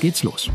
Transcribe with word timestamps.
geht's 0.00 0.22
los. 0.24 0.50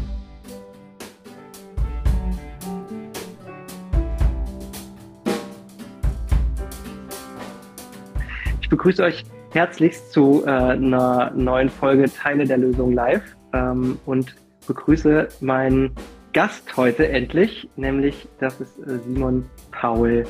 Ich 8.62 8.70
begrüße 8.70 9.04
euch 9.04 9.24
herzlichst 9.52 10.12
zu 10.12 10.44
äh, 10.46 10.50
einer 10.50 11.32
neuen 11.32 11.70
Folge 11.70 12.12
Teile 12.12 12.46
der 12.46 12.58
Lösung 12.58 12.92
live 12.94 13.24
ähm, 13.54 13.98
und 14.06 14.36
begrüße 14.68 15.30
meinen 15.40 15.96
Gast 16.34 16.76
heute 16.76 17.08
endlich, 17.08 17.70
nämlich 17.78 18.28
das 18.40 18.60
ist 18.60 18.78
äh, 18.80 19.00
Simon 19.06 19.50
Paul. 19.72 20.26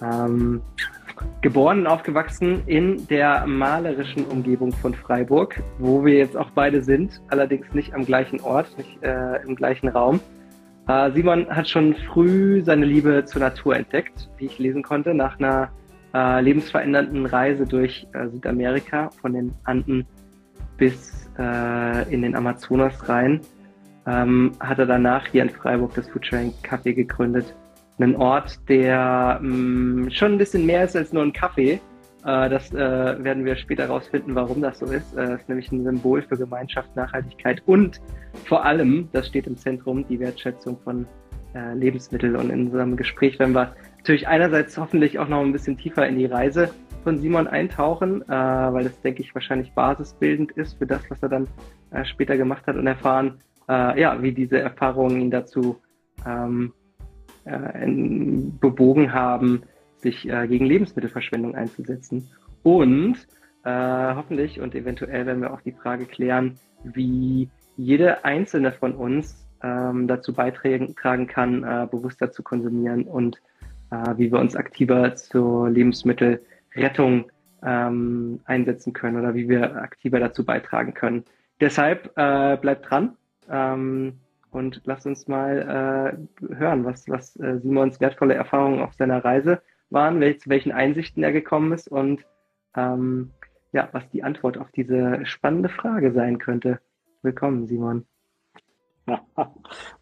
Ähm, 0.00 0.62
geboren 1.40 1.80
und 1.80 1.86
aufgewachsen 1.86 2.62
in 2.66 3.06
der 3.08 3.46
malerischen 3.46 4.24
Umgebung 4.26 4.72
von 4.72 4.94
Freiburg, 4.94 5.62
wo 5.78 6.04
wir 6.04 6.14
jetzt 6.14 6.36
auch 6.36 6.50
beide 6.50 6.82
sind, 6.82 7.20
allerdings 7.28 7.72
nicht 7.74 7.94
am 7.94 8.04
gleichen 8.04 8.40
Ort, 8.40 8.76
nicht 8.78 9.02
äh, 9.02 9.42
im 9.42 9.54
gleichen 9.54 9.88
Raum. 9.88 10.20
Äh, 10.88 11.10
Simon 11.12 11.48
hat 11.48 11.68
schon 11.68 11.94
früh 12.12 12.62
seine 12.62 12.84
Liebe 12.84 13.24
zur 13.24 13.40
Natur 13.40 13.76
entdeckt, 13.76 14.28
wie 14.38 14.46
ich 14.46 14.58
lesen 14.58 14.82
konnte, 14.82 15.14
nach 15.14 15.38
einer 15.38 15.70
äh, 16.14 16.40
lebensverändernden 16.40 17.26
Reise 17.26 17.66
durch 17.66 18.06
äh, 18.12 18.28
Südamerika, 18.28 19.10
von 19.20 19.32
den 19.32 19.52
Anden 19.64 20.06
bis 20.76 21.30
äh, 21.38 22.12
in 22.12 22.22
den 22.22 22.34
Amazonas 22.34 23.08
rein. 23.08 23.40
Ähm, 24.06 24.52
hat 24.60 24.78
er 24.78 24.86
danach 24.86 25.26
hier 25.26 25.42
in 25.42 25.50
Freiburg 25.50 25.94
das 25.94 26.08
Foodsharing 26.08 26.52
Café 26.62 26.92
gegründet 26.92 27.54
einen 27.98 28.16
Ort, 28.16 28.58
der 28.68 29.38
mh, 29.40 30.06
mm, 30.06 30.10
schon 30.10 30.32
ein 30.32 30.38
bisschen 30.38 30.66
mehr 30.66 30.84
ist 30.84 30.96
als 30.96 31.12
nur 31.12 31.22
ein 31.22 31.32
Kaffee. 31.32 31.80
Äh, 32.24 32.48
das 32.48 32.72
äh, 32.72 32.76
werden 33.22 33.44
wir 33.44 33.56
später 33.56 33.84
herausfinden, 33.84 34.34
warum 34.34 34.60
das 34.62 34.78
so 34.78 34.86
ist. 34.86 35.16
Äh, 35.16 35.34
ist 35.34 35.48
nämlich 35.48 35.70
ein 35.70 35.84
Symbol 35.84 36.22
für 36.22 36.36
Gemeinschaft, 36.36 36.94
Nachhaltigkeit 36.96 37.62
und 37.66 38.00
vor 38.46 38.64
allem, 38.64 39.08
das 39.12 39.28
steht 39.28 39.46
im 39.46 39.56
Zentrum, 39.56 40.06
die 40.08 40.18
Wertschätzung 40.18 40.78
von 40.82 41.06
äh, 41.54 41.74
Lebensmitteln. 41.74 42.36
Und 42.36 42.50
in 42.50 42.66
unserem 42.66 42.96
Gespräch 42.96 43.38
werden 43.38 43.54
wir 43.54 43.74
natürlich 43.98 44.26
einerseits 44.26 44.76
hoffentlich 44.76 45.18
auch 45.18 45.28
noch 45.28 45.40
ein 45.40 45.52
bisschen 45.52 45.78
tiefer 45.78 46.06
in 46.06 46.18
die 46.18 46.26
Reise 46.26 46.70
von 47.04 47.18
Simon 47.18 47.46
eintauchen, 47.46 48.22
äh, 48.22 48.28
weil 48.28 48.84
das, 48.84 49.00
denke 49.02 49.22
ich, 49.22 49.34
wahrscheinlich 49.34 49.72
basisbildend 49.72 50.52
ist 50.52 50.78
für 50.78 50.86
das, 50.86 51.02
was 51.10 51.22
er 51.22 51.28
dann 51.28 51.48
äh, 51.90 52.04
später 52.04 52.36
gemacht 52.36 52.66
hat 52.66 52.76
und 52.76 52.86
erfahren, 52.86 53.38
äh, 53.68 54.00
ja, 54.00 54.20
wie 54.22 54.32
diese 54.32 54.58
Erfahrungen 54.58 55.20
ihn 55.20 55.30
dazu 55.30 55.80
ähm, 56.26 56.72
äh, 57.44 57.86
bewogen 58.60 59.12
haben, 59.12 59.62
sich 59.96 60.28
äh, 60.28 60.46
gegen 60.48 60.66
Lebensmittelverschwendung 60.66 61.54
einzusetzen. 61.54 62.30
Und 62.62 63.16
äh, 63.64 64.14
hoffentlich 64.14 64.60
und 64.60 64.74
eventuell 64.74 65.26
werden 65.26 65.42
wir 65.42 65.52
auch 65.52 65.60
die 65.60 65.72
Frage 65.72 66.06
klären, 66.06 66.58
wie 66.82 67.48
jede 67.76 68.24
einzelne 68.24 68.72
von 68.72 68.92
uns 68.94 69.46
ähm, 69.62 70.06
dazu 70.06 70.34
beitragen 70.34 70.94
kann, 70.94 71.64
äh, 71.64 71.86
bewusster 71.90 72.30
zu 72.30 72.42
konsumieren 72.42 73.04
und 73.04 73.40
wie 74.16 74.32
wir 74.32 74.40
uns 74.40 74.56
aktiver 74.56 75.14
zur 75.14 75.70
Lebensmittelrettung 75.70 77.30
ähm, 77.64 78.40
einsetzen 78.44 78.92
können 78.92 79.18
oder 79.18 79.34
wie 79.34 79.48
wir 79.48 79.76
aktiver 79.76 80.20
dazu 80.20 80.44
beitragen 80.44 80.94
können. 80.94 81.24
Deshalb 81.60 82.12
äh, 82.16 82.56
bleibt 82.56 82.90
dran. 82.90 83.16
Ähm, 83.48 84.14
und 84.54 84.80
lasst 84.84 85.06
uns 85.06 85.26
mal 85.26 86.16
äh, 86.40 86.54
hören, 86.54 86.84
was, 86.84 87.08
was 87.08 87.36
äh, 87.36 87.58
Simons 87.58 88.00
wertvolle 88.00 88.34
Erfahrungen 88.34 88.80
auf 88.80 88.94
seiner 88.94 89.24
Reise 89.24 89.60
waren, 89.90 90.20
welch, 90.20 90.40
zu 90.40 90.50
welchen 90.50 90.72
Einsichten 90.72 91.22
er 91.22 91.32
gekommen 91.32 91.72
ist 91.72 91.88
und 91.88 92.24
ähm, 92.76 93.32
ja, 93.72 93.88
was 93.92 94.08
die 94.10 94.22
Antwort 94.22 94.56
auf 94.56 94.70
diese 94.70 95.26
spannende 95.26 95.68
Frage 95.68 96.12
sein 96.12 96.38
könnte. 96.38 96.80
Willkommen, 97.22 97.66
Simon. 97.66 98.06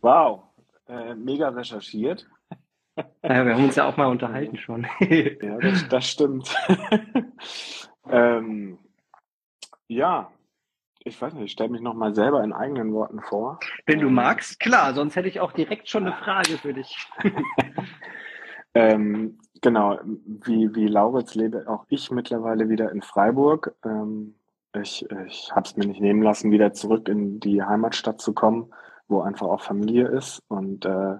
wow, 0.02 0.42
äh, 0.86 1.14
mega 1.14 1.48
recherchiert. 1.48 2.28
Ja, 3.22 3.46
wir 3.46 3.54
haben 3.54 3.64
uns 3.64 3.76
ja 3.76 3.88
auch 3.88 3.96
mal 3.96 4.08
unterhalten 4.08 4.58
schon. 4.58 4.86
ja, 5.00 5.56
das, 5.60 5.88
das 5.88 6.10
stimmt. 6.10 6.54
ähm, 8.10 8.78
ja, 9.88 10.30
ich 11.04 11.20
weiß 11.20 11.34
nicht, 11.34 11.44
ich 11.44 11.52
stelle 11.52 11.70
mich 11.70 11.80
nochmal 11.80 12.14
selber 12.14 12.42
in 12.42 12.52
eigenen 12.52 12.92
Worten 12.92 13.20
vor. 13.20 13.58
Wenn 13.86 14.00
du 14.00 14.08
ähm, 14.08 14.14
magst, 14.14 14.60
klar, 14.60 14.94
sonst 14.94 15.16
hätte 15.16 15.28
ich 15.28 15.40
auch 15.40 15.52
direkt 15.52 15.88
schon 15.88 16.06
eine 16.06 16.16
Frage 16.16 16.58
für 16.58 16.72
dich. 16.72 16.96
ähm, 18.74 19.38
genau, 19.60 19.98
wie, 20.04 20.74
wie 20.74 20.86
Lauritz 20.86 21.34
lebe 21.34 21.68
auch 21.68 21.84
ich 21.88 22.10
mittlerweile 22.10 22.68
wieder 22.68 22.90
in 22.92 23.02
Freiburg. 23.02 23.74
Ähm, 23.84 24.36
ich 24.74 25.06
ich 25.26 25.52
habe 25.52 25.66
es 25.66 25.76
mir 25.76 25.86
nicht 25.86 26.00
nehmen 26.00 26.22
lassen, 26.22 26.50
wieder 26.50 26.72
zurück 26.72 27.08
in 27.08 27.40
die 27.40 27.62
Heimatstadt 27.62 28.20
zu 28.20 28.32
kommen, 28.32 28.72
wo 29.08 29.20
einfach 29.20 29.48
auch 29.48 29.60
Familie 29.60 30.08
ist. 30.08 30.40
Und 30.48 30.84
äh, 30.84 31.16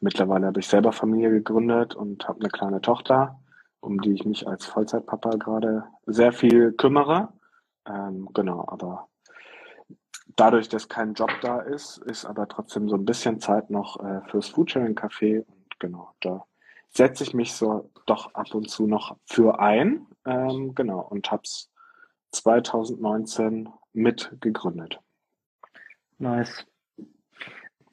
mittlerweile 0.00 0.46
habe 0.46 0.60
ich 0.60 0.68
selber 0.68 0.92
Familie 0.92 1.30
gegründet 1.30 1.94
und 1.94 2.26
habe 2.28 2.40
eine 2.40 2.50
kleine 2.50 2.80
Tochter, 2.80 3.38
um 3.80 4.00
die 4.00 4.14
ich 4.14 4.24
mich 4.24 4.48
als 4.48 4.66
Vollzeitpapa 4.66 5.30
gerade 5.30 5.84
sehr 6.06 6.32
viel 6.32 6.72
kümmere. 6.72 7.28
Ähm, 7.86 8.28
genau, 8.34 8.64
aber 8.66 9.07
dadurch, 10.38 10.68
dass 10.68 10.88
kein 10.88 11.14
Job 11.14 11.30
da 11.42 11.60
ist, 11.60 11.98
ist 11.98 12.24
aber 12.24 12.48
trotzdem 12.48 12.88
so 12.88 12.96
ein 12.96 13.04
bisschen 13.04 13.40
Zeit 13.40 13.70
noch 13.70 14.02
äh, 14.02 14.20
fürs 14.30 14.48
Foodsharing 14.48 14.96
Café. 14.96 15.44
Und 15.44 15.80
genau, 15.80 16.14
da 16.20 16.44
setze 16.90 17.24
ich 17.24 17.34
mich 17.34 17.52
so 17.52 17.90
doch 18.06 18.34
ab 18.34 18.54
und 18.54 18.70
zu 18.70 18.86
noch 18.86 19.16
für 19.26 19.58
ein. 19.60 20.06
Ähm, 20.24 20.74
genau, 20.74 21.00
und 21.00 21.30
habe 21.30 21.42
es 21.44 21.70
2019 22.32 23.68
mit 23.92 24.30
gegründet. 24.40 25.00
Nice. 26.18 26.66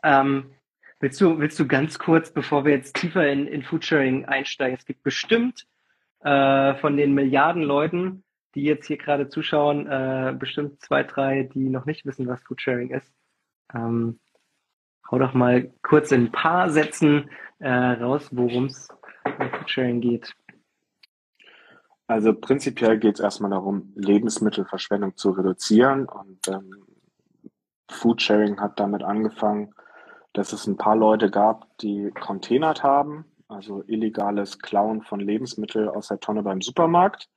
Ähm, 0.04 0.52
willst, 1.00 1.20
du, 1.22 1.40
willst 1.40 1.60
du 1.60 1.68
ganz 1.68 1.98
kurz, 1.98 2.32
bevor 2.32 2.64
wir 2.64 2.74
jetzt 2.74 2.96
tiefer 2.96 3.28
in, 3.28 3.48
in 3.48 3.64
Foodsharing 3.64 4.26
einsteigen, 4.26 4.78
es 4.78 4.86
gibt 4.86 5.04
bestimmt 5.04 5.68
äh, 6.20 6.76
von 6.76 6.98
den 6.98 7.14
Milliarden 7.14 7.64
Leuten, 7.64 8.25
die 8.56 8.64
jetzt 8.64 8.88
hier 8.88 8.98
gerade 8.98 9.30
zuschauen, 9.30 9.86
äh, 9.88 10.34
bestimmt 10.38 10.82
zwei, 10.82 11.04
drei, 11.04 11.44
die 11.44 11.70
noch 11.70 11.86
nicht 11.86 12.06
wissen, 12.06 12.28
was 12.28 12.42
Foodsharing 12.44 12.90
ist. 12.90 13.14
Ähm, 13.74 14.20
hau 15.12 15.20
doch 15.20 15.34
mal 15.34 15.72
kurz 15.82 16.12
in 16.12 16.26
ein 16.26 16.32
paar 16.32 16.70
Sätzen 16.70 17.30
äh, 17.60 17.70
raus, 17.70 18.30
worum 18.32 18.66
es 18.66 18.88
bei 19.24 19.50
Foodsharing 19.50 20.02
geht. 20.02 20.34
Also 22.08 22.34
prinzipiell 22.34 23.00
geht 23.00 23.16
es 23.16 23.20
erstmal 23.20 23.52
darum, 23.52 23.92
Lebensmittelverschwendung 23.96 25.18
zu 25.18 25.32
reduzieren 25.32 26.06
und 26.06 26.48
ähm, 26.48 26.86
Foodsharing 27.90 28.60
hat 28.60 28.80
damit 28.80 29.04
angefangen, 29.04 29.74
dass 30.34 30.54
es 30.54 30.68
ein 30.68 30.78
paar 30.78 30.96
Leute 30.96 31.32
gab, 31.32 31.78
die 31.80 32.12
containert 32.12 32.84
haben, 32.84 33.26
also 33.48 33.84
illegales 33.88 34.60
Klauen 34.60 35.02
von 35.02 35.20
Lebensmitteln 35.20 35.90
aus 35.90 36.10
der 36.10 36.20
Tonne 36.20 36.44
beim 36.44 36.62
Supermarkt. 36.62 37.30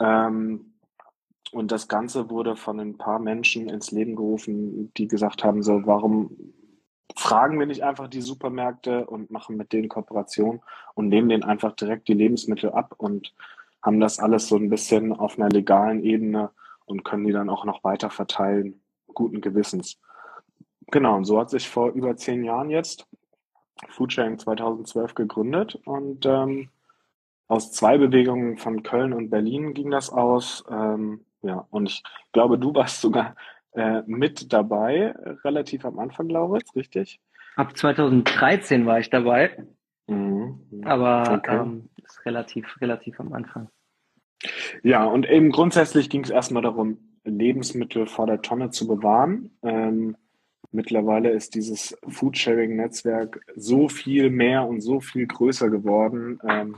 Ähm, 0.00 0.74
und 1.52 1.72
das 1.72 1.88
Ganze 1.88 2.28
wurde 2.28 2.56
von 2.56 2.80
ein 2.80 2.98
paar 2.98 3.18
Menschen 3.18 3.68
ins 3.68 3.90
Leben 3.90 4.16
gerufen, 4.16 4.92
die 4.94 5.08
gesagt 5.08 5.44
haben, 5.44 5.62
so, 5.62 5.86
warum 5.86 6.36
fragen 7.14 7.58
wir 7.58 7.66
nicht 7.66 7.84
einfach 7.84 8.08
die 8.08 8.20
Supermärkte 8.20 9.06
und 9.06 9.30
machen 9.30 9.56
mit 9.56 9.72
denen 9.72 9.88
Kooperation 9.88 10.60
und 10.94 11.08
nehmen 11.08 11.28
denen 11.28 11.44
einfach 11.44 11.72
direkt 11.72 12.08
die 12.08 12.14
Lebensmittel 12.14 12.70
ab 12.70 12.94
und 12.98 13.32
haben 13.82 14.00
das 14.00 14.18
alles 14.18 14.48
so 14.48 14.56
ein 14.56 14.68
bisschen 14.68 15.12
auf 15.12 15.38
einer 15.38 15.48
legalen 15.48 16.02
Ebene 16.02 16.50
und 16.84 17.04
können 17.04 17.24
die 17.24 17.32
dann 17.32 17.48
auch 17.48 17.64
noch 17.64 17.84
weiter 17.84 18.10
verteilen, 18.10 18.82
guten 19.14 19.40
Gewissens. 19.40 20.00
Genau, 20.88 21.16
und 21.16 21.24
so 21.24 21.38
hat 21.38 21.50
sich 21.50 21.68
vor 21.68 21.90
über 21.92 22.16
zehn 22.16 22.44
Jahren 22.44 22.70
jetzt 22.70 23.06
Foodsharing 23.88 24.38
2012 24.38 25.14
gegründet 25.14 25.80
und 25.84 26.26
ähm, 26.26 26.68
aus 27.48 27.72
zwei 27.72 27.98
Bewegungen 27.98 28.58
von 28.58 28.82
Köln 28.82 29.12
und 29.12 29.30
Berlin 29.30 29.74
ging 29.74 29.90
das 29.90 30.10
aus. 30.10 30.64
Ähm, 30.70 31.24
ja, 31.42 31.66
und 31.70 31.86
ich 31.86 32.02
glaube, 32.32 32.58
du 32.58 32.74
warst 32.74 33.00
sogar 33.00 33.36
äh, 33.72 34.02
mit 34.06 34.52
dabei, 34.52 35.14
relativ 35.44 35.84
am 35.84 35.98
Anfang, 35.98 36.28
glaube 36.28 36.58
ich, 36.58 36.74
richtig? 36.74 37.20
Ab 37.56 37.76
2013 37.76 38.86
war 38.86 38.98
ich 38.98 39.10
dabei. 39.10 39.66
Mhm. 40.06 40.82
Aber 40.84 41.38
okay. 41.38 41.56
ähm, 41.56 41.88
ist 42.04 42.24
relativ, 42.26 42.80
relativ 42.80 43.18
am 43.20 43.32
Anfang. 43.32 43.68
Ja, 44.82 45.04
und 45.04 45.28
eben 45.28 45.50
grundsätzlich 45.50 46.10
ging 46.10 46.22
es 46.22 46.30
erstmal 46.30 46.62
darum, 46.62 46.98
Lebensmittel 47.24 48.06
vor 48.06 48.26
der 48.26 48.42
Tonne 48.42 48.70
zu 48.70 48.86
bewahren. 48.86 49.50
Ähm, 49.62 50.16
mittlerweile 50.70 51.30
ist 51.30 51.54
dieses 51.54 51.98
Foodsharing-Netzwerk 52.06 53.40
so 53.56 53.88
viel 53.88 54.30
mehr 54.30 54.66
und 54.66 54.80
so 54.80 55.00
viel 55.00 55.26
größer 55.26 55.70
geworden 55.70 56.38
ähm, 56.48 56.76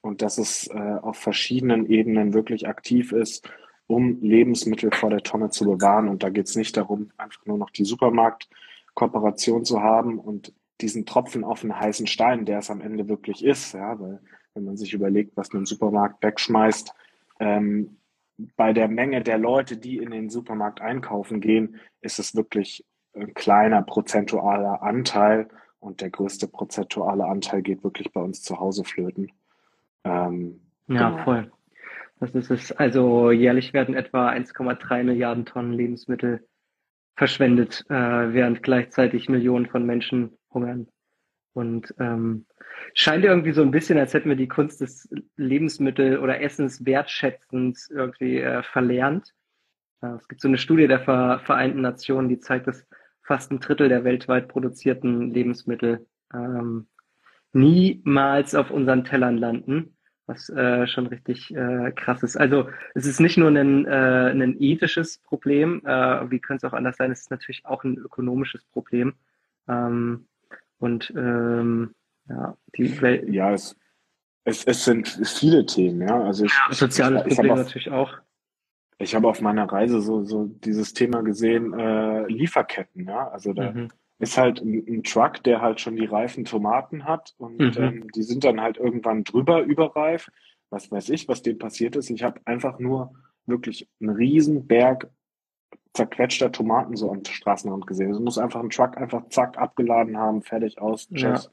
und 0.00 0.22
dass 0.22 0.38
es 0.38 0.68
äh, 0.68 0.96
auf 1.02 1.16
verschiedenen 1.16 1.86
Ebenen 1.86 2.32
wirklich 2.32 2.68
aktiv 2.68 3.12
ist, 3.12 3.48
um 3.86 4.20
Lebensmittel 4.20 4.92
vor 4.92 5.10
der 5.10 5.22
Tonne 5.22 5.50
zu 5.50 5.64
bewahren. 5.64 6.08
Und 6.08 6.22
da 6.22 6.30
geht 6.30 6.46
es 6.46 6.56
nicht 6.56 6.76
darum, 6.76 7.10
einfach 7.16 7.44
nur 7.46 7.58
noch 7.58 7.70
die 7.70 7.84
Supermarktkooperation 7.84 9.64
zu 9.64 9.82
haben 9.82 10.18
und 10.18 10.54
diesen 10.80 11.06
Tropfen 11.06 11.44
auf 11.44 11.62
einen 11.62 11.78
heißen 11.78 12.06
Stein, 12.06 12.46
der 12.46 12.60
es 12.60 12.70
am 12.70 12.80
Ende 12.80 13.08
wirklich 13.08 13.44
ist. 13.44 13.74
Ja, 13.74 13.98
weil 14.00 14.20
wenn 14.54 14.64
man 14.64 14.76
sich 14.76 14.94
überlegt, 14.94 15.36
was 15.36 15.52
ein 15.52 15.66
Supermarkt 15.66 16.22
wegschmeißt, 16.22 16.94
ähm, 17.40 17.98
bei 18.56 18.72
der 18.72 18.88
Menge 18.88 19.22
der 19.22 19.38
Leute, 19.38 19.76
die 19.76 19.98
in 19.98 20.10
den 20.10 20.30
Supermarkt 20.30 20.80
einkaufen 20.80 21.40
gehen, 21.40 21.76
ist 22.00 22.18
es 22.18 22.34
wirklich 22.34 22.86
ein 23.14 23.34
kleiner 23.34 23.82
prozentualer 23.82 24.82
Anteil 24.82 25.48
und 25.78 26.00
der 26.00 26.10
größte 26.10 26.48
prozentuale 26.48 27.26
Anteil 27.26 27.62
geht 27.62 27.84
wirklich 27.84 28.12
bei 28.12 28.20
uns 28.20 28.42
zu 28.42 28.58
Hause 28.58 28.84
flöten. 28.84 29.32
Ähm, 30.04 30.60
ja, 30.88 31.10
genau. 31.10 31.24
voll. 31.24 31.52
Das 32.20 32.34
ist 32.34 32.50
es. 32.50 32.72
Also 32.72 33.30
jährlich 33.30 33.72
werden 33.72 33.94
etwa 33.94 34.30
1,3 34.30 35.04
Milliarden 35.04 35.46
Tonnen 35.46 35.72
Lebensmittel 35.72 36.46
verschwendet, 37.16 37.84
äh, 37.88 37.94
während 37.94 38.62
gleichzeitig 38.62 39.28
Millionen 39.28 39.66
von 39.66 39.84
Menschen 39.86 40.36
hungern. 40.52 40.88
Und 41.52 41.94
ähm, 41.98 42.46
scheint 42.94 43.24
irgendwie 43.24 43.52
so 43.52 43.62
ein 43.62 43.70
bisschen, 43.70 43.98
als 43.98 44.14
hätten 44.14 44.28
wir 44.28 44.36
die 44.36 44.48
Kunst 44.48 44.80
des 44.80 45.08
Lebensmittel- 45.36 46.18
oder 46.18 46.40
Essens 46.40 46.84
wertschätzend 46.84 47.78
irgendwie 47.90 48.38
äh, 48.38 48.62
verlernt. 48.62 49.34
Äh, 50.02 50.14
es 50.14 50.28
gibt 50.28 50.40
so 50.40 50.48
eine 50.48 50.58
Studie 50.58 50.86
der 50.86 51.00
Vereinten 51.00 51.80
Nationen, 51.80 52.28
die 52.28 52.38
zeigt, 52.38 52.66
dass 52.66 52.86
fast 53.22 53.50
ein 53.50 53.60
Drittel 53.60 53.88
der 53.88 54.04
weltweit 54.04 54.48
produzierten 54.48 55.32
Lebensmittel 55.32 56.06
ähm, 56.32 56.88
niemals 57.52 58.54
auf 58.54 58.70
unseren 58.70 59.04
Tellern 59.04 59.38
landen, 59.38 59.96
was 60.26 60.48
äh, 60.50 60.86
schon 60.86 61.06
richtig 61.08 61.54
äh, 61.54 61.92
krass 61.92 62.22
ist. 62.22 62.36
Also 62.36 62.68
es 62.94 63.06
ist 63.06 63.20
nicht 63.20 63.36
nur 63.36 63.48
ein, 63.48 63.86
äh, 63.86 64.30
ein 64.30 64.56
ethisches 64.60 65.18
Problem, 65.18 65.82
äh, 65.84 66.30
wie 66.30 66.38
könnte 66.38 66.66
es 66.66 66.72
auch 66.72 66.76
anders 66.76 66.96
sein, 66.96 67.10
es 67.10 67.22
ist 67.22 67.30
natürlich 67.30 67.66
auch 67.66 67.84
ein 67.84 67.96
ökonomisches 67.96 68.64
Problem. 68.64 69.14
Ähm, 69.68 70.26
und 70.78 71.12
ähm, 71.16 71.94
ja, 72.28 72.56
die 72.76 73.00
Welt. 73.02 73.28
Ja, 73.28 73.52
es, 73.52 73.76
es, 74.44 74.64
es 74.64 74.84
sind 74.84 75.08
viele 75.08 75.66
Themen, 75.66 76.02
ja. 76.08 76.22
Also 76.22 76.44
ich, 76.44 76.52
ja, 76.52 76.72
soziale 76.72 77.22
Probleme 77.22 77.56
natürlich 77.56 77.90
auch. 77.90 78.14
Ich 78.98 79.14
habe 79.14 79.28
auf 79.28 79.40
meiner 79.40 79.64
Reise 79.64 80.00
so, 80.00 80.24
so 80.24 80.44
dieses 80.46 80.92
Thema 80.92 81.22
gesehen, 81.22 81.72
äh, 81.72 82.26
Lieferketten, 82.26 83.06
ja. 83.06 83.28
Also 83.28 83.52
da 83.52 83.72
mhm. 83.72 83.88
Ist 84.20 84.38
halt 84.38 84.60
ein, 84.60 84.84
ein, 84.86 85.02
Truck, 85.02 85.42
der 85.44 85.60
halt 85.60 85.80
schon 85.80 85.96
die 85.96 86.04
reifen 86.04 86.44
Tomaten 86.44 87.04
hat 87.04 87.34
und 87.38 87.58
mhm. 87.58 87.82
ähm, 87.82 88.10
die 88.14 88.22
sind 88.22 88.44
dann 88.44 88.60
halt 88.60 88.76
irgendwann 88.76 89.24
drüber 89.24 89.62
überreif. 89.62 90.30
Was 90.68 90.90
weiß 90.90 91.08
ich, 91.08 91.26
was 91.26 91.42
dem 91.42 91.58
passiert 91.58 91.96
ist. 91.96 92.10
Ich 92.10 92.22
habe 92.22 92.40
einfach 92.44 92.78
nur 92.78 93.12
wirklich 93.46 93.88
einen 94.00 94.10
riesen 94.10 94.66
Berg 94.66 95.10
zerquetschter 95.94 96.52
Tomaten 96.52 96.96
so 96.96 97.10
am 97.10 97.24
Straßenrand 97.24 97.86
gesehen. 97.86 98.12
Es 98.12 98.20
muss 98.20 98.38
einfach 98.38 98.60
ein 98.60 98.70
Truck 98.70 98.96
einfach 98.96 99.28
zack 99.30 99.58
abgeladen 99.58 100.16
haben, 100.16 100.42
fertig 100.42 100.80
aus, 100.80 101.08
tschüss. 101.08 101.50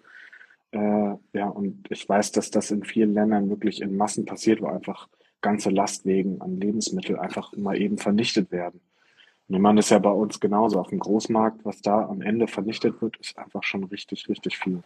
Ja. 0.74 1.12
Äh, 1.14 1.18
ja, 1.34 1.48
und 1.48 1.88
ich 1.90 2.08
weiß, 2.08 2.34
dass 2.34 2.52
das 2.52 2.70
in 2.70 2.84
vielen 2.84 3.14
Ländern 3.14 3.50
wirklich 3.50 3.82
in 3.82 3.98
Massen 3.98 4.26
passiert, 4.26 4.62
wo 4.62 4.68
einfach 4.68 5.08
ganze 5.42 5.70
Lastwegen 5.70 6.42
an 6.42 6.60
Lebensmitteln 6.60 7.18
einfach 7.18 7.56
mal 7.56 7.80
eben 7.80 7.98
vernichtet 7.98 8.52
werden. 8.52 8.82
Ich 9.50 9.60
meine, 9.60 9.78
das 9.78 9.86
ist 9.86 9.92
ja 9.92 10.00
bei 10.00 10.12
uns 10.12 10.40
genauso. 10.40 10.80
Auf 10.80 10.90
dem 10.90 11.00
Großmarkt, 11.00 11.64
was 11.64 11.82
da 11.82 12.06
am 12.06 12.22
Ende 12.22 12.48
vernichtet 12.48 13.02
wird, 13.02 13.18
ist 13.18 13.38
einfach 13.38 13.64
schon 13.64 13.86
richtig, 13.86 14.28
richtig 14.28 14.58
viel. 14.58 14.84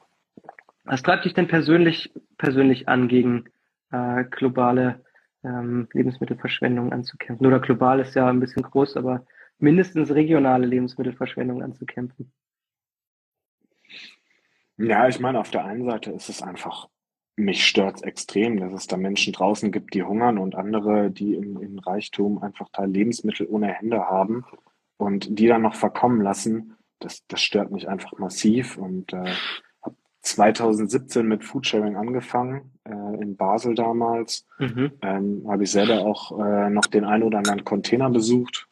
Was 0.84 1.02
treibt 1.02 1.26
dich 1.26 1.34
denn 1.34 1.48
persönlich, 1.48 2.14
persönlich 2.38 2.88
an, 2.88 3.08
gegen 3.08 3.46
äh, 3.92 4.24
globale 4.26 5.04
ähm, 5.44 5.88
Lebensmittelverschwendung 5.94 6.94
anzukämpfen? 6.94 7.46
Oder 7.48 7.60
global 7.60 8.00
ist 8.00 8.14
ja 8.16 8.28
ein 8.28 8.40
bisschen 8.40 8.62
groß, 8.62 8.98
aber 8.98 9.26
mindestens 9.58 10.12
regionale 10.12 10.68
Lebensmittelverschwendung 10.68 11.64
anzukämpfen. 11.64 12.32
Ja, 14.78 15.08
ich 15.08 15.20
meine, 15.20 15.40
auf 15.40 15.52
der 15.52 15.66
einen 15.66 15.86
Seite 15.86 16.12
ist 16.12 16.30
es 16.30 16.42
einfach, 16.42 16.88
mich 17.36 17.66
stört 17.66 17.98
es 17.98 18.02
extrem, 18.04 18.60
dass 18.60 18.74
es 18.74 18.88
da 18.88 18.98
Menschen 18.98 19.34
draußen 19.34 19.72
gibt, 19.72 19.94
die 19.94 20.04
hungern 20.04 20.38
und 20.38 20.56
andere, 20.56 21.10
die 21.12 21.36
im, 21.36 21.62
im 21.62 21.80
Reichtum 21.80 22.42
einfach 22.42 22.70
da 22.72 22.84
Lebensmittel 22.84 23.48
ohne 23.50 23.68
Hände 23.68 24.06
haben 24.06 24.46
und 24.98 25.40
die 25.40 25.48
dann 25.48 25.62
noch 25.62 25.76
verkommen 25.76 26.22
lassen. 26.22 26.76
Das, 27.00 27.26
das 27.28 27.42
stört 27.42 27.72
mich 27.72 27.90
einfach 27.90 28.18
massiv 28.20 28.78
und 28.78 29.14
äh, 29.14 29.34
habe 29.82 29.96
2017 30.22 31.28
mit 31.28 31.44
Foodsharing 31.44 31.96
angefangen, 31.96 32.72
äh, 32.84 33.22
in 33.22 33.36
Basel 33.36 33.74
damals. 33.76 34.46
Mhm. 34.60 34.92
Ähm, 35.02 35.46
habe 35.48 35.64
ich 35.64 35.72
selber 35.72 36.02
auch 36.02 36.38
äh, 36.40 36.70
noch 36.70 36.86
den 36.86 37.06
einen 37.06 37.24
oder 37.24 37.40
anderen 37.40 37.64
Container 37.64 38.10
besucht, 38.10 38.68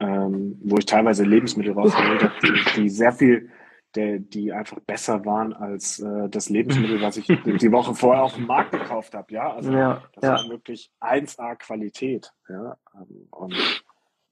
ähm, 0.00 0.58
wo 0.62 0.76
ich 0.76 0.84
teilweise 0.84 1.24
Lebensmittel 1.24 1.72
rausgeholt 1.72 2.22
habe, 2.24 2.34
die, 2.42 2.82
die 2.82 2.88
sehr 2.90 3.12
viel, 3.12 3.48
der, 3.96 4.18
die 4.18 4.52
einfach 4.52 4.78
besser 4.80 5.24
waren 5.24 5.52
als 5.52 5.98
äh, 5.98 6.28
das 6.28 6.48
Lebensmittel, 6.48 7.00
was 7.00 7.16
ich 7.16 7.26
die 7.26 7.72
Woche 7.72 7.94
vorher 7.94 8.24
auf 8.24 8.34
dem 8.34 8.46
Markt 8.46 8.72
gekauft 8.72 9.14
habe. 9.14 9.32
Ja, 9.32 9.54
also 9.54 9.72
ja, 9.72 10.02
das 10.14 10.24
ja. 10.24 10.34
war 10.34 10.48
wirklich 10.50 10.90
1A 11.00 11.56
Qualität. 11.56 12.32
Ja, 12.48 12.76
und 13.30 13.54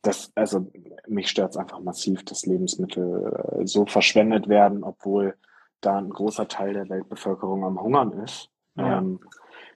das, 0.02 0.32
also 0.34 0.70
mich 1.08 1.28
stört 1.28 1.52
es 1.52 1.56
einfach 1.56 1.80
massiv, 1.80 2.24
dass 2.24 2.46
Lebensmittel 2.46 3.60
äh, 3.60 3.66
so 3.66 3.86
verschwendet 3.86 4.48
werden, 4.48 4.84
obwohl 4.84 5.34
da 5.80 5.96
ein 5.98 6.10
großer 6.10 6.48
Teil 6.48 6.74
der 6.74 6.88
Weltbevölkerung 6.88 7.64
am 7.64 7.80
Hungern 7.80 8.12
ist. 8.12 8.50
Ja. 8.76 8.98
Ähm, 8.98 9.20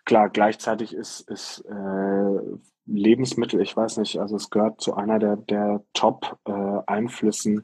klar, 0.05 0.29
gleichzeitig 0.29 0.95
ist, 0.95 1.29
ist 1.31 1.65
äh, 1.67 2.41
Lebensmittel, 2.87 3.61
ich 3.61 3.77
weiß 3.77 3.99
nicht, 3.99 4.19
also 4.19 4.37
es 4.37 4.51
gehört 4.51 4.81
zu 4.81 4.95
einer 4.95 5.19
der, 5.19 5.37
der 5.37 5.83
Top-Einflüssen, 5.93 7.59
äh, 7.59 7.63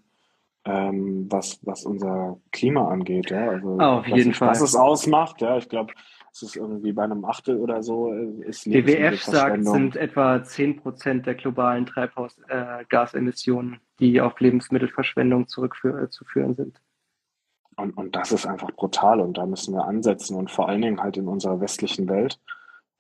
ähm, 0.65 1.27
was, 1.31 1.59
was 1.63 1.85
unser 1.85 2.39
Klima 2.53 2.89
angeht. 2.89 3.31
Ja? 3.31 3.51
Also, 3.51 3.79
auf 3.79 4.07
jeden 4.07 4.29
nicht, 4.29 4.39
Fall. 4.39 4.49
Was 4.49 4.61
es 4.61 4.75
ausmacht, 4.75 5.41
ja, 5.41 5.59
ich 5.59 5.69
glaube, 5.69 5.93
es 6.33 6.43
ist 6.43 6.57
irgendwie 6.57 6.93
bei 6.93 7.05
einem 7.05 7.25
Achtel 7.25 7.59
oder 7.59 7.83
so. 7.83 8.13
Äh, 8.13 8.49
ist 8.49 8.67
WWF 8.67 9.23
sagt, 9.23 9.65
sind 9.65 9.97
etwa 9.97 10.43
10 10.43 10.77
Prozent 10.77 11.27
der 11.27 11.35
globalen 11.35 11.87
Treibhausgasemissionen, 11.87 13.81
die 14.01 14.21
auf 14.21 14.41
Lebensmittelverschwendung 14.41 15.47
zurückzuführen 15.47 16.55
sind. 16.55 16.81
Und, 17.77 17.97
und 17.97 18.17
das 18.17 18.33
ist 18.33 18.47
einfach 18.47 18.71
brutal 18.71 19.21
und 19.21 19.37
da 19.37 19.47
müssen 19.47 19.75
wir 19.75 19.85
ansetzen 19.85 20.37
und 20.37 20.51
vor 20.51 20.69
allen 20.69 20.83
Dingen 20.83 21.01
halt 21.01 21.17
in 21.17 21.27
unserer 21.27 21.61
westlichen 21.61 22.09
Welt 22.09 22.41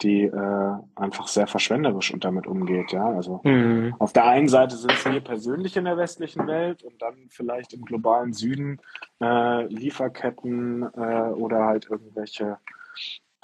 die 0.02 0.24
äh, 0.24 0.72
einfach 0.96 1.28
sehr 1.28 1.46
verschwenderisch 1.46 2.12
und 2.12 2.24
damit 2.24 2.46
umgeht. 2.46 2.92
Ja, 2.92 3.06
also 3.06 3.40
mhm. 3.44 3.94
auf 3.98 4.12
der 4.12 4.26
einen 4.26 4.48
Seite 4.48 4.76
sind 4.76 4.92
es 4.92 5.04
wir 5.04 5.20
persönlich 5.20 5.76
in 5.76 5.84
der 5.84 5.96
westlichen 5.96 6.46
Welt 6.46 6.82
und 6.82 7.00
dann 7.00 7.14
vielleicht 7.30 7.72
im 7.72 7.84
globalen 7.84 8.32
Süden 8.32 8.80
äh, 9.20 9.66
Lieferketten 9.66 10.82
äh, 10.82 11.30
oder 11.32 11.64
halt 11.64 11.88
irgendwelche 11.88 12.58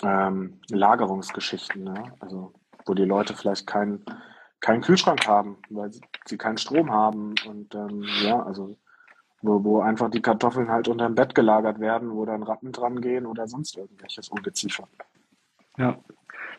ähm, 0.03 0.61
Lagerungsgeschichten. 0.71 1.87
Ja? 1.87 2.05
Also 2.19 2.53
wo 2.87 2.95
die 2.95 3.05
Leute 3.05 3.35
vielleicht 3.35 3.67
keinen 3.67 4.05
keinen 4.61 4.83
Kühlschrank 4.83 5.27
haben, 5.27 5.57
weil 5.71 5.93
sie, 5.93 6.03
sie 6.27 6.37
keinen 6.37 6.59
Strom 6.59 6.91
haben 6.91 7.35
und 7.47 7.75
ähm, 7.75 8.05
ja, 8.23 8.43
also 8.43 8.77
wo, 9.43 9.65
wo 9.65 9.81
einfach 9.81 10.11
die 10.11 10.21
Kartoffeln 10.21 10.71
halt 10.71 10.87
unter 10.87 11.07
dem 11.07 11.15
Bett 11.15 11.35
gelagert 11.35 11.81
werden, 11.81 12.15
wo 12.15 12.27
dann 12.27 12.43
Ratten 12.43 12.73
dran 12.73 13.01
gehen 13.01 13.25
oder 13.25 13.49
sonst 13.49 13.77
irgendwelches 13.77 14.29
Ungeziefer. 14.29 14.87
Ja, 15.79 15.99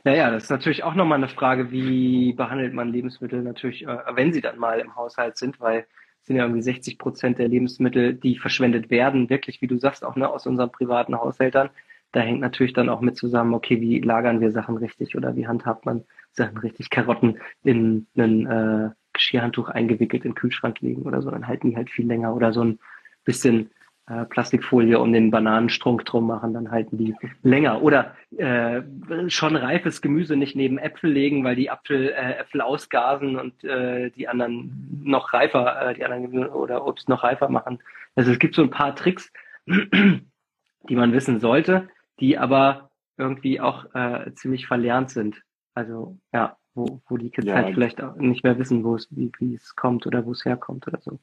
naja, 0.03 0.31
das 0.31 0.43
ist 0.43 0.49
natürlich 0.49 0.83
auch 0.83 0.95
nochmal 0.95 1.17
eine 1.17 1.27
Frage, 1.27 1.71
wie 1.71 2.33
behandelt 2.33 2.73
man 2.73 2.91
Lebensmittel 2.91 3.41
natürlich, 3.41 3.85
äh, 3.85 3.97
wenn 4.13 4.33
sie 4.33 4.41
dann 4.41 4.57
mal 4.57 4.79
im 4.79 4.95
Haushalt 4.95 5.37
sind, 5.37 5.59
weil 5.59 5.85
es 6.21 6.27
sind 6.27 6.35
ja 6.35 6.43
irgendwie 6.43 6.61
60 6.61 6.97
Prozent 6.97 7.39
der 7.39 7.47
Lebensmittel, 7.47 8.13
die 8.13 8.37
verschwendet 8.37 8.89
werden, 8.89 9.29
wirklich, 9.29 9.61
wie 9.61 9.67
du 9.67 9.77
sagst, 9.77 10.03
auch 10.05 10.15
ne, 10.15 10.29
aus 10.29 10.45
unseren 10.47 10.71
privaten 10.71 11.15
Haushältern. 11.15 11.69
Da 12.11 12.19
hängt 12.19 12.41
natürlich 12.41 12.73
dann 12.73 12.89
auch 12.89 13.01
mit 13.01 13.15
zusammen, 13.17 13.53
okay, 13.53 13.79
wie 13.79 13.99
lagern 13.99 14.41
wir 14.41 14.51
Sachen 14.51 14.77
richtig 14.77 15.15
oder 15.15 15.35
wie 15.35 15.47
handhabt 15.47 15.85
man 15.85 16.03
Sachen 16.31 16.57
richtig? 16.57 16.89
Karotten 16.89 17.39
in 17.63 18.07
ein 18.17 18.47
äh, 18.47 18.89
Geschirrhandtuch 19.13 19.69
eingewickelt 19.69 20.25
in 20.25 20.31
den 20.31 20.35
Kühlschrank 20.35 20.81
legen 20.81 21.03
oder 21.03 21.21
so, 21.21 21.31
dann 21.31 21.47
halten 21.47 21.69
die 21.69 21.75
halt 21.75 21.89
viel 21.89 22.07
länger 22.07 22.35
oder 22.35 22.53
so 22.53 22.63
ein 22.63 22.79
bisschen 23.23 23.69
äh, 24.11 24.25
Plastikfolie 24.25 24.99
um 24.99 25.13
den 25.13 25.31
Bananenstrunk 25.31 26.03
drum 26.05 26.27
machen, 26.27 26.53
dann 26.53 26.71
halten 26.71 26.97
die 26.97 27.15
länger. 27.43 27.81
Oder 27.81 28.15
äh, 28.37 28.81
schon 29.27 29.55
reifes 29.55 30.01
Gemüse 30.01 30.35
nicht 30.35 30.55
neben 30.55 30.77
Äpfel 30.77 31.11
legen, 31.11 31.43
weil 31.43 31.55
die 31.55 31.69
Apfel, 31.69 32.09
äh, 32.09 32.39
Äpfel 32.39 32.61
ausgasen 32.61 33.37
und 33.37 33.63
äh, 33.63 34.09
die 34.11 34.27
anderen 34.27 35.01
noch 35.03 35.33
reifer, 35.33 35.89
äh, 35.89 35.93
die 35.93 36.03
anderen 36.03 36.49
oder 36.49 36.85
Obst 36.85 37.07
noch 37.07 37.23
reifer 37.23 37.49
machen. 37.49 37.79
Also 38.15 38.31
es 38.31 38.39
gibt 38.39 38.55
so 38.55 38.63
ein 38.63 38.69
paar 38.69 38.95
Tricks, 38.95 39.31
die 39.65 40.95
man 40.95 41.13
wissen 41.13 41.39
sollte, 41.39 41.87
die 42.19 42.37
aber 42.37 42.89
irgendwie 43.17 43.61
auch 43.61 43.93
äh, 43.95 44.33
ziemlich 44.33 44.67
verlernt 44.67 45.09
sind. 45.09 45.41
Also 45.73 46.17
ja, 46.33 46.57
wo, 46.73 47.01
wo 47.07 47.17
die 47.17 47.29
Kids 47.29 47.47
ja, 47.47 47.55
halt 47.55 47.73
vielleicht 47.73 48.01
auch 48.01 48.15
nicht 48.15 48.43
mehr 48.43 48.57
wissen, 48.57 48.83
wo 48.83 48.95
es, 48.95 49.07
wie, 49.11 49.31
wie 49.39 49.55
es 49.55 49.75
kommt 49.75 50.05
oder 50.05 50.25
wo 50.25 50.31
es 50.31 50.43
herkommt 50.43 50.87
oder 50.87 50.99
so. 50.99 51.19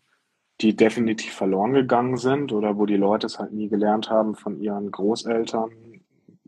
Die 0.60 0.74
definitiv 0.74 1.32
verloren 1.32 1.72
gegangen 1.72 2.16
sind 2.16 2.52
oder 2.52 2.76
wo 2.76 2.86
die 2.86 2.96
Leute 2.96 3.26
es 3.26 3.38
halt 3.38 3.52
nie 3.52 3.68
gelernt 3.68 4.10
haben 4.10 4.34
von 4.34 4.60
ihren 4.60 4.90
Großeltern, 4.90 5.70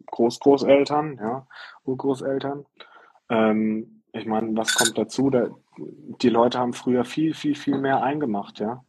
Großgroßeltern, 0.06 1.18
ja, 1.20 1.46
Urgroßeltern. 1.84 2.66
Ähm, 3.28 4.02
ich 4.12 4.26
meine, 4.26 4.56
was 4.56 4.74
kommt 4.74 4.98
dazu? 4.98 5.30
Da, 5.30 5.48
die 5.76 6.28
Leute 6.28 6.58
haben 6.58 6.72
früher 6.72 7.04
viel, 7.04 7.34
viel, 7.34 7.54
viel 7.54 7.78
mehr 7.78 8.02
eingemacht, 8.02 8.58
ja. 8.58 8.82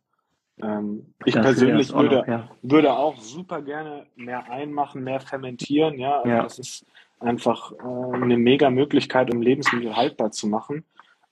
Ähm, 0.62 1.14
ich 1.26 1.36
das 1.36 1.44
persönlich 1.44 1.94
würde, 1.94 2.18
noch, 2.18 2.28
ja. 2.28 2.50
würde 2.64 2.94
auch 2.94 3.18
super 3.18 3.62
gerne 3.62 4.08
mehr 4.16 4.50
einmachen, 4.50 5.04
mehr 5.04 5.20
fermentieren, 5.20 6.00
ja. 6.00 6.18
Also 6.18 6.30
ja. 6.30 6.44
Das 6.44 6.60
ist 6.60 6.86
einfach 7.20 7.72
äh, 7.74 8.16
eine 8.16 8.38
mega 8.38 8.72
Möglichkeit, 8.72 9.32
um 9.32 9.42
Lebensmittel 9.42 9.96
haltbar 9.96 10.32
zu 10.32 10.48
machen. 10.48 10.84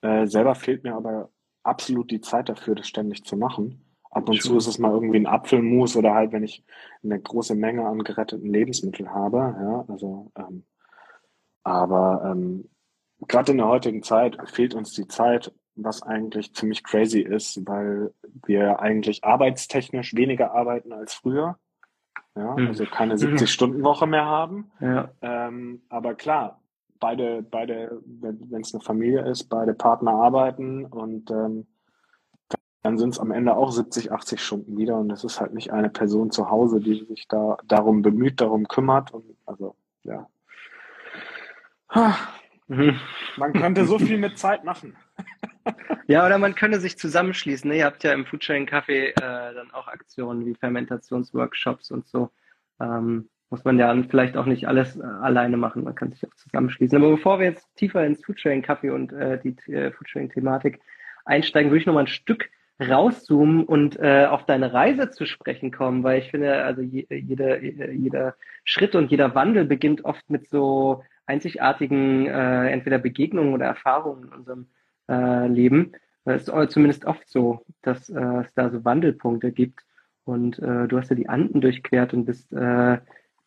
Äh, 0.01 0.27
selber 0.27 0.53
fehlt 0.53 0.83
mir 0.83 0.95
aber 0.95 1.29
absolut 1.63 2.11
die 2.11 2.21
Zeit 2.21 2.49
dafür, 2.49 2.75
das 2.75 2.87
ständig 2.87 3.23
zu 3.25 3.37
machen. 3.37 3.85
Ab 4.11 4.27
und 4.27 4.35
Schön. 4.35 4.51
zu 4.51 4.57
ist 4.57 4.67
es 4.67 4.79
mal 4.79 4.91
irgendwie 4.91 5.19
ein 5.19 5.27
Apfelmus 5.27 5.95
oder 5.95 6.15
halt, 6.15 6.31
wenn 6.31 6.43
ich 6.43 6.63
eine 7.03 7.19
große 7.19 7.55
Menge 7.55 7.85
an 7.85 8.03
geretteten 8.03 8.51
Lebensmitteln 8.51 9.13
habe. 9.13 9.37
Ja, 9.37 9.85
also, 9.87 10.31
ähm, 10.35 10.63
aber 11.63 12.23
ähm, 12.25 12.69
gerade 13.27 13.51
in 13.51 13.59
der 13.59 13.67
heutigen 13.67 14.01
Zeit 14.01 14.37
fehlt 14.49 14.73
uns 14.73 14.93
die 14.93 15.07
Zeit, 15.07 15.53
was 15.75 16.01
eigentlich 16.01 16.53
ziemlich 16.55 16.83
crazy 16.83 17.21
ist, 17.21 17.65
weil 17.67 18.13
wir 18.45 18.79
eigentlich 18.79 19.23
arbeitstechnisch 19.23 20.15
weniger 20.15 20.53
arbeiten 20.53 20.91
als 20.91 21.13
früher. 21.13 21.57
Ja, 22.35 22.55
hm. 22.55 22.67
also 22.67 22.85
keine 22.85 23.15
70-Stunden-Woche 23.17 24.07
mehr 24.07 24.25
haben. 24.25 24.71
Ja. 24.79 25.11
Ähm, 25.21 25.83
aber 25.89 26.15
klar, 26.15 26.61
beide, 26.99 27.41
beide, 27.41 28.01
wenn 28.05 28.61
es 28.61 28.73
eine 28.73 28.81
Familie 28.81 29.25
ist, 29.29 29.45
beide 29.45 29.73
Partner 29.73 30.11
arbeiten 30.11 30.85
und 30.85 31.31
ähm, 31.31 31.67
dann 32.81 32.97
sind 32.97 33.09
es 33.09 33.19
am 33.19 33.31
Ende 33.31 33.55
auch 33.55 33.71
70, 33.71 34.11
80 34.11 34.41
Stunden 34.41 34.77
wieder 34.77 34.97
und 34.97 35.11
es 35.11 35.23
ist 35.23 35.41
halt 35.41 35.53
nicht 35.53 35.71
eine 35.71 35.89
Person 35.89 36.31
zu 36.31 36.49
Hause, 36.49 36.79
die 36.79 37.05
sich 37.05 37.27
da 37.27 37.57
darum 37.65 38.01
bemüht, 38.01 38.39
darum 38.39 38.67
kümmert 38.67 39.13
und 39.13 39.25
also 39.45 39.75
ja. 40.03 40.27
Man 43.37 43.53
könnte 43.53 43.85
so 43.85 43.99
viel 43.99 44.17
mit 44.17 44.37
Zeit 44.37 44.63
machen. 44.63 44.95
Ja, 46.07 46.25
oder 46.25 46.39
man 46.39 46.55
könnte 46.55 46.79
sich 46.79 46.97
zusammenschließen. 46.97 47.69
Ne? 47.69 47.77
Ihr 47.77 47.85
habt 47.85 48.03
ja 48.03 48.13
im 48.13 48.25
Foodsharing 48.25 48.67
Café 48.67 49.09
äh, 49.09 49.13
dann 49.53 49.69
auch 49.71 49.87
Aktionen 49.87 50.43
wie 50.43 50.55
Fermentationsworkshops 50.55 51.91
und 51.91 52.07
so. 52.07 52.31
Ähm, 52.79 53.29
muss 53.49 53.63
man 53.63 53.79
ja 53.79 53.95
vielleicht 54.09 54.37
auch 54.37 54.45
nicht 54.45 54.67
alles 54.67 54.97
äh, 54.97 55.03
alleine 55.03 55.57
machen. 55.57 55.83
Man 55.83 55.95
kann 55.95 56.11
sich 56.11 56.25
auch 56.25 56.35
zusammenschließen. 56.35 56.97
Aber 56.97 57.11
bevor 57.11 57.39
wir 57.39 57.47
jetzt 57.47 57.75
tiefer 57.75 58.05
ins 58.05 58.23
Foodsharing 58.23 58.63
Café 58.63 58.91
und 58.91 59.11
äh, 59.11 59.39
die 59.39 59.55
äh, 59.71 59.91
Foodsharing 59.91 60.29
Thematik 60.29 60.79
einsteigen, 61.25 61.71
würde 61.71 61.81
ich 61.81 61.85
noch 61.85 61.93
mal 61.93 62.01
ein 62.01 62.07
Stück 62.07 62.49
rauszoomen 62.79 63.65
und 63.65 63.99
äh, 63.99 64.25
auf 64.25 64.45
deine 64.45 64.73
Reise 64.73 65.09
zu 65.09 65.25
sprechen 65.25 65.71
kommen, 65.71 66.03
weil 66.03 66.19
ich 66.19 66.31
finde, 66.31 66.63
also 66.63 66.81
je, 66.81 67.05
jeder, 67.09 67.61
jeder 67.61 68.35
Schritt 68.63 68.95
und 68.95 69.11
jeder 69.11 69.35
Wandel 69.35 69.65
beginnt 69.65 70.05
oft 70.05 70.29
mit 70.29 70.47
so 70.47 71.03
einzigartigen 71.25 72.27
äh, 72.27 72.69
entweder 72.69 72.97
Begegnungen 72.97 73.53
oder 73.53 73.65
Erfahrungen 73.65 74.23
in 74.23 74.33
unserem 74.33 74.67
äh, 75.09 75.47
Leben. 75.47 75.91
Es 76.25 76.47
ist 76.47 76.71
zumindest 76.71 77.05
oft 77.05 77.27
so, 77.27 77.65
dass 77.81 78.09
äh, 78.09 78.41
es 78.41 78.53
da 78.53 78.69
so 78.69 78.85
Wandelpunkte 78.85 79.51
gibt. 79.51 79.81
Und 80.23 80.59
äh, 80.59 80.87
du 80.87 80.97
hast 80.97 81.09
ja 81.09 81.15
die 81.15 81.27
Anden 81.27 81.59
durchquert 81.59 82.13
und 82.13 82.25
bist 82.25 82.53
äh, 82.53 82.99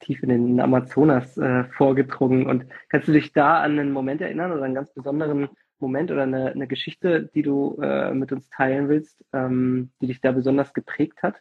tief 0.02 0.22
in 0.22 0.28
den 0.28 0.60
Amazonas 0.60 1.36
äh, 1.38 1.64
vorgedrungen. 1.64 2.46
Und 2.46 2.66
kannst 2.88 3.08
du 3.08 3.12
dich 3.12 3.32
da 3.32 3.62
an 3.62 3.78
einen 3.78 3.92
Moment 3.92 4.20
erinnern 4.20 4.52
oder 4.52 4.62
einen 4.62 4.74
ganz 4.74 4.92
besonderen 4.92 5.48
Moment 5.78 6.10
oder 6.10 6.22
eine, 6.22 6.52
eine 6.52 6.66
Geschichte, 6.66 7.30
die 7.34 7.42
du 7.42 7.78
äh, 7.82 8.12
mit 8.12 8.32
uns 8.32 8.48
teilen 8.50 8.88
willst, 8.88 9.24
ähm, 9.32 9.90
die 10.00 10.06
dich 10.06 10.20
da 10.20 10.32
besonders 10.32 10.72
geprägt 10.74 11.22
hat 11.22 11.36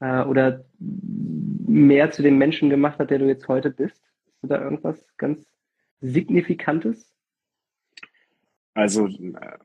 äh, 0.00 0.22
oder 0.22 0.64
mehr 0.78 2.10
zu 2.10 2.22
dem 2.22 2.38
Menschen 2.38 2.70
gemacht 2.70 2.98
hat, 2.98 3.10
der 3.10 3.18
du 3.18 3.26
jetzt 3.26 3.48
heute 3.48 3.70
bist? 3.70 4.02
Hast 4.26 4.42
du 4.42 4.48
da 4.48 4.60
irgendwas 4.60 5.04
ganz 5.16 5.46
Signifikantes? 6.00 7.10
Also 8.74 9.06
äh, 9.06 9.58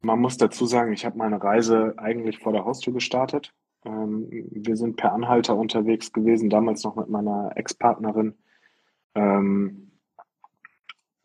man 0.00 0.18
muss 0.18 0.36
dazu 0.36 0.66
sagen, 0.66 0.92
ich 0.92 1.04
habe 1.04 1.18
meine 1.18 1.42
Reise 1.42 1.94
eigentlich 1.98 2.38
vor 2.38 2.52
der 2.52 2.64
Haustür 2.64 2.92
gestartet. 2.92 3.52
Ähm, 3.84 4.28
wir 4.30 4.76
sind 4.76 4.96
per 4.96 5.12
Anhalter 5.12 5.56
unterwegs 5.56 6.12
gewesen, 6.12 6.50
damals 6.50 6.84
noch 6.84 6.96
mit 6.96 7.08
meiner 7.08 7.52
Ex-Partnerin 7.56 8.34
ähm, 9.14 9.90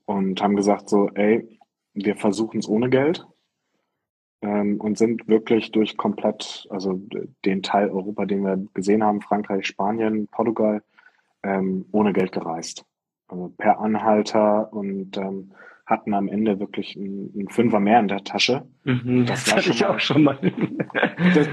und 0.05 0.41
haben 0.41 0.55
gesagt 0.55 0.89
so, 0.89 1.09
ey, 1.13 1.59
wir 1.93 2.15
versuchen 2.15 2.59
es 2.59 2.67
ohne 2.67 2.89
Geld 2.89 3.25
ähm, 4.41 4.79
und 4.79 4.97
sind 4.97 5.27
wirklich 5.27 5.71
durch 5.71 5.97
komplett, 5.97 6.67
also 6.69 7.01
den 7.45 7.63
Teil 7.63 7.89
Europa, 7.89 8.25
den 8.25 8.43
wir 8.43 8.57
gesehen 8.73 9.03
haben, 9.03 9.21
Frankreich, 9.21 9.67
Spanien, 9.67 10.27
Portugal, 10.27 10.83
ähm, 11.43 11.85
ohne 11.91 12.13
Geld 12.13 12.31
gereist. 12.31 12.85
Also 13.27 13.53
per 13.57 13.79
Anhalter 13.79 14.71
und 14.71 15.17
ähm, 15.17 15.51
hatten 15.85 16.13
am 16.13 16.27
Ende 16.27 16.59
wirklich 16.59 16.97
einen, 16.97 17.47
Fünfer 17.49 17.79
mehr 17.79 17.99
in 17.99 18.07
der 18.07 18.23
Tasche. 18.23 18.67
Mhm, 18.83 19.25
das, 19.25 19.45
das 19.45 19.55
hatte 19.55 19.69
ich 19.71 19.85
auch 19.85 19.99
schon 19.99 20.23
mal. 20.23 20.37
das, 21.33 21.47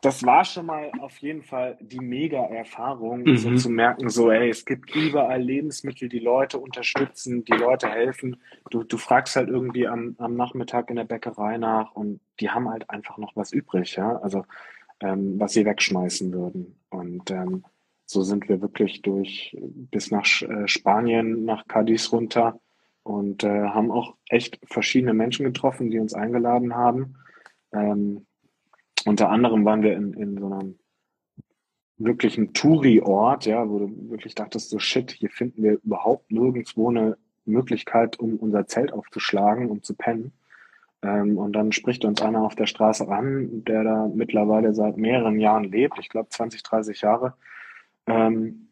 das, 0.00 0.24
war 0.24 0.44
schon 0.44 0.66
mal 0.66 0.90
auf 1.00 1.18
jeden 1.18 1.42
Fall 1.42 1.76
die 1.80 2.00
Mega-Erfahrung, 2.00 3.22
mhm. 3.22 3.36
so 3.36 3.54
zu 3.56 3.70
merken, 3.70 4.08
so, 4.08 4.30
ey, 4.30 4.48
es 4.48 4.64
gibt 4.64 4.94
überall 4.94 5.42
Lebensmittel, 5.42 6.08
die 6.08 6.18
Leute 6.18 6.58
unterstützen, 6.58 7.44
die 7.44 7.52
Leute 7.52 7.88
helfen. 7.88 8.36
Du, 8.70 8.84
du 8.84 8.96
fragst 8.96 9.36
halt 9.36 9.48
irgendwie 9.48 9.88
am, 9.88 10.14
am 10.18 10.36
Nachmittag 10.36 10.90
in 10.90 10.96
der 10.96 11.04
Bäckerei 11.04 11.58
nach 11.58 11.92
und 11.92 12.20
die 12.40 12.50
haben 12.50 12.68
halt 12.68 12.88
einfach 12.90 13.18
noch 13.18 13.34
was 13.34 13.52
übrig, 13.52 13.96
ja, 13.96 14.16
also 14.18 14.44
ähm, 15.00 15.38
was 15.38 15.52
sie 15.52 15.64
wegschmeißen 15.64 16.32
würden. 16.32 16.76
Und 16.90 17.30
ähm, 17.30 17.64
so 18.06 18.22
sind 18.22 18.48
wir 18.48 18.62
wirklich 18.62 19.02
durch 19.02 19.56
bis 19.60 20.10
nach 20.10 20.26
äh, 20.42 20.66
Spanien, 20.66 21.44
nach 21.44 21.66
Cadiz 21.68 22.10
runter 22.12 22.58
und 23.02 23.44
äh, 23.44 23.68
haben 23.68 23.90
auch 23.90 24.14
echt 24.28 24.58
verschiedene 24.64 25.14
Menschen 25.14 25.44
getroffen, 25.44 25.90
die 25.90 25.98
uns 25.98 26.14
eingeladen 26.14 26.74
haben. 26.74 27.16
Ähm, 27.72 28.26
unter 29.04 29.30
anderem 29.30 29.64
waren 29.64 29.82
wir 29.82 29.94
in, 29.94 30.12
in 30.14 30.38
so 30.38 30.46
einem 30.46 30.78
wirklichen 31.98 32.52
Touri-Ort, 32.52 33.46
ja, 33.46 33.68
wo 33.68 33.80
du 33.80 34.10
wirklich 34.10 34.34
dachtest, 34.34 34.70
so 34.70 34.78
shit, 34.78 35.10
hier 35.10 35.30
finden 35.30 35.62
wir 35.62 35.78
überhaupt 35.82 36.30
nirgendwo 36.30 36.90
eine 36.90 37.16
Möglichkeit, 37.44 38.18
um 38.18 38.36
unser 38.36 38.66
Zelt 38.66 38.92
aufzuschlagen, 38.92 39.68
um 39.68 39.82
zu 39.82 39.94
pennen. 39.94 40.32
Ähm, 41.02 41.38
und 41.38 41.52
dann 41.52 41.72
spricht 41.72 42.04
uns 42.04 42.22
einer 42.22 42.42
auf 42.42 42.54
der 42.54 42.66
Straße 42.66 43.08
an, 43.08 43.64
der 43.64 43.84
da 43.84 44.10
mittlerweile 44.12 44.74
seit 44.74 44.96
mehreren 44.96 45.40
Jahren 45.40 45.64
lebt, 45.64 45.98
ich 45.98 46.08
glaube 46.08 46.28
20, 46.28 46.62
30 46.62 47.00
Jahre. 47.00 47.34
Ähm, 48.06 48.67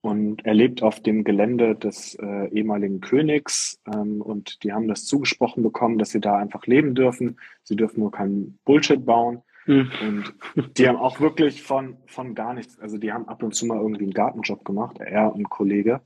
und 0.00 0.44
er 0.46 0.54
lebt 0.54 0.82
auf 0.82 1.00
dem 1.00 1.24
Gelände 1.24 1.74
des 1.74 2.14
äh, 2.14 2.48
ehemaligen 2.48 3.00
Königs 3.00 3.80
ähm, 3.92 4.20
und 4.20 4.62
die 4.62 4.72
haben 4.72 4.86
das 4.86 5.04
zugesprochen 5.04 5.62
bekommen, 5.62 5.98
dass 5.98 6.10
sie 6.10 6.20
da 6.20 6.36
einfach 6.36 6.66
leben 6.66 6.94
dürfen. 6.94 7.38
Sie 7.64 7.74
dürfen 7.74 8.00
nur 8.00 8.12
keinen 8.12 8.58
Bullshit 8.64 9.04
bauen. 9.04 9.42
Mhm. 9.66 9.90
Und 10.00 10.78
die 10.78 10.88
haben 10.88 10.96
auch 10.96 11.20
wirklich 11.20 11.62
von, 11.62 11.96
von 12.06 12.34
gar 12.34 12.54
nichts, 12.54 12.78
also 12.78 12.96
die 12.96 13.12
haben 13.12 13.28
ab 13.28 13.42
und 13.42 13.54
zu 13.54 13.66
mal 13.66 13.78
irgendwie 13.78 14.04
einen 14.04 14.14
Gartenjob 14.14 14.64
gemacht, 14.64 14.98
er 15.00 15.34
und 15.34 15.50
Kollege. 15.50 16.00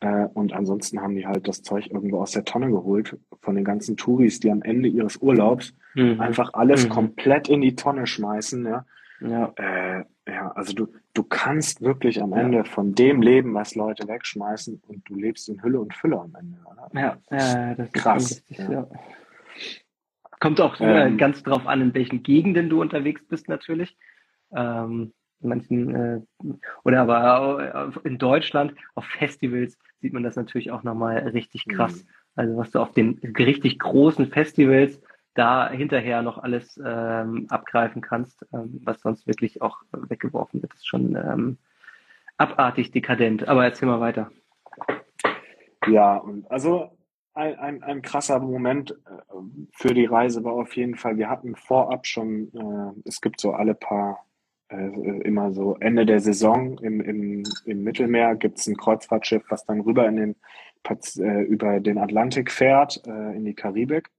Äh, 0.00 0.26
und 0.32 0.52
ansonsten 0.52 1.00
haben 1.00 1.14
die 1.14 1.26
halt 1.26 1.46
das 1.46 1.62
Zeug 1.62 1.90
irgendwo 1.90 2.20
aus 2.20 2.32
der 2.32 2.44
Tonne 2.44 2.70
geholt 2.70 3.18
von 3.40 3.54
den 3.54 3.64
ganzen 3.64 3.96
Touris, 3.96 4.40
die 4.40 4.50
am 4.50 4.62
Ende 4.62 4.88
ihres 4.88 5.18
Urlaubs 5.18 5.74
mhm. 5.94 6.20
einfach 6.20 6.54
alles 6.54 6.86
mhm. 6.86 6.90
komplett 6.90 7.48
in 7.48 7.60
die 7.60 7.76
Tonne 7.76 8.06
schmeißen, 8.06 8.64
ja. 8.64 8.86
Ja. 9.20 9.52
Äh, 9.56 10.04
ja, 10.28 10.50
also 10.52 10.72
du, 10.74 10.88
du 11.14 11.22
kannst 11.22 11.80
wirklich 11.80 12.20
am 12.20 12.32
Ende 12.32 12.64
von 12.64 12.94
dem 12.94 13.22
leben, 13.22 13.54
was 13.54 13.74
Leute 13.74 14.08
wegschmeißen 14.08 14.82
und 14.86 15.08
du 15.08 15.14
lebst 15.14 15.48
in 15.48 15.62
Hülle 15.62 15.80
und 15.80 15.94
Fülle 15.94 16.18
am 16.18 16.34
Ende, 16.34 16.58
oder? 16.64 16.90
Ja, 16.92 17.16
ja 17.30 17.74
das 17.74 17.92
krass. 17.92 18.30
ist 18.30 18.50
richtig, 18.50 18.68
ja. 18.68 18.88
Kommt 20.40 20.60
auch 20.60 20.78
äh, 20.80 21.06
ähm, 21.06 21.16
ganz 21.16 21.42
drauf 21.42 21.66
an, 21.66 21.80
in 21.80 21.94
welchen 21.94 22.22
Gegenden 22.22 22.68
du 22.68 22.80
unterwegs 22.80 23.24
bist, 23.26 23.48
natürlich. 23.48 23.96
Ähm, 24.54 25.12
manchen, 25.40 25.94
äh, 25.94 26.20
oder 26.84 27.02
aber 27.02 27.92
in 28.04 28.18
Deutschland 28.18 28.74
auf 28.94 29.04
Festivals 29.04 29.78
sieht 30.00 30.12
man 30.12 30.22
das 30.22 30.36
natürlich 30.36 30.70
auch 30.70 30.82
nochmal 30.82 31.18
richtig 31.18 31.66
krass. 31.66 32.04
Mhm. 32.04 32.08
Also 32.34 32.56
was 32.56 32.70
du 32.70 32.80
auf 32.80 32.92
den 32.92 33.18
richtig 33.38 33.78
großen 33.78 34.26
Festivals 34.26 35.00
da 35.36 35.70
hinterher 35.70 36.22
noch 36.22 36.38
alles 36.38 36.80
ähm, 36.84 37.46
abgreifen 37.50 38.02
kannst, 38.02 38.46
ähm, 38.52 38.80
was 38.84 39.00
sonst 39.00 39.26
wirklich 39.26 39.62
auch 39.62 39.78
weggeworfen 39.92 40.62
wird. 40.62 40.72
Das 40.72 40.80
ist 40.80 40.88
schon 40.88 41.14
ähm, 41.14 41.58
abartig 42.38 42.90
dekadent. 42.90 43.46
Aber 43.46 43.64
erzähl 43.64 43.88
mal 43.88 44.00
weiter. 44.00 44.30
Ja, 45.86 46.16
und 46.16 46.50
also 46.50 46.90
ein, 47.34 47.58
ein, 47.58 47.82
ein 47.82 48.02
krasser 48.02 48.40
Moment 48.40 48.92
äh, 48.92 49.34
für 49.72 49.94
die 49.94 50.06
Reise 50.06 50.42
war 50.42 50.54
auf 50.54 50.74
jeden 50.74 50.96
Fall, 50.96 51.18
wir 51.18 51.28
hatten 51.28 51.54
vorab 51.54 52.06
schon, 52.06 52.50
äh, 52.54 53.08
es 53.08 53.20
gibt 53.20 53.40
so 53.40 53.52
alle 53.52 53.74
paar, 53.74 54.24
äh, 54.68 55.20
immer 55.20 55.52
so 55.52 55.76
Ende 55.80 56.06
der 56.06 56.20
Saison 56.20 56.78
im, 56.78 57.00
im, 57.00 57.42
im 57.66 57.84
Mittelmeer 57.84 58.36
gibt 58.36 58.58
es 58.58 58.66
ein 58.66 58.76
Kreuzfahrtschiff, 58.76 59.44
was 59.50 59.66
dann 59.66 59.80
rüber 59.80 60.08
in 60.08 60.16
den, 60.16 60.36
äh, 61.18 61.42
über 61.42 61.78
den 61.78 61.98
Atlantik 61.98 62.50
fährt, 62.50 63.06
äh, 63.06 63.36
in 63.36 63.44
die 63.44 63.54
Karibik. 63.54 64.10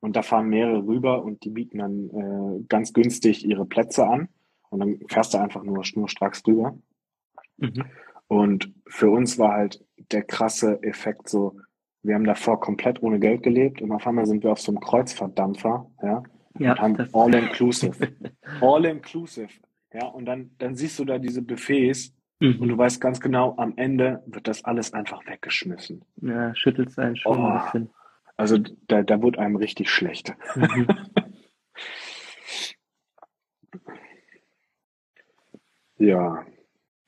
Und 0.00 0.16
da 0.16 0.22
fahren 0.22 0.48
mehrere 0.48 0.86
rüber 0.86 1.24
und 1.24 1.44
die 1.44 1.50
bieten 1.50 1.78
dann 1.78 2.10
äh, 2.10 2.64
ganz 2.68 2.92
günstig 2.92 3.44
ihre 3.44 3.66
Plätze 3.66 4.06
an 4.06 4.28
und 4.70 4.80
dann 4.80 5.00
fährst 5.08 5.34
du 5.34 5.38
einfach 5.38 5.62
nur 5.62 5.84
schnurstracks 5.84 6.42
drüber. 6.42 6.78
Mhm. 7.56 7.84
Und 8.28 8.72
für 8.86 9.10
uns 9.10 9.38
war 9.38 9.52
halt 9.52 9.84
der 10.12 10.22
krasse 10.22 10.82
Effekt 10.82 11.28
so, 11.28 11.58
wir 12.02 12.14
haben 12.14 12.24
davor 12.24 12.60
komplett 12.60 13.02
ohne 13.02 13.18
Geld 13.18 13.42
gelebt 13.42 13.82
und 13.82 13.90
auf 13.90 14.06
einmal 14.06 14.26
sind 14.26 14.44
wir 14.44 14.52
auf 14.52 14.60
so 14.60 14.70
einem 14.70 14.80
Kreuzfahrtdampfer, 14.80 15.90
ja, 16.02 16.22
ja 16.58 16.72
und 16.72 16.80
haben 16.80 17.08
all 17.12 17.34
inclusive. 17.34 18.08
all 18.60 18.84
inclusive. 18.84 19.48
Ja, 19.92 20.06
und 20.06 20.26
dann, 20.26 20.50
dann 20.58 20.74
siehst 20.74 20.98
du 20.98 21.04
da 21.04 21.18
diese 21.18 21.42
Buffets 21.42 22.14
mhm. 22.40 22.60
und 22.60 22.68
du 22.68 22.76
weißt 22.76 23.00
ganz 23.00 23.20
genau, 23.20 23.56
am 23.56 23.72
Ende 23.76 24.22
wird 24.26 24.46
das 24.46 24.64
alles 24.64 24.92
einfach 24.92 25.26
weggeschmissen. 25.26 26.04
Ja, 26.20 26.54
schüttelt 26.54 26.96
einen 26.98 27.16
schon 27.16 27.38
oh, 27.38 27.46
ein 27.46 27.62
bisschen. 27.62 27.90
Also 28.38 28.56
da, 28.86 29.02
da 29.02 29.20
wurde 29.20 29.40
einem 29.40 29.56
richtig 29.56 29.90
schlecht. 29.90 30.32
Mhm. 30.54 30.86
ja. 35.98 36.46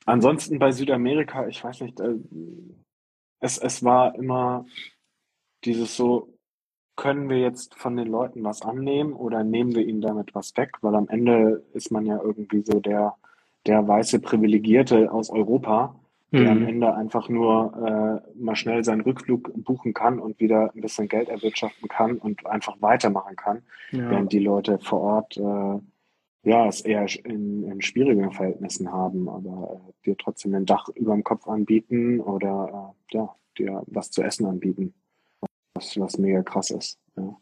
Ansonsten 0.05 0.59
bei 0.59 0.71
Südamerika, 0.73 1.47
ich 1.47 1.63
weiß 1.63 1.81
nicht, 1.81 1.99
äh, 2.01 2.15
es, 3.39 3.57
es 3.57 3.81
war 3.83 4.13
immer 4.15 4.65
dieses 5.63 5.95
so, 5.95 6.37
können 6.97 7.29
wir 7.29 7.39
jetzt 7.39 7.75
von 7.75 7.95
den 7.95 8.07
Leuten 8.07 8.43
was 8.43 8.61
annehmen 8.61 9.13
oder 9.13 9.45
nehmen 9.45 9.73
wir 9.73 9.87
ihnen 9.87 10.01
damit 10.01 10.35
was 10.35 10.57
weg? 10.57 10.79
Weil 10.81 10.95
am 10.95 11.07
Ende 11.07 11.63
ist 11.73 11.91
man 11.91 12.05
ja 12.05 12.21
irgendwie 12.21 12.61
so 12.61 12.81
der, 12.81 13.15
der 13.65 13.87
weiße 13.87 14.19
Privilegierte 14.19 15.09
aus 15.09 15.29
Europa, 15.29 15.95
der 16.31 16.41
mhm. 16.41 16.47
am 16.47 16.67
Ende 16.67 16.95
einfach 16.95 17.27
nur 17.27 18.23
äh, 18.25 18.39
mal 18.39 18.55
schnell 18.55 18.83
seinen 18.83 19.01
Rückflug 19.01 19.51
buchen 19.55 19.93
kann 19.93 20.19
und 20.19 20.39
wieder 20.39 20.71
ein 20.73 20.81
bisschen 20.81 21.09
Geld 21.09 21.27
erwirtschaften 21.27 21.89
kann 21.89 22.17
und 22.17 22.45
einfach 22.45 22.81
weitermachen 22.81 23.35
kann, 23.35 23.63
ja. 23.91 24.09
während 24.09 24.31
die 24.31 24.39
Leute 24.39 24.79
vor 24.79 25.01
Ort 25.01 25.37
äh, 25.37 25.79
ja, 26.43 26.67
es 26.67 26.81
eher 26.81 27.05
in, 27.25 27.63
in 27.63 27.81
schwierigen 27.81 28.31
Verhältnissen 28.31 28.91
haben, 28.91 29.29
aber 29.29 29.81
äh, 29.89 30.05
dir 30.05 30.17
trotzdem 30.17 30.55
ein 30.55 30.65
Dach 30.65 30.87
über 30.95 31.13
dem 31.13 31.23
Kopf 31.23 31.47
anbieten 31.47 32.19
oder 32.19 32.95
äh, 33.11 33.15
ja, 33.15 33.35
dir 33.57 33.83
was 33.87 34.09
zu 34.09 34.23
essen 34.23 34.45
anbieten, 34.45 34.93
was, 35.73 35.99
was 35.99 36.17
mega 36.17 36.41
krass 36.41 36.71
ist. 36.71 36.99
Ja. 37.15 37.37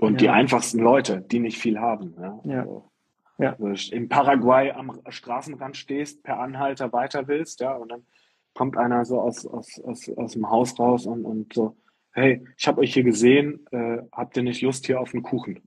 Und 0.00 0.14
ja. 0.14 0.18
die 0.18 0.28
einfachsten 0.30 0.80
Leute, 0.80 1.20
die 1.20 1.38
nicht 1.38 1.58
viel 1.58 1.78
haben. 1.78 2.14
Ja. 2.18 2.40
ja. 2.44 2.60
Also, 2.62 2.90
ja. 3.38 3.56
Also 3.58 3.94
in 3.94 4.08
Paraguay 4.08 4.70
am 4.70 5.00
Straßenrand 5.08 5.76
stehst, 5.76 6.22
per 6.22 6.38
Anhalter 6.38 6.92
weiter 6.92 7.26
willst, 7.28 7.60
ja, 7.60 7.72
und 7.74 7.90
dann 7.90 8.06
kommt 8.54 8.76
einer 8.76 9.04
so 9.04 9.20
aus, 9.20 9.46
aus, 9.46 9.80
aus, 9.84 10.08
aus 10.16 10.32
dem 10.32 10.48
Haus 10.48 10.78
raus 10.78 11.06
und, 11.06 11.24
und 11.24 11.52
so, 11.52 11.76
hey, 12.12 12.44
ich 12.56 12.66
habe 12.68 12.80
euch 12.80 12.94
hier 12.94 13.02
gesehen, 13.02 13.66
äh, 13.72 13.98
habt 14.12 14.36
ihr 14.36 14.44
nicht 14.44 14.62
Lust 14.62 14.86
hier 14.86 15.00
auf 15.00 15.12
einen 15.12 15.22
Kuchen? 15.22 15.60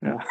Ja. 0.00 0.18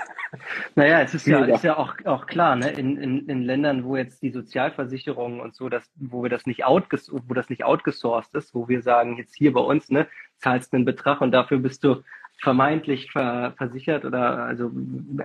Naja, 0.73 1.01
es 1.01 1.13
ist 1.13 1.27
ja, 1.27 1.45
ist 1.45 1.63
ja 1.63 1.77
auch, 1.77 1.93
auch 2.05 2.25
klar, 2.25 2.55
ne? 2.55 2.71
In, 2.71 2.97
in, 2.97 3.29
in 3.29 3.43
Ländern, 3.43 3.83
wo 3.83 3.95
jetzt 3.95 4.23
die 4.23 4.31
Sozialversicherung 4.31 5.39
und 5.39 5.53
so, 5.53 5.69
das, 5.69 5.87
wo 5.95 6.23
wir 6.23 6.29
das 6.31 6.47
nicht 6.47 6.65
outges 6.65 7.11
wo 7.11 7.35
das 7.35 7.51
nicht 7.51 7.63
outgesourced 7.63 8.33
ist, 8.33 8.55
wo 8.55 8.67
wir 8.67 8.81
sagen, 8.81 9.17
jetzt 9.17 9.35
hier 9.35 9.53
bei 9.53 9.59
uns, 9.59 9.89
ne, 9.89 10.07
zahlst 10.37 10.73
einen 10.73 10.85
Betrag 10.85 11.21
und 11.21 11.31
dafür 11.31 11.59
bist 11.59 11.83
du 11.83 12.01
vermeintlich 12.39 13.11
ver, 13.11 13.53
versichert 13.57 14.05
oder 14.05 14.45
also 14.45 14.71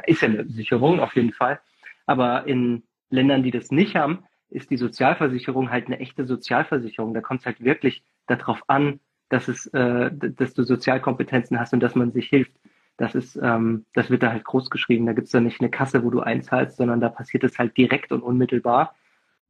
ist 0.07 0.23
ja 0.23 0.29
eine 0.29 0.49
Sicherung 0.49 1.01
auf 1.01 1.15
jeden 1.17 1.33
Fall. 1.33 1.61
Aber 2.07 2.47
in 2.47 2.85
Ländern, 3.11 3.43
die 3.43 3.51
das 3.51 3.71
nicht 3.71 3.97
haben, 3.97 4.25
ist 4.51 4.71
die 4.71 4.77
Sozialversicherung 4.77 5.71
halt 5.71 5.87
eine 5.87 6.01
echte 6.01 6.25
Sozialversicherung. 6.25 7.15
Da 7.15 7.21
kommt 7.21 7.41
es 7.41 7.47
halt 7.47 7.63
wirklich 7.63 8.03
darauf 8.27 8.63
an, 8.69 9.01
dass 9.29 9.49
es, 9.49 9.67
äh, 9.69 10.11
dass 10.13 10.55
du 10.55 10.63
Sozialkompetenzen 10.63 11.59
hast 11.61 11.73
und 11.73 11.81
dass 11.81 11.95
man 11.95 12.13
sich 12.13 12.29
hilft. 12.29 12.53
Das 12.97 13.15
ist, 13.15 13.39
ähm, 13.43 13.85
das 13.95 14.11
wird 14.11 14.23
da 14.23 14.33
halt 14.33 14.45
groß 14.45 14.71
geschrieben. 14.71 15.07
Da 15.07 15.13
gibt's 15.13 15.31
da 15.31 15.41
nicht 15.41 15.61
eine 15.61 15.71
Kasse, 15.71 16.03
wo 16.03 16.11
du 16.11 16.21
einzahlst, 16.21 16.77
sondern 16.77 17.01
da 17.01 17.09
passiert 17.09 17.45
es 17.45 17.59
halt 17.59 17.77
direkt 17.77 18.11
und 18.11 18.23
unmittelbar. 18.23 18.95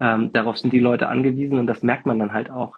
Ähm, 0.00 0.32
darauf 0.32 0.58
sind 0.58 0.72
die 0.72 0.80
Leute 0.80 1.08
angewiesen 1.08 1.58
und 1.58 1.66
das 1.66 1.82
merkt 1.82 2.06
man 2.06 2.18
dann 2.18 2.32
halt 2.32 2.50
auch, 2.50 2.76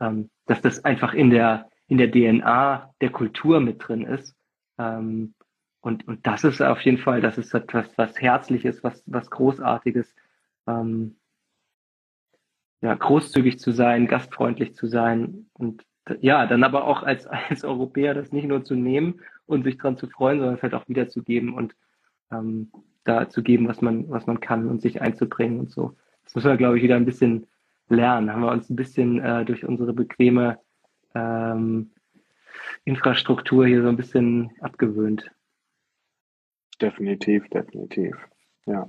ähm, 0.00 0.30
dass 0.46 0.60
das 0.60 0.84
einfach 0.84 1.14
in 1.14 1.30
der 1.30 1.68
in 1.92 1.98
der 1.98 2.10
DNA 2.10 2.94
der 3.02 3.10
Kultur 3.10 3.60
mit 3.60 3.86
drin 3.86 4.06
ist. 4.06 4.34
Ähm, 4.78 5.34
und, 5.82 6.08
und 6.08 6.26
das 6.26 6.42
ist 6.42 6.62
auf 6.62 6.80
jeden 6.80 6.96
Fall, 6.96 7.20
das 7.20 7.36
ist 7.36 7.52
etwas, 7.52 7.86
was 7.98 8.18
Herzliches, 8.18 8.82
was, 8.82 9.02
was 9.04 9.30
Großartiges. 9.30 10.14
Ähm, 10.66 11.16
ja, 12.80 12.94
großzügig 12.94 13.58
zu 13.58 13.72
sein, 13.72 14.06
gastfreundlich 14.06 14.74
zu 14.74 14.86
sein 14.86 15.50
und 15.52 15.84
ja, 16.20 16.46
dann 16.46 16.64
aber 16.64 16.84
auch 16.86 17.02
als, 17.02 17.26
als 17.50 17.62
Europäer 17.62 18.14
das 18.14 18.32
nicht 18.32 18.48
nur 18.48 18.64
zu 18.64 18.74
nehmen 18.74 19.20
und 19.44 19.64
sich 19.64 19.76
dran 19.76 19.98
zu 19.98 20.08
freuen, 20.08 20.38
sondern 20.38 20.54
es 20.56 20.62
halt 20.62 20.72
auch 20.72 20.88
wiederzugeben 20.88 21.52
und 21.52 21.76
ähm, 22.30 22.72
da 23.04 23.28
zu 23.28 23.42
geben, 23.42 23.68
was 23.68 23.82
man, 23.82 24.08
was 24.08 24.26
man 24.26 24.40
kann 24.40 24.66
und 24.66 24.80
sich 24.80 25.02
einzubringen 25.02 25.60
und 25.60 25.70
so. 25.70 25.94
Das 26.24 26.34
müssen 26.34 26.48
wir, 26.48 26.56
glaube 26.56 26.78
ich, 26.78 26.84
wieder 26.84 26.96
ein 26.96 27.04
bisschen 27.04 27.48
lernen. 27.90 28.32
Haben 28.32 28.44
wir 28.44 28.50
uns 28.50 28.70
ein 28.70 28.76
bisschen 28.76 29.20
äh, 29.20 29.44
durch 29.44 29.66
unsere 29.66 29.92
bequeme 29.92 30.58
ähm, 31.14 31.90
Infrastruktur 32.84 33.66
hier 33.66 33.82
so 33.82 33.88
ein 33.88 33.96
bisschen 33.96 34.50
abgewöhnt. 34.60 35.30
Definitiv, 36.80 37.48
definitiv. 37.48 38.16
Ja. 38.66 38.88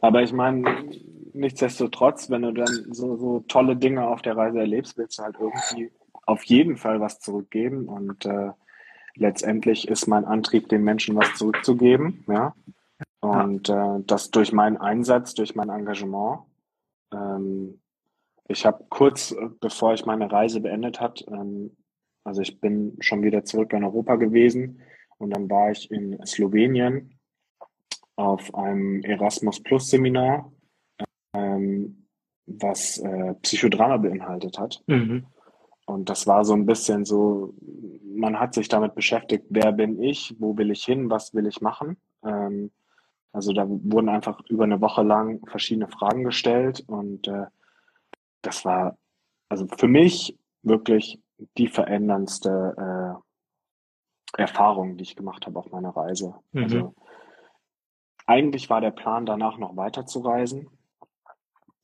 Aber 0.00 0.22
ich 0.22 0.32
meine, 0.32 0.90
nichtsdestotrotz, 1.32 2.28
wenn 2.28 2.42
du 2.42 2.52
dann 2.52 2.92
so, 2.92 3.16
so 3.16 3.40
tolle 3.48 3.76
Dinge 3.76 4.06
auf 4.06 4.20
der 4.20 4.36
Reise 4.36 4.58
erlebst, 4.58 4.98
willst 4.98 5.18
du 5.18 5.22
halt 5.22 5.36
irgendwie 5.40 5.90
auf 6.26 6.42
jeden 6.44 6.76
Fall 6.76 7.00
was 7.00 7.20
zurückgeben. 7.20 7.88
Und 7.88 8.26
äh, 8.26 8.50
letztendlich 9.14 9.88
ist 9.88 10.06
mein 10.06 10.24
Antrieb, 10.26 10.68
den 10.68 10.84
Menschen 10.84 11.16
was 11.16 11.34
zurückzugeben. 11.34 12.24
Ja. 12.28 12.54
Und 13.20 13.70
äh, 13.70 14.00
das 14.06 14.30
durch 14.30 14.52
meinen 14.52 14.76
Einsatz, 14.76 15.34
durch 15.34 15.54
mein 15.54 15.70
Engagement. 15.70 16.40
Ähm, 17.12 17.80
ich 18.48 18.66
habe 18.66 18.84
kurz, 18.88 19.32
äh, 19.32 19.48
bevor 19.60 19.94
ich 19.94 20.06
meine 20.06 20.30
Reise 20.30 20.60
beendet 20.60 21.00
hat, 21.00 21.24
ähm, 21.28 21.76
also 22.24 22.40
ich 22.40 22.60
bin 22.60 22.96
schon 23.00 23.22
wieder 23.22 23.44
zurück 23.44 23.72
in 23.72 23.84
Europa 23.84 24.16
gewesen 24.16 24.80
und 25.18 25.30
dann 25.30 25.48
war 25.50 25.70
ich 25.70 25.90
in 25.90 26.18
Slowenien 26.26 27.18
auf 28.16 28.54
einem 28.54 29.02
Erasmus 29.02 29.62
Plus 29.62 29.88
Seminar, 29.88 30.52
ähm, 31.34 32.06
was 32.46 32.98
äh, 32.98 33.34
Psychodrama 33.42 33.98
beinhaltet 33.98 34.58
hat. 34.58 34.82
Mhm. 34.86 35.26
Und 35.86 36.08
das 36.08 36.26
war 36.26 36.44
so 36.44 36.54
ein 36.54 36.66
bisschen 36.66 37.04
so, 37.04 37.54
man 38.02 38.40
hat 38.40 38.54
sich 38.54 38.68
damit 38.68 38.94
beschäftigt, 38.94 39.44
wer 39.50 39.72
bin 39.72 40.02
ich, 40.02 40.34
wo 40.38 40.56
will 40.56 40.70
ich 40.70 40.84
hin, 40.84 41.10
was 41.10 41.34
will 41.34 41.46
ich 41.46 41.60
machen. 41.60 41.98
Ähm, 42.24 42.70
also 43.32 43.52
da 43.52 43.66
wurden 43.68 44.08
einfach 44.08 44.40
über 44.48 44.64
eine 44.64 44.80
Woche 44.80 45.02
lang 45.02 45.46
verschiedene 45.46 45.88
Fragen 45.88 46.24
gestellt 46.24 46.84
und 46.86 47.28
äh, 47.28 47.46
das 48.46 48.64
war 48.64 48.96
also 49.48 49.66
für 49.76 49.88
mich 49.88 50.38
wirklich 50.62 51.20
die 51.58 51.68
veränderndste 51.68 53.20
äh, 54.36 54.40
Erfahrung, 54.40 54.96
die 54.96 55.02
ich 55.02 55.16
gemacht 55.16 55.46
habe 55.46 55.58
auf 55.58 55.70
meiner 55.70 55.90
Reise. 55.90 56.34
Mhm. 56.52 56.62
Also 56.62 56.94
eigentlich 58.26 58.70
war 58.70 58.80
der 58.80 58.90
Plan, 58.90 59.26
danach 59.26 59.58
noch 59.58 59.76
weiter 59.76 60.06
zu 60.06 60.20
reisen. 60.20 60.70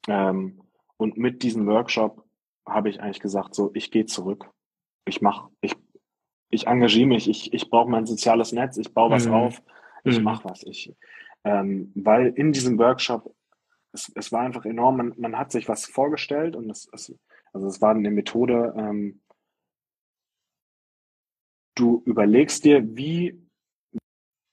Ähm, 0.09 0.63
und 0.97 1.17
mit 1.17 1.43
diesem 1.43 1.67
Workshop 1.67 2.25
habe 2.67 2.89
ich 2.89 3.01
eigentlich 3.01 3.21
gesagt, 3.21 3.55
so, 3.55 3.71
ich 3.75 3.91
gehe 3.91 4.07
zurück. 4.07 4.51
Ich 5.05 5.21
mache, 5.21 5.51
ich, 5.61 5.77
ich 6.51 6.67
engagiere 6.67 7.09
mich, 7.09 7.29
ich, 7.29 7.53
ich 7.53 7.69
brauche 7.71 7.91
mein 7.91 8.07
soziales 8.07 8.53
Netz, 8.53 8.77
ich 8.79 8.93
baue 8.93 9.11
was 9.11 9.27
mhm. 9.27 9.35
auf, 9.35 9.63
ich 10.05 10.19
mhm. 10.19 10.25
mache 10.25 10.49
was. 10.49 10.63
Ich, 10.63 10.95
ähm, 11.45 11.93
weil 11.95 12.29
in 12.29 12.53
diesem 12.53 12.79
Workshop, 12.79 13.35
es, 13.93 14.11
es 14.15 14.33
war 14.33 14.41
einfach 14.41 14.65
enorm, 14.65 14.97
man, 14.97 15.15
man 15.19 15.39
hat 15.39 15.53
sich 15.53 15.69
was 15.69 15.87
vorgestellt 15.87 16.57
und 16.57 16.71
es, 16.71 16.89
es 16.93 17.15
also 17.53 17.67
es 17.67 17.81
war 17.81 17.91
eine 17.91 18.11
Methode, 18.11 18.75
ähm, 18.77 19.21
du 21.75 22.03
überlegst 22.05 22.65
dir, 22.65 22.97
wie, 22.97 23.43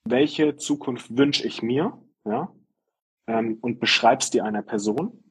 welche 0.04 0.56
Zukunft 0.56 1.16
wünsche 1.16 1.46
ich 1.46 1.62
mir, 1.62 2.02
ja, 2.24 2.52
ähm, 3.26 3.58
und 3.60 3.78
beschreibst 3.78 4.34
dir 4.34 4.44
einer 4.44 4.62
Person. 4.62 5.24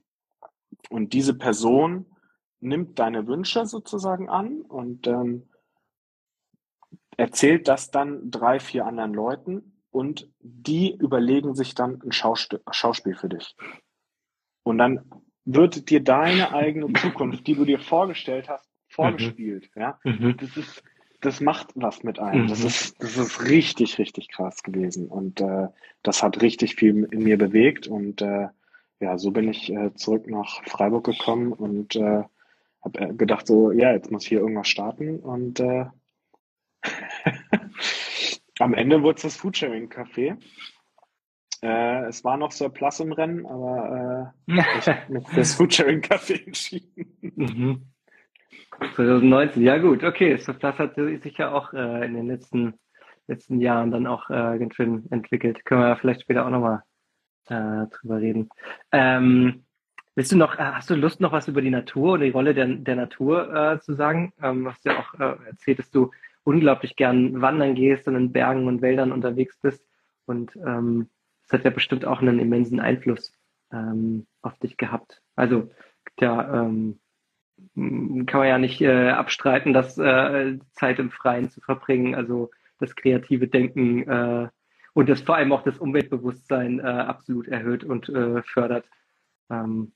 Und 0.89 1.13
diese 1.13 1.33
Person 1.33 2.05
nimmt 2.59 2.99
deine 2.99 3.27
Wünsche 3.27 3.65
sozusagen 3.65 4.29
an 4.29 4.61
und 4.61 5.07
ähm, 5.07 5.49
erzählt 7.17 7.67
das 7.67 7.91
dann 7.91 8.31
drei, 8.31 8.59
vier 8.59 8.85
anderen 8.85 9.13
Leuten 9.13 9.81
und 9.89 10.31
die 10.39 10.95
überlegen 10.95 11.55
sich 11.55 11.75
dann 11.75 12.01
ein 12.03 12.11
Schauspiel, 12.11 12.61
Schauspiel 12.71 13.15
für 13.15 13.29
dich. 13.29 13.55
Und 14.67 14.77
dann 14.77 15.01
wird 15.45 15.89
dir 15.89 16.03
deine 16.03 16.53
eigene 16.53 16.91
Zukunft, 17.01 17.47
die 17.47 17.55
du 17.55 17.65
dir 17.65 17.79
vorgestellt 17.79 18.49
hast, 18.49 18.69
vorgespielt. 18.89 19.69
Mhm. 19.75 19.81
Ja, 19.81 19.99
mhm. 20.03 20.37
das 20.37 20.57
ist, 20.57 20.83
das 21.21 21.41
macht 21.41 21.69
was 21.75 22.03
mit 22.03 22.19
einem. 22.19 22.43
Mhm. 22.43 22.47
Das 22.47 22.63
ist, 22.63 23.01
das 23.01 23.17
ist 23.17 23.45
richtig, 23.45 23.97
richtig 23.97 24.29
krass 24.29 24.63
gewesen 24.63 25.07
und 25.07 25.41
äh, 25.41 25.67
das 26.03 26.21
hat 26.23 26.41
richtig 26.41 26.75
viel 26.75 27.07
in 27.11 27.23
mir 27.23 27.37
bewegt 27.37 27.87
und 27.87 28.21
äh, 28.21 28.47
ja, 28.99 29.17
so 29.17 29.31
bin 29.31 29.47
ich 29.47 29.71
äh, 29.71 29.93
zurück 29.93 30.27
nach 30.27 30.63
Freiburg 30.65 31.05
gekommen 31.05 31.53
und 31.53 31.95
äh, 31.95 32.23
habe 32.83 32.99
äh, 32.99 33.13
gedacht 33.13 33.47
so, 33.47 33.71
ja, 33.71 33.93
jetzt 33.93 34.11
muss 34.11 34.25
hier 34.25 34.39
irgendwas 34.39 34.67
starten 34.67 35.19
und 35.19 35.59
äh, 35.59 35.85
Am 38.59 38.73
Ende 38.73 39.03
wurde 39.03 39.17
es 39.17 39.21
das 39.23 39.37
Foodsharing-Café. 39.37 40.37
Äh, 41.61 42.05
es 42.05 42.23
war 42.23 42.37
noch 42.37 42.51
Surplus 42.51 42.99
im 42.99 43.11
Rennen, 43.11 43.45
aber 43.45 44.33
äh, 44.47 44.61
ich 44.79 44.87
habe 44.87 44.99
mich 45.13 45.27
fürs 45.27 45.55
Foodsharing-Café 45.55 46.45
entschieden. 46.45 47.17
Mhm. 47.35 47.81
2019, 48.95 49.63
ja 49.63 49.77
gut, 49.77 50.03
okay. 50.03 50.37
Surplus 50.37 50.77
hat 50.77 50.95
sich 50.95 51.37
ja 51.37 51.51
auch 51.51 51.73
äh, 51.73 52.05
in 52.05 52.13
den 52.13 52.27
letzten, 52.27 52.75
letzten 53.27 53.59
Jahren 53.59 53.91
dann 53.91 54.07
auch 54.07 54.29
äh, 54.29 54.57
ganz 54.59 54.75
schön 54.75 55.05
entwickelt. 55.11 55.65
Können 55.65 55.81
wir 55.81 55.95
vielleicht 55.97 56.21
später 56.21 56.45
auch 56.45 56.51
nochmal 56.51 56.83
äh, 57.47 57.87
drüber 57.87 58.21
reden. 58.21 58.49
Ähm, 58.91 59.63
willst 60.15 60.31
du 60.31 60.37
noch, 60.37 60.55
äh, 60.55 60.63
hast 60.63 60.89
du 60.89 60.95
Lust, 60.95 61.21
noch 61.21 61.31
was 61.31 61.47
über 61.47 61.61
die 61.61 61.71
Natur 61.71 62.13
oder 62.13 62.25
die 62.25 62.31
Rolle 62.31 62.53
der, 62.53 62.67
der 62.67 62.95
Natur 62.95 63.79
zu 63.81 63.93
sagen? 63.95 64.33
Ähm, 64.41 64.63
du 64.63 64.69
hast 64.69 64.85
ja 64.85 64.99
auch 64.99 65.13
äh, 65.19 65.47
erzählt, 65.47 65.79
dass 65.79 65.89
du 65.89 66.11
unglaublich 66.43 66.95
gern 66.95 67.41
wandern 67.41 67.75
gehst 67.75 68.07
und 68.07 68.15
in 68.15 68.31
Bergen 68.31 68.67
und 68.67 68.81
Wäldern 68.81 69.11
unterwegs 69.11 69.57
bist. 69.61 69.83
Und 70.27 70.55
ähm, 70.57 71.09
das 71.47 71.59
hat 71.59 71.65
ja 71.65 71.71
bestimmt 71.71 72.05
auch 72.05 72.21
einen 72.21 72.39
immensen 72.39 72.79
Einfluss 72.79 73.33
ähm, 73.71 74.27
auf 74.41 74.57
dich 74.59 74.77
gehabt. 74.77 75.21
Also 75.35 75.69
ja, 76.19 76.65
ähm, 76.65 76.99
kann 77.75 78.39
man 78.39 78.47
ja 78.47 78.57
nicht 78.57 78.81
äh, 78.81 79.09
abstreiten, 79.09 79.73
dass 79.73 79.97
äh, 79.97 80.59
Zeit 80.71 80.99
im 80.99 81.09
Freien 81.09 81.49
zu 81.49 81.61
verbringen, 81.61 82.15
also 82.15 82.51
das 82.79 82.95
kreative 82.95 83.47
Denken 83.47 84.07
äh, 84.07 84.49
und 84.93 85.09
das 85.09 85.21
vor 85.21 85.35
allem 85.35 85.51
auch 85.51 85.63
das 85.63 85.77
Umweltbewusstsein 85.77 86.79
äh, 86.79 86.83
absolut 86.83 87.47
erhöht 87.47 87.83
und 87.83 88.09
äh, 88.09 88.41
fördert. 88.43 88.85
Ähm, 89.49 89.93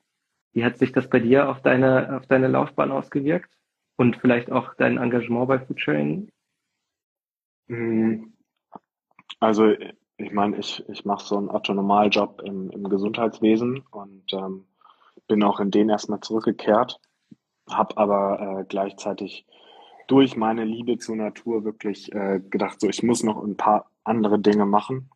wie 0.53 0.65
hat 0.65 0.77
sich 0.77 0.91
das 0.91 1.09
bei 1.09 1.19
dir 1.19 1.49
auf 1.49 1.61
deine, 1.61 2.17
auf 2.17 2.27
deine 2.27 2.47
Laufbahn 2.47 2.91
ausgewirkt? 2.91 3.57
Und 3.95 4.17
vielleicht 4.17 4.51
auch 4.51 4.73
dein 4.75 4.97
Engagement 4.97 5.47
bei 5.47 5.59
Foodsharing? 5.59 6.31
Mhm. 7.67 8.33
Also 9.39 9.73
ich 10.23 10.31
meine, 10.31 10.57
ich, 10.57 10.83
ich 10.89 11.05
mache 11.05 11.25
so 11.25 11.37
einen 11.37 11.49
Otto-Normaljob 11.49 12.41
im, 12.41 12.69
im 12.71 12.89
Gesundheitswesen 12.89 13.83
und 13.91 14.33
ähm, 14.33 14.65
bin 15.27 15.43
auch 15.43 15.59
in 15.59 15.71
den 15.71 15.89
erstmal 15.89 16.19
zurückgekehrt, 16.19 16.99
habe 17.69 17.97
aber 17.97 18.59
äh, 18.59 18.65
gleichzeitig 18.67 19.45
durch 20.07 20.35
meine 20.35 20.65
Liebe 20.65 20.97
zur 20.97 21.15
Natur 21.15 21.63
wirklich 21.63 22.11
äh, 22.13 22.41
gedacht, 22.49 22.81
so 22.81 22.89
ich 22.89 23.03
muss 23.03 23.23
noch 23.23 23.41
ein 23.41 23.55
paar 23.55 23.89
andere 24.03 24.39
Dinge 24.39 24.65
machen. 24.65 25.09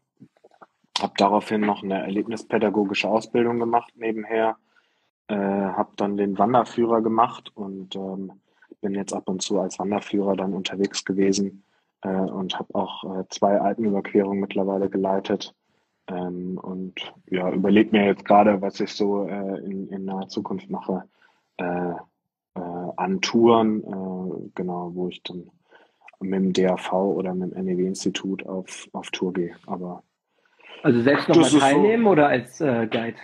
Habe 1.00 1.14
daraufhin 1.18 1.62
noch 1.62 1.84
eine 1.84 2.02
erlebnispädagogische 2.02 3.10
Ausbildung 3.10 3.60
gemacht 3.60 3.92
nebenher, 3.98 4.56
äh, 5.28 5.36
habe 5.36 5.92
dann 5.98 6.16
den 6.16 6.38
Wanderführer 6.38 7.02
gemacht 7.02 7.52
und 7.56 7.96
ähm, 7.98 8.32
bin 8.80 8.94
jetzt 8.94 9.14
ab 9.14 9.28
und 9.28 9.42
zu 9.42 9.60
als 9.60 9.80
Wanderführer 9.80 10.38
dann 10.38 10.54
unterwegs 10.54 11.04
gewesen 11.04 11.65
äh, 12.06 12.30
und 12.30 12.58
habe 12.58 12.74
auch 12.76 13.04
äh, 13.04 13.24
zwei 13.30 13.60
Alpenüberquerungen 13.60 14.40
mittlerweile 14.40 14.90
geleitet. 14.90 15.56
Ähm, 16.08 16.60
und 16.62 17.14
ja, 17.30 17.50
überlege 17.52 17.92
mir 17.92 18.06
jetzt 18.06 18.26
gerade, 18.26 18.62
was 18.62 18.80
ich 18.80 18.94
so 18.94 19.28
äh, 19.28 19.58
in, 19.60 19.88
in 19.88 20.06
naher 20.06 20.28
Zukunft 20.28 20.70
mache 20.70 21.04
äh, 21.58 21.64
äh, 21.64 22.92
an 22.98 23.22
Touren, 23.22 23.82
äh, 23.82 24.50
genau, 24.54 24.92
wo 24.94 25.08
ich 25.10 25.24
dann 25.24 25.50
mit 26.20 26.34
dem 26.34 26.54
DAV 26.54 26.94
oder 26.94 27.34
mit 27.34 27.56
dem 27.56 27.66
NEW-Institut 27.66 28.46
auf, 28.46 28.88
auf 28.94 29.10
Tour 29.10 29.34
gehe. 29.34 29.56
Aber 29.66 30.04
also 30.84 31.02
selbst 31.02 31.28
nochmal 31.28 31.50
teilnehmen 31.50 32.04
so, 32.04 32.10
oder 32.12 32.28
als 32.28 32.60
Guide? 32.60 33.16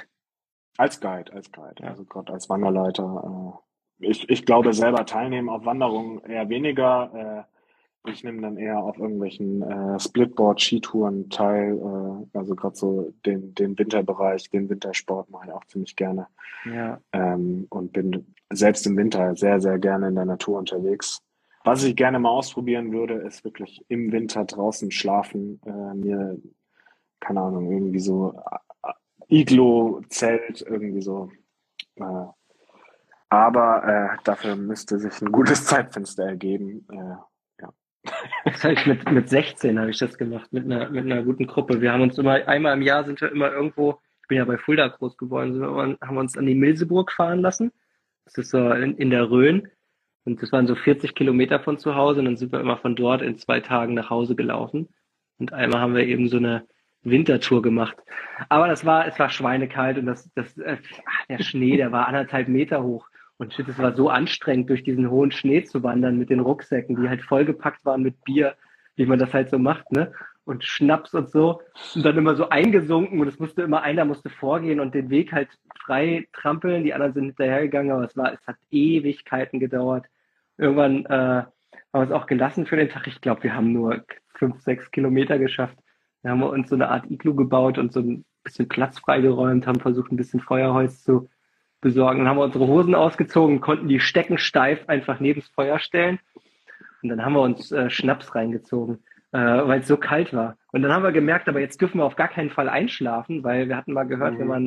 Als 0.77 0.99
Guide, 0.99 1.31
als 1.33 1.51
Guide. 1.51 1.83
Also 1.83 2.03
gerade 2.05 2.33
als 2.33 2.49
Wanderleiter. 2.49 3.61
Ich, 3.99 4.29
ich 4.29 4.45
glaube 4.45 4.73
selber 4.73 5.05
teilnehmen 5.05 5.49
auf 5.49 5.65
Wanderungen 5.65 6.21
eher 6.25 6.49
weniger. 6.49 7.45
Ich 8.05 8.23
nehme 8.23 8.41
dann 8.41 8.57
eher 8.57 8.79
auf 8.79 8.97
irgendwelchen 8.97 9.61
äh, 9.61 9.99
Splitboard-Skitouren 9.99 11.29
teil. 11.29 11.77
Äh, 11.77 12.37
also 12.37 12.55
gerade 12.55 12.75
so 12.75 13.13
den, 13.25 13.53
den 13.53 13.77
Winterbereich, 13.77 14.49
den 14.49 14.69
Wintersport 14.69 15.29
mache 15.29 15.47
ich 15.47 15.53
auch 15.53 15.65
ziemlich 15.65 15.95
gerne. 15.95 16.27
Ja. 16.65 16.99
Ähm, 17.13 17.67
und 17.69 17.93
bin 17.93 18.33
selbst 18.51 18.87
im 18.87 18.97
Winter 18.97 19.35
sehr, 19.35 19.61
sehr 19.61 19.77
gerne 19.77 20.07
in 20.07 20.15
der 20.15 20.25
Natur 20.25 20.57
unterwegs. 20.57 21.21
Was 21.63 21.83
ich 21.83 21.95
gerne 21.95 22.17
mal 22.17 22.29
ausprobieren 22.29 22.91
würde, 22.91 23.13
ist 23.15 23.43
wirklich 23.43 23.85
im 23.87 24.11
Winter 24.11 24.45
draußen 24.45 24.89
schlafen, 24.89 25.61
äh, 25.65 25.93
mir, 25.93 26.39
keine 27.19 27.41
Ahnung, 27.41 27.71
irgendwie 27.71 27.99
so 27.99 28.41
äh, 28.83 28.93
Iglo-Zelt, 29.27 30.61
irgendwie 30.67 31.03
so. 31.03 31.29
Äh, 31.97 32.25
aber 33.29 33.83
äh, 33.87 34.17
dafür 34.23 34.55
müsste 34.55 34.97
sich 34.97 35.21
ein 35.21 35.31
gutes 35.31 35.65
Zeitfenster 35.65 36.25
ergeben. 36.25 36.87
Äh. 36.91 37.30
Das 38.45 38.63
habe 38.63 38.73
ich 38.73 38.85
mit, 38.85 39.09
mit 39.11 39.29
16 39.29 39.79
habe 39.79 39.91
ich 39.91 39.99
das 39.99 40.17
gemacht, 40.17 40.51
mit 40.51 40.65
einer, 40.65 40.89
mit 40.89 41.05
einer 41.05 41.23
guten 41.23 41.45
Gruppe. 41.45 41.81
Wir 41.81 41.93
haben 41.93 42.01
uns 42.01 42.17
immer, 42.17 42.47
einmal 42.47 42.73
im 42.75 42.81
Jahr 42.81 43.03
sind 43.03 43.21
wir 43.21 43.31
immer 43.31 43.51
irgendwo, 43.51 43.99
ich 44.23 44.27
bin 44.27 44.37
ja 44.39 44.45
bei 44.45 44.57
Fulda 44.57 44.87
groß 44.87 45.17
geworden, 45.17 45.53
sind 45.53 45.61
wir, 45.61 45.97
haben 46.01 46.15
wir 46.15 46.19
uns 46.19 46.37
an 46.37 46.45
die 46.45 46.55
Milseburg 46.55 47.11
fahren 47.11 47.41
lassen. 47.41 47.71
Das 48.25 48.37
ist 48.37 48.49
so 48.49 48.71
in, 48.71 48.97
in 48.97 49.09
der 49.09 49.29
Rhön. 49.29 49.67
Und 50.23 50.41
das 50.41 50.51
waren 50.51 50.67
so 50.67 50.75
40 50.75 51.15
Kilometer 51.15 51.59
von 51.59 51.77
zu 51.77 51.95
Hause 51.95 52.19
und 52.19 52.25
dann 52.25 52.37
sind 52.37 52.51
wir 52.51 52.59
immer 52.59 52.77
von 52.77 52.95
dort 52.95 53.21
in 53.21 53.37
zwei 53.37 53.59
Tagen 53.59 53.93
nach 53.95 54.09
Hause 54.09 54.35
gelaufen. 54.35 54.89
Und 55.39 55.53
einmal 55.53 55.81
haben 55.81 55.95
wir 55.95 56.05
eben 56.05 56.27
so 56.27 56.37
eine 56.37 56.67
Wintertour 57.03 57.61
gemacht. 57.61 57.97
Aber 58.49 58.67
das 58.67 58.85
war, 58.85 59.07
es 59.07 59.17
war 59.17 59.29
schweinekalt 59.29 59.97
und 59.97 60.05
das, 60.05 60.29
das, 60.35 60.57
äh, 60.59 60.77
der 61.29 61.39
Schnee, 61.39 61.77
der 61.77 61.91
war 61.91 62.07
anderthalb 62.07 62.47
Meter 62.47 62.83
hoch. 62.83 63.09
Und 63.41 63.55
shit, 63.55 63.67
es 63.67 63.79
war 63.79 63.95
so 63.95 64.07
anstrengend, 64.07 64.69
durch 64.69 64.83
diesen 64.83 65.09
hohen 65.09 65.31
Schnee 65.31 65.63
zu 65.63 65.81
wandern 65.81 66.19
mit 66.19 66.29
den 66.29 66.41
Rucksäcken, 66.41 67.01
die 67.01 67.09
halt 67.09 67.23
vollgepackt 67.23 67.83
waren 67.85 68.03
mit 68.03 68.23
Bier, 68.23 68.53
wie 68.95 69.07
man 69.07 69.17
das 69.17 69.33
halt 69.33 69.49
so 69.49 69.57
macht, 69.57 69.91
ne? 69.91 70.13
Und 70.43 70.63
Schnaps 70.63 71.15
und 71.15 71.27
so. 71.27 71.59
Und 71.95 72.05
dann 72.05 72.19
immer 72.19 72.35
so 72.35 72.49
eingesunken 72.49 73.19
und 73.19 73.27
es 73.27 73.39
musste 73.39 73.63
immer, 73.63 73.81
einer 73.81 74.05
musste 74.05 74.29
vorgehen 74.29 74.79
und 74.79 74.93
den 74.93 75.09
Weg 75.09 75.33
halt 75.33 75.49
frei 75.83 76.27
trampeln. 76.33 76.83
Die 76.83 76.93
anderen 76.93 77.13
sind 77.13 77.25
hinterhergegangen, 77.25 77.91
aber 77.91 78.03
es 78.03 78.15
war, 78.15 78.31
es 78.31 78.45
hat 78.45 78.57
Ewigkeiten 78.69 79.59
gedauert. 79.59 80.05
Irgendwann 80.59 81.07
äh, 81.07 81.09
haben 81.09 81.49
wir 81.93 82.03
es 82.03 82.11
auch 82.11 82.27
gelassen 82.27 82.67
für 82.67 82.75
den 82.75 82.89
Tag. 82.89 83.07
Ich 83.07 83.21
glaube, 83.21 83.41
wir 83.41 83.55
haben 83.55 83.73
nur 83.73 84.05
fünf, 84.35 84.61
sechs 84.61 84.91
Kilometer 84.91 85.39
geschafft. 85.39 85.79
Da 86.21 86.29
haben 86.29 86.41
wir 86.41 86.49
uns 86.51 86.69
so 86.69 86.75
eine 86.75 86.89
Art 86.89 87.09
Iglu 87.09 87.33
gebaut 87.33 87.79
und 87.79 87.91
so 87.91 88.01
ein 88.01 88.23
bisschen 88.43 88.67
Platz 88.67 88.99
freigeräumt, 88.99 89.65
haben 89.65 89.79
versucht, 89.79 90.11
ein 90.11 90.17
bisschen 90.17 90.41
Feuerholz 90.41 91.01
zu 91.01 91.27
besorgen. 91.81 92.19
Dann 92.19 92.29
haben 92.29 92.37
wir 92.37 92.43
unsere 92.43 92.67
Hosen 92.67 92.95
ausgezogen, 92.95 93.59
konnten 93.59 93.87
die 93.87 93.99
Stecken 93.99 94.37
steif 94.37 94.87
einfach 94.87 95.19
neben 95.19 95.41
das 95.41 95.49
Feuer 95.49 95.79
stellen. 95.79 96.19
Und 97.01 97.09
dann 97.09 97.25
haben 97.25 97.33
wir 97.33 97.41
uns 97.41 97.71
äh, 97.71 97.89
Schnaps 97.89 98.35
reingezogen, 98.35 98.99
äh, 99.31 99.39
weil 99.39 99.81
es 99.81 99.87
so 99.87 99.97
kalt 99.97 100.33
war. 100.33 100.55
Und 100.71 100.83
dann 100.83 100.93
haben 100.93 101.03
wir 101.03 101.11
gemerkt, 101.11 101.49
aber 101.49 101.59
jetzt 101.59 101.81
dürfen 101.81 101.97
wir 101.97 102.05
auf 102.05 102.15
gar 102.15 102.27
keinen 102.27 102.51
Fall 102.51 102.69
einschlafen, 102.69 103.43
weil 103.43 103.67
wir 103.67 103.75
hatten 103.75 103.93
mal 103.93 104.03
gehört, 104.03 104.35
mhm. 104.35 104.39
wenn 104.39 104.47
man, 104.47 104.63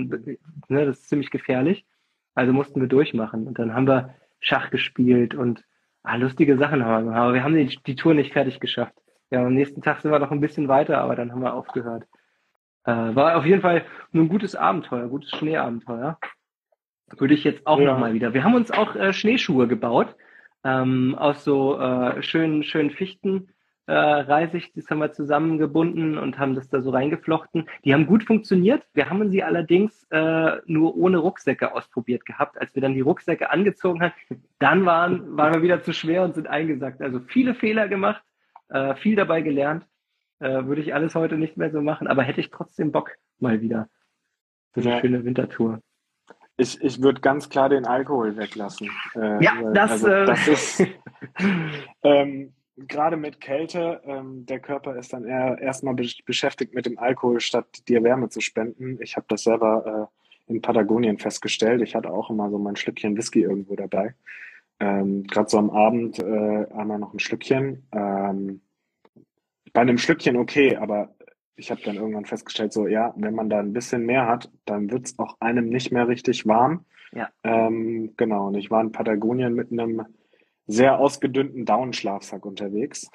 ne, 0.68 0.84
das 0.84 0.98
ist 0.98 1.08
ziemlich 1.08 1.30
gefährlich. 1.30 1.86
Also 2.34 2.52
mussten 2.52 2.80
wir 2.80 2.88
durchmachen. 2.88 3.46
Und 3.46 3.58
dann 3.58 3.74
haben 3.74 3.86
wir 3.86 4.14
Schach 4.40 4.70
gespielt 4.70 5.34
und 5.34 5.64
ah, 6.02 6.16
lustige 6.16 6.58
Sachen 6.58 6.84
haben 6.84 6.92
wir 6.92 7.02
gemacht. 7.04 7.18
Aber 7.18 7.34
wir 7.34 7.44
haben 7.44 7.54
die, 7.54 7.78
die 7.86 7.94
Tour 7.94 8.14
nicht 8.14 8.32
fertig 8.32 8.60
geschafft. 8.60 8.94
Ja, 9.30 9.44
am 9.46 9.54
nächsten 9.54 9.80
Tag 9.80 10.00
sind 10.00 10.10
wir 10.10 10.18
noch 10.18 10.32
ein 10.32 10.40
bisschen 10.40 10.68
weiter, 10.68 10.98
aber 10.98 11.16
dann 11.16 11.32
haben 11.32 11.42
wir 11.42 11.54
aufgehört. 11.54 12.04
Äh, 12.84 12.92
war 12.92 13.36
auf 13.36 13.46
jeden 13.46 13.62
Fall 13.62 13.84
ein 14.12 14.28
gutes 14.28 14.54
Abenteuer, 14.54 15.08
gutes 15.08 15.30
Schneeabenteuer. 15.30 16.18
Würde 17.10 17.34
ich 17.34 17.44
jetzt 17.44 17.66
auch 17.66 17.78
ja. 17.78 17.92
nochmal 17.92 18.14
wieder. 18.14 18.34
Wir 18.34 18.44
haben 18.44 18.54
uns 18.54 18.70
auch 18.70 18.96
äh, 18.96 19.12
Schneeschuhe 19.12 19.68
gebaut, 19.68 20.16
ähm, 20.64 21.14
aus 21.16 21.44
so 21.44 21.78
äh, 21.78 22.22
schönen, 22.22 22.62
schönen 22.62 22.90
Fichten. 22.90 23.48
Äh, 23.86 23.92
Reisig, 23.92 24.72
das 24.74 24.88
haben 24.88 25.00
wir 25.00 25.12
zusammengebunden 25.12 26.16
und 26.16 26.38
haben 26.38 26.54
das 26.54 26.70
da 26.70 26.80
so 26.80 26.88
reingeflochten. 26.88 27.68
Die 27.84 27.92
haben 27.92 28.06
gut 28.06 28.24
funktioniert. 28.24 28.82
Wir 28.94 29.10
haben 29.10 29.28
sie 29.30 29.42
allerdings 29.42 30.06
äh, 30.10 30.56
nur 30.64 30.96
ohne 30.96 31.18
Rucksäcke 31.18 31.74
ausprobiert 31.74 32.24
gehabt. 32.24 32.58
Als 32.58 32.74
wir 32.74 32.80
dann 32.80 32.94
die 32.94 33.02
Rucksäcke 33.02 33.50
angezogen 33.50 34.00
haben, 34.00 34.14
dann 34.58 34.86
waren, 34.86 35.36
waren 35.36 35.52
wir 35.52 35.62
wieder 35.62 35.82
zu 35.82 35.92
schwer 35.92 36.22
und 36.22 36.34
sind 36.34 36.46
eingesackt. 36.46 37.02
Also 37.02 37.20
viele 37.20 37.54
Fehler 37.54 37.88
gemacht, 37.88 38.22
äh, 38.68 38.94
viel 38.94 39.16
dabei 39.16 39.42
gelernt. 39.42 39.86
Äh, 40.38 40.64
würde 40.64 40.80
ich 40.80 40.94
alles 40.94 41.14
heute 41.14 41.36
nicht 41.36 41.58
mehr 41.58 41.70
so 41.70 41.82
machen, 41.82 42.06
aber 42.06 42.22
hätte 42.22 42.40
ich 42.40 42.50
trotzdem 42.50 42.90
Bock 42.90 43.10
mal 43.38 43.60
wieder. 43.60 43.88
für 44.72 44.80
eine 44.80 44.90
ja. 44.90 45.00
schöne 45.00 45.24
Wintertour. 45.24 45.80
Ich, 46.56 46.80
ich 46.80 47.02
würde 47.02 47.20
ganz 47.20 47.48
klar 47.48 47.68
den 47.68 47.84
Alkohol 47.84 48.36
weglassen. 48.36 48.90
Äh, 49.16 49.42
ja, 49.42 49.72
das, 49.72 49.90
also, 49.90 50.08
äh, 50.08 50.26
das 50.26 50.48
ist 50.48 50.82
ähm, 52.02 52.52
gerade 52.76 53.16
mit 53.16 53.40
Kälte, 53.40 54.00
ähm, 54.04 54.46
der 54.46 54.60
Körper 54.60 54.96
ist 54.96 55.12
dann 55.12 55.24
eher 55.24 55.58
erstmal 55.58 55.94
be 55.94 56.08
beschäftigt 56.24 56.74
mit 56.74 56.86
dem 56.86 56.98
Alkohol, 56.98 57.40
statt 57.40 57.66
dir 57.88 58.02
Wärme 58.04 58.28
zu 58.28 58.40
spenden. 58.40 58.98
Ich 59.00 59.16
habe 59.16 59.26
das 59.28 59.42
selber 59.42 60.10
äh, 60.46 60.52
in 60.52 60.62
Patagonien 60.62 61.18
festgestellt. 61.18 61.82
Ich 61.82 61.94
hatte 61.94 62.10
auch 62.10 62.30
immer 62.30 62.50
so 62.50 62.58
mein 62.58 62.76
Schlückchen 62.76 63.16
Whisky 63.16 63.42
irgendwo 63.42 63.74
dabei. 63.76 64.14
Ähm, 64.80 65.24
Gerade 65.24 65.48
so 65.48 65.58
am 65.58 65.70
Abend 65.70 66.18
äh, 66.18 66.66
einmal 66.72 66.98
noch 66.98 67.14
ein 67.14 67.20
Schlückchen. 67.20 67.86
Ähm, 67.92 68.60
bei 69.72 69.80
einem 69.80 69.98
Schlückchen 69.98 70.36
okay, 70.36 70.76
aber 70.76 71.13
ich 71.56 71.70
habe 71.70 71.80
dann 71.82 71.96
irgendwann 71.96 72.24
festgestellt, 72.24 72.72
so 72.72 72.86
ja, 72.86 73.12
wenn 73.16 73.34
man 73.34 73.48
da 73.48 73.60
ein 73.60 73.72
bisschen 73.72 74.04
mehr 74.04 74.26
hat, 74.26 74.50
dann 74.64 74.90
wird 74.90 75.06
es 75.06 75.18
auch 75.18 75.36
einem 75.40 75.68
nicht 75.68 75.92
mehr 75.92 76.08
richtig 76.08 76.46
warm. 76.46 76.84
Ja. 77.12 77.28
Ähm, 77.44 78.14
genau, 78.16 78.48
und 78.48 78.56
ich 78.56 78.70
war 78.70 78.80
in 78.80 78.92
Patagonien 78.92 79.54
mit 79.54 79.70
einem 79.70 80.04
sehr 80.66 80.98
ausgedünnten 80.98 81.64
Down-Schlafsack 81.64 82.44
unterwegs. 82.44 83.10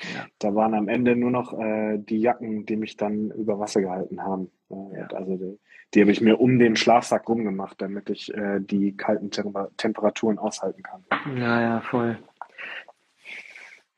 Ja. 0.00 0.26
Da 0.38 0.54
waren 0.54 0.74
am 0.74 0.88
Ende 0.88 1.16
nur 1.16 1.30
noch 1.30 1.58
äh, 1.58 1.98
die 1.98 2.18
Jacken, 2.18 2.66
die 2.66 2.76
mich 2.76 2.96
dann 2.96 3.30
über 3.30 3.58
Wasser 3.58 3.80
gehalten 3.80 4.22
haben. 4.22 4.50
Äh, 4.70 4.98
ja. 4.98 5.06
Also 5.08 5.36
die, 5.36 5.58
die 5.94 6.00
habe 6.00 6.10
ich 6.10 6.20
mir 6.20 6.40
um 6.40 6.58
den 6.58 6.76
Schlafsack 6.76 7.28
rumgemacht, 7.28 7.80
damit 7.80 8.10
ich 8.10 8.32
äh, 8.34 8.60
die 8.60 8.96
kalten 8.96 9.30
Tem 9.30 9.54
Temperaturen 9.76 10.38
aushalten 10.38 10.82
kann. 10.82 11.04
Ja, 11.36 11.60
ja, 11.60 11.80
voll. 11.80 12.18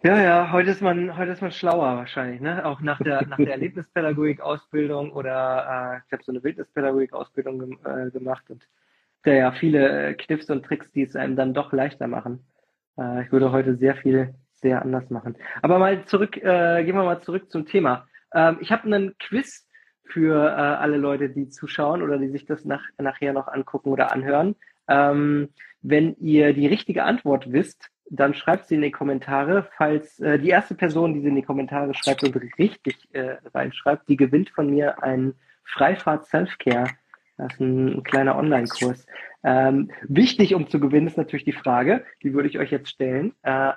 Ja, 0.06 0.22
ja, 0.22 0.52
heute 0.52 0.70
ist 0.70 0.82
man, 0.82 1.16
heute 1.16 1.32
ist 1.32 1.42
man 1.42 1.50
schlauer 1.50 1.96
wahrscheinlich, 1.96 2.40
ne? 2.40 2.64
Auch 2.64 2.80
nach 2.80 3.00
der, 3.02 3.26
nach 3.26 3.38
der 3.38 3.50
Erlebnispädagogik-Ausbildung 3.50 5.10
oder 5.10 5.96
äh, 5.96 6.06
ich 6.06 6.12
habe 6.12 6.22
so 6.22 6.30
eine 6.30 6.44
Wildnispädagogik-Ausbildung 6.44 7.76
äh, 7.84 8.12
gemacht 8.12 8.44
und 8.48 8.68
da 9.24 9.32
ja 9.32 9.50
viele 9.50 10.10
äh, 10.10 10.14
Kniffs 10.14 10.48
und 10.48 10.64
Tricks, 10.64 10.92
die 10.92 11.02
es 11.02 11.16
einem 11.16 11.34
dann 11.34 11.54
doch 11.54 11.72
leichter 11.72 12.06
machen. 12.06 12.46
Äh, 12.96 13.24
ich 13.24 13.32
würde 13.32 13.50
heute 13.50 13.74
sehr 13.74 13.96
viel 13.96 14.32
sehr 14.52 14.80
anders 14.80 15.10
machen. 15.10 15.34
Aber 15.60 15.80
mal 15.80 16.04
zurück, 16.04 16.36
äh, 16.36 16.84
gehen 16.84 16.94
wir 16.94 17.02
mal 17.02 17.22
zurück 17.22 17.50
zum 17.50 17.66
Thema. 17.66 18.06
Ähm, 18.32 18.58
ich 18.60 18.70
habe 18.70 18.84
einen 18.84 19.18
Quiz 19.18 19.66
für 20.04 20.36
äh, 20.36 20.54
alle 20.54 20.98
Leute, 20.98 21.30
die 21.30 21.48
zuschauen 21.48 22.00
oder 22.00 22.16
die 22.18 22.28
sich 22.28 22.46
das 22.46 22.64
nach, 22.64 22.84
nachher 22.96 23.32
noch 23.32 23.48
angucken 23.48 23.88
oder 23.88 24.12
anhören. 24.12 24.54
Ähm, 24.86 25.48
wenn 25.82 26.14
ihr 26.18 26.52
die 26.52 26.68
richtige 26.68 27.02
Antwort 27.02 27.50
wisst, 27.50 27.90
dann 28.10 28.34
schreibt 28.34 28.66
sie 28.66 28.76
in 28.76 28.82
die 28.82 28.90
Kommentare. 28.90 29.68
Falls 29.76 30.20
äh, 30.20 30.38
die 30.38 30.48
erste 30.48 30.74
Person, 30.74 31.14
die 31.14 31.20
sie 31.20 31.28
in 31.28 31.36
die 31.36 31.42
Kommentare 31.42 31.94
schreibt 31.94 32.24
und 32.24 32.36
richtig 32.58 32.96
äh, 33.12 33.36
reinschreibt, 33.54 34.08
die 34.08 34.16
gewinnt 34.16 34.50
von 34.50 34.70
mir 34.70 35.02
einen 35.02 35.34
Freifahrt 35.64 36.26
Selfcare. 36.26 36.88
Das 37.36 37.52
ist 37.52 37.60
ein, 37.60 37.98
ein 37.98 38.02
kleiner 38.02 38.36
Online-Kurs. 38.36 39.06
Ähm, 39.44 39.90
wichtig, 40.08 40.54
um 40.54 40.68
zu 40.68 40.80
gewinnen, 40.80 41.06
ist 41.06 41.18
natürlich 41.18 41.44
die 41.44 41.52
Frage, 41.52 42.04
die 42.22 42.32
würde 42.32 42.48
ich 42.48 42.58
euch 42.58 42.70
jetzt 42.70 42.88
stellen. 42.88 43.34
Äh, 43.42 43.72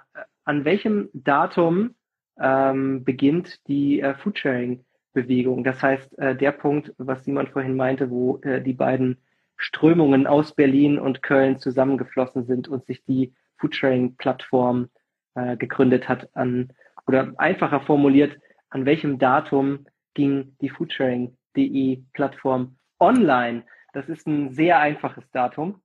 an 0.46 0.66
welchem 0.66 1.10
Datum 1.14 1.96
ähm, 2.40 3.04
beginnt 3.04 3.68
die 3.68 4.00
äh, 4.02 4.14
Foodsharing-Bewegung? 4.16 5.64
Das 5.64 5.82
heißt, 5.82 6.18
äh, 6.20 6.36
der 6.36 6.52
Punkt, 6.52 6.94
was 6.98 7.26
Simon 7.26 7.48
vorhin 7.48 7.76
meinte, 7.76 8.10
wo 8.10 8.38
äh, 8.42 8.62
die 8.62 8.74
beiden 8.74 9.18
Strömungen 9.58 10.26
aus 10.26 10.54
Berlin 10.54 10.98
und 10.98 11.22
Köln 11.22 11.60
zusammengeflossen 11.60 12.46
sind 12.46 12.68
und 12.70 12.86
sich 12.86 13.04
die 13.04 13.34
Foodsharing-Plattform 13.60 14.90
äh, 15.36 15.58
gegründet 15.58 16.08
hat, 16.10 16.30
an 16.36 16.74
oder 17.08 17.34
einfacher 17.38 17.82
formuliert, 17.82 18.38
an 18.70 18.86
welchem 18.86 19.18
Datum 19.18 19.86
ging 20.14 20.56
die 20.62 20.70
Foodsharing.de 20.70 22.04
Plattform 22.14 22.78
online? 23.00 23.64
Das 23.94 24.10
ist 24.10 24.28
ein 24.28 24.54
sehr 24.54 24.80
einfaches 24.80 25.30
Datum. 25.32 25.82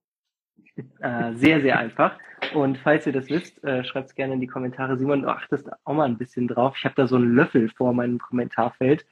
Äh, 1.01 1.35
sehr, 1.35 1.61
sehr 1.61 1.79
einfach. 1.79 2.19
Und 2.53 2.79
falls 2.79 3.07
ihr 3.07 3.13
das 3.13 3.29
wisst, 3.29 3.63
äh, 3.65 3.85
schreibt 3.85 4.09
es 4.09 4.15
gerne 4.15 4.35
in 4.35 4.41
die 4.41 4.47
Kommentare. 4.47 4.99
Simon, 4.99 5.23
du 5.23 5.29
achtest 5.29 5.71
auch 5.85 5.95
mal 5.95 6.05
ein 6.05 6.19
bisschen 6.19 6.49
drauf. 6.49 6.75
Ich 6.77 6.85
habe 6.85 6.95
da 6.97 7.07
so 7.07 7.17
einen 7.17 7.35
Löffel 7.35 7.71
vor 7.71 7.93
meinem 7.93 8.19
Kommentarfeld, 8.19 9.07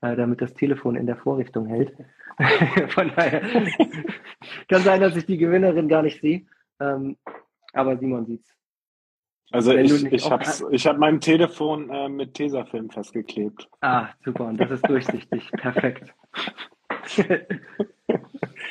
äh, 0.00 0.16
damit 0.16 0.40
das 0.40 0.54
Telefon 0.54 0.96
in 0.96 1.06
der 1.06 1.16
Vorrichtung 1.16 1.66
hält. 1.66 1.92
Von 2.90 3.10
daher 3.16 3.40
kann 4.68 4.82
sein, 4.82 5.00
dass 5.00 5.16
ich 5.16 5.26
die 5.26 5.38
Gewinnerin 5.38 5.88
gar 5.88 6.02
nicht 6.02 6.20
sehe. 6.20 6.46
Ähm, 6.80 7.16
aber 7.72 7.96
Simon 7.96 8.26
sieht's. 8.26 8.54
Also 9.50 9.72
Wenn 9.72 9.86
ich, 9.86 10.04
ich 10.04 10.30
habe 10.30 10.44
ich 10.70 10.86
hab 10.86 10.98
mein 10.98 11.20
Telefon 11.20 11.88
äh, 11.90 12.08
mit 12.08 12.34
Tesafilm 12.34 12.90
festgeklebt. 12.90 13.68
Ah, 13.80 14.08
super. 14.22 14.46
Und 14.46 14.58
das 14.58 14.70
ist 14.70 14.86
durchsichtig. 14.86 15.50
Perfekt. 15.52 16.14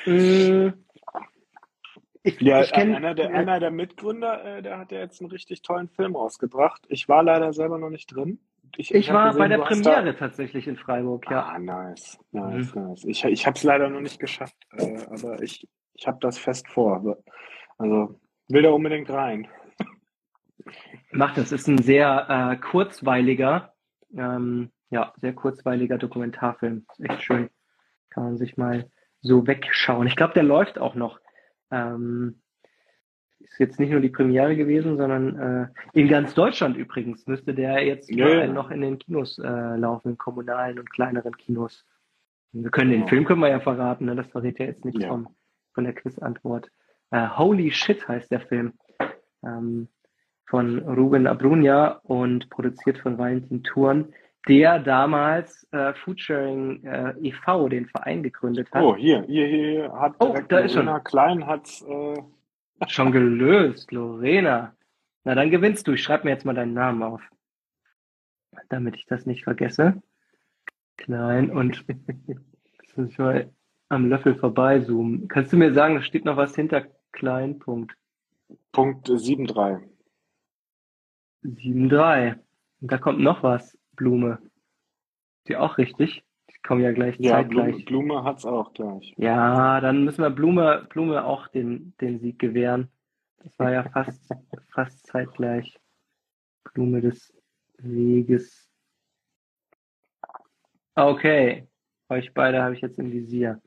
mm, 0.06 0.68
ich, 2.24 2.42
ja, 2.42 2.62
ich 2.62 2.72
kenn, 2.72 2.94
einer, 2.94 3.16
der, 3.16 3.34
einer 3.34 3.60
der 3.60 3.72
Mitgründer, 3.72 4.58
äh, 4.58 4.62
der 4.62 4.78
hat 4.78 4.92
ja 4.92 5.00
jetzt 5.00 5.20
einen 5.20 5.32
richtig 5.32 5.64
tollen 5.64 5.90
Film 5.90 6.16
rausgebracht. 6.16 6.84
Ich 6.90 7.10
war 7.10 7.24
leider 7.24 7.54
selber 7.54 7.80
noch 7.80 7.90
nicht 7.90 8.16
drin. 8.16 8.40
Ich, 8.76 8.92
ich, 8.92 9.08
ich 9.08 9.14
war 9.14 9.30
gesehen, 9.30 9.40
bei 9.40 9.48
der 9.48 9.58
Premiere 9.60 10.06
da... 10.06 10.14
tatsächlich 10.14 10.68
in 10.68 10.76
Freiburg, 10.76 11.26
ja. 11.32 11.44
Ah, 11.48 11.58
nice, 11.58 12.20
nice, 12.32 12.76
mhm. 12.76 12.90
nice. 12.90 13.04
Ich, 13.06 13.24
ich 13.24 13.48
habe 13.48 13.58
es 13.58 13.64
leider 13.64 13.90
noch 13.90 14.02
nicht 14.02 14.20
geschafft, 14.20 14.58
äh, 14.74 14.98
aber 15.10 15.42
ich, 15.42 15.68
ich 15.94 16.06
habe 16.06 16.20
das 16.22 16.38
fest 16.38 16.68
vor. 16.68 17.18
Also 17.80 18.20
will 18.50 18.62
da 18.62 18.70
unbedingt 18.70 19.10
rein. 19.10 19.48
Macht 21.12 21.38
das. 21.38 21.52
Ist 21.52 21.68
ein 21.68 21.78
sehr 21.78 22.28
äh, 22.30 22.58
kurzweiliger, 22.58 23.74
ähm, 24.16 24.72
ja, 24.90 25.14
sehr 25.18 25.34
kurzweiliger 25.34 25.98
Dokumentarfilm. 25.98 26.86
Ist 26.98 27.10
echt 27.10 27.24
schön. 27.24 27.50
Kann 28.10 28.24
man 28.24 28.38
sich 28.38 28.58
mal 28.58 28.90
so 29.22 29.48
wegschauen. 29.48 30.08
Ich 30.08 30.16
glaube, 30.16 30.34
der 30.34 30.44
läuft 30.44 30.78
auch 30.78 30.96
noch. 30.96 31.20
Ähm, 31.72 32.42
ist 33.40 33.60
jetzt 33.60 33.80
nicht 33.80 33.92
nur 33.92 34.02
die 34.02 34.10
Premiere 34.10 34.56
gewesen, 34.56 34.98
sondern 34.98 35.40
äh, 35.40 35.68
in 35.94 36.08
ganz 36.08 36.34
Deutschland 36.34 36.76
übrigens 36.76 37.28
müsste 37.28 37.54
der 37.54 37.86
jetzt 37.86 38.10
ja. 38.10 38.48
noch 38.48 38.72
in 38.72 38.82
den 38.82 39.00
Kinos 39.00 39.38
äh, 39.38 39.76
laufen, 39.76 40.12
in 40.12 40.18
kommunalen 40.18 40.80
und 40.80 40.92
kleineren 40.92 41.36
Kinos. 41.38 41.86
Wir 42.52 42.72
können 42.72 42.92
den 42.92 43.08
Film 43.08 43.26
können 43.26 43.42
wir 43.42 43.50
ja 43.50 43.60
verraten, 43.60 44.06
ne? 44.06 44.16
das 44.16 44.28
verrät 44.28 44.60
ja 44.60 44.66
jetzt 44.66 44.86
nicht 44.86 45.02
ja. 45.02 45.10
vom, 45.10 45.36
von 45.74 45.84
der 45.84 45.94
Quizantwort. 45.94 46.72
Äh, 47.12 47.28
Holy 47.30 47.72
Shit 47.72 48.08
heißt 48.08 48.32
der 48.32 48.41
Film. 48.41 48.74
Ähm, 49.43 49.88
von 50.46 50.80
Ruben 50.80 51.28
Abrunia 51.28 52.00
und 52.04 52.50
produziert 52.50 53.00
von 53.00 53.17
Valentin 53.17 53.63
Thurn 53.63 54.13
der 54.48 54.80
damals 54.80 55.67
äh, 55.72 55.93
Foodsharing 55.93 56.84
äh, 56.86 57.13
e.V., 57.22 57.70
den 57.70 57.86
Verein 57.88 58.24
gegründet 58.24 58.72
hat. 58.72 58.82
Oh, 58.82 58.96
hier, 58.96 59.24
hier, 59.24 59.48
hier 59.48 59.93
hat 59.93 60.15
oh, 60.20 60.36
da 60.48 60.60
ist 60.60 60.74
schon. 60.74 61.04
Klein 61.04 61.46
hat's 61.46 61.82
äh... 61.82 62.15
schon 62.88 63.12
gelöst, 63.12 63.91
Lorena. 63.91 64.74
Na, 65.24 65.36
dann 65.36 65.52
gewinnst 65.52 65.88
du. 65.88 65.93
Ich 65.93 66.04
schreibe 66.04 66.26
mir 66.26 66.32
jetzt 66.32 66.46
mal 66.46 66.54
deinen 66.54 66.74
Namen 66.74 67.04
auf, 67.04 67.22
damit 68.70 68.96
ich 68.96 69.06
das 69.06 69.26
nicht 69.26 69.43
vergesse. 69.43 70.02
Klein 70.96 71.50
und 71.50 71.86
jetzt 72.82 72.98
muss 72.98 73.10
ich 73.10 73.17
mal 73.17 73.52
am 73.89 74.10
Löffel 74.10 74.36
vorbeizoomen. 74.36 75.28
Kannst 75.28 75.52
du 75.52 75.58
mir 75.58 75.74
sagen, 75.74 75.96
da 75.96 76.02
steht 76.02 76.26
noch 76.26 76.38
was 76.38 76.56
hinter 76.56 76.86
Klein? 77.17 77.58
Punkt. 77.58 77.97
Punkt 78.71 79.10
7.3. 79.10 79.82
7.3. 81.43 82.38
Und 82.80 82.91
da 82.91 82.99
kommt 82.99 83.19
noch 83.19 83.41
was. 83.41 83.75
Blume. 83.95 84.38
Ist 85.39 85.49
die 85.49 85.58
auch 85.58 85.80
richtig? 85.80 86.23
Die 86.51 86.60
kommen 86.62 86.84
ja 86.84 86.91
gleich 86.91 87.17
ja, 87.17 87.32
zeitgleich. 87.32 87.86
Blume, 87.86 88.06
Blume 88.06 88.23
hat's 88.23 88.45
auch 88.45 88.71
gleich. 88.73 89.15
Ja, 89.17 89.82
dann 89.82 90.03
müssen 90.03 90.21
wir 90.21 90.30
Blume, 90.30 90.86
Blume 90.89 91.25
auch 91.25 91.47
den, 91.47 91.95
den 91.99 92.19
Sieg 92.19 92.38
gewähren. 92.38 92.91
Das 93.39 93.58
war 93.58 93.71
ja 93.71 93.82
fast, 93.89 94.32
fast 94.69 95.08
zeitgleich. 95.08 95.80
Blume 96.71 97.01
des 97.01 97.34
Weges. 97.80 98.69
Okay. 100.93 101.67
Euch 102.10 102.32
beide 102.32 102.62
habe 102.62 102.75
ich 102.75 102.82
jetzt 102.82 102.99
im 102.99 103.12
Visier. 103.12 103.60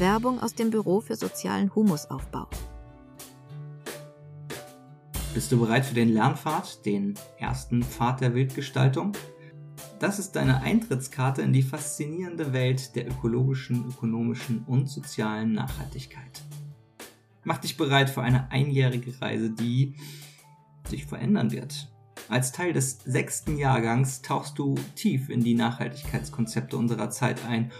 Werbung 0.00 0.40
aus 0.40 0.54
dem 0.54 0.70
Büro 0.70 1.00
für 1.00 1.14
sozialen 1.14 1.74
Humusaufbau. 1.74 2.48
Bist 5.34 5.52
du 5.52 5.60
bereit 5.60 5.84
für 5.84 5.94
den 5.94 6.08
Lernpfad, 6.08 6.84
den 6.86 7.14
ersten 7.38 7.82
Pfad 7.82 8.22
der 8.22 8.34
Wildgestaltung? 8.34 9.12
Das 10.00 10.18
ist 10.18 10.32
deine 10.32 10.62
Eintrittskarte 10.62 11.42
in 11.42 11.52
die 11.52 11.62
faszinierende 11.62 12.54
Welt 12.54 12.96
der 12.96 13.06
ökologischen, 13.06 13.86
ökonomischen 13.86 14.64
und 14.66 14.88
sozialen 14.88 15.52
Nachhaltigkeit. 15.52 16.42
Mach 17.44 17.58
dich 17.58 17.76
bereit 17.76 18.08
für 18.08 18.22
eine 18.22 18.50
einjährige 18.50 19.20
Reise, 19.20 19.50
die 19.50 19.94
sich 20.88 21.04
verändern 21.04 21.52
wird. 21.52 21.92
Als 22.28 22.52
Teil 22.52 22.72
des 22.72 23.00
sechsten 23.04 23.58
Jahrgangs 23.58 24.22
tauchst 24.22 24.58
du 24.58 24.76
tief 24.94 25.28
in 25.28 25.44
die 25.44 25.54
Nachhaltigkeitskonzepte 25.54 26.76
unserer 26.76 27.10
Zeit 27.10 27.44
ein 27.44 27.70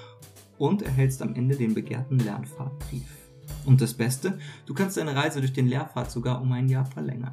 und 0.60 0.82
erhältst 0.82 1.22
am 1.22 1.34
Ende 1.34 1.56
den 1.56 1.74
begehrten 1.74 2.18
Lernpfadbrief. 2.18 3.16
Und 3.64 3.80
das 3.80 3.94
Beste, 3.94 4.38
du 4.66 4.74
kannst 4.74 4.96
deine 4.96 5.16
Reise 5.16 5.40
durch 5.40 5.54
den 5.54 5.66
Lehrpfad 5.66 6.10
sogar 6.10 6.40
um 6.40 6.52
ein 6.52 6.68
Jahr 6.68 6.84
verlängern. 6.84 7.32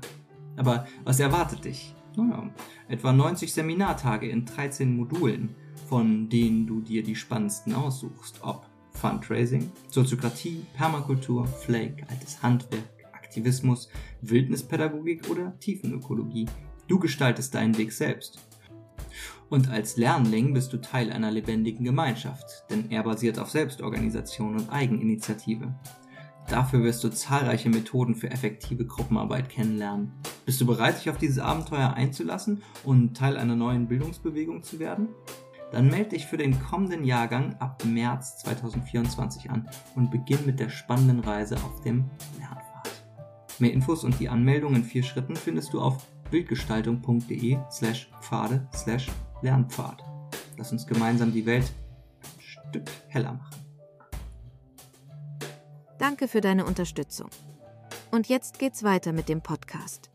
Aber 0.56 0.88
was 1.04 1.20
erwartet 1.20 1.66
dich? 1.66 1.94
Naja, 2.16 2.50
etwa 2.88 3.14
90 3.14 3.54
Seminartage 3.54 4.30
in 4.30 4.46
13 4.46 4.96
Modulen, 4.96 5.56
von 5.88 6.30
denen 6.30 6.66
du 6.66 6.80
dir 6.80 7.04
die 7.04 7.16
spannendsten 7.16 7.76
aussuchst, 7.76 8.40
ob 8.42 8.66
Fundraising, 8.92 9.72
Soziokratie, 9.90 10.66
Permakultur, 10.74 11.46
Flake, 11.46 12.08
altes 12.10 12.42
Handwerk, 12.42 12.90
Aktivismus, 13.14 13.90
Wildnispädagogik 14.22 15.30
oder 15.30 15.60
Tiefenökologie. 15.60 16.48
Du 16.88 16.98
gestaltest 16.98 17.54
deinen 17.54 17.78
Weg 17.78 17.92
selbst. 17.92 18.40
Und 19.50 19.70
als 19.70 19.98
Lernling 19.98 20.54
bist 20.54 20.74
du 20.74 20.78
Teil 20.78 21.12
einer 21.12 21.32
lebendigen 21.32 21.86
Gemeinschaft, 21.86 22.66
denn 22.70 22.92
er 22.92 23.04
basiert 23.04 23.40
auf 23.40 23.50
Selbstorganisation 23.50 24.56
und 24.56 24.70
Eigeninitiative. 24.70 25.74
Dafür 26.50 26.84
wirst 26.84 27.04
du 27.04 27.10
zahlreiche 27.10 27.70
Methoden 27.70 28.16
für 28.16 28.30
effektive 28.30 28.86
Gruppenarbeit 28.86 29.50
kennenlernen. 29.50 30.14
Bist 30.46 30.62
du 30.62 30.66
bereit, 30.66 30.98
dich 30.98 31.10
auf 31.10 31.18
dieses 31.18 31.40
Abenteuer 31.40 31.94
einzulassen 31.94 32.64
und 32.86 33.16
Teil 33.16 33.38
einer 33.38 33.56
neuen 33.56 33.88
Bildungsbewegung 33.88 34.64
zu 34.64 34.80
werden? 34.80 35.10
Dann 35.72 35.90
melde 35.90 36.12
dich 36.12 36.26
für 36.26 36.38
den 36.38 36.58
kommenden 36.62 37.04
Jahrgang 37.04 37.56
ab 37.60 37.84
März 37.86 38.38
2024 38.40 39.50
an 39.50 39.70
und 39.96 40.12
beginn 40.12 40.46
mit 40.46 40.62
der 40.62 40.70
spannenden 40.70 41.20
Reise 41.20 41.56
auf 41.58 41.82
dem 41.82 42.10
Lernpfad. 42.40 43.04
Mehr 43.60 43.74
Infos 43.74 44.06
und 44.06 44.18
die 44.20 44.30
Anmeldung 44.30 44.76
in 44.76 44.86
vier 44.86 45.04
Schritten 45.04 45.36
findest 45.36 45.74
du 45.74 45.82
auf 45.82 46.06
bildgestaltung.de 46.32 47.58
slash 47.70 48.10
Pfade 48.22 48.66
slash 48.74 49.08
Lernpfad. 49.42 50.04
Lass 50.58 50.72
uns 50.72 50.88
gemeinsam 50.88 51.32
die 51.32 51.46
Welt 51.46 51.72
ein 52.22 52.42
Stück 52.42 52.90
heller 53.10 53.34
machen. 53.34 53.56
Danke 56.00 56.28
für 56.28 56.42
deine 56.42 56.66
Unterstützung. 56.66 57.30
Und 58.12 58.28
jetzt 58.30 58.60
geht's 58.60 58.84
weiter 58.84 59.14
mit 59.14 59.30
dem 59.30 59.42
Podcast. 59.42 60.10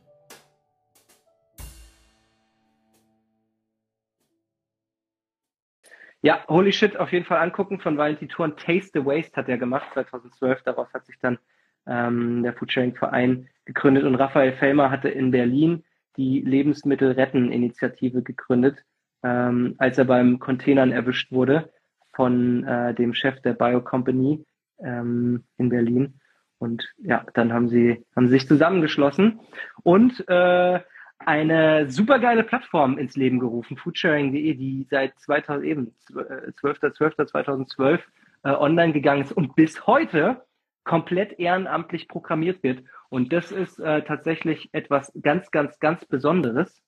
Ja, 6.25 6.45
Holy 6.49 6.73
Shit 6.73 6.97
auf 6.97 7.13
jeden 7.13 7.25
Fall 7.25 7.39
angucken 7.39 7.81
von 7.81 7.99
Valentin 7.99 8.29
Thurn. 8.29 8.57
Taste 8.57 8.91
the 8.95 9.05
Waste 9.05 9.37
hat 9.37 9.49
er 9.49 9.59
gemacht 9.59 9.87
2012. 9.93 10.63
Daraus 10.63 10.87
hat 10.95 11.05
sich 11.05 11.19
dann 11.21 11.39
ähm, 11.87 12.45
der 12.45 12.55
Foodsharing 12.55 12.95
Verein 12.95 13.49
gegründet 13.65 14.05
und 14.05 14.15
Raphael 14.15 14.53
Fellmer 14.53 14.91
hatte 14.91 15.09
in 15.09 15.33
Berlin 15.33 15.85
die 16.17 16.41
Lebensmittel 16.41 17.13
retten 17.13 17.51
Initiative 17.51 18.23
gegründet, 18.23 18.85
ähm, 19.23 19.75
als 19.79 19.99
er 19.99 20.05
beim 20.05 20.39
Containern 20.39 20.93
erwischt 20.93 21.33
wurde 21.33 21.71
von 22.15 22.65
äh, 22.65 22.95
dem 22.95 23.15
Chef 23.15 23.41
der 23.41 23.55
Bio 23.55 23.81
Company 23.81 24.45
ähm, 24.81 25.45
in 25.57 25.69
Berlin. 25.69 26.21
Und 26.59 26.93
ja, 26.99 27.25
dann 27.35 27.53
haben 27.53 27.69
sie, 27.69 28.05
haben 28.15 28.29
sich 28.29 28.47
zusammengeschlossen 28.47 29.41
und 29.83 30.29
äh, 30.29 30.81
eine 31.19 31.91
supergeile 31.91 32.45
Plattform 32.45 32.99
ins 32.99 33.17
Leben 33.17 33.39
gerufen, 33.39 33.77
foodsharing.de, 33.77 34.55
die 34.55 34.87
seit 34.91 35.19
2000, 35.21 35.67
eben 35.67 35.95
12.12.2012 36.11 38.01
äh, 38.45 38.51
online 38.51 38.93
gegangen 38.93 39.23
ist 39.23 39.33
und 39.33 39.55
bis 39.55 39.87
heute 39.87 40.43
komplett 40.85 41.39
ehrenamtlich 41.39 42.09
programmiert 42.09 42.63
wird. 42.63 42.85
Und 43.09 43.33
das 43.33 43.53
ist 43.53 43.79
äh, 43.79 44.03
tatsächlich 44.03 44.69
etwas 44.73 45.13
ganz, 45.21 45.51
ganz, 45.51 45.79
ganz 45.79 46.05
Besonderes. 46.07 46.83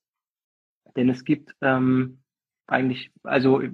Denn 0.97 1.09
es 1.09 1.25
gibt 1.25 1.55
ähm, 1.61 2.21
eigentlich, 2.67 3.11
also 3.23 3.61
ich 3.61 3.71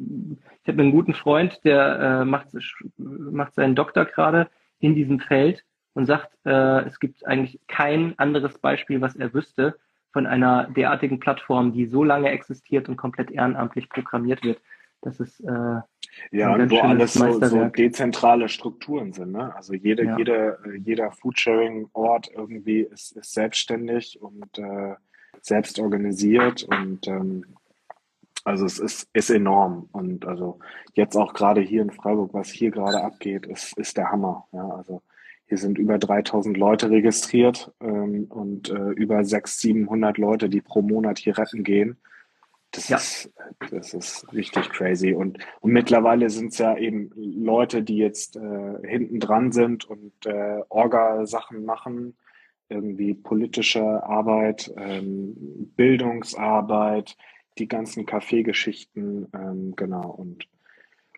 habe 0.66 0.83
einen 0.83 0.92
guten 0.92 1.14
Freund, 1.14 1.61
der 1.64 2.22
äh, 2.22 2.24
macht, 2.24 2.48
macht 2.96 3.55
seinen 3.55 3.74
Doktor 3.74 4.05
gerade 4.05 4.48
in 4.79 4.94
diesem 4.94 5.20
Feld 5.20 5.64
und 5.94 6.07
sagt, 6.07 6.31
äh, 6.44 6.81
es 6.87 6.98
gibt 7.00 7.26
eigentlich 7.26 7.61
kein 7.68 8.18
anderes 8.18 8.59
Beispiel, 8.59 9.00
was 9.00 9.16
er 9.16 9.33
wüsste, 9.35 9.76
von 10.12 10.26
einer 10.26 10.68
derartigen 10.70 11.20
Plattform, 11.20 11.72
die 11.72 11.87
so 11.87 12.03
lange 12.03 12.31
existiert 12.31 12.88
und 12.88 12.96
komplett 12.96 13.31
ehrenamtlich 13.31 13.88
programmiert 13.88 14.42
wird. 14.42 14.61
Das 15.03 15.20
ist 15.20 15.40
äh, 15.40 15.81
ja, 16.31 16.55
und 16.55 16.70
wo 16.70 16.79
alles 16.81 17.14
so, 17.14 17.40
so, 17.40 17.64
dezentrale 17.66 18.48
Strukturen 18.48 19.12
sind. 19.12 19.33
Ne? 19.33 19.55
Also 19.55 19.74
jede, 19.74 20.05
ja. 20.05 20.18
jede, 20.18 20.59
jeder 20.85 21.11
Foodsharing-Ort 21.12 22.31
irgendwie 22.35 22.81
ist, 22.81 23.16
ist 23.16 23.33
selbstständig 23.33 24.20
und 24.20 24.59
äh, 24.59 24.94
selbst 25.40 25.79
organisiert 25.79 26.64
und 26.64 27.07
ähm, 27.07 27.44
also 28.44 28.64
es 28.64 28.79
ist, 28.79 29.09
ist 29.12 29.31
enorm. 29.31 29.88
Und 29.92 30.26
also 30.26 30.59
jetzt 30.94 31.16
auch 31.16 31.35
gerade 31.35 31.61
hier 31.61 31.83
in 31.83 31.90
Freiburg, 31.90 32.35
was 32.35 32.48
hier 32.50 32.70
gerade 32.70 33.03
abgeht, 33.03 33.46
ist, 33.46 33.76
ist 33.79 33.96
der 33.96 34.11
Hammer. 34.11 34.46
Ja, 34.53 34.68
also 34.68 35.03
hier 35.46 35.59
sind 35.59 35.79
über 35.79 35.98
3000 35.98 36.57
Leute 36.57 36.90
registriert 36.90 37.72
ähm, 37.81 38.26
und 38.29 38.70
äh, 38.70 38.90
über 38.90 39.24
600, 39.24 39.48
700 39.48 40.18
Leute, 40.18 40.48
die 40.48 40.61
pro 40.61 40.81
Monat 40.81 41.18
hier 41.18 41.37
retten 41.37 41.64
gehen. 41.64 41.96
Das, 42.70 42.88
ja. 42.88 42.98
ist, 42.98 43.33
das 43.70 43.94
ist 43.94 44.33
richtig 44.33 44.70
crazy. 44.70 45.12
Und, 45.12 45.38
und 45.61 45.72
mittlerweile 45.72 46.31
sind 46.31 46.53
es 46.53 46.59
ja 46.59 46.76
eben 46.76 47.11
Leute, 47.16 47.83
die 47.83 47.96
jetzt 47.96 48.37
äh, 48.37 48.79
hinten 48.87 49.18
dran 49.18 49.50
sind 49.50 49.85
und 49.85 50.12
äh, 50.24 50.61
Orga-Sachen 50.68 51.64
machen, 51.64 52.16
irgendwie 52.68 53.14
politische 53.14 53.83
Arbeit, 54.05 54.72
ähm, 54.76 55.35
Bildungsarbeit, 55.74 57.16
die 57.58 57.68
ganzen 57.68 58.06
Kaffeegeschichten, 58.06 59.28
ähm, 59.34 59.74
genau. 59.76 60.10
Und 60.10 60.48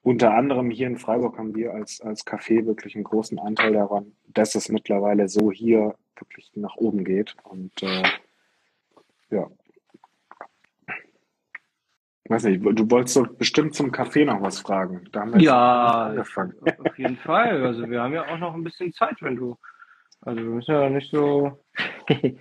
unter 0.02 0.34
anderem 0.34 0.70
hier 0.70 0.88
in 0.88 0.98
Freiburg 0.98 1.38
haben 1.38 1.54
wir 1.54 1.72
als, 1.74 2.00
als 2.00 2.26
Café 2.26 2.66
wirklich 2.66 2.94
einen 2.96 3.04
großen 3.04 3.38
Anteil 3.38 3.72
daran, 3.72 4.12
dass 4.26 4.54
es 4.54 4.68
mittlerweile 4.68 5.28
so 5.28 5.52
hier 5.52 5.94
wirklich 6.16 6.50
nach 6.54 6.76
oben 6.76 7.04
geht. 7.04 7.36
Und 7.44 7.82
äh, 7.82 8.02
ja. 9.30 9.48
Weiß 12.28 12.44
nicht, 12.44 12.62
du 12.64 12.90
wolltest 12.90 13.16
doch 13.16 13.28
bestimmt 13.28 13.74
zum 13.74 13.90
Café 13.90 14.24
noch 14.24 14.40
was 14.40 14.60
fragen. 14.60 15.04
ja, 15.38 16.06
angefangen. 16.06 16.54
auf 16.62 16.98
jeden 16.98 17.16
Fall. 17.16 17.64
Also 17.64 17.88
wir 17.88 18.00
haben 18.00 18.14
ja 18.14 18.26
auch 18.26 18.38
noch 18.38 18.54
ein 18.54 18.64
bisschen 18.64 18.92
Zeit, 18.92 19.16
wenn 19.20 19.36
du. 19.36 19.56
Also 20.20 20.40
wir 20.40 20.50
müssen 20.50 20.72
ja 20.72 20.88
nicht 20.88 21.10
so. 21.10 21.58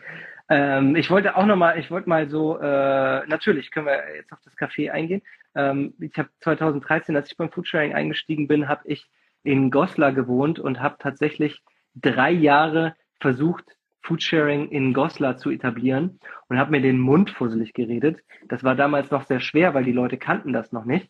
Ähm, 0.51 0.97
ich 0.97 1.09
wollte 1.09 1.37
auch 1.37 1.45
nochmal, 1.45 1.79
ich 1.79 1.89
wollte 1.91 2.09
mal 2.09 2.29
so, 2.29 2.59
äh, 2.59 3.25
natürlich 3.25 3.71
können 3.71 3.85
wir 3.85 4.03
jetzt 4.17 4.33
auf 4.33 4.39
das 4.43 4.57
Café 4.57 4.91
eingehen. 4.91 5.21
Ähm, 5.55 5.93
ich 5.97 6.17
habe 6.17 6.27
2013, 6.41 7.15
als 7.15 7.31
ich 7.31 7.37
beim 7.37 7.49
Foodsharing 7.49 7.93
eingestiegen 7.93 8.49
bin, 8.49 8.67
habe 8.67 8.81
ich 8.83 9.09
in 9.43 9.71
Goslar 9.71 10.11
gewohnt 10.11 10.59
und 10.59 10.81
habe 10.81 10.97
tatsächlich 10.99 11.61
drei 11.95 12.31
Jahre 12.31 12.97
versucht, 13.21 13.63
Foodsharing 14.01 14.67
in 14.67 14.93
Goslar 14.93 15.37
zu 15.37 15.51
etablieren 15.51 16.19
und 16.49 16.59
habe 16.59 16.71
mir 16.71 16.81
den 16.81 16.99
Mund 16.99 17.29
fusselig 17.29 17.73
geredet. 17.73 18.21
Das 18.49 18.61
war 18.61 18.75
damals 18.75 19.09
noch 19.09 19.25
sehr 19.27 19.39
schwer, 19.39 19.73
weil 19.73 19.85
die 19.85 19.93
Leute 19.93 20.17
kannten 20.17 20.51
das 20.51 20.73
noch 20.73 20.83
nicht. 20.83 21.09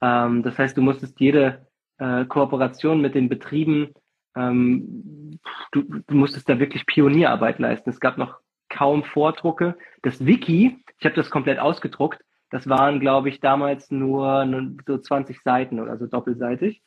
Ähm, 0.00 0.42
das 0.42 0.58
heißt, 0.58 0.76
du 0.76 0.82
musstest 0.82 1.20
jede 1.20 1.64
äh, 1.98 2.24
Kooperation 2.24 3.00
mit 3.00 3.14
den 3.14 3.28
Betrieben, 3.28 3.94
ähm, 4.34 5.38
du, 5.70 5.82
du 5.82 6.14
musstest 6.16 6.48
da 6.48 6.58
wirklich 6.58 6.86
Pionierarbeit 6.86 7.60
leisten. 7.60 7.90
Es 7.90 8.00
gab 8.00 8.18
noch 8.18 8.40
kaum 8.70 9.04
Vordrucke. 9.04 9.76
Das 10.02 10.24
Wiki, 10.24 10.78
ich 10.98 11.04
habe 11.04 11.14
das 11.14 11.30
komplett 11.30 11.58
ausgedruckt, 11.58 12.20
das 12.50 12.68
waren, 12.68 12.98
glaube 12.98 13.28
ich, 13.28 13.40
damals 13.40 13.90
nur 13.90 14.46
so 14.86 14.98
20 14.98 15.40
Seiten 15.42 15.78
oder 15.78 15.96
so 15.98 16.06
doppelseitig. 16.06 16.82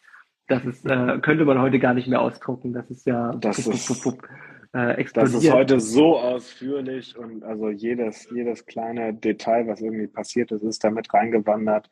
Das 0.48 0.66
ist, 0.66 0.86
äh, 0.86 1.20
könnte 1.22 1.46
man 1.46 1.62
heute 1.62 1.80
gar 1.80 1.94
nicht 1.94 2.08
mehr 2.08 2.22
ausdrucken. 2.22 2.74
Das 2.74 2.90
ist 2.92 3.06
ja 3.06 3.34
das 3.36 3.60
ist, 3.60 3.90
äh, 4.74 5.06
das 5.14 5.34
ist 5.34 5.52
heute 5.52 5.80
so 5.80 6.20
ausführlich 6.20 7.18
und 7.18 7.44
also 7.44 7.70
jedes, 7.70 8.28
jedes 8.30 8.66
kleine 8.66 9.14
Detail, 9.14 9.68
was 9.68 9.80
irgendwie 9.80 10.08
passiert 10.08 10.52
ist, 10.52 10.64
ist 10.64 10.84
damit 10.84 11.14
reingewandert, 11.14 11.90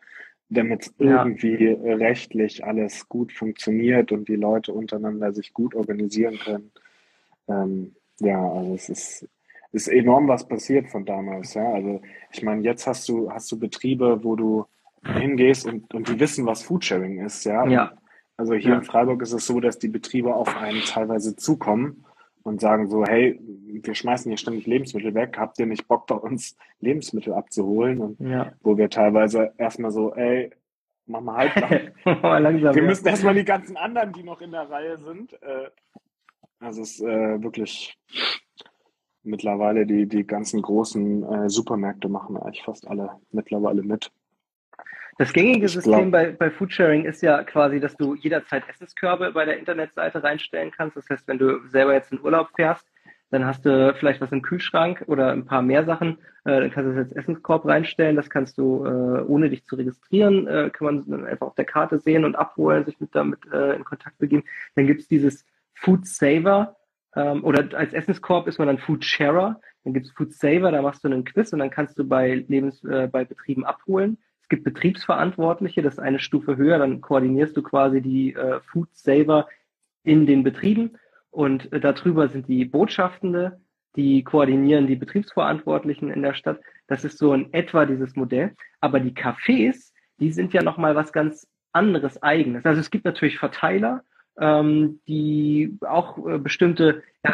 damit 0.50 0.92
ja. 0.98 1.24
irgendwie 1.24 1.66
rechtlich 1.66 2.66
alles 2.66 3.08
gut 3.08 3.32
funktioniert 3.32 4.12
und 4.12 4.28
die 4.28 4.36
Leute 4.36 4.74
untereinander 4.74 5.32
sich 5.32 5.54
gut 5.54 5.76
organisieren 5.76 6.38
können. 6.40 6.72
Ähm, 7.48 7.96
ja, 8.20 8.52
also 8.52 8.74
es 8.74 8.90
ist 8.90 9.30
ist 9.72 9.88
enorm 9.88 10.28
was 10.28 10.48
passiert 10.48 10.90
von 10.90 11.06
damals. 11.06 11.54
Ja? 11.54 11.72
Also 11.74 12.02
ich 12.32 12.44
meine, 12.44 12.62
jetzt 12.64 12.88
hast 12.88 13.08
du, 13.10 13.32
hast 13.32 13.52
du 13.52 13.60
Betriebe, 13.60 14.24
wo 14.24 14.36
du 14.36 14.66
hingehst 15.04 15.66
und, 15.66 15.94
und 15.94 16.08
die 16.08 16.20
wissen, 16.20 16.46
was 16.46 16.64
Foodsharing 16.64 17.26
ist. 17.26 17.46
Ja. 17.46 17.66
ja. 17.68 17.94
Also 18.38 18.54
hier 18.54 18.72
ja. 18.72 18.78
in 18.78 18.84
Freiburg 18.84 19.22
ist 19.22 19.34
es 19.34 19.46
so, 19.46 19.60
dass 19.60 19.80
die 19.80 19.88
Betriebe 19.88 20.34
auf 20.34 20.56
einen 20.56 20.82
teilweise 20.82 21.36
zukommen 21.36 22.06
und 22.44 22.60
sagen 22.60 22.90
so, 22.90 23.06
hey, 23.06 23.40
wir 23.42 23.94
schmeißen 23.94 24.30
hier 24.30 24.38
ständig 24.38 24.66
Lebensmittel 24.66 25.14
weg, 25.14 25.36
habt 25.38 25.60
ihr 25.60 25.66
nicht 25.66 25.88
Bock 25.88 26.08
bei 26.08 26.16
uns 26.16 26.58
Lebensmittel 26.80 27.34
abzuholen? 27.34 28.00
Und 28.00 28.20
ja. 28.20 28.54
wo 28.62 28.78
wir 28.78 28.90
teilweise 28.90 29.54
erstmal 29.58 29.92
so, 29.92 30.14
ey, 30.14 30.52
mach 31.06 31.22
mal 31.22 31.52
halt 31.54 31.94
langsam. 32.44 32.76
wir 32.76 32.84
müssen 32.84 33.08
erstmal 33.08 33.36
die 33.36 33.46
ganzen 33.46 33.78
anderen, 33.78 34.14
die 34.14 34.24
noch 34.24 34.42
in 34.42 34.52
der 34.52 34.70
Reihe 34.70 34.98
sind. 34.98 35.34
Äh, 35.42 35.70
also 36.60 36.82
es 36.82 37.00
ist 37.00 37.02
äh, 37.02 37.42
wirklich 37.42 37.98
mittlerweile 39.24 39.86
die, 39.86 40.08
die 40.08 40.26
ganzen 40.26 40.62
großen 40.62 41.24
äh, 41.24 41.50
Supermärkte 41.50 42.10
machen 42.10 42.38
eigentlich 42.38 42.64
fast 42.64 42.88
alle 42.88 43.12
mittlerweile 43.32 43.84
mit. 43.84 44.12
Das 45.18 45.34
gängige 45.34 45.66
ich 45.66 45.74
System 45.74 46.10
glaub, 46.10 46.12
bei, 46.12 46.32
bei 46.32 46.50
Foodsharing 46.50 47.06
ist 47.06 47.22
ja 47.22 47.44
quasi, 47.44 47.80
dass 47.80 47.96
du 47.96 48.16
jederzeit 48.16 48.68
Essenskörbe 48.68 49.32
bei 49.32 49.46
der 49.46 49.60
Internetseite 49.60 50.24
reinstellen 50.24 50.72
kannst. 50.72 50.98
Das 50.98 51.10
heißt, 51.10 51.28
wenn 51.28 51.38
du 51.38 51.60
selber 51.68 51.94
jetzt 51.94 52.12
in 52.12 52.22
Urlaub 52.22 52.50
fährst, 52.56 52.88
dann 53.30 53.46
hast 53.46 53.66
du 53.66 53.94
vielleicht 53.98 54.20
was 54.20 54.32
im 54.32 54.42
Kühlschrank 54.42 55.04
oder 55.08 55.32
ein 55.32 55.46
paar 55.46 55.62
mehr 55.62 55.86
Sachen. 55.86 56.18
Äh, 56.44 56.60
dann 56.62 56.72
kannst 56.72 56.90
du 56.90 56.96
das 56.96 57.08
als 57.08 57.16
Essenskorb 57.16 57.66
reinstellen. 57.66 58.16
Das 58.16 58.30
kannst 58.30 58.58
du, 58.58 58.86
äh, 58.86 59.22
ohne 59.22 59.50
dich 59.50 59.66
zu 59.66 59.76
registrieren, 59.76 60.48
äh, 60.48 60.70
kann 60.72 60.86
man 60.86 61.10
dann 61.10 61.26
einfach 61.26 61.48
auf 61.48 61.56
der 61.56 61.66
Karte 61.66 62.00
sehen 62.00 62.26
und 62.26 62.36
abholen, 62.36 62.84
sich 62.86 63.00
mit 63.00 63.16
damit 63.16 63.40
äh, 63.54 63.76
in 63.76 63.86
Kontakt 63.86 64.18
begeben. 64.18 64.44
Dann 64.76 64.88
gibt 64.88 65.02
es 65.02 65.08
dieses 65.08 65.46
Food 65.74 66.06
Saver 66.06 66.76
ähm, 67.16 67.44
oder 67.44 67.78
als 67.78 67.94
Essenskorb 67.94 68.48
ist 68.48 68.60
man 68.60 68.68
dann 68.68 68.78
Food 68.78 69.04
Sharer. 69.04 69.60
Dann 69.84 69.94
gibt's 69.94 70.12
Food 70.12 70.34
Saver, 70.34 70.72
da 70.72 70.82
machst 70.82 71.04
du 71.04 71.08
einen 71.08 71.24
Quiz 71.24 71.52
und 71.54 71.60
dann 71.60 71.70
kannst 71.70 71.98
du 71.98 72.04
bei 72.04 72.46
Lebens, 72.48 72.84
äh, 72.84 73.08
bei 73.12 73.26
Betrieben 73.26 73.66
abholen. 73.66 74.18
Es 74.42 74.50
gibt 74.50 74.64
Betriebsverantwortliche, 74.64 75.82
das 75.82 75.94
ist 75.94 76.00
eine 76.00 76.20
Stufe 76.20 76.58
höher, 76.58 76.78
dann 76.78 77.02
koordinierst 77.02 77.56
du 77.58 77.64
quasi 77.64 78.02
die 78.02 78.34
äh, 78.34 78.60
Food 78.62 78.90
Saver 78.94 79.48
in 80.04 80.26
den 80.26 80.44
Betrieben 80.44 80.98
und 81.32 81.72
äh, 81.74 81.80
darüber 81.80 82.28
sind 82.28 82.48
die 82.48 82.66
Botschaftende, 82.66 83.60
die 83.96 84.24
koordinieren 84.24 84.88
die 84.88 84.96
Betriebsverantwortlichen 84.96 86.12
in 86.12 86.22
der 86.22 86.34
Stadt. 86.34 86.60
Das 86.88 87.04
ist 87.04 87.18
so 87.18 87.34
in 87.34 87.52
etwa 87.54 87.86
dieses 87.86 88.16
Modell. 88.16 88.56
Aber 88.80 89.00
die 89.00 89.12
Cafés, 89.12 89.92
die 90.20 90.32
sind 90.32 90.54
ja 90.54 90.62
nochmal 90.62 90.96
was 90.96 91.12
ganz 91.12 91.48
anderes 91.74 92.22
eigenes. 92.22 92.66
Also 92.66 92.80
es 92.80 92.92
gibt 92.92 93.06
natürlich 93.06 93.40
Verteiler, 93.40 94.04
die 94.40 95.78
auch 95.82 96.18
äh, 96.28 96.38
bestimmte, 96.38 97.04
ja, 97.24 97.34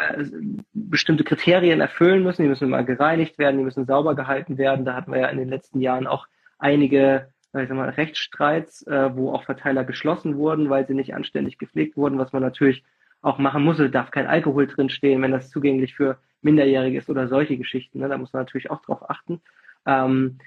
bestimmte 0.72 1.24
Kriterien 1.24 1.80
erfüllen 1.80 2.22
müssen. 2.22 2.42
Die 2.42 2.48
müssen 2.48 2.68
immer 2.68 2.82
gereinigt 2.82 3.38
werden, 3.38 3.58
die 3.58 3.64
müssen 3.64 3.86
sauber 3.86 4.14
gehalten 4.14 4.58
werden. 4.58 4.84
Da 4.84 4.94
hatten 4.94 5.12
wir 5.12 5.20
ja 5.20 5.28
in 5.28 5.38
den 5.38 5.48
letzten 5.48 5.80
Jahren 5.80 6.06
auch 6.06 6.26
einige 6.58 7.28
äh, 7.52 7.62
ich 7.62 7.68
sag 7.68 7.76
mal, 7.76 7.88
Rechtsstreits, 7.88 8.86
äh, 8.86 9.14
wo 9.14 9.32
auch 9.32 9.44
Verteiler 9.44 9.84
geschlossen 9.84 10.36
wurden, 10.36 10.70
weil 10.70 10.86
sie 10.86 10.94
nicht 10.94 11.14
anständig 11.14 11.58
gepflegt 11.58 11.96
wurden, 11.96 12.18
was 12.18 12.32
man 12.32 12.42
natürlich 12.42 12.84
auch 13.22 13.38
machen 13.38 13.64
muss. 13.64 13.78
Es 13.78 13.90
darf 13.90 14.10
kein 14.10 14.26
Alkohol 14.26 14.66
drinstehen, 14.66 15.22
wenn 15.22 15.32
das 15.32 15.50
zugänglich 15.50 15.94
für 15.94 16.18
Minderjährige 16.42 16.98
ist 16.98 17.10
oder 17.10 17.28
solche 17.28 17.56
Geschichten. 17.56 17.98
Ne? 17.98 18.08
Da 18.08 18.18
muss 18.18 18.32
man 18.32 18.42
natürlich 18.42 18.70
auch 18.70 18.82
drauf 18.82 19.08
achten. 19.10 19.40
Ähm, 19.86 20.38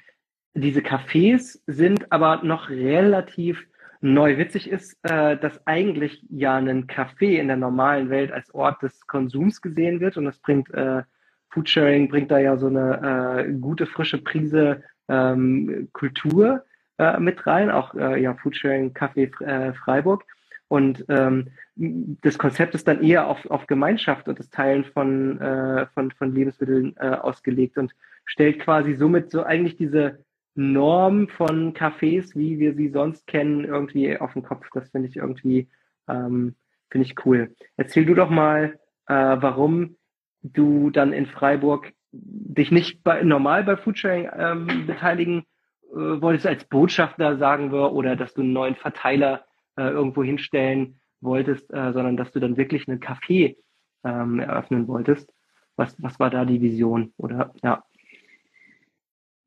diese 0.53 0.81
Cafés 0.81 1.59
sind 1.65 2.11
aber 2.11 2.41
noch 2.43 2.69
relativ 2.69 3.67
neu. 4.01 4.37
Witzig 4.37 4.69
ist, 4.69 4.97
äh, 5.03 5.37
dass 5.37 5.65
eigentlich 5.65 6.25
ja 6.29 6.55
ein 6.55 6.87
Café 6.87 7.39
in 7.39 7.47
der 7.47 7.57
normalen 7.57 8.09
Welt 8.09 8.31
als 8.31 8.53
Ort 8.53 8.81
des 8.81 9.07
Konsums 9.07 9.61
gesehen 9.61 9.99
wird 9.99 10.17
und 10.17 10.25
das 10.25 10.39
bringt 10.39 10.73
äh, 10.73 11.03
Foodsharing 11.51 12.09
bringt 12.09 12.31
da 12.31 12.39
ja 12.39 12.57
so 12.57 12.67
eine 12.67 13.45
äh, 13.45 13.51
gute 13.53 13.85
frische 13.85 14.17
Prise 14.17 14.83
ähm, 15.09 15.89
Kultur 15.91 16.63
äh, 16.97 17.19
mit 17.19 17.45
rein, 17.45 17.69
auch 17.69 17.93
äh, 17.93 18.21
ja 18.21 18.35
Foodsharing 18.35 18.93
Café 18.93 19.29
äh, 19.43 19.73
Freiburg. 19.73 20.23
Und 20.69 21.03
ähm, 21.09 21.49
das 21.75 22.37
Konzept 22.37 22.75
ist 22.75 22.87
dann 22.87 23.03
eher 23.03 23.27
auf, 23.27 23.45
auf 23.47 23.67
Gemeinschaft 23.67 24.29
und 24.29 24.39
das 24.39 24.49
Teilen 24.49 24.85
von, 24.85 25.37
äh, 25.41 25.87
von, 25.87 26.11
von 26.11 26.33
Lebensmitteln 26.33 26.95
äh, 26.97 27.09
ausgelegt 27.09 27.77
und 27.77 27.93
stellt 28.23 28.59
quasi 28.59 28.93
somit 28.93 29.31
so 29.31 29.43
eigentlich 29.43 29.75
diese 29.75 30.23
Norm 30.61 31.27
von 31.27 31.73
Cafés, 31.73 32.35
wie 32.35 32.59
wir 32.59 32.73
sie 32.73 32.89
sonst 32.89 33.27
kennen, 33.27 33.65
irgendwie 33.65 34.17
auf 34.17 34.33
den 34.33 34.43
Kopf. 34.43 34.67
Das 34.73 34.89
finde 34.89 35.07
ich 35.07 35.17
irgendwie, 35.17 35.69
ähm, 36.07 36.55
finde 36.89 37.07
ich 37.07 37.25
cool. 37.25 37.55
Erzähl 37.77 38.05
du 38.05 38.13
doch 38.13 38.29
mal, 38.29 38.79
äh, 39.07 39.13
warum 39.13 39.97
du 40.43 40.89
dann 40.89 41.13
in 41.13 41.25
Freiburg 41.25 41.93
dich 42.11 42.71
nicht 42.71 43.03
bei, 43.03 43.23
normal 43.23 43.63
bei 43.63 43.77
Foodsharing 43.77 44.29
ähm, 44.37 44.85
beteiligen 44.87 45.45
äh, 45.91 46.21
wolltest 46.21 46.47
als 46.47 46.65
Botschafter, 46.65 47.37
sagen 47.37 47.71
wir, 47.71 47.93
oder 47.93 48.15
dass 48.15 48.33
du 48.33 48.41
einen 48.41 48.53
neuen 48.53 48.75
Verteiler 48.75 49.45
äh, 49.77 49.89
irgendwo 49.89 50.23
hinstellen 50.23 50.99
wolltest, 51.21 51.71
äh, 51.73 51.93
sondern 51.93 52.17
dass 52.17 52.31
du 52.31 52.39
dann 52.39 52.57
wirklich 52.57 52.87
einen 52.87 52.99
Café 52.99 53.57
ähm, 54.03 54.39
eröffnen 54.39 54.87
wolltest. 54.87 55.33
Was, 55.75 56.01
was 56.01 56.19
war 56.19 56.29
da 56.29 56.45
die 56.45 56.61
Vision? 56.61 57.13
Oder 57.17 57.53
ja. 57.63 57.83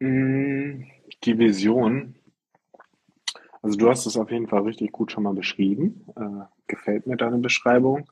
Mm, 0.01 0.85
die 1.25 1.39
Vision. 1.39 2.17
Also 3.63 3.79
du 3.79 3.89
hast 3.89 4.07
es 4.07 4.17
auf 4.17 4.31
jeden 4.31 4.47
Fall 4.47 4.63
richtig 4.63 4.93
gut 4.93 5.13
schon 5.13 5.23
mal 5.23 5.35
beschrieben. 5.35 6.07
Äh, 6.17 6.45
gefällt 6.67 7.07
mir 7.07 7.17
deine 7.17 7.39
Beschreibung. 7.39 8.11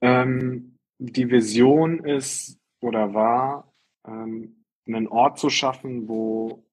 Ähm, 0.00 0.78
die 0.98 1.30
Vision 1.30 2.04
ist 2.04 2.60
oder 2.80 3.14
war, 3.14 3.72
ähm, 4.06 4.64
einen 4.86 5.08
Ort 5.08 5.38
zu 5.38 5.50
schaffen, 5.50 6.08
wo 6.08 6.64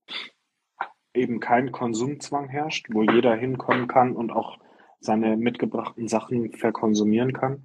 eben 1.13 1.39
kein 1.39 1.71
Konsumzwang 1.71 2.49
herrscht, 2.49 2.87
wo 2.91 3.03
jeder 3.03 3.35
hinkommen 3.35 3.87
kann 3.87 4.15
und 4.15 4.31
auch 4.31 4.59
seine 4.99 5.35
mitgebrachten 5.35 6.07
Sachen 6.07 6.53
verkonsumieren 6.53 7.33
kann. 7.33 7.63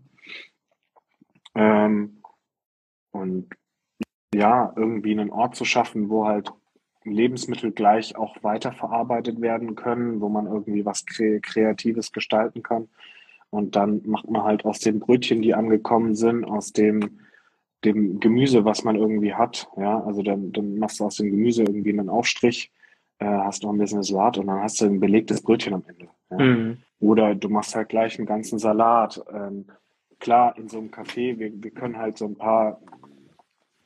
Ähm, 1.54 2.22
und 3.10 3.48
ja, 4.34 4.72
irgendwie 4.76 5.12
einen 5.12 5.30
Ort 5.30 5.54
zu 5.54 5.64
schaffen, 5.64 6.08
wo 6.08 6.26
halt 6.26 6.52
Lebensmittel 7.12 7.72
gleich 7.72 8.16
auch 8.16 8.36
weiterverarbeitet 8.42 9.40
werden 9.40 9.74
können, 9.74 10.20
wo 10.20 10.28
man 10.28 10.46
irgendwie 10.46 10.84
was 10.84 11.06
Kre 11.06 11.40
Kreatives 11.40 12.12
gestalten 12.12 12.62
kann. 12.62 12.88
Und 13.50 13.76
dann 13.76 14.02
macht 14.04 14.30
man 14.30 14.42
halt 14.42 14.64
aus 14.64 14.80
den 14.80 15.00
Brötchen, 15.00 15.42
die 15.42 15.54
angekommen 15.54 16.14
sind, 16.14 16.44
aus 16.44 16.72
dem, 16.72 17.20
dem 17.84 18.20
Gemüse, 18.20 18.64
was 18.64 18.84
man 18.84 18.96
irgendwie 18.96 19.34
hat, 19.34 19.68
ja, 19.76 20.02
also 20.02 20.22
dann, 20.22 20.52
dann 20.52 20.78
machst 20.78 21.00
du 21.00 21.04
aus 21.04 21.16
dem 21.16 21.30
Gemüse 21.30 21.62
irgendwie 21.62 21.92
einen 21.92 22.10
Aufstrich 22.10 22.70
äh, 23.18 23.24
hast 23.24 23.62
noch 23.62 23.72
ein 23.72 23.78
bisschen 23.78 24.02
Salat 24.02 24.38
und 24.38 24.46
dann 24.46 24.60
hast 24.60 24.80
du 24.80 24.86
ein 24.86 25.00
belegtes 25.00 25.42
Brötchen 25.42 25.74
am 25.74 25.84
Ende. 25.86 26.08
Ja. 26.30 26.38
Mhm. 26.38 26.78
Oder 27.00 27.34
du 27.34 27.48
machst 27.48 27.74
halt 27.74 27.88
gleich 27.88 28.18
einen 28.18 28.26
ganzen 28.26 28.58
Salat. 28.58 29.22
Ähm, 29.32 29.66
klar, 30.18 30.56
in 30.58 30.68
so 30.68 30.78
einem 30.78 30.90
Café, 30.90 31.38
wir, 31.38 31.52
wir 31.62 31.70
können 31.70 31.98
halt 31.98 32.18
so 32.18 32.26
ein 32.26 32.36
paar 32.36 32.80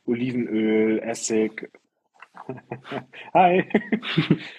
Olivenöl, 0.05 0.99
Essig, 0.99 1.69
hi, 3.33 3.69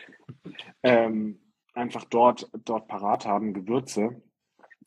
ähm, 0.83 1.39
einfach 1.75 2.05
dort, 2.05 2.51
dort 2.65 2.89
parat 2.89 3.27
haben, 3.27 3.55
Gewürze 3.55 4.21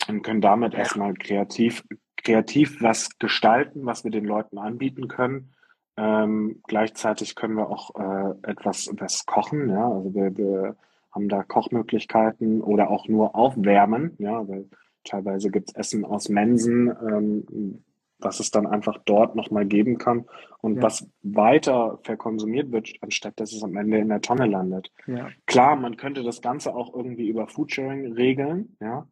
und 0.07 0.21
können 0.23 0.41
damit 0.41 0.73
erstmal 0.73 1.13
kreativ, 1.13 1.83
kreativ 2.17 2.81
was 2.81 3.17
gestalten, 3.17 3.85
was 3.85 4.03
wir 4.03 4.11
den 4.11 4.25
Leuten 4.25 4.57
anbieten 4.57 5.07
können. 5.07 5.53
Ähm, 5.97 6.61
gleichzeitig 6.67 7.35
können 7.35 7.55
wir 7.55 7.69
auch 7.69 7.95
äh, 7.95 8.49
etwas, 8.49 8.87
etwas 8.87 9.25
kochen, 9.25 9.69
ja, 9.69 9.89
also 9.89 10.13
wir, 10.13 10.35
wir 10.37 10.75
haben 11.11 11.29
da 11.29 11.43
Kochmöglichkeiten 11.43 12.61
oder 12.61 12.89
auch 12.89 13.07
nur 13.07 13.35
aufwärmen, 13.35 14.15
ja, 14.19 14.45
weil 14.47 14.69
teilweise 15.05 15.49
gibt's 15.49 15.73
Essen 15.73 16.03
aus 16.03 16.27
Mensen, 16.27 16.89
ähm, 16.89 17.83
was 18.25 18.41
es 18.41 18.51
dann 18.51 18.67
einfach 18.67 18.97
dort 19.05 19.35
nochmal 19.35 19.65
geben 19.65 19.97
kann 19.97 20.25
und 20.59 20.77
ja. 20.77 20.81
was 20.81 21.09
weiter 21.21 21.99
verkonsumiert 22.03 22.71
wird, 22.71 22.91
anstatt 23.01 23.39
dass 23.39 23.53
es 23.53 23.63
am 23.63 23.77
Ende 23.77 23.99
in 23.99 24.09
der 24.09 24.21
Tonne 24.21 24.47
landet. 24.47 24.91
Ja. 25.07 25.29
Klar, 25.45 25.77
man 25.77 25.95
könnte 25.95 26.23
das 26.23 26.41
Ganze 26.41 26.75
auch 26.75 26.93
irgendwie 26.93 27.29
über 27.29 27.47
Foodsharing 27.47 28.11
regeln, 28.13 28.75
ja, 28.81 29.07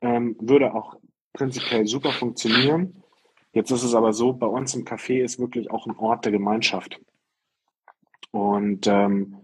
ähm, 0.00 0.36
würde 0.40 0.74
auch 0.74 0.96
prinzipiell 1.32 1.86
super 1.86 2.10
funktionieren. 2.10 3.02
Jetzt 3.52 3.70
ist 3.70 3.84
es 3.84 3.94
aber 3.94 4.12
so, 4.12 4.32
bei 4.32 4.46
uns 4.46 4.74
im 4.74 4.84
Café 4.84 5.22
ist 5.22 5.38
wirklich 5.38 5.70
auch 5.70 5.86
ein 5.86 5.96
Ort 5.96 6.24
der 6.24 6.32
Gemeinschaft. 6.32 7.00
Und 8.32 8.88
ähm, 8.88 9.36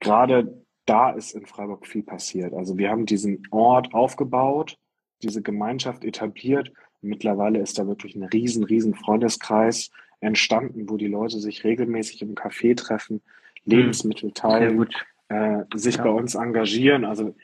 gerade 0.00 0.62
da 0.84 1.10
ist 1.10 1.32
in 1.32 1.46
Freiburg 1.46 1.86
viel 1.86 2.02
passiert. 2.02 2.52
Also 2.52 2.76
wir 2.76 2.90
haben 2.90 3.06
diesen 3.06 3.42
Ort 3.50 3.94
aufgebaut, 3.94 4.76
diese 5.22 5.42
Gemeinschaft 5.42 6.04
etabliert. 6.04 6.72
Mittlerweile 7.00 7.60
ist 7.60 7.78
da 7.78 7.86
wirklich 7.86 8.16
ein 8.16 8.24
riesen, 8.24 8.64
riesen 8.64 8.94
Freundeskreis 8.94 9.90
entstanden, 10.20 10.88
wo 10.88 10.96
die 10.96 11.06
Leute 11.06 11.38
sich 11.38 11.64
regelmäßig 11.64 12.22
im 12.22 12.34
Café 12.34 12.76
treffen, 12.76 13.22
Lebensmittel 13.64 14.32
teilen, 14.32 14.88
äh, 15.28 15.64
sich 15.74 15.96
ja. 15.96 16.04
bei 16.04 16.10
uns 16.10 16.34
engagieren. 16.34 17.04
Also 17.04 17.34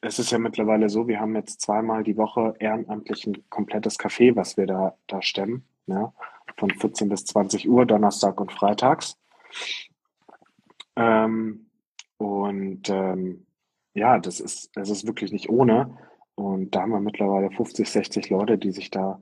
es 0.00 0.18
ist 0.18 0.30
ja 0.30 0.38
mittlerweile 0.38 0.88
so, 0.88 1.08
wir 1.08 1.18
haben 1.18 1.34
jetzt 1.34 1.62
zweimal 1.62 2.04
die 2.04 2.16
Woche 2.16 2.54
ehrenamtlich 2.58 3.26
ein 3.26 3.42
komplettes 3.48 3.98
Café, 3.98 4.36
was 4.36 4.56
wir 4.56 4.66
da, 4.66 4.96
da 5.06 5.22
stemmen, 5.22 5.64
ja, 5.86 6.12
von 6.56 6.70
14 6.70 7.08
bis 7.08 7.24
20 7.24 7.68
Uhr, 7.68 7.86
Donnerstag 7.86 8.40
und 8.40 8.52
Freitags. 8.52 9.18
Ähm, 10.96 11.66
und 12.18 12.88
ähm, 12.88 13.46
ja, 13.94 14.18
das 14.18 14.40
ist, 14.40 14.70
das 14.74 14.90
ist 14.90 15.06
wirklich 15.06 15.32
nicht 15.32 15.48
ohne. 15.48 15.96
Und 16.36 16.74
da 16.74 16.82
haben 16.82 16.90
wir 16.90 17.00
mittlerweile 17.00 17.50
50, 17.50 17.88
60 17.88 18.30
Leute, 18.30 18.58
die 18.58 18.72
sich 18.72 18.90
da 18.90 19.20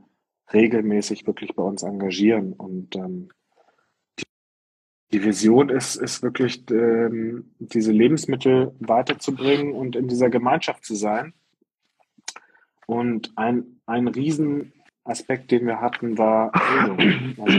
regelmäßig 0.52 1.26
wirklich 1.26 1.54
bei 1.54 1.62
uns 1.62 1.82
engagieren. 1.82 2.52
Und 2.52 2.96
ähm, 2.96 3.28
die 5.12 5.22
Vision 5.22 5.68
ist, 5.68 5.96
ist 5.96 6.22
wirklich, 6.22 6.64
ähm, 6.70 7.54
diese 7.58 7.92
Lebensmittel 7.92 8.74
weiterzubringen 8.80 9.74
und 9.74 9.94
in 9.94 10.08
dieser 10.08 10.30
Gemeinschaft 10.30 10.84
zu 10.84 10.94
sein. 10.94 11.34
Und 12.86 13.32
ein, 13.36 13.80
ein 13.86 14.08
Riesenaspekt, 14.08 15.50
den 15.50 15.66
wir 15.66 15.80
hatten, 15.80 16.16
war 16.16 16.50
Bildung. 16.52 17.34
Also 17.38 17.58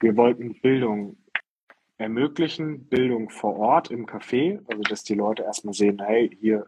wir 0.00 0.16
wollten 0.16 0.60
Bildung 0.60 1.16
ermöglichen, 1.98 2.88
Bildung 2.88 3.28
vor 3.28 3.56
Ort 3.56 3.90
im 3.90 4.06
Café, 4.06 4.60
also 4.68 4.82
dass 4.82 5.02
die 5.02 5.14
Leute 5.14 5.42
erstmal 5.42 5.74
sehen, 5.74 6.00
hey, 6.00 6.34
hier, 6.40 6.66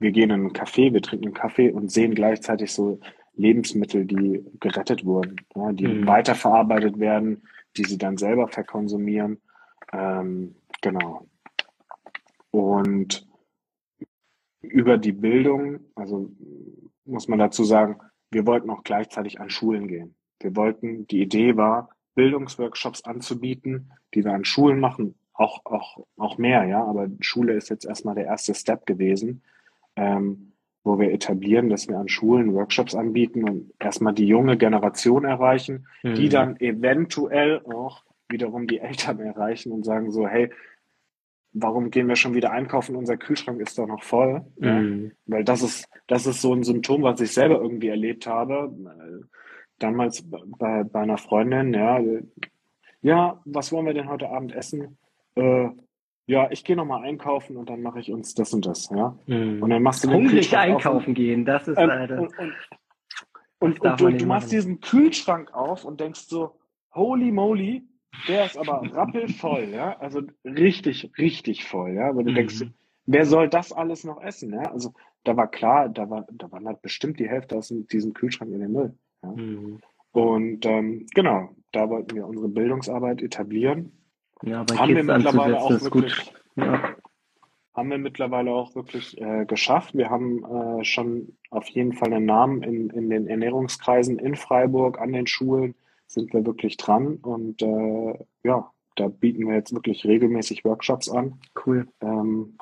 wir 0.00 0.10
gehen 0.10 0.30
in 0.30 0.40
einen 0.40 0.52
Café, 0.52 0.92
wir 0.92 1.02
trinken 1.02 1.26
einen 1.26 1.34
Kaffee 1.34 1.70
und 1.70 1.92
sehen 1.92 2.14
gleichzeitig 2.14 2.72
so 2.72 2.98
Lebensmittel, 3.34 4.04
die 4.04 4.44
gerettet 4.58 5.04
wurden, 5.04 5.36
ja, 5.54 5.72
die 5.72 5.86
mhm. 5.86 6.06
weiterverarbeitet 6.06 6.98
werden, 6.98 7.42
die 7.76 7.84
sie 7.84 7.98
dann 7.98 8.16
selber 8.16 8.48
verkonsumieren 8.48 9.38
ähm, 9.92 10.54
genau. 10.80 11.26
Und 12.50 13.26
über 14.60 14.98
die 14.98 15.12
Bildung, 15.12 15.80
also 15.94 16.30
muss 17.04 17.28
man 17.28 17.38
dazu 17.38 17.64
sagen, 17.64 17.98
wir 18.30 18.46
wollten 18.46 18.70
auch 18.70 18.84
gleichzeitig 18.84 19.40
an 19.40 19.50
Schulen 19.50 19.88
gehen. 19.88 20.14
Wir 20.40 20.54
wollten, 20.56 21.06
die 21.06 21.22
Idee 21.22 21.56
war, 21.56 21.90
Bildungsworkshops 22.14 23.04
anzubieten, 23.04 23.92
die 24.14 24.24
wir 24.24 24.32
an 24.32 24.44
Schulen 24.44 24.80
machen, 24.80 25.14
auch, 25.32 25.64
auch, 25.64 26.04
auch 26.16 26.38
mehr, 26.38 26.64
ja, 26.64 26.84
aber 26.84 27.08
Schule 27.20 27.54
ist 27.54 27.70
jetzt 27.70 27.86
erstmal 27.86 28.14
der 28.14 28.26
erste 28.26 28.54
Step 28.54 28.84
gewesen, 28.84 29.42
ähm, 29.96 30.52
wo 30.82 30.98
wir 30.98 31.12
etablieren, 31.12 31.68
dass 31.68 31.88
wir 31.88 31.98
an 31.98 32.08
Schulen 32.08 32.54
Workshops 32.54 32.94
anbieten 32.94 33.48
und 33.48 33.72
erstmal 33.78 34.14
die 34.14 34.26
junge 34.26 34.56
Generation 34.56 35.24
erreichen, 35.24 35.86
mhm. 36.02 36.14
die 36.14 36.28
dann 36.28 36.56
eventuell 36.56 37.60
auch 37.64 38.04
wiederum 38.28 38.66
die 38.66 38.78
Eltern 38.78 39.20
erreichen 39.20 39.72
und 39.72 39.84
sagen 39.84 40.10
so, 40.10 40.26
hey, 40.26 40.50
warum 41.52 41.90
gehen 41.90 42.08
wir 42.08 42.16
schon 42.16 42.34
wieder 42.34 42.52
einkaufen? 42.52 42.96
Unser 42.96 43.16
Kühlschrank 43.16 43.60
ist 43.60 43.78
doch 43.78 43.86
noch 43.86 44.02
voll. 44.02 44.44
Mhm. 44.58 45.04
Ja? 45.04 45.10
Weil 45.26 45.44
das 45.44 45.62
ist, 45.62 45.88
das 46.06 46.26
ist 46.26 46.40
so 46.40 46.54
ein 46.54 46.62
Symptom, 46.62 47.02
was 47.02 47.20
ich 47.20 47.32
selber 47.32 47.60
irgendwie 47.60 47.88
erlebt 47.88 48.26
habe. 48.26 48.74
Damals 49.78 50.24
bei, 50.30 50.84
bei 50.84 51.00
einer 51.00 51.18
Freundin, 51.18 51.74
ja, 51.74 52.00
ja, 53.02 53.40
was 53.44 53.72
wollen 53.72 53.86
wir 53.86 53.94
denn 53.94 54.08
heute 54.08 54.28
Abend 54.28 54.54
essen? 54.54 54.98
Äh, 55.34 55.70
ja, 56.30 56.48
ich 56.52 56.62
gehe 56.62 56.76
nochmal 56.76 57.02
einkaufen 57.02 57.56
und 57.56 57.68
dann 57.68 57.82
mache 57.82 57.98
ich 57.98 58.12
uns 58.12 58.34
das 58.34 58.54
und 58.54 58.64
das, 58.64 58.88
ja. 58.90 59.18
Mhm. 59.26 59.60
Und 59.60 59.70
dann 59.70 59.82
machst 59.82 60.04
du 60.04 60.12
Hungrig 60.12 60.56
einkaufen 60.56 61.12
gehen, 61.12 61.44
das 61.44 61.66
ist 61.66 61.76
ähm, 61.76 61.88
leider. 61.88 62.20
Und, 62.20 62.38
und, 62.38 62.52
und, 63.58 63.80
und 63.80 64.00
du, 64.00 64.10
du 64.10 64.26
machst 64.26 64.52
diesen 64.52 64.80
Kühlschrank 64.80 65.52
auf 65.52 65.84
und 65.84 65.98
denkst 65.98 66.28
so, 66.28 66.54
holy 66.94 67.32
moly, 67.32 67.82
der 68.28 68.46
ist 68.46 68.56
aber 68.56 68.80
rappelvoll, 68.94 69.70
ja. 69.74 69.98
Also 69.98 70.22
richtig, 70.44 71.10
richtig 71.18 71.64
voll, 71.64 71.94
ja. 71.94 72.14
Wo 72.14 72.22
du 72.22 72.30
mhm. 72.30 72.36
denkst, 72.36 72.64
wer 73.06 73.26
soll 73.26 73.48
das 73.48 73.72
alles 73.72 74.04
noch 74.04 74.22
essen, 74.22 74.52
ja? 74.52 74.70
Also 74.70 74.92
da 75.24 75.36
war 75.36 75.50
klar, 75.50 75.88
da 75.88 76.08
war, 76.10 76.28
da 76.32 76.52
waren 76.52 76.68
halt 76.68 76.80
bestimmt 76.80 77.18
die 77.18 77.28
Hälfte 77.28 77.56
aus 77.56 77.74
diesem 77.90 78.14
Kühlschrank 78.14 78.52
in 78.52 78.60
den 78.60 78.72
Müll. 78.72 78.94
Ja? 79.24 79.30
Mhm. 79.30 79.80
Und 80.12 80.64
ähm, 80.64 81.06
genau, 81.12 81.56
da 81.72 81.90
wollten 81.90 82.14
wir 82.14 82.24
unsere 82.24 82.48
Bildungsarbeit 82.48 83.20
etablieren. 83.20 83.99
Ja, 84.42 84.64
bei 84.64 84.76
haben 84.76 84.94
Kids 84.94 85.06
wir 85.06 85.16
mittlerweile 85.16 85.60
auch 85.60 85.70
wirklich, 85.70 86.32
ja. 86.56 86.94
haben 87.74 87.90
wir 87.90 87.98
mittlerweile 87.98 88.50
auch 88.52 88.74
wirklich 88.74 89.20
äh, 89.20 89.44
geschafft. 89.44 89.94
Wir 89.94 90.10
haben 90.10 90.44
äh, 90.44 90.84
schon 90.84 91.36
auf 91.50 91.68
jeden 91.68 91.92
Fall 91.92 92.12
einen 92.12 92.26
Namen 92.26 92.62
in, 92.62 92.90
in 92.90 93.10
den 93.10 93.26
Ernährungskreisen 93.26 94.18
in 94.18 94.36
Freiburg, 94.36 95.00
an 95.00 95.12
den 95.12 95.26
Schulen 95.26 95.74
sind 96.06 96.32
wir 96.32 96.44
wirklich 96.44 96.76
dran 96.76 97.16
und 97.16 97.62
äh, 97.62 98.18
ja, 98.42 98.70
da 98.96 99.08
bieten 99.08 99.46
wir 99.46 99.54
jetzt 99.54 99.72
wirklich 99.72 100.04
regelmäßig 100.04 100.64
Workshops 100.64 101.08
an. 101.08 101.40
Cool. 101.64 101.88
Ähm, 102.00 102.58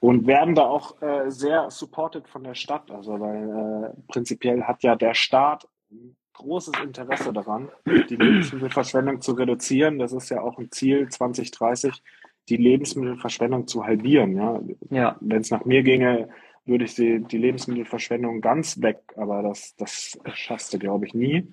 und 0.00 0.26
werden 0.26 0.54
da 0.54 0.62
auch 0.62 1.00
äh, 1.00 1.30
sehr 1.30 1.70
supported 1.70 2.28
von 2.28 2.44
der 2.44 2.54
Stadt. 2.54 2.90
Also 2.90 3.18
weil 3.20 3.94
äh, 3.94 4.12
prinzipiell 4.12 4.64
hat 4.64 4.82
ja 4.82 4.96
der 4.96 5.14
Staat 5.14 5.68
großes 6.36 6.74
Interesse 6.82 7.32
daran, 7.32 7.68
die 7.86 8.16
Lebensmittelverschwendung 8.16 9.20
zu 9.20 9.32
reduzieren. 9.32 9.98
Das 9.98 10.12
ist 10.12 10.30
ja 10.30 10.40
auch 10.40 10.58
ein 10.58 10.70
Ziel 10.70 11.08
2030, 11.08 12.02
die 12.48 12.56
Lebensmittelverschwendung 12.56 13.66
zu 13.66 13.84
halbieren. 13.84 14.36
Ja, 14.36 14.60
ja. 14.90 15.16
wenn 15.20 15.40
es 15.40 15.50
nach 15.50 15.64
mir 15.64 15.82
ginge, 15.82 16.28
würde 16.64 16.84
ich 16.84 16.94
die, 16.94 17.20
die 17.20 17.38
Lebensmittelverschwendung 17.38 18.40
ganz 18.40 18.80
weg, 18.82 18.98
aber 19.16 19.42
das, 19.42 19.74
das 19.76 20.18
schaffst 20.34 20.74
du, 20.74 20.78
glaube 20.78 21.06
ich, 21.06 21.14
nie. 21.14 21.46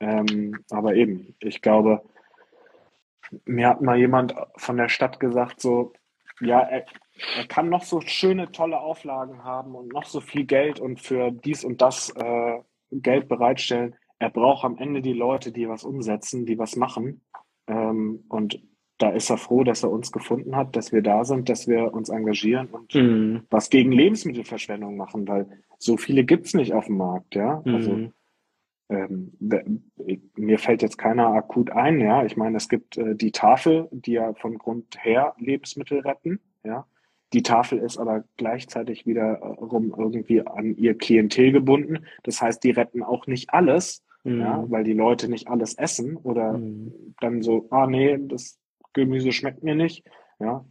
Ähm, 0.00 0.58
aber 0.70 0.94
eben, 0.94 1.34
ich 1.40 1.62
glaube, 1.62 2.02
mir 3.44 3.68
hat 3.68 3.80
mal 3.80 3.96
jemand 3.96 4.34
von 4.56 4.76
der 4.76 4.88
Stadt 4.88 5.20
gesagt, 5.20 5.60
so, 5.60 5.92
ja, 6.40 6.60
er, 6.60 6.84
er 7.38 7.46
kann 7.46 7.68
noch 7.68 7.82
so 7.82 8.00
schöne, 8.00 8.52
tolle 8.52 8.78
Auflagen 8.78 9.44
haben 9.44 9.74
und 9.74 9.92
noch 9.92 10.04
so 10.04 10.20
viel 10.20 10.44
Geld 10.44 10.80
und 10.80 11.00
für 11.00 11.30
dies 11.30 11.64
und 11.64 11.80
das 11.80 12.10
äh, 12.10 12.58
Geld 12.90 13.28
bereitstellen 13.28 13.96
er 14.18 14.30
braucht 14.30 14.64
am 14.64 14.78
Ende 14.78 15.02
die 15.02 15.12
Leute, 15.12 15.52
die 15.52 15.68
was 15.68 15.84
umsetzen, 15.84 16.46
die 16.46 16.58
was 16.58 16.76
machen. 16.76 17.22
Ähm, 17.66 18.24
und 18.28 18.60
da 18.98 19.10
ist 19.10 19.28
er 19.28 19.36
froh, 19.36 19.62
dass 19.62 19.82
er 19.82 19.90
uns 19.90 20.10
gefunden 20.10 20.56
hat, 20.56 20.74
dass 20.74 20.92
wir 20.92 21.02
da 21.02 21.24
sind, 21.24 21.48
dass 21.48 21.68
wir 21.68 21.92
uns 21.92 22.08
engagieren 22.08 22.68
und 22.68 22.94
mhm. 22.94 23.42
was 23.50 23.68
gegen 23.68 23.92
Lebensmittelverschwendung 23.92 24.96
machen, 24.96 25.28
weil 25.28 25.48
so 25.78 25.96
viele 25.96 26.24
gibt's 26.24 26.54
nicht 26.54 26.72
auf 26.72 26.86
dem 26.86 26.96
Markt, 26.96 27.34
ja. 27.34 27.62
Also, 27.64 27.92
mhm. 27.92 28.12
Also 28.88 29.32
ähm, 29.38 29.90
mir 30.36 30.58
fällt 30.58 30.80
jetzt 30.80 30.96
keiner 30.96 31.26
akut 31.26 31.70
ein, 31.70 32.00
ja. 32.00 32.24
Ich 32.24 32.36
meine, 32.36 32.56
es 32.56 32.68
gibt 32.68 32.96
äh, 32.96 33.16
die 33.16 33.32
Tafel, 33.32 33.88
die 33.90 34.12
ja 34.12 34.32
von 34.34 34.56
Grund 34.58 34.96
her 35.04 35.34
Lebensmittel 35.38 36.00
retten, 36.00 36.40
ja. 36.64 36.86
Die 37.32 37.42
Tafel 37.42 37.80
ist 37.80 37.98
aber 37.98 38.24
gleichzeitig 38.36 39.04
wiederum 39.04 39.92
irgendwie 39.98 40.46
an 40.46 40.76
ihr 40.76 40.96
Klientel 40.96 41.50
gebunden. 41.50 42.06
Das 42.22 42.40
heißt, 42.40 42.62
die 42.62 42.70
retten 42.70 43.02
auch 43.02 43.26
nicht 43.26 43.52
alles, 43.52 44.05
mhm. 44.26 44.40
ja, 44.40 44.64
weil 44.68 44.84
die 44.84 44.92
Leute 44.92 45.28
nicht 45.28 45.48
alles 45.48 45.74
essen 45.74 46.16
oder 46.16 46.54
mhm. 46.54 47.14
dann 47.20 47.42
so, 47.42 47.66
ah 47.70 47.86
nee, 47.86 48.18
das 48.18 48.58
Gemüse 48.92 49.32
schmeckt 49.32 49.62
mir 49.62 49.74
nicht. 49.74 50.04
Ja, 50.38 50.64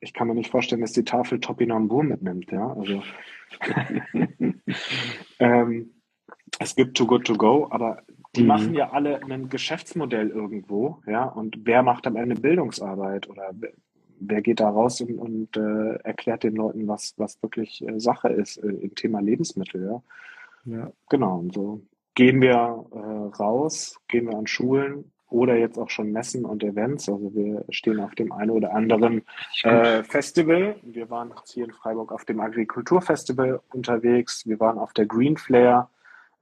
ich 0.00 0.14
kann 0.14 0.28
mir 0.28 0.34
nicht 0.34 0.50
vorstellen, 0.50 0.80
dass 0.80 0.92
die 0.92 1.04
Tafel 1.04 1.40
Topinambur 1.40 2.02
mitnimmt. 2.02 2.50
Ja, 2.50 2.72
also 2.72 3.02
ähm, 5.38 5.90
es 6.58 6.74
gibt 6.74 6.96
Too 6.96 7.06
Good 7.06 7.26
To 7.26 7.34
Go, 7.34 7.68
aber 7.70 8.02
die 8.36 8.42
mhm. 8.42 8.46
machen 8.46 8.74
ja 8.74 8.90
alle 8.90 9.22
ein 9.22 9.48
Geschäftsmodell 9.48 10.30
irgendwo, 10.30 11.02
ja, 11.06 11.24
und 11.24 11.60
wer 11.64 11.82
macht 11.82 12.06
am 12.06 12.16
Ende 12.16 12.36
Bildungsarbeit 12.36 13.28
oder 13.28 13.50
wer 14.20 14.42
geht 14.42 14.60
da 14.60 14.68
raus 14.68 15.00
und, 15.00 15.18
und 15.18 15.56
äh, 15.56 15.94
erklärt 16.04 16.44
den 16.44 16.54
Leuten, 16.54 16.86
was, 16.86 17.14
was 17.16 17.42
wirklich 17.42 17.86
äh, 17.86 17.98
Sache 17.98 18.28
ist 18.28 18.58
äh, 18.58 18.68
im 18.68 18.94
Thema 18.94 19.20
Lebensmittel, 19.20 19.84
ja. 19.84 20.02
ja. 20.76 20.92
Genau, 21.08 21.38
und 21.38 21.54
so 21.54 21.82
gehen 22.20 22.42
wir 22.42 22.84
äh, 22.92 23.42
raus, 23.42 23.98
gehen 24.06 24.28
wir 24.28 24.36
an 24.36 24.46
Schulen 24.46 25.10
oder 25.30 25.56
jetzt 25.56 25.78
auch 25.78 25.88
schon 25.88 26.12
Messen 26.12 26.44
und 26.44 26.62
Events. 26.62 27.08
Also 27.08 27.34
wir 27.34 27.64
stehen 27.70 27.98
auf 27.98 28.14
dem 28.14 28.30
einen 28.30 28.50
oder 28.50 28.74
anderen 28.74 29.22
äh, 29.62 30.02
Festival. 30.02 30.76
Wir 30.82 31.08
waren 31.08 31.32
jetzt 31.34 31.52
hier 31.52 31.64
in 31.64 31.72
Freiburg 31.72 32.12
auf 32.12 32.26
dem 32.26 32.40
Agrikulturfestival 32.40 33.62
unterwegs. 33.72 34.46
Wir 34.46 34.60
waren 34.60 34.76
auf 34.76 34.92
der 34.92 35.06
Green 35.06 35.38
Flare 35.38 35.88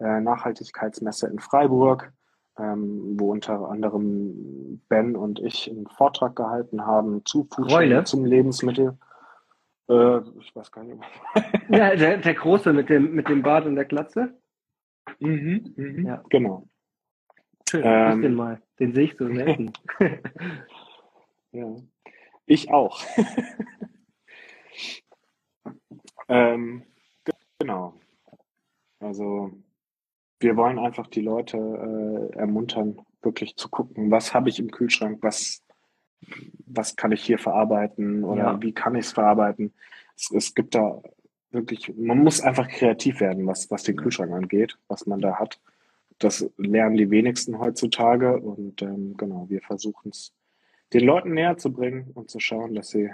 äh, 0.00 0.20
Nachhaltigkeitsmesse 0.20 1.28
in 1.28 1.38
Freiburg, 1.38 2.12
ähm, 2.58 3.14
wo 3.16 3.30
unter 3.30 3.70
anderem 3.70 4.82
Ben 4.88 5.14
und 5.14 5.38
ich 5.38 5.70
einen 5.70 5.86
Vortrag 5.86 6.34
gehalten 6.34 6.86
haben 6.86 7.24
zu 7.24 7.46
Food 7.54 8.08
zum 8.08 8.24
Lebensmittel. 8.24 8.98
Äh, 9.88 10.22
ich 10.40 10.56
weiß 10.56 10.72
gar 10.72 10.82
nicht. 10.82 11.00
ja, 11.68 11.94
der, 11.94 12.16
der 12.16 12.34
Große 12.34 12.72
mit 12.72 12.88
dem, 12.88 13.14
mit 13.14 13.28
dem 13.28 13.42
Bart 13.42 13.64
und 13.64 13.76
der 13.76 13.84
Glatze. 13.84 14.34
Mhm, 15.20 15.74
mhm, 15.76 16.06
ja. 16.06 16.22
Genau. 16.28 16.68
Schön, 17.68 17.82
ähm, 17.84 18.22
den 18.22 18.34
mal. 18.34 18.62
Den 18.78 18.94
sehe 18.94 19.04
ich 19.04 19.16
so 19.16 19.32
selten. 19.32 19.72
ja. 21.52 21.76
Ich 22.46 22.70
auch. 22.70 23.00
ähm, 26.28 26.82
genau. 27.58 27.94
Also 29.00 29.52
wir 30.40 30.56
wollen 30.56 30.78
einfach 30.78 31.08
die 31.08 31.20
Leute 31.20 31.58
äh, 31.58 32.38
ermuntern, 32.38 33.00
wirklich 33.22 33.56
zu 33.56 33.68
gucken, 33.68 34.10
was 34.10 34.32
habe 34.32 34.48
ich 34.48 34.58
im 34.58 34.70
Kühlschrank, 34.70 35.18
was, 35.22 35.62
was 36.66 36.96
kann 36.96 37.12
ich 37.12 37.22
hier 37.22 37.38
verarbeiten 37.38 38.24
oder 38.24 38.42
ja. 38.42 38.62
wie 38.62 38.72
kann 38.72 38.94
ich 38.94 39.06
es 39.06 39.12
verarbeiten. 39.12 39.74
Es, 40.16 40.30
es 40.30 40.54
gibt 40.54 40.74
da 40.74 41.02
wirklich, 41.50 41.92
man 41.96 42.18
muss 42.18 42.40
einfach 42.40 42.68
kreativ 42.68 43.20
werden, 43.20 43.46
was, 43.46 43.70
was 43.70 43.82
den 43.82 43.96
Kühlschrank 43.96 44.32
angeht, 44.32 44.78
was 44.88 45.06
man 45.06 45.20
da 45.20 45.38
hat. 45.38 45.60
Das 46.18 46.50
lernen 46.56 46.96
die 46.96 47.10
wenigsten 47.10 47.58
heutzutage 47.58 48.38
und 48.38 48.82
ähm, 48.82 49.16
genau, 49.16 49.46
wir 49.48 49.60
versuchen 49.60 50.10
es 50.10 50.34
den 50.92 51.04
Leuten 51.04 51.34
näher 51.34 51.56
zu 51.56 51.72
bringen 51.72 52.10
und 52.14 52.30
zu 52.30 52.40
schauen, 52.40 52.74
dass 52.74 52.90
sie 52.90 53.10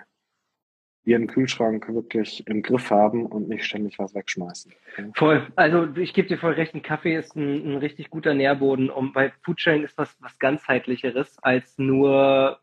ihren 1.04 1.26
Kühlschrank 1.26 1.86
wirklich 1.92 2.46
im 2.46 2.62
Griff 2.62 2.90
haben 2.90 3.26
und 3.26 3.48
nicht 3.48 3.64
ständig 3.64 3.98
was 3.98 4.14
wegschmeißen. 4.14 4.72
Voll. 5.14 5.46
Also 5.54 5.86
ich 5.96 6.14
gebe 6.14 6.28
dir 6.28 6.38
voll 6.38 6.54
recht, 6.54 6.74
ein 6.74 6.82
Kaffee 6.82 7.16
ist 7.16 7.36
ein, 7.36 7.72
ein 7.72 7.76
richtig 7.76 8.08
guter 8.10 8.32
Nährboden. 8.32 8.88
Und 8.88 9.12
bei 9.12 9.32
Foodsharing 9.42 9.84
ist 9.84 9.98
was, 9.98 10.16
was 10.20 10.38
ganzheitlicheres 10.38 11.36
als 11.42 11.76
nur 11.76 12.58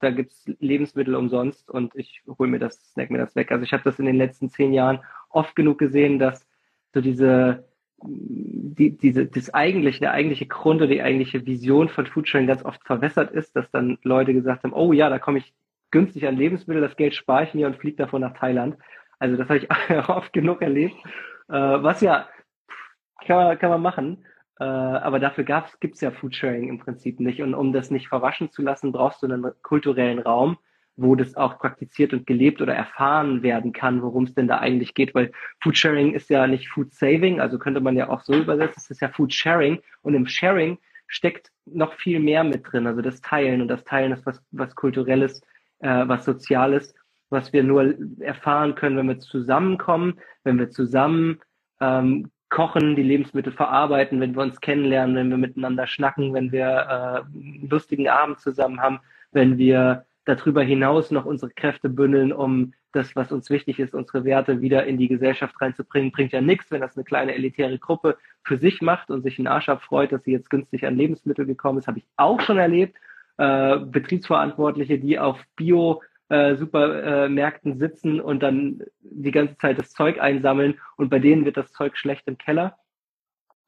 da 0.00 0.10
gibt's 0.10 0.44
Lebensmittel 0.60 1.14
umsonst 1.14 1.70
und 1.70 1.94
ich 1.94 2.22
hole 2.38 2.48
mir 2.48 2.58
das, 2.58 2.92
snack 2.92 3.10
mir 3.10 3.18
das 3.18 3.36
weg. 3.36 3.50
Also 3.50 3.64
ich 3.64 3.72
habe 3.72 3.82
das 3.84 3.98
in 3.98 4.06
den 4.06 4.16
letzten 4.16 4.48
zehn 4.48 4.72
Jahren 4.72 5.00
oft 5.28 5.56
genug 5.56 5.78
gesehen, 5.78 6.18
dass 6.18 6.46
so 6.94 7.00
diese, 7.00 7.68
die, 8.02 8.96
diese, 8.96 9.26
das 9.26 9.52
eigentliche, 9.52 10.00
der 10.00 10.12
eigentliche 10.12 10.46
Grund 10.46 10.80
oder 10.80 10.90
die 10.90 11.02
eigentliche 11.02 11.44
Vision 11.46 11.88
von 11.88 12.06
Foodsharing 12.06 12.46
ganz 12.46 12.64
oft 12.64 12.82
verwässert 12.84 13.32
ist, 13.32 13.56
dass 13.56 13.70
dann 13.70 13.98
Leute 14.02 14.32
gesagt 14.32 14.64
haben, 14.64 14.72
oh 14.72 14.92
ja, 14.92 15.10
da 15.10 15.18
komme 15.18 15.38
ich 15.38 15.52
günstig 15.90 16.26
an 16.26 16.36
Lebensmittel, 16.36 16.82
das 16.82 16.96
Geld 16.96 17.14
spare 17.14 17.44
ich 17.44 17.54
mir 17.54 17.66
und 17.66 17.76
fliege 17.76 17.96
davon 17.96 18.20
nach 18.20 18.34
Thailand. 18.34 18.76
Also 19.18 19.36
das 19.36 19.48
habe 19.48 19.58
ich 19.58 19.68
oft 20.08 20.32
genug 20.32 20.62
erlebt, 20.62 20.96
äh, 21.48 21.52
was 21.52 22.00
ja 22.00 22.28
kann 23.26 23.36
man, 23.36 23.58
kann 23.58 23.70
man 23.70 23.82
machen. 23.82 24.24
Äh, 24.60 24.64
aber 24.64 25.20
dafür 25.20 25.44
gibt 25.80 25.94
es 25.94 26.00
ja 26.00 26.10
Foodsharing 26.10 26.68
im 26.68 26.78
Prinzip 26.78 27.20
nicht. 27.20 27.42
Und 27.42 27.54
um 27.54 27.72
das 27.72 27.90
nicht 27.90 28.08
verwaschen 28.08 28.50
zu 28.50 28.62
lassen, 28.62 28.92
brauchst 28.92 29.22
du 29.22 29.26
einen 29.26 29.52
kulturellen 29.62 30.18
Raum, 30.18 30.58
wo 30.96 31.14
das 31.14 31.36
auch 31.36 31.58
praktiziert 31.58 32.12
und 32.12 32.26
gelebt 32.26 32.60
oder 32.60 32.74
erfahren 32.74 33.42
werden 33.42 33.72
kann, 33.72 34.02
worum 34.02 34.24
es 34.24 34.34
denn 34.34 34.48
da 34.48 34.58
eigentlich 34.58 34.94
geht. 34.94 35.14
Weil 35.14 35.30
Foodsharing 35.60 36.12
ist 36.12 36.28
ja 36.28 36.46
nicht 36.46 36.68
Food 36.68 36.92
Saving, 36.92 37.40
also 37.40 37.58
könnte 37.58 37.80
man 37.80 37.96
ja 37.96 38.08
auch 38.08 38.22
so 38.22 38.34
übersetzen, 38.34 38.82
es 38.82 38.90
ist 38.90 39.00
ja 39.00 39.08
Food 39.08 39.32
Sharing. 39.32 39.80
Und 40.02 40.14
im 40.14 40.26
Sharing 40.26 40.78
steckt 41.06 41.52
noch 41.64 41.92
viel 41.94 42.18
mehr 42.18 42.42
mit 42.42 42.70
drin. 42.70 42.86
Also 42.86 43.00
das 43.00 43.20
Teilen 43.20 43.62
und 43.62 43.68
das 43.68 43.84
Teilen 43.84 44.12
ist 44.12 44.26
was, 44.26 44.42
was 44.50 44.74
Kulturelles, 44.74 45.40
äh, 45.78 46.08
was 46.08 46.24
Soziales, 46.24 46.94
was 47.30 47.52
wir 47.52 47.62
nur 47.62 47.94
erfahren 48.20 48.74
können, 48.74 48.96
wenn 48.96 49.08
wir 49.08 49.20
zusammenkommen, 49.20 50.18
wenn 50.42 50.58
wir 50.58 50.70
zusammen 50.70 51.40
ähm, 51.80 52.30
kochen, 52.50 52.96
die 52.96 53.02
Lebensmittel 53.02 53.52
verarbeiten, 53.52 54.20
wenn 54.20 54.34
wir 54.34 54.42
uns 54.42 54.60
kennenlernen, 54.60 55.16
wenn 55.16 55.30
wir 55.30 55.36
miteinander 55.36 55.86
schnacken, 55.86 56.34
wenn 56.34 56.52
wir 56.52 56.66
äh, 56.66 57.38
einen 57.38 57.68
lustigen 57.68 58.08
Abend 58.08 58.40
zusammen 58.40 58.80
haben, 58.80 59.00
wenn 59.32 59.58
wir 59.58 60.04
darüber 60.24 60.62
hinaus 60.62 61.10
noch 61.10 61.24
unsere 61.24 61.50
Kräfte 61.52 61.88
bündeln, 61.88 62.32
um 62.32 62.72
das, 62.92 63.14
was 63.16 63.32
uns 63.32 63.50
wichtig 63.50 63.78
ist, 63.78 63.94
unsere 63.94 64.24
Werte 64.24 64.60
wieder 64.60 64.86
in 64.86 64.96
die 64.96 65.08
Gesellschaft 65.08 65.60
reinzubringen, 65.60 66.10
bringt 66.10 66.32
ja 66.32 66.40
nichts, 66.40 66.70
wenn 66.70 66.80
das 66.80 66.96
eine 66.96 67.04
kleine 67.04 67.34
elitäre 67.34 67.78
Gruppe 67.78 68.16
für 68.42 68.56
sich 68.56 68.80
macht 68.80 69.10
und 69.10 69.22
sich 69.22 69.38
einen 69.38 69.46
Arsch 69.46 69.68
abfreut, 69.68 70.12
dass 70.12 70.24
sie 70.24 70.32
jetzt 70.32 70.50
günstig 70.50 70.86
an 70.86 70.96
Lebensmittel 70.96 71.44
gekommen 71.44 71.78
ist, 71.78 71.86
habe 71.86 71.98
ich 71.98 72.06
auch 72.16 72.40
schon 72.40 72.58
erlebt. 72.58 72.96
Äh, 73.36 73.78
Betriebsverantwortliche, 73.78 74.98
die 74.98 75.18
auf 75.18 75.38
Bio 75.54 76.02
äh, 76.28 76.56
Supermärkten 76.56 77.72
äh, 77.72 77.76
sitzen 77.76 78.20
und 78.20 78.42
dann 78.42 78.82
die 79.00 79.30
ganze 79.30 79.56
Zeit 79.56 79.78
das 79.78 79.92
Zeug 79.92 80.20
einsammeln 80.20 80.78
und 80.96 81.08
bei 81.08 81.18
denen 81.18 81.44
wird 81.44 81.56
das 81.56 81.72
Zeug 81.72 81.96
schlecht 81.96 82.26
im 82.26 82.38
Keller. 82.38 82.78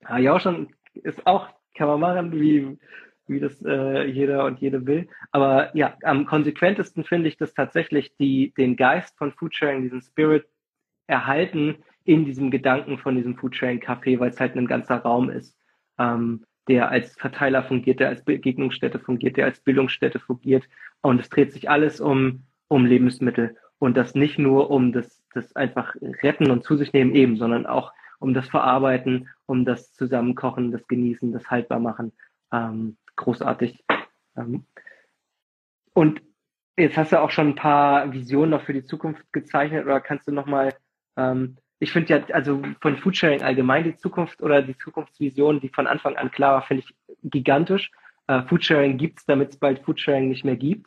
Ja, 0.02 0.18
ja 0.18 0.40
schon, 0.40 0.68
ist 0.94 1.26
auch, 1.26 1.48
kann 1.74 1.88
man 1.88 2.00
machen, 2.00 2.32
wie, 2.32 2.78
wie 3.26 3.40
das 3.40 3.62
äh, 3.62 4.04
jeder 4.04 4.44
und 4.44 4.60
jede 4.60 4.86
will. 4.86 5.08
Aber 5.30 5.74
ja, 5.76 5.96
am 6.02 6.26
konsequentesten 6.26 7.04
finde 7.04 7.28
ich 7.28 7.36
das 7.36 7.54
tatsächlich, 7.54 8.14
die, 8.16 8.52
den 8.56 8.76
Geist 8.76 9.16
von 9.16 9.32
Foodsharing, 9.32 9.82
diesen 9.82 10.02
Spirit 10.02 10.46
erhalten 11.06 11.76
in 12.04 12.24
diesem 12.24 12.50
Gedanken 12.50 12.98
von 12.98 13.16
diesem 13.16 13.36
Foodsharing-Café, 13.36 14.18
weil 14.18 14.30
es 14.30 14.40
halt 14.40 14.56
ein 14.56 14.66
ganzer 14.66 14.96
Raum 14.96 15.30
ist, 15.30 15.56
ähm, 15.98 16.44
der 16.68 16.90
als 16.90 17.14
Verteiler 17.14 17.62
fungiert, 17.62 18.00
der 18.00 18.08
als 18.08 18.24
Begegnungsstätte 18.24 18.98
fungiert, 18.98 19.36
der 19.36 19.46
als 19.46 19.60
Bildungsstätte 19.60 20.18
fungiert. 20.18 20.68
Und 21.02 21.20
es 21.20 21.28
dreht 21.28 21.52
sich 21.52 21.68
alles 21.68 22.00
um, 22.00 22.44
um 22.70 22.86
Lebensmittel. 22.86 23.56
Und 23.78 23.96
das 23.96 24.14
nicht 24.14 24.38
nur 24.38 24.70
um 24.70 24.92
das, 24.92 25.22
das 25.34 25.54
einfach 25.56 25.94
retten 26.22 26.50
und 26.50 26.64
zu 26.64 26.76
sich 26.76 26.92
nehmen 26.92 27.14
eben, 27.14 27.36
sondern 27.36 27.66
auch 27.66 27.92
um 28.20 28.32
das 28.32 28.48
Verarbeiten, 28.48 29.28
um 29.46 29.64
das 29.64 29.92
Zusammenkochen, 29.92 30.70
das 30.70 30.86
Genießen, 30.86 31.32
das 31.32 31.50
Haltbarmachen. 31.50 32.12
Ähm, 32.52 32.96
großartig. 33.16 33.82
Ähm, 34.36 34.64
und 35.94 36.22
jetzt 36.76 36.96
hast 36.96 37.12
du 37.12 37.20
auch 37.20 37.30
schon 37.30 37.48
ein 37.48 37.54
paar 37.54 38.12
Visionen 38.12 38.50
noch 38.50 38.62
für 38.62 38.72
die 38.72 38.84
Zukunft 38.84 39.24
gezeichnet 39.32 39.84
oder 39.84 40.00
kannst 40.00 40.28
du 40.28 40.32
nochmal, 40.32 40.74
ähm, 41.16 41.56
ich 41.80 41.92
finde 41.92 42.14
ja, 42.14 42.34
also 42.34 42.62
von 42.80 42.98
Foodsharing 42.98 43.42
allgemein 43.42 43.84
die 43.84 43.96
Zukunft 43.96 44.42
oder 44.42 44.62
die 44.62 44.76
Zukunftsvision, 44.78 45.60
die 45.60 45.70
von 45.70 45.86
Anfang 45.86 46.16
an 46.16 46.30
klar 46.30 46.54
war, 46.54 46.62
finde 46.62 46.84
ich 46.84 46.94
gigantisch. 47.24 47.90
Äh, 48.28 48.42
Foodsharing 48.42 48.96
gibt's, 48.96 49.24
damit 49.26 49.50
es 49.50 49.56
bald 49.58 49.80
Foodsharing 49.80 50.28
nicht 50.28 50.44
mehr 50.44 50.56
gibt. 50.56 50.86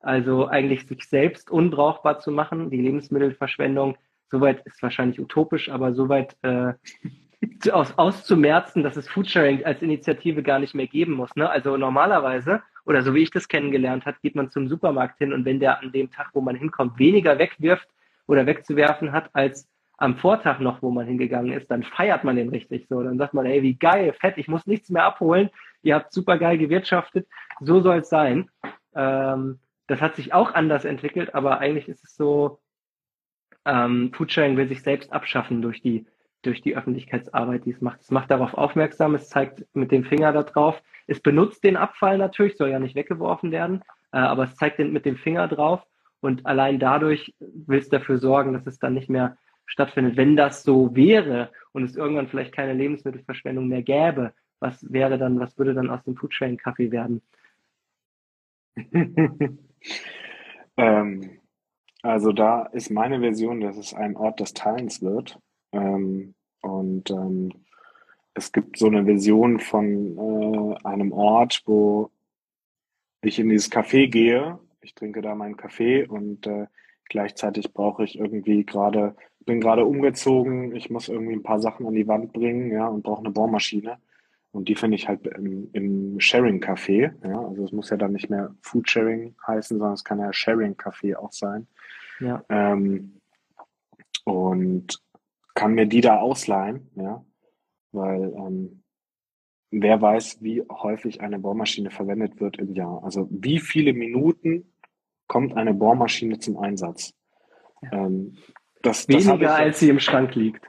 Also 0.00 0.46
eigentlich 0.48 0.86
sich 0.86 1.04
selbst 1.04 1.50
unbrauchbar 1.50 2.20
zu 2.20 2.30
machen, 2.30 2.70
die 2.70 2.80
Lebensmittelverschwendung, 2.80 3.96
soweit 4.30 4.64
ist 4.66 4.82
wahrscheinlich 4.82 5.20
utopisch, 5.20 5.68
aber 5.70 5.94
soweit 5.94 6.36
äh, 6.42 6.72
aus, 7.70 7.96
auszumerzen, 7.98 8.82
dass 8.82 8.96
es 8.96 9.08
Foodsharing 9.08 9.64
als 9.64 9.82
Initiative 9.82 10.42
gar 10.42 10.58
nicht 10.58 10.74
mehr 10.74 10.86
geben 10.86 11.12
muss. 11.12 11.34
Ne? 11.36 11.48
Also 11.48 11.76
normalerweise, 11.76 12.62
oder 12.86 13.02
so 13.02 13.14
wie 13.14 13.22
ich 13.22 13.30
das 13.30 13.48
kennengelernt 13.48 14.06
habe, 14.06 14.16
geht 14.22 14.34
man 14.34 14.50
zum 14.50 14.68
Supermarkt 14.68 15.18
hin 15.18 15.32
und 15.32 15.44
wenn 15.44 15.60
der 15.60 15.80
an 15.80 15.92
dem 15.92 16.10
Tag, 16.10 16.30
wo 16.32 16.40
man 16.40 16.56
hinkommt, 16.56 16.98
weniger 16.98 17.38
wegwirft 17.38 17.88
oder 18.26 18.46
wegzuwerfen 18.46 19.12
hat, 19.12 19.30
als 19.34 19.68
am 19.98 20.16
Vortag 20.16 20.60
noch, 20.60 20.80
wo 20.80 20.90
man 20.90 21.06
hingegangen 21.06 21.52
ist, 21.52 21.70
dann 21.70 21.82
feiert 21.82 22.24
man 22.24 22.36
den 22.36 22.48
richtig 22.48 22.86
so. 22.88 23.02
Dann 23.02 23.18
sagt 23.18 23.34
man, 23.34 23.44
ey, 23.44 23.62
wie 23.62 23.74
geil, 23.74 24.14
fett, 24.18 24.38
ich 24.38 24.48
muss 24.48 24.66
nichts 24.66 24.88
mehr 24.88 25.04
abholen, 25.04 25.50
ihr 25.82 25.94
habt 25.94 26.12
super 26.12 26.38
geil 26.38 26.56
gewirtschaftet, 26.56 27.28
so 27.60 27.80
soll 27.80 27.98
es 27.98 28.08
sein. 28.08 28.48
Ähm, 28.94 29.58
das 29.90 30.00
hat 30.00 30.14
sich 30.14 30.32
auch 30.32 30.54
anders 30.54 30.84
entwickelt, 30.84 31.34
aber 31.34 31.58
eigentlich 31.58 31.88
ist 31.88 32.04
es 32.04 32.14
so, 32.14 32.60
ähm, 33.64 34.12
Foodsharing 34.14 34.56
will 34.56 34.68
sich 34.68 34.82
selbst 34.82 35.12
abschaffen 35.12 35.62
durch 35.62 35.82
die 35.82 36.06
durch 36.42 36.62
die 36.62 36.74
Öffentlichkeitsarbeit, 36.74 37.66
die 37.66 37.72
es 37.72 37.82
macht. 37.82 38.00
Es 38.00 38.10
macht 38.10 38.30
darauf 38.30 38.54
aufmerksam, 38.54 39.14
es 39.14 39.28
zeigt 39.28 39.66
mit 39.74 39.90
dem 39.92 40.04
Finger 40.04 40.32
da 40.32 40.42
drauf. 40.42 40.80
Es 41.06 41.20
benutzt 41.20 41.64
den 41.64 41.76
Abfall 41.76 42.16
natürlich, 42.16 42.56
soll 42.56 42.70
ja 42.70 42.78
nicht 42.78 42.94
weggeworfen 42.94 43.50
werden, 43.50 43.82
äh, 44.12 44.18
aber 44.18 44.44
es 44.44 44.54
zeigt 44.56 44.78
den 44.78 44.92
mit 44.92 45.04
dem 45.04 45.16
Finger 45.16 45.48
drauf 45.48 45.84
und 46.20 46.46
allein 46.46 46.78
dadurch 46.78 47.34
will 47.40 47.78
es 47.78 47.90
dafür 47.90 48.18
sorgen, 48.18 48.52
dass 48.54 48.66
es 48.66 48.78
dann 48.78 48.94
nicht 48.94 49.10
mehr 49.10 49.36
stattfindet. 49.66 50.16
Wenn 50.16 50.36
das 50.36 50.62
so 50.62 50.94
wäre 50.94 51.50
und 51.72 51.82
es 51.82 51.96
irgendwann 51.96 52.28
vielleicht 52.28 52.54
keine 52.54 52.74
Lebensmittelverschwendung 52.74 53.68
mehr 53.68 53.82
gäbe, 53.82 54.32
was 54.60 54.90
wäre 54.92 55.18
dann, 55.18 55.40
was 55.40 55.58
würde 55.58 55.74
dann 55.74 55.90
aus 55.90 56.04
dem 56.04 56.16
Foodsharing 56.16 56.56
Kaffee 56.58 56.92
werden? 56.92 57.22
ähm, 60.76 61.40
also 62.02 62.32
da 62.32 62.62
ist 62.62 62.90
meine 62.90 63.20
Version, 63.20 63.60
dass 63.60 63.76
es 63.76 63.94
ein 63.94 64.16
Ort 64.16 64.40
des 64.40 64.54
Teilens 64.54 65.02
wird. 65.02 65.38
Ähm, 65.72 66.34
und 66.62 67.10
ähm, 67.10 67.52
es 68.34 68.52
gibt 68.52 68.78
so 68.78 68.86
eine 68.86 69.06
Vision 69.06 69.58
von 69.58 70.16
äh, 70.16 70.86
einem 70.86 71.12
Ort, 71.12 71.62
wo 71.66 72.10
ich 73.22 73.38
in 73.38 73.48
dieses 73.48 73.70
Café 73.70 74.08
gehe. 74.08 74.58
Ich 74.80 74.94
trinke 74.94 75.20
da 75.20 75.34
meinen 75.34 75.56
Kaffee 75.56 76.06
und 76.06 76.46
äh, 76.46 76.66
gleichzeitig 77.10 77.74
brauche 77.74 78.04
ich 78.04 78.18
irgendwie 78.18 78.64
gerade, 78.64 79.14
bin 79.40 79.60
gerade 79.60 79.84
umgezogen, 79.84 80.74
ich 80.74 80.88
muss 80.90 81.08
irgendwie 81.08 81.34
ein 81.34 81.42
paar 81.42 81.60
Sachen 81.60 81.86
an 81.86 81.94
die 81.94 82.08
Wand 82.08 82.32
bringen, 82.32 82.70
ja, 82.72 82.86
und 82.86 83.02
brauche 83.02 83.20
eine 83.20 83.30
Bohrmaschine. 83.30 83.98
Und 84.52 84.68
die 84.68 84.74
finde 84.74 84.96
ich 84.96 85.08
halt 85.08 85.26
im, 85.26 85.70
im 85.72 86.18
Sharing-Café. 86.18 87.12
Ja, 87.26 87.40
also 87.40 87.64
es 87.64 87.72
muss 87.72 87.90
ja 87.90 87.96
dann 87.96 88.12
nicht 88.12 88.30
mehr 88.30 88.54
Food-Sharing 88.62 89.36
heißen, 89.46 89.78
sondern 89.78 89.94
es 89.94 90.04
kann 90.04 90.18
ja 90.18 90.32
Sharing-Café 90.32 91.16
auch 91.16 91.32
sein. 91.32 91.68
Ja. 92.18 92.44
Ähm, 92.48 93.20
und 94.24 95.00
kann 95.54 95.74
mir 95.74 95.86
die 95.86 96.00
da 96.00 96.18
ausleihen, 96.18 96.90
ja, 96.94 97.24
weil 97.92 98.32
ähm, 98.36 98.82
wer 99.70 100.00
weiß, 100.00 100.42
wie 100.42 100.62
häufig 100.70 101.20
eine 101.20 101.38
Bohrmaschine 101.38 101.90
verwendet 101.90 102.40
wird 102.40 102.58
im 102.58 102.74
Jahr. 102.74 103.02
Also 103.04 103.28
wie 103.30 103.58
viele 103.58 103.92
Minuten 103.92 104.72
kommt 105.26 105.56
eine 105.56 105.74
Bohrmaschine 105.74 106.38
zum 106.38 106.58
Einsatz? 106.58 107.14
Ja. 107.82 108.06
Ähm, 108.06 108.36
das, 108.82 109.08
Weniger 109.08 109.38
das 109.38 109.58
ich, 109.58 109.64
als 109.64 109.80
sie 109.80 109.88
im 109.90 110.00
Schrank 110.00 110.34
liegt. 110.34 110.66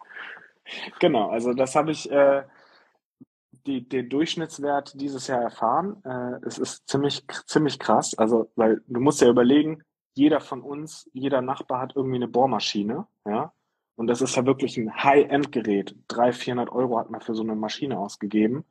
Genau, 1.00 1.30
also 1.30 1.54
das 1.54 1.76
habe 1.76 1.92
ich 1.92 2.12
äh, 2.12 2.44
die, 3.66 3.88
den 3.88 4.10
Durchschnittswert 4.10 5.00
dieses 5.00 5.28
Jahr 5.28 5.42
erfahren. 5.42 6.04
Äh, 6.04 6.46
es 6.46 6.58
ist 6.58 6.88
ziemlich, 6.88 7.24
ziemlich 7.46 7.80
krass. 7.80 8.18
Also, 8.18 8.52
weil 8.56 8.82
du 8.88 9.00
musst 9.00 9.22
ja 9.22 9.30
überlegen, 9.30 9.84
jeder 10.14 10.42
von 10.42 10.62
uns, 10.62 11.10
jeder 11.14 11.42
Nachbar 11.42 11.82
hat 11.82 11.96
irgendwie 11.96 12.18
eine 12.18 12.28
Bohrmaschine, 12.28 13.08
ja. 13.26 13.54
Und 13.96 14.08
das 14.08 14.22
ist 14.22 14.36
ja 14.36 14.46
wirklich 14.46 14.78
ein 14.78 14.96
High-End-Gerät. 14.96 15.96
300, 16.08 16.36
400 16.36 16.70
Euro 16.72 16.98
hat 16.98 17.12
man 17.12 17.22
für 17.22 17.36
so 17.36 17.44
eine 17.44 17.56
Maschine 17.56 18.00
ausgegeben. 18.00 18.66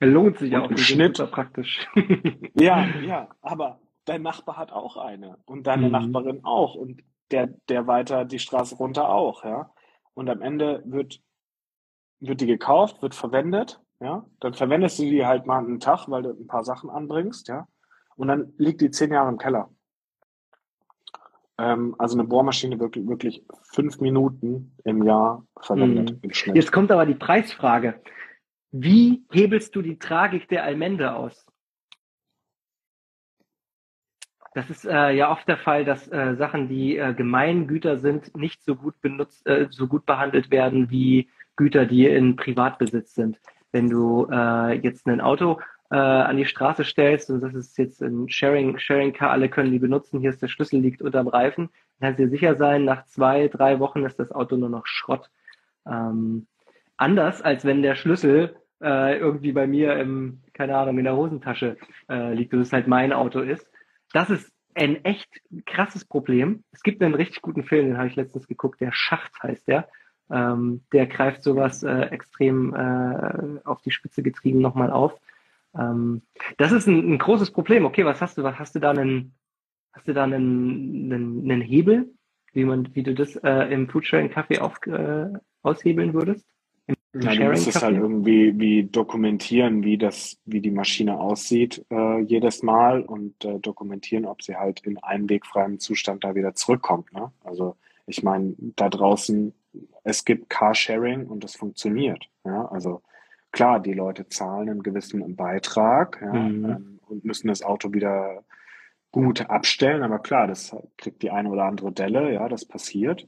Lohnt 0.00 0.38
sich 0.38 0.52
ja 0.52 0.62
auch 0.62 0.70
im 0.70 0.76
Schnitt. 0.76 1.18
praktisch. 1.30 1.86
ja, 2.54 2.86
ja, 3.00 3.28
aber 3.42 3.80
dein 4.04 4.22
Nachbar 4.22 4.56
hat 4.56 4.72
auch 4.72 4.96
eine 4.96 5.38
und 5.44 5.66
deine 5.66 5.86
mhm. 5.86 5.92
Nachbarin 5.92 6.44
auch 6.44 6.74
und 6.74 7.02
der, 7.30 7.48
der 7.68 7.86
weiter 7.86 8.24
die 8.24 8.38
Straße 8.38 8.76
runter 8.76 9.08
auch, 9.08 9.44
ja. 9.44 9.72
Und 10.14 10.30
am 10.30 10.42
Ende 10.42 10.82
wird, 10.86 11.20
wird 12.20 12.40
die 12.40 12.46
gekauft, 12.46 13.02
wird 13.02 13.14
verwendet, 13.14 13.80
ja. 14.00 14.24
Dann 14.40 14.54
verwendest 14.54 14.98
du 14.98 15.04
die 15.04 15.26
halt 15.26 15.46
mal 15.46 15.58
einen 15.58 15.80
Tag, 15.80 16.08
weil 16.08 16.22
du 16.22 16.30
ein 16.30 16.46
paar 16.46 16.64
Sachen 16.64 16.90
anbringst, 16.90 17.48
ja. 17.48 17.66
Und 18.16 18.28
dann 18.28 18.52
liegt 18.58 18.80
die 18.80 18.90
zehn 18.90 19.12
Jahre 19.12 19.28
im 19.28 19.38
Keller. 19.38 19.70
Ähm, 21.58 21.94
also 21.98 22.18
eine 22.18 22.26
Bohrmaschine 22.26 22.78
wirklich, 22.80 23.06
wirklich 23.06 23.44
fünf 23.62 24.00
Minuten 24.00 24.76
im 24.84 25.02
Jahr 25.04 25.46
verwendet 25.60 26.18
Schnitt. 26.34 26.56
Jetzt 26.56 26.72
kommt 26.72 26.90
aber 26.90 27.06
die 27.06 27.14
Preisfrage. 27.14 28.00
Wie 28.72 29.24
hebelst 29.30 29.74
du 29.76 29.82
die 29.82 29.98
Tragik 29.98 30.48
der 30.48 30.64
Allmende 30.64 31.14
aus? 31.14 31.46
Das 34.54 34.70
ist 34.70 34.84
äh, 34.84 35.10
ja 35.10 35.30
oft 35.30 35.46
der 35.48 35.56
Fall, 35.56 35.84
dass 35.84 36.06
äh, 36.08 36.36
Sachen, 36.36 36.68
die 36.68 36.96
äh, 36.96 37.12
Gemeingüter 37.12 37.98
sind, 37.98 38.36
nicht 38.36 38.62
so 38.64 38.76
gut 38.76 39.00
benutzt, 39.00 39.44
äh, 39.46 39.66
so 39.70 39.88
gut 39.88 40.06
behandelt 40.06 40.50
werden 40.50 40.90
wie 40.90 41.28
Güter, 41.56 41.86
die 41.86 42.06
in 42.06 42.36
Privatbesitz 42.36 43.14
sind. 43.14 43.38
Wenn 43.74 43.90
du 43.90 44.28
äh, 44.30 44.78
jetzt 44.78 45.08
ein 45.08 45.20
Auto 45.20 45.58
äh, 45.90 45.96
an 45.96 46.36
die 46.36 46.46
Straße 46.46 46.84
stellst 46.84 47.28
und 47.28 47.40
das 47.40 47.54
ist 47.54 47.76
jetzt 47.76 48.00
ein 48.00 48.28
Sharing, 48.28 48.78
Sharing 48.78 49.12
Car, 49.12 49.32
alle 49.32 49.48
können 49.48 49.72
die 49.72 49.80
benutzen, 49.80 50.20
hier 50.20 50.30
ist 50.30 50.40
der 50.40 50.46
Schlüssel, 50.48 50.78
liegt 50.78 51.02
unterm 51.02 51.26
Reifen, 51.26 51.70
dann 51.98 52.10
kannst 52.10 52.20
du 52.20 52.24
dir 52.24 52.30
sicher 52.30 52.54
sein, 52.54 52.84
nach 52.84 53.04
zwei, 53.06 53.48
drei 53.48 53.80
Wochen 53.80 54.04
ist 54.04 54.20
das 54.20 54.30
Auto 54.30 54.56
nur 54.56 54.68
noch 54.68 54.86
Schrott. 54.86 55.28
Ähm, 55.86 56.46
anders 56.96 57.42
als 57.42 57.64
wenn 57.64 57.82
der 57.82 57.96
Schlüssel 57.96 58.54
äh, 58.80 59.18
irgendwie 59.18 59.50
bei 59.50 59.66
mir 59.66 59.96
im, 59.96 60.40
keine 60.52 60.76
Ahnung, 60.76 60.98
in 60.98 61.04
der 61.04 61.16
Hosentasche 61.16 61.76
äh, 62.08 62.32
liegt 62.32 62.54
und 62.54 62.60
es 62.60 62.72
halt 62.72 62.86
mein 62.86 63.12
Auto 63.12 63.40
ist. 63.40 63.68
Das 64.12 64.30
ist 64.30 64.52
ein 64.76 65.04
echt 65.04 65.28
krasses 65.66 66.04
Problem. 66.04 66.62
Es 66.70 66.84
gibt 66.84 67.02
einen 67.02 67.14
richtig 67.14 67.42
guten 67.42 67.64
Film, 67.64 67.86
den 67.88 67.98
habe 67.98 68.06
ich 68.06 68.14
letztens 68.14 68.46
geguckt, 68.46 68.80
der 68.80 68.92
Schacht 68.92 69.32
heißt 69.42 69.66
der. 69.66 69.88
Ähm, 70.30 70.82
der 70.92 71.06
greift 71.06 71.42
sowas 71.42 71.82
äh, 71.82 72.06
extrem 72.06 72.74
äh, 72.74 73.60
auf 73.64 73.82
die 73.82 73.90
Spitze 73.90 74.22
getrieben 74.22 74.60
nochmal 74.60 74.90
auf. 74.90 75.18
Ähm, 75.76 76.22
das 76.56 76.72
ist 76.72 76.86
ein, 76.86 77.14
ein, 77.14 77.18
großes 77.18 77.50
Problem. 77.50 77.84
Okay, 77.84 78.04
was 78.04 78.20
hast 78.20 78.38
du? 78.38 78.42
Was 78.42 78.58
hast 78.58 78.74
du 78.74 78.80
da 78.80 78.90
einen, 78.90 79.34
hast 79.92 80.08
du 80.08 80.14
da 80.14 80.24
einen, 80.24 81.12
einen, 81.12 81.50
einen 81.50 81.60
Hebel, 81.60 82.14
wie 82.52 82.64
man, 82.64 82.94
wie 82.94 83.02
du 83.02 83.14
das 83.14 83.36
äh, 83.36 83.72
im 83.72 83.88
Foodsharing 83.88 84.30
Kaffee 84.30 84.60
auf, 84.60 84.78
äh, 84.86 85.28
aushebeln 85.62 86.14
würdest? 86.14 86.46
Ja, 87.14 87.34
du 87.34 87.44
musst 87.44 87.68
es 87.68 87.82
halt 87.82 87.96
irgendwie 87.96 88.58
wie 88.58 88.84
dokumentieren, 88.84 89.84
wie 89.84 89.96
das, 89.96 90.36
wie 90.44 90.60
die 90.60 90.72
Maschine 90.72 91.18
aussieht 91.18 91.84
äh, 91.90 92.20
jedes 92.20 92.62
Mal 92.62 93.02
und 93.02 93.44
äh, 93.44 93.58
dokumentieren, 93.60 94.26
ob 94.26 94.42
sie 94.42 94.56
halt 94.56 94.80
in 94.80 94.98
einwegfreiem 94.98 95.78
Zustand 95.78 96.24
da 96.24 96.34
wieder 96.34 96.54
zurückkommt. 96.54 97.12
Ne? 97.12 97.30
Also 97.44 97.76
ich 98.06 98.22
meine, 98.22 98.54
da 98.58 98.88
draußen, 98.88 99.54
es 100.04 100.24
gibt 100.24 100.50
Carsharing 100.50 101.26
und 101.26 101.42
das 101.42 101.56
funktioniert. 101.56 102.28
Ja? 102.44 102.66
Also 102.66 103.02
klar, 103.50 103.80
die 103.80 103.94
Leute 103.94 104.28
zahlen 104.28 104.68
einen 104.68 104.82
gewissen 104.82 105.34
Beitrag 105.34 106.20
ja, 106.22 106.32
mhm. 106.32 106.64
ähm, 106.64 107.00
und 107.08 107.24
müssen 107.24 107.48
das 107.48 107.62
Auto 107.62 107.92
wieder 107.92 108.44
gut 109.10 109.48
abstellen, 109.48 110.02
aber 110.02 110.18
klar, 110.18 110.46
das 110.46 110.76
kriegt 110.98 111.22
die 111.22 111.30
eine 111.30 111.48
oder 111.48 111.64
andere 111.64 111.92
Delle, 111.92 112.32
ja, 112.32 112.48
das 112.48 112.64
passiert. 112.64 113.26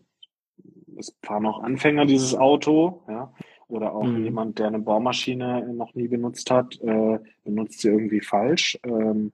Es 0.99 1.17
fahren 1.23 1.47
auch 1.47 1.63
Anfänger 1.63 2.07
dieses 2.07 2.35
Auto, 2.35 3.03
ja. 3.09 3.33
Oder 3.69 3.95
auch 3.95 4.05
mhm. 4.05 4.23
jemand, 4.23 4.59
der 4.61 4.69
eine 4.69 4.79
Bohrmaschine 4.79 5.73
noch 5.75 5.95
nie 5.95 6.07
benutzt 6.07 6.51
hat, 6.53 6.81
äh, 6.83 7.19
benutzt 7.45 7.81
sie 7.81 7.89
irgendwie 7.89 8.21
falsch. 8.21 8.79
Ähm, 8.85 9.33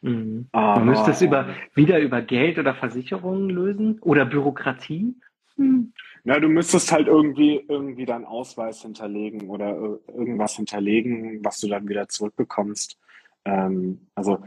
mhm. 0.00 0.48
Man 0.52 0.84
müsste 0.84 1.12
es 1.12 1.22
über, 1.22 1.48
wieder 1.74 2.00
über 2.00 2.22
Geld 2.22 2.58
oder 2.58 2.74
Versicherungen 2.74 3.50
lösen 3.50 4.00
oder 4.00 4.24
Bürokratie. 4.24 5.14
Hm. 5.56 5.92
Ja, 6.24 6.38
du 6.38 6.48
müsstest 6.48 6.92
halt 6.92 7.08
irgendwie 7.08 7.64
irgendwie 7.68 8.06
deinen 8.06 8.24
Ausweis 8.24 8.82
hinterlegen 8.82 9.50
oder 9.50 9.98
irgendwas 10.08 10.54
hinterlegen, 10.54 11.44
was 11.44 11.58
du 11.58 11.68
dann 11.68 11.88
wieder 11.88 12.08
zurückbekommst. 12.08 12.98
Ähm, 13.44 14.06
also 14.14 14.38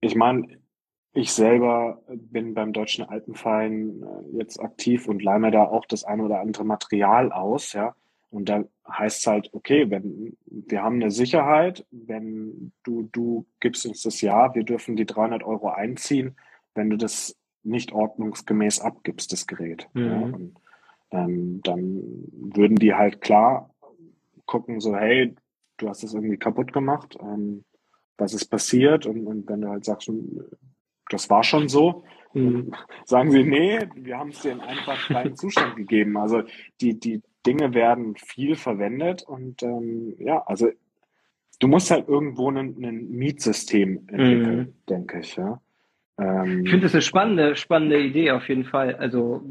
ich 0.00 0.14
meine, 0.14 0.46
ich 1.14 1.32
selber 1.32 2.02
bin 2.08 2.54
beim 2.54 2.72
Deutschen 2.72 3.04
Alpenverein 3.04 4.02
äh, 4.02 4.36
jetzt 4.36 4.60
aktiv 4.60 5.08
und 5.08 5.22
leih 5.22 5.38
mir 5.38 5.52
da 5.52 5.64
auch 5.64 5.86
das 5.86 6.04
eine 6.04 6.24
oder 6.24 6.40
andere 6.40 6.64
Material 6.64 7.32
aus, 7.32 7.72
ja. 7.72 7.94
Und 8.30 8.48
da 8.48 8.64
heißt 8.88 9.20
es 9.20 9.26
halt, 9.28 9.54
okay, 9.54 9.90
wenn 9.90 10.36
wir 10.46 10.82
haben 10.82 10.96
eine 10.96 11.12
Sicherheit, 11.12 11.86
wenn 11.92 12.72
du, 12.82 13.08
du 13.12 13.46
gibst 13.60 13.86
uns 13.86 14.02
das 14.02 14.20
Ja, 14.20 14.56
wir 14.56 14.64
dürfen 14.64 14.96
die 14.96 15.06
300 15.06 15.44
Euro 15.44 15.68
einziehen, 15.68 16.36
wenn 16.74 16.90
du 16.90 16.96
das 16.96 17.36
nicht 17.62 17.92
ordnungsgemäß 17.92 18.80
abgibst, 18.80 19.32
das 19.32 19.46
Gerät. 19.46 19.88
Mhm. 19.94 20.04
Ja, 20.04 20.18
und, 20.18 20.56
ähm, 21.14 21.60
dann 21.62 22.02
würden 22.32 22.76
die 22.76 22.94
halt 22.94 23.20
klar 23.20 23.70
gucken, 24.46 24.80
so, 24.80 24.96
hey, 24.96 25.34
du 25.76 25.88
hast 25.88 26.02
das 26.02 26.14
irgendwie 26.14 26.36
kaputt 26.36 26.72
gemacht, 26.72 27.16
ähm, 27.20 27.64
was 28.16 28.34
ist 28.34 28.46
passiert? 28.46 29.06
Und, 29.06 29.26
und 29.26 29.48
wenn 29.48 29.62
du 29.62 29.68
halt 29.68 29.84
sagst, 29.84 30.10
das 31.10 31.30
war 31.30 31.42
schon 31.42 31.68
so, 31.68 32.04
mhm. 32.32 32.72
sagen 33.04 33.30
sie, 33.30 33.44
nee, 33.44 33.78
wir 33.94 34.18
haben 34.18 34.30
es 34.30 34.40
dir 34.40 34.52
in 34.52 34.60
einfach 34.60 34.98
freien 34.98 35.36
Zustand 35.36 35.76
gegeben. 35.76 36.16
Also 36.16 36.42
die, 36.80 36.98
die 36.98 37.22
Dinge 37.46 37.74
werden 37.74 38.16
viel 38.16 38.56
verwendet 38.56 39.22
und 39.22 39.62
ähm, 39.62 40.14
ja, 40.18 40.42
also 40.46 40.70
du 41.60 41.68
musst 41.68 41.90
halt 41.90 42.08
irgendwo 42.08 42.50
ein, 42.50 42.56
ein 42.82 43.10
Mietsystem 43.10 44.08
entwickeln, 44.08 44.58
mhm. 44.58 44.74
denke 44.88 45.20
ich, 45.20 45.36
ja. 45.36 45.60
Ähm, 46.18 46.64
ich 46.64 46.70
finde 46.70 46.86
das 46.86 46.94
eine 46.94 47.02
spannende, 47.02 47.56
spannende 47.56 48.00
Idee 48.00 48.30
auf 48.32 48.48
jeden 48.48 48.64
Fall. 48.64 48.94
Also 48.96 49.42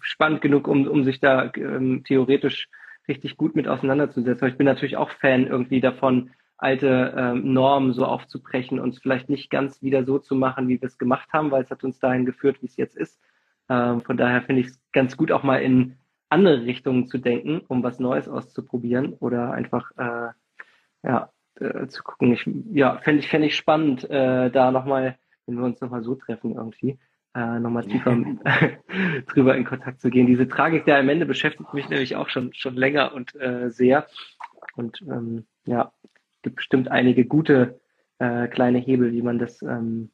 spannend 0.00 0.40
genug, 0.40 0.68
um, 0.68 0.86
um 0.86 1.04
sich 1.04 1.20
da 1.20 1.52
ähm, 1.56 2.04
theoretisch 2.04 2.68
richtig 3.08 3.36
gut 3.36 3.56
mit 3.56 3.68
auseinanderzusetzen. 3.68 4.48
ich 4.48 4.56
bin 4.56 4.66
natürlich 4.66 4.96
auch 4.96 5.10
Fan 5.10 5.46
irgendwie 5.46 5.80
davon, 5.80 6.30
alte 6.62 7.12
ähm, 7.16 7.52
Normen 7.52 7.92
so 7.92 8.04
aufzubrechen 8.04 8.78
und 8.78 8.90
es 8.90 9.00
vielleicht 9.00 9.28
nicht 9.28 9.50
ganz 9.50 9.82
wieder 9.82 10.04
so 10.04 10.20
zu 10.20 10.36
machen, 10.36 10.68
wie 10.68 10.80
wir 10.80 10.86
es 10.86 10.96
gemacht 10.96 11.28
haben, 11.32 11.50
weil 11.50 11.64
es 11.64 11.70
hat 11.70 11.82
uns 11.82 11.98
dahin 11.98 12.24
geführt, 12.24 12.62
wie 12.62 12.66
es 12.66 12.76
jetzt 12.76 12.96
ist. 12.96 13.20
Ähm, 13.68 14.00
von 14.00 14.16
daher 14.16 14.42
finde 14.42 14.60
ich 14.62 14.68
es 14.68 14.80
ganz 14.92 15.16
gut, 15.16 15.32
auch 15.32 15.42
mal 15.42 15.56
in 15.56 15.96
andere 16.28 16.64
Richtungen 16.64 17.08
zu 17.08 17.18
denken, 17.18 17.62
um 17.66 17.82
was 17.82 17.98
Neues 17.98 18.28
auszuprobieren 18.28 19.14
oder 19.14 19.52
einfach 19.52 19.90
äh, 19.96 20.30
ja, 21.02 21.30
äh, 21.56 21.88
zu 21.88 22.04
gucken. 22.04 22.32
Ich, 22.32 22.48
ja, 22.72 22.98
fände 22.98 23.20
ich, 23.20 23.28
fänd 23.28 23.44
ich 23.44 23.56
spannend, 23.56 24.08
äh, 24.08 24.50
da 24.50 24.70
nochmal, 24.70 25.18
wenn 25.46 25.56
wir 25.56 25.64
uns 25.64 25.80
nochmal 25.80 26.02
so 26.02 26.14
treffen 26.14 26.54
irgendwie, 26.54 26.98
äh, 27.34 27.58
nochmal 27.58 27.84
tiefer 27.84 28.16
drüber 29.26 29.56
in 29.56 29.64
Kontakt 29.64 30.00
zu 30.00 30.10
gehen. 30.10 30.26
Diese 30.26 30.48
Tragik 30.48 30.84
der 30.84 30.98
am 30.98 31.08
Ende 31.08 31.26
beschäftigt 31.26 31.72
mich 31.74 31.88
nämlich 31.88 32.16
auch 32.16 32.28
schon, 32.28 32.52
schon 32.54 32.76
länger 32.76 33.14
und 33.14 33.34
äh, 33.40 33.70
sehr. 33.70 34.06
Und 34.76 35.02
ähm, 35.02 35.46
ja, 35.66 35.92
gibt 36.42 36.56
bestimmt 36.56 36.88
einige 36.88 37.24
gute 37.24 37.80
äh, 38.18 38.48
kleine 38.48 38.78
Hebel, 38.78 39.12
wie 39.12 39.22
man 39.22 39.38
das 39.38 39.62
ähm, 39.62 40.10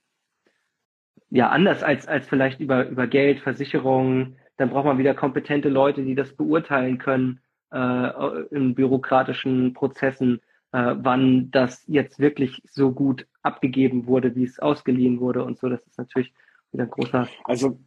ja 1.30 1.48
anders 1.50 1.82
als, 1.82 2.06
als 2.06 2.26
vielleicht 2.28 2.60
über, 2.60 2.88
über 2.88 3.06
Geld, 3.06 3.40
Versicherungen, 3.40 4.36
dann 4.56 4.70
braucht 4.70 4.86
man 4.86 4.98
wieder 4.98 5.14
kompetente 5.14 5.68
Leute, 5.68 6.02
die 6.02 6.14
das 6.14 6.34
beurteilen 6.34 6.98
können 6.98 7.40
äh, 7.72 8.08
in 8.50 8.74
bürokratischen 8.74 9.72
Prozessen, 9.72 10.40
äh, 10.72 10.94
wann 10.98 11.50
das 11.50 11.84
jetzt 11.86 12.18
wirklich 12.18 12.62
so 12.70 12.92
gut 12.92 13.26
abgegeben 13.42 14.06
wurde, 14.06 14.34
wie 14.34 14.44
es 14.44 14.58
ausgeliehen 14.58 15.20
wurde 15.20 15.44
und 15.44 15.58
so. 15.58 15.68
Das 15.68 15.80
ist 15.86 15.98
natürlich 15.98 16.32
wieder 16.72 16.84
ein 16.84 16.90
großer. 16.90 17.28
Also 17.44 17.78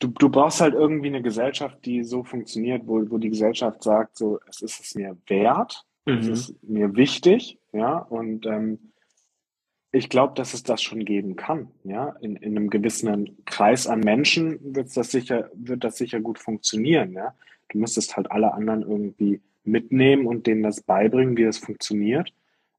du, 0.00 0.08
du 0.08 0.28
brauchst 0.28 0.60
halt 0.60 0.74
irgendwie 0.74 1.08
eine 1.08 1.22
Gesellschaft, 1.22 1.84
die 1.84 2.02
so 2.04 2.24
funktioniert, 2.24 2.82
wo, 2.86 3.10
wo 3.10 3.18
die 3.18 3.30
Gesellschaft 3.30 3.82
sagt, 3.82 4.16
so 4.16 4.40
es 4.48 4.62
ist 4.62 4.80
es 4.80 4.94
mir 4.94 5.16
wert, 5.26 5.84
mhm. 6.06 6.18
es 6.18 6.28
ist 6.28 6.62
mir 6.62 6.96
wichtig, 6.96 7.58
ja, 7.72 7.98
und 7.98 8.46
ähm, 8.46 8.78
ich 9.92 10.08
glaube, 10.08 10.34
dass 10.34 10.52
es 10.52 10.62
das 10.62 10.82
schon 10.82 11.04
geben 11.04 11.36
kann. 11.36 11.68
Ja, 11.84 12.10
in, 12.20 12.36
in 12.36 12.56
einem 12.56 12.70
gewissen 12.70 13.38
Kreis 13.46 13.86
an 13.86 14.00
Menschen 14.00 14.58
wird 14.74 14.94
das 14.96 15.10
sicher, 15.10 15.50
wird 15.54 15.84
das 15.84 15.96
sicher 15.96 16.20
gut 16.20 16.38
funktionieren. 16.38 17.12
Ja, 17.12 17.34
du 17.70 17.78
müsstest 17.78 18.16
halt 18.16 18.30
alle 18.30 18.52
anderen 18.52 18.82
irgendwie 18.82 19.40
mitnehmen 19.66 20.26
und 20.26 20.46
denen 20.46 20.62
das 20.62 20.80
beibringen, 20.82 21.36
wie 21.36 21.44
das 21.44 21.58
funktioniert. 21.58 22.32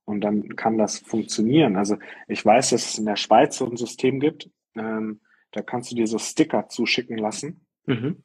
Und 0.06 0.22
dann 0.22 0.56
kann 0.56 0.78
das 0.78 1.00
funktionieren. 1.00 1.76
Also 1.76 1.98
ich 2.28 2.44
weiß, 2.46 2.70
dass 2.70 2.92
es 2.92 2.98
in 2.98 3.06
der 3.06 3.18
Schweiz 3.18 3.58
so 3.58 3.70
ein 3.70 3.76
System 3.76 4.20
gibt. 4.20 4.50
Ähm, 4.76 5.20
da 5.52 5.62
kannst 5.62 5.92
du 5.92 5.96
dir 5.96 6.08
so 6.08 6.18
Sticker 6.18 6.70
zuschicken 6.70 7.18
lassen. 7.18 7.66
Mhm. 7.86 8.24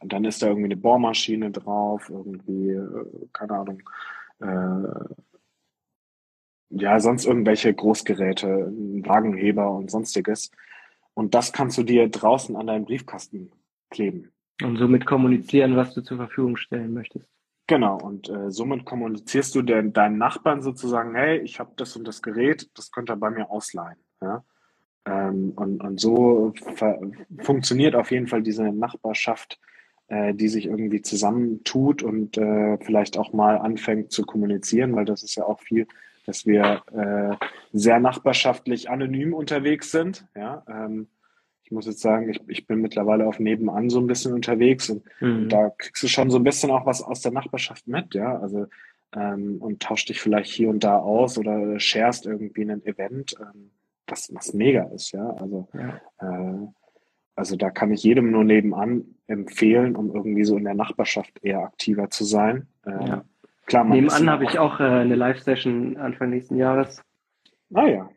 Und 0.00 0.12
dann 0.12 0.24
ist 0.24 0.42
da 0.42 0.48
irgendwie 0.48 0.66
eine 0.66 0.76
Bohrmaschine 0.76 1.50
drauf, 1.50 2.08
irgendwie, 2.10 2.70
äh, 2.70 3.28
keine 3.32 3.52
Ahnung, 3.54 3.82
äh, 4.40 5.14
ja, 6.70 6.98
sonst 7.00 7.26
irgendwelche 7.26 7.72
Großgeräte, 7.72 8.72
Wagenheber 9.04 9.70
und 9.70 9.90
sonstiges. 9.90 10.50
Und 11.14 11.34
das 11.34 11.52
kannst 11.52 11.76
du 11.76 11.82
dir 11.82 12.08
draußen 12.08 12.56
an 12.56 12.66
deinen 12.66 12.86
Briefkasten 12.86 13.50
kleben. 13.90 14.30
Und 14.62 14.76
somit 14.76 15.06
kommunizieren, 15.06 15.76
was 15.76 15.92
du 15.94 16.02
zur 16.02 16.16
Verfügung 16.16 16.56
stellen 16.56 16.94
möchtest. 16.94 17.26
Genau, 17.72 17.96
und 17.96 18.28
äh, 18.28 18.50
somit 18.50 18.84
kommunizierst 18.84 19.54
du 19.54 19.62
den, 19.62 19.94
deinen 19.94 20.18
Nachbarn 20.18 20.60
sozusagen, 20.60 21.14
hey, 21.14 21.38
ich 21.38 21.58
habe 21.58 21.72
das 21.76 21.96
und 21.96 22.06
das 22.06 22.20
Gerät, 22.20 22.68
das 22.74 22.92
könnt 22.92 23.08
ihr 23.08 23.16
bei 23.16 23.30
mir 23.30 23.50
ausleihen. 23.50 23.96
Ja? 24.20 24.44
Ähm, 25.06 25.54
und, 25.56 25.82
und 25.82 25.98
so 25.98 26.52
funktioniert 27.38 27.94
auf 27.94 28.10
jeden 28.10 28.26
Fall 28.26 28.42
diese 28.42 28.64
Nachbarschaft, 28.64 29.58
äh, 30.08 30.34
die 30.34 30.48
sich 30.48 30.66
irgendwie 30.66 31.00
zusammentut 31.00 32.02
und 32.02 32.36
äh, 32.36 32.76
vielleicht 32.76 33.16
auch 33.16 33.32
mal 33.32 33.56
anfängt 33.56 34.12
zu 34.12 34.26
kommunizieren, 34.26 34.94
weil 34.94 35.06
das 35.06 35.22
ist 35.22 35.36
ja 35.36 35.46
auch 35.46 35.60
viel 35.60 35.86
dass 36.24 36.46
wir 36.46 36.82
äh, 36.92 37.46
sehr 37.72 37.98
nachbarschaftlich 37.98 38.88
anonym 38.88 39.34
unterwegs 39.34 39.90
sind. 39.90 40.24
Ja, 40.36 40.62
ähm, 40.68 41.08
muss 41.72 41.86
jetzt 41.86 42.00
sagen, 42.00 42.28
ich, 42.28 42.40
ich 42.46 42.66
bin 42.66 42.80
mittlerweile 42.80 43.26
auf 43.26 43.40
nebenan 43.40 43.90
so 43.90 43.98
ein 43.98 44.06
bisschen 44.06 44.32
unterwegs 44.32 44.90
und, 44.90 45.02
mhm. 45.20 45.48
da 45.48 45.70
kriegst 45.70 46.02
du 46.02 46.08
schon 46.08 46.30
so 46.30 46.38
ein 46.38 46.44
bisschen 46.44 46.70
auch 46.70 46.86
was 46.86 47.02
aus 47.02 47.20
der 47.22 47.32
Nachbarschaft 47.32 47.88
mit, 47.88 48.14
ja. 48.14 48.38
Also 48.38 48.66
ähm, 49.14 49.56
und 49.60 49.82
tauscht 49.82 50.08
dich 50.08 50.20
vielleicht 50.20 50.52
hier 50.52 50.68
und 50.68 50.84
da 50.84 50.98
aus 50.98 51.38
oder 51.38 51.78
sharest 51.80 52.26
irgendwie 52.26 52.62
ein 52.62 52.84
Event, 52.86 53.34
ähm, 53.40 53.70
was, 54.06 54.30
was 54.34 54.54
mega 54.54 54.84
ist, 54.94 55.12
ja. 55.12 55.30
Also 55.30 55.68
ja. 55.74 56.00
Äh, 56.20 56.66
also 57.34 57.56
da 57.56 57.70
kann 57.70 57.90
ich 57.92 58.02
jedem 58.02 58.30
nur 58.30 58.44
nebenan 58.44 59.04
empfehlen, 59.26 59.96
um 59.96 60.14
irgendwie 60.14 60.44
so 60.44 60.56
in 60.56 60.64
der 60.64 60.74
Nachbarschaft 60.74 61.42
eher 61.42 61.60
aktiver 61.60 62.10
zu 62.10 62.24
sein. 62.24 62.68
Äh, 62.84 63.08
ja. 63.08 63.24
Klar, 63.66 63.84
Nebenan 63.84 64.28
habe 64.28 64.44
ich 64.44 64.58
auch 64.58 64.80
äh, 64.80 64.84
eine 64.84 65.14
Live-Session 65.14 65.96
Anfang 65.96 66.30
nächsten 66.30 66.56
Jahres. 66.56 67.02
Ah 67.72 67.86
ja. 67.86 68.10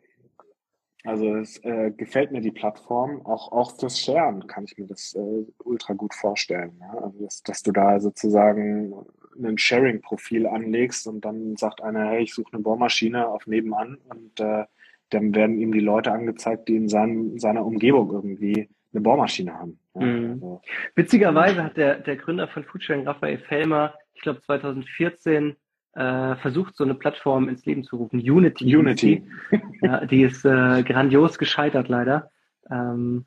Also 1.06 1.36
es 1.36 1.58
äh, 1.64 1.92
gefällt 1.96 2.32
mir 2.32 2.40
die 2.40 2.50
Plattform, 2.50 3.24
auch, 3.24 3.52
auch 3.52 3.78
fürs 3.78 4.00
Sharen 4.00 4.46
kann 4.46 4.64
ich 4.64 4.76
mir 4.76 4.86
das 4.86 5.14
äh, 5.14 5.44
ultra 5.64 5.94
gut 5.94 6.14
vorstellen. 6.14 6.72
Ja? 6.80 6.98
Also 6.98 7.24
dass, 7.24 7.42
dass 7.42 7.62
du 7.62 7.72
da 7.72 8.00
sozusagen 8.00 8.92
ein 9.38 9.58
Sharing-Profil 9.58 10.46
anlegst 10.46 11.06
und 11.06 11.24
dann 11.24 11.56
sagt 11.56 11.82
einer, 11.82 12.08
hey, 12.08 12.22
ich 12.22 12.34
suche 12.34 12.52
eine 12.52 12.62
Bohrmaschine 12.62 13.28
auf 13.28 13.46
nebenan 13.46 13.98
und 14.08 14.40
äh, 14.40 14.64
dann 15.10 15.34
werden 15.34 15.58
ihm 15.58 15.72
die 15.72 15.80
Leute 15.80 16.12
angezeigt, 16.12 16.68
die 16.68 16.76
in 16.76 16.88
seinem, 16.88 17.38
seiner 17.38 17.64
Umgebung 17.64 18.10
irgendwie 18.12 18.68
eine 18.92 19.02
Bohrmaschine 19.02 19.54
haben. 19.54 19.78
Ja? 19.94 20.00
Mhm. 20.02 20.32
Also, 20.32 20.60
Witzigerweise 20.94 21.62
hat 21.62 21.76
der, 21.76 21.96
der 22.00 22.16
Gründer 22.16 22.48
von 22.48 22.64
Foodsharing, 22.64 23.06
Raphael 23.06 23.38
Fellmer, 23.38 23.94
ich 24.14 24.22
glaube 24.22 24.40
2014 24.42 25.56
äh, 25.96 26.36
versucht, 26.36 26.76
so 26.76 26.84
eine 26.84 26.94
Plattform 26.94 27.48
ins 27.48 27.64
Leben 27.64 27.82
zu 27.82 27.96
rufen. 27.96 28.20
Unity. 28.20 28.76
Unity. 28.76 29.22
ja, 29.82 30.04
die 30.04 30.22
ist 30.22 30.44
äh, 30.44 30.82
grandios 30.82 31.38
gescheitert 31.38 31.88
leider. 31.88 32.30
Ähm, 32.70 33.24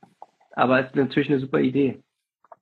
aber 0.51 0.79
ist 0.85 0.95
natürlich 0.95 1.29
eine 1.29 1.39
super 1.39 1.59
Idee. 1.59 1.99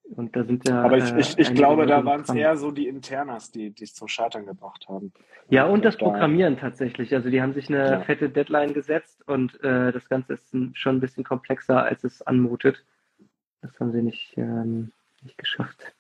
Und 0.10 0.36
da 0.38 0.46
sind 0.46 0.66
ja. 0.68 0.82
Aber 0.84 0.98
ich, 0.98 1.04
ich, 1.16 1.38
ich 1.38 1.48
einige 1.48 1.54
glaube, 1.54 1.86
da 1.86 2.06
waren 2.06 2.22
es 2.22 2.30
eher 2.30 2.56
so 2.56 2.72
die 2.72 2.88
Internas, 2.88 3.52
die 3.52 3.74
es 3.82 3.94
zum 3.94 4.08
Scheitern 4.08 4.46
gebracht 4.46 4.88
haben. 4.88 5.12
Ja, 5.50 5.66
und 5.66 5.84
das 5.84 5.98
da- 5.98 6.06
Programmieren 6.06 6.58
tatsächlich. 6.58 7.14
Also 7.14 7.30
die 7.30 7.42
haben 7.42 7.54
sich 7.54 7.68
eine 7.68 7.92
Ja. 7.92 8.00
fette 8.02 8.30
Deadline 8.30 8.74
gesetzt 8.74 9.28
und 9.28 9.62
äh, 9.64 9.92
das 9.92 10.08
Ganze 10.08 10.34
ist 10.34 10.56
schon 10.74 10.96
ein 10.98 11.02
bisschen 11.02 11.26
komplexer, 11.26 11.84
als 11.84 12.06
es 12.06 12.22
anmutet. 12.22 12.86
Das 13.62 13.78
haben 13.82 13.92
sie 13.92 14.02
nicht, 14.02 14.38
ähm, 14.38 14.92
nicht 15.24 15.38
geschafft. 15.38 15.94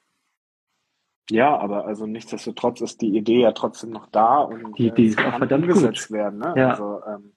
Ja, 1.30 1.58
aber 1.58 1.86
also 1.86 2.06
nichtsdestotrotz 2.06 2.82
ist 2.82 3.02
die 3.02 3.16
Idee 3.18 3.42
ja 3.42 3.52
trotzdem 3.52 3.90
noch 3.92 4.08
da 4.08 4.38
und 4.40 4.78
Die 4.78 4.88
Idee 4.88 5.04
äh, 5.04 5.06
ist 5.08 5.18
sie 5.20 5.26
auch 5.26 5.30
kann 5.32 5.40
verdammt 5.40 5.64
umgesetzt 5.66 6.12
werden. 6.12 6.40
Ne? 6.40 6.54
Ja. 6.56 6.70
Also 6.72 7.02
ähm, 7.06 7.34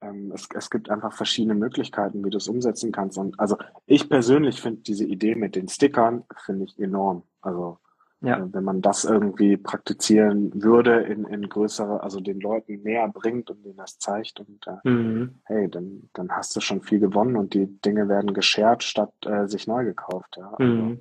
ähm, 0.00 0.32
es, 0.34 0.48
es 0.54 0.70
gibt 0.70 0.90
einfach 0.90 1.12
verschiedene 1.12 1.54
Möglichkeiten, 1.54 2.24
wie 2.24 2.30
du 2.30 2.38
es 2.38 2.48
umsetzen 2.48 2.90
kannst. 2.90 3.18
Und 3.18 3.38
also 3.38 3.56
ich 3.86 4.08
persönlich 4.08 4.60
finde 4.60 4.80
diese 4.82 5.04
Idee 5.04 5.34
mit 5.36 5.54
den 5.54 5.68
Stickern 5.68 6.24
finde 6.44 6.64
ich 6.64 6.76
enorm. 6.80 7.22
Also 7.40 7.78
Ja. 8.20 8.38
äh, 8.38 8.52
wenn 8.52 8.64
man 8.64 8.82
das 8.82 9.04
irgendwie 9.04 9.56
praktizieren 9.56 10.50
würde 10.60 11.02
in, 11.02 11.24
in 11.24 11.48
größere, 11.48 12.02
also 12.02 12.18
den 12.20 12.40
Leuten 12.40 12.82
näher 12.82 13.06
bringt 13.08 13.50
und 13.50 13.64
denen 13.64 13.76
das 13.76 13.98
zeigt 13.98 14.40
und 14.40 14.66
äh, 14.66 14.88
Mhm. 14.88 15.38
hey, 15.44 15.68
dann, 15.70 16.08
dann 16.14 16.30
hast 16.32 16.56
du 16.56 16.60
schon 16.60 16.82
viel 16.82 16.98
gewonnen 16.98 17.36
und 17.36 17.54
die 17.54 17.66
Dinge 17.82 18.08
werden 18.08 18.34
geshared 18.34 18.82
statt 18.82 19.12
äh, 19.26 19.46
sich 19.46 19.68
neu 19.68 19.84
gekauft. 19.84 20.36
Ja. 20.38 20.52
Also, 20.58 20.64
Mhm. 20.64 21.00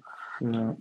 Ja. 0.53 0.75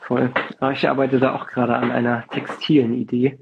Voll. 0.00 0.32
Aber 0.58 0.72
ich 0.72 0.88
arbeite 0.88 1.18
da 1.18 1.34
auch 1.34 1.46
gerade 1.46 1.74
an 1.76 1.90
einer 1.90 2.26
textilen 2.28 2.94
Idee 2.94 3.38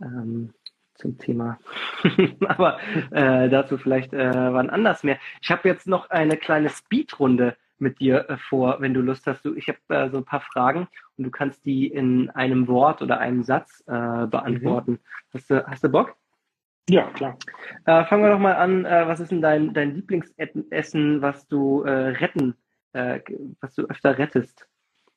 ähm, 0.00 0.52
zum 0.94 1.18
Thema. 1.18 1.58
Aber 2.46 2.78
äh, 3.10 3.48
dazu 3.48 3.78
vielleicht 3.78 4.12
äh, 4.12 4.52
wann 4.52 4.70
anders 4.70 5.02
mehr. 5.02 5.18
Ich 5.42 5.50
habe 5.50 5.68
jetzt 5.68 5.86
noch 5.86 6.10
eine 6.10 6.36
kleine 6.36 6.68
Speedrunde 6.68 7.56
mit 7.78 8.00
dir 8.00 8.28
äh, 8.28 8.36
vor, 8.36 8.80
wenn 8.80 8.94
du 8.94 9.00
Lust 9.00 9.26
hast. 9.26 9.44
Du, 9.44 9.54
ich 9.54 9.68
habe 9.68 9.78
äh, 9.88 10.10
so 10.10 10.18
ein 10.18 10.24
paar 10.24 10.40
Fragen 10.40 10.88
und 11.16 11.24
du 11.24 11.30
kannst 11.30 11.64
die 11.64 11.86
in 11.86 12.30
einem 12.30 12.68
Wort 12.68 13.02
oder 13.02 13.18
einem 13.18 13.42
Satz 13.42 13.82
äh, 13.86 14.26
beantworten. 14.26 15.00
Hast, 15.32 15.50
du, 15.50 15.66
hast 15.66 15.84
du 15.84 15.88
Bock? 15.88 16.14
ja, 16.88 17.08
klar. 17.10 17.38
Äh, 17.86 18.04
fangen 18.04 18.24
wir 18.24 18.30
doch 18.30 18.38
mal 18.38 18.56
an. 18.56 18.84
Was 18.84 19.20
ist 19.20 19.30
denn 19.30 19.42
dein, 19.42 19.72
dein 19.74 19.94
Lieblingsessen, 19.94 21.22
was 21.22 21.46
du 21.46 21.82
retten, 21.82 22.56
was 22.92 23.74
du 23.76 23.84
öfter 23.84 24.18
rettest? 24.18 24.66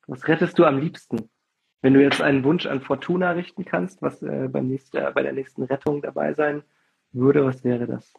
Was 0.07 0.27
rettest 0.27 0.57
du 0.59 0.65
am 0.65 0.79
liebsten? 0.79 1.29
Wenn 1.81 1.93
du 1.93 2.01
jetzt 2.01 2.21
einen 2.21 2.43
Wunsch 2.43 2.65
an 2.65 2.81
Fortuna 2.81 3.31
richten 3.31 3.65
kannst, 3.65 4.01
was 4.01 4.21
äh, 4.21 4.47
beim 4.49 4.67
nächsten, 4.67 4.97
äh, 4.97 5.11
bei 5.13 5.21
der 5.21 5.33
nächsten 5.33 5.63
Rettung 5.63 6.01
dabei 6.01 6.33
sein 6.33 6.63
würde, 7.11 7.45
was 7.45 7.63
wäre 7.63 7.87
das? 7.87 8.13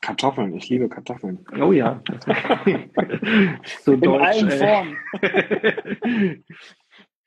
Kartoffeln, 0.00 0.54
ich 0.54 0.68
liebe 0.68 0.88
Kartoffeln. 0.88 1.44
Oh 1.60 1.72
ja. 1.72 2.02
so 3.82 3.92
In 3.92 4.00
deutsch. 4.00 4.22
allen 4.24 4.50
ey. 4.50 4.58
Formen. 4.58 4.96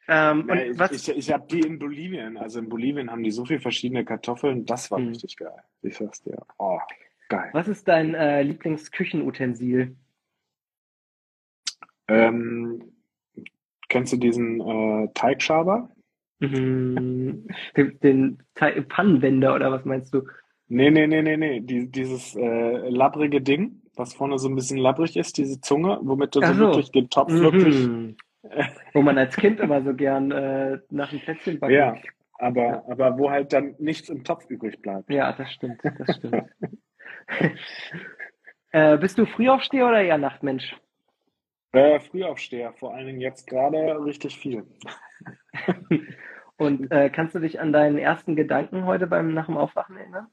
ähm, 0.07 0.47
Ja, 0.49 0.55
ich 0.55 0.77
was, 0.79 0.91
ich, 0.91 1.09
ich 1.17 1.31
habe 1.31 1.47
die 1.47 1.61
in 1.61 1.79
Bolivien. 1.79 2.37
Also 2.37 2.59
in 2.59 2.67
Bolivien 2.67 3.09
haben 3.11 3.23
die 3.23 3.31
so 3.31 3.45
viele 3.45 3.61
verschiedene 3.61 4.03
Kartoffeln. 4.03 4.65
Das 4.65 4.91
war 4.91 4.99
Hm. 4.99 5.09
richtig 5.09 5.37
geil. 5.37 5.55
Ich 5.83 5.95
sag's 5.97 6.21
dir. 6.23 6.37
Oh, 6.57 6.79
geil. 7.29 7.49
was 7.53 7.67
ist 7.69 7.87
dein 7.87 8.13
äh, 8.13 8.41
Lieblingsküchenutensil? 8.41 9.95
Ähm, 12.07 12.91
kennst 13.89 14.13
du 14.13 14.17
diesen 14.17 14.61
äh, 14.61 15.09
Teigschaber? 15.13 15.89
Mhm. 16.39 17.47
Den, 17.75 17.99
den 18.01 18.43
Te- 18.55 18.81
Pannenwender 18.87 19.55
oder 19.55 19.71
was 19.71 19.85
meinst 19.85 20.13
du? 20.13 20.23
Nee, 20.67 20.89
nee, 20.89 21.07
nee, 21.07 21.21
nee, 21.21 21.37
nee. 21.37 21.59
Die, 21.61 21.89
dieses 21.89 22.35
äh, 22.35 22.89
labbrige 22.89 23.41
Ding, 23.41 23.81
was 23.95 24.13
vorne 24.13 24.37
so 24.39 24.49
ein 24.49 24.55
bisschen 24.55 24.77
labbrig 24.77 25.15
ist, 25.15 25.37
diese 25.37 25.61
Zunge, 25.61 25.99
womit 26.01 26.35
du 26.35 26.41
so 26.41 26.53
so. 26.53 26.59
wirklich 26.59 26.91
den 26.91 27.09
Topf 27.09 27.31
wirklich. 27.31 27.87
Mhm. 27.87 28.15
Wo 28.93 29.01
man 29.01 29.17
als 29.17 29.35
Kind 29.35 29.59
immer 29.59 29.81
so 29.81 29.93
gern 29.95 30.31
äh, 30.31 30.79
nach 30.91 31.09
dem 31.09 31.19
Plätzchen 31.19 31.59
backen. 31.59 31.73
Ja, 31.73 31.95
aber, 32.37 32.83
aber 32.87 33.17
wo 33.17 33.31
halt 33.31 33.53
dann 33.53 33.73
nichts 33.79 34.09
im 34.09 34.23
Topf 34.23 34.45
übrig 34.49 34.79
bleibt. 34.81 35.09
Ja, 35.09 35.33
das 35.33 35.51
stimmt, 35.51 35.81
das 35.83 36.17
stimmt. 36.17 36.43
äh, 38.71 38.97
bist 38.99 39.17
du 39.17 39.25
Frühaufsteher 39.25 39.87
oder 39.87 40.03
eher 40.03 40.19
Nachtmensch? 40.19 40.75
Äh, 41.75 41.99
Frühaufsteher, 41.99 42.71
vor 42.73 42.93
allen 42.93 43.05
Dingen 43.05 43.19
jetzt 43.19 43.47
gerade 43.47 44.01
richtig 44.05 44.39
viel. 44.39 44.65
Und 46.57 46.89
äh, 46.89 47.09
kannst 47.09 47.35
du 47.35 47.39
dich 47.39 47.59
an 47.59 47.73
deinen 47.73 47.97
ersten 47.97 48.37
Gedanken 48.37 48.85
heute 48.85 49.07
beim 49.07 49.33
nach 49.33 49.47
dem 49.47 49.57
Aufwachen 49.57 49.97
erinnern? 49.97 50.27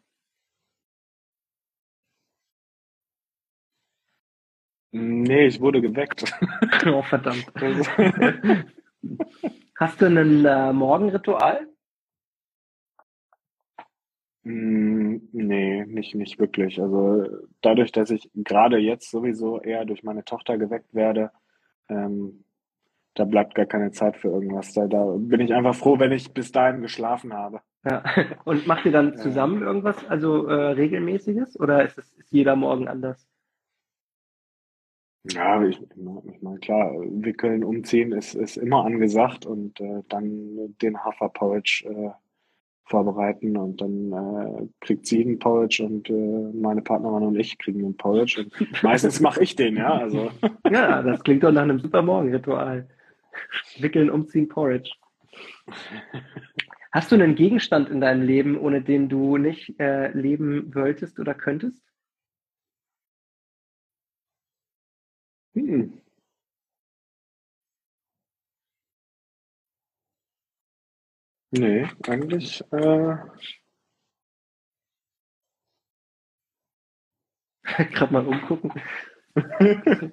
Nee, 4.93 5.47
ich 5.47 5.61
wurde 5.61 5.80
geweckt. 5.80 6.32
oh, 6.86 7.03
verdammt. 7.03 7.47
Hast 9.76 10.01
du 10.01 10.07
ein 10.07 10.45
äh, 10.45 10.72
Morgenritual? 10.72 11.72
Mm, 14.45 15.03
Nee, 15.32 15.84
nicht, 15.86 16.14
nicht 16.14 16.38
wirklich. 16.38 16.80
Also 16.80 17.26
dadurch, 17.61 17.93
dass 17.93 18.11
ich 18.11 18.30
gerade 18.34 18.78
jetzt 18.78 19.11
sowieso 19.11 19.61
eher 19.61 19.84
durch 19.84 20.03
meine 20.03 20.24
Tochter 20.24 20.59
geweckt 20.59 20.95
werde, 20.95 21.30
ähm, 21.88 22.45
da 23.14 23.24
bleibt 23.24 23.55
gar 23.55 23.66
keine 23.66 23.90
Zeit 23.93 24.16
für 24.16 24.28
irgendwas. 24.28 24.72
Da, 24.72 24.86
da 24.86 25.05
bin 25.18 25.40
ich 25.40 25.53
einfach 25.55 25.74
froh, 25.74 25.99
wenn 25.99 26.12
ich 26.12 26.32
bis 26.32 26.53
dahin 26.53 26.80
geschlafen 26.82 27.32
habe. 27.34 27.61
Ja. 27.84 28.03
Und 28.45 28.66
macht 28.66 28.86
ihr 28.86 28.93
dann 28.93 29.16
zusammen 29.16 29.62
irgendwas, 29.62 30.05
also 30.09 30.47
äh, 30.47 30.72
regelmäßiges? 30.72 31.59
Oder 31.61 31.84
ist 31.84 31.99
es 31.99 32.12
ist 32.14 32.32
jeder 32.32 32.57
Morgen 32.57 32.88
anders? 32.88 33.28
Ja, 35.24 35.62
ich, 35.64 35.80
ich 35.80 36.43
meine, 36.43 36.59
klar, 36.59 36.93
wickeln, 37.01 37.62
umziehen 37.62 38.12
ist, 38.12 38.34
ist 38.34 38.57
immer 38.57 38.84
angesagt 38.84 39.47
und 39.47 39.80
äh, 39.80 40.03
dann 40.09 40.74
den 40.82 40.99
Haferporridge 41.05 41.84
äh, 41.86 42.11
vorbereiten 42.93 43.57
und 43.57 43.80
dann 43.80 44.12
äh, 44.12 44.68
kriegt 44.84 45.07
sie 45.07 45.22
einen 45.24 45.38
Porridge 45.38 45.82
und 45.82 46.11
äh, 46.11 46.53
meine 46.53 46.82
Partnerin 46.82 47.22
und 47.22 47.40
ich 47.40 47.59
kriegen 47.59 47.82
einen 47.82 47.97
Porridge 47.97 48.45
und 48.45 48.53
meistens 48.82 49.18
mache 49.18 49.43
ich 49.43 49.57
den, 49.57 49.76
ja, 49.76 49.95
also 49.95 50.30
Ja, 50.70 51.03
das 51.03 51.24
klingt 51.24 51.43
doch 51.43 51.53
nach 51.53 51.62
einem 51.62 51.80
super 51.80 52.03
Morgenritual. 52.03 52.86
Wickeln, 53.78 54.11
umziehen, 54.11 54.47
Porridge. 54.47 54.93
Hast 56.93 57.11
du 57.11 57.14
einen 57.14 57.34
Gegenstand 57.34 57.88
in 57.88 58.03
deinem 58.03 58.20
Leben, 58.22 58.59
ohne 58.59 58.82
den 58.82 59.09
du 59.09 59.38
nicht 59.38 59.80
äh, 59.80 60.12
leben 60.12 60.74
wolltest 60.74 61.18
oder 61.18 61.32
könntest? 61.32 61.82
hm. 65.55 66.01
Nee, 71.53 71.86
eigentlich 72.09 72.62
äh, 72.72 73.16
Gerade 77.92 78.12
mal 78.12 78.26
umgucken. 78.26 78.72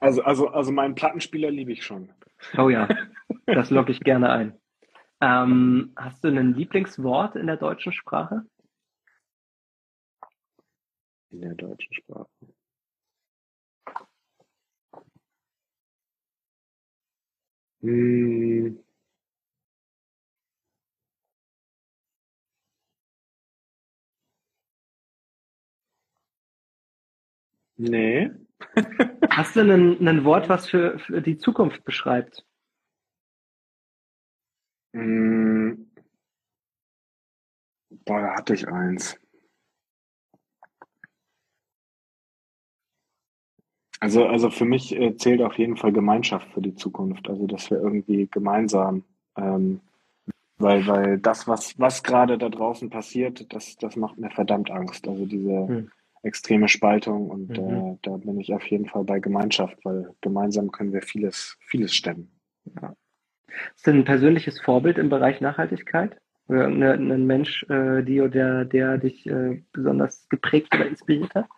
also, 0.00 0.22
also, 0.22 0.48
also 0.48 0.72
meinen 0.72 0.94
Plattenspieler 0.94 1.50
liebe 1.50 1.72
ich 1.72 1.84
schon. 1.84 2.12
Oh 2.56 2.68
ja, 2.68 2.88
das 3.46 3.70
logge 3.70 3.92
ich 3.92 4.00
gerne 4.00 4.30
ein. 4.30 4.58
Ähm, 5.20 5.92
hast 5.96 6.24
du 6.24 6.28
ein 6.28 6.54
Lieblingswort 6.54 7.36
in 7.36 7.46
der 7.46 7.56
deutschen 7.56 7.92
Sprache? 7.92 8.42
In 11.30 11.42
der 11.42 11.54
deutschen 11.54 11.94
Sprache. 11.94 12.28
Hm. 17.82 18.89
Nee. 27.80 28.30
Hast 29.30 29.56
du 29.56 29.60
ein, 29.60 30.06
ein 30.06 30.24
Wort, 30.24 30.50
was 30.50 30.68
für, 30.68 30.98
für 30.98 31.22
die 31.22 31.38
Zukunft 31.38 31.82
beschreibt? 31.84 32.44
Hm. 34.94 35.86
Boah, 38.04 38.20
da 38.20 38.34
hatte 38.36 38.52
ich 38.52 38.68
eins. 38.68 39.18
Also, 43.98 44.26
also 44.26 44.50
für 44.50 44.66
mich 44.66 44.94
äh, 44.94 45.16
zählt 45.16 45.40
auf 45.40 45.56
jeden 45.58 45.78
Fall 45.78 45.92
Gemeinschaft 45.92 46.48
für 46.52 46.60
die 46.60 46.74
Zukunft. 46.74 47.30
Also, 47.30 47.46
dass 47.46 47.70
wir 47.70 47.78
irgendwie 47.78 48.26
gemeinsam, 48.26 49.04
ähm, 49.36 49.80
weil, 50.58 50.86
weil 50.86 51.18
das, 51.18 51.48
was, 51.48 51.78
was 51.78 52.02
gerade 52.02 52.36
da 52.36 52.50
draußen 52.50 52.90
passiert, 52.90 53.50
das, 53.54 53.76
das 53.78 53.96
macht 53.96 54.18
mir 54.18 54.30
verdammt 54.30 54.70
Angst. 54.70 55.08
Also 55.08 55.24
diese 55.24 55.66
Hm. 55.66 55.90
Extreme 56.22 56.68
Spaltung 56.68 57.30
und 57.30 57.50
Mhm. 57.50 57.56
äh, 57.56 57.98
da 58.02 58.16
bin 58.16 58.38
ich 58.40 58.52
auf 58.52 58.64
jeden 58.66 58.86
Fall 58.86 59.04
bei 59.04 59.20
Gemeinschaft, 59.20 59.78
weil 59.84 60.14
gemeinsam 60.20 60.70
können 60.70 60.92
wir 60.92 61.02
vieles, 61.02 61.56
vieles 61.60 61.94
stemmen. 61.94 62.30
Ist 63.74 63.86
denn 63.86 63.96
ein 63.96 64.04
persönliches 64.04 64.60
Vorbild 64.60 64.98
im 64.98 65.08
Bereich 65.08 65.40
Nachhaltigkeit? 65.40 66.16
Oder 66.48 66.62
irgendein 66.62 67.12
ein 67.12 67.26
Mensch, 67.26 67.62
äh, 67.70 68.02
die 68.02 68.20
oder 68.20 68.30
der, 68.30 68.64
der 68.64 68.98
dich 68.98 69.26
äh, 69.26 69.62
besonders 69.72 70.28
geprägt 70.28 70.74
oder 70.74 70.86
inspiriert 70.86 71.34
hat? 71.34 71.48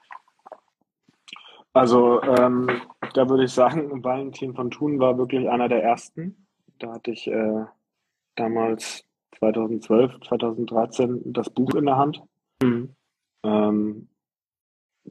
Also 1.73 2.23
ähm, 2.23 2.69
da 3.15 3.29
würde 3.29 3.45
ich 3.45 3.53
sagen, 3.53 4.05
Valentin 4.05 4.55
von 4.55 4.71
Thun 4.71 4.99
war 4.99 5.17
wirklich 5.17 5.49
einer 5.49 5.69
der 5.69 5.83
ersten. 5.83 6.47
Da 6.79 6.93
hatte 6.93 7.13
ich 7.13 7.27
äh, 7.27 7.65
damals 8.37 9.05
2012, 9.39 10.21
2013 10.29 11.33
das 11.33 11.49
Buch 11.51 11.75
in 11.75 11.87
der 11.87 11.97
Hand. 11.97 12.23
Mhm. 12.63 12.95
Ähm, 13.45 14.09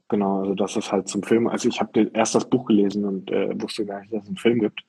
genau, 0.08 0.40
also 0.40 0.56
das 0.56 0.76
ist 0.76 0.92
halt 0.92 1.08
zum 1.08 1.24
Film. 1.24 1.48
Also 1.48 1.70
ich 1.70 1.80
habe 1.80 2.10
erst 2.14 2.36
das 2.36 2.50
Buch 2.50 2.66
gelesen 2.66 3.06
und 3.06 3.32
äh, 3.32 3.50
wusste 3.62 3.86
gar 3.86 4.02
nicht, 4.02 4.14
dass 4.14 4.24
es 4.24 4.30
einen 4.30 4.38
Film 4.38 4.60
gibt. 4.60 4.82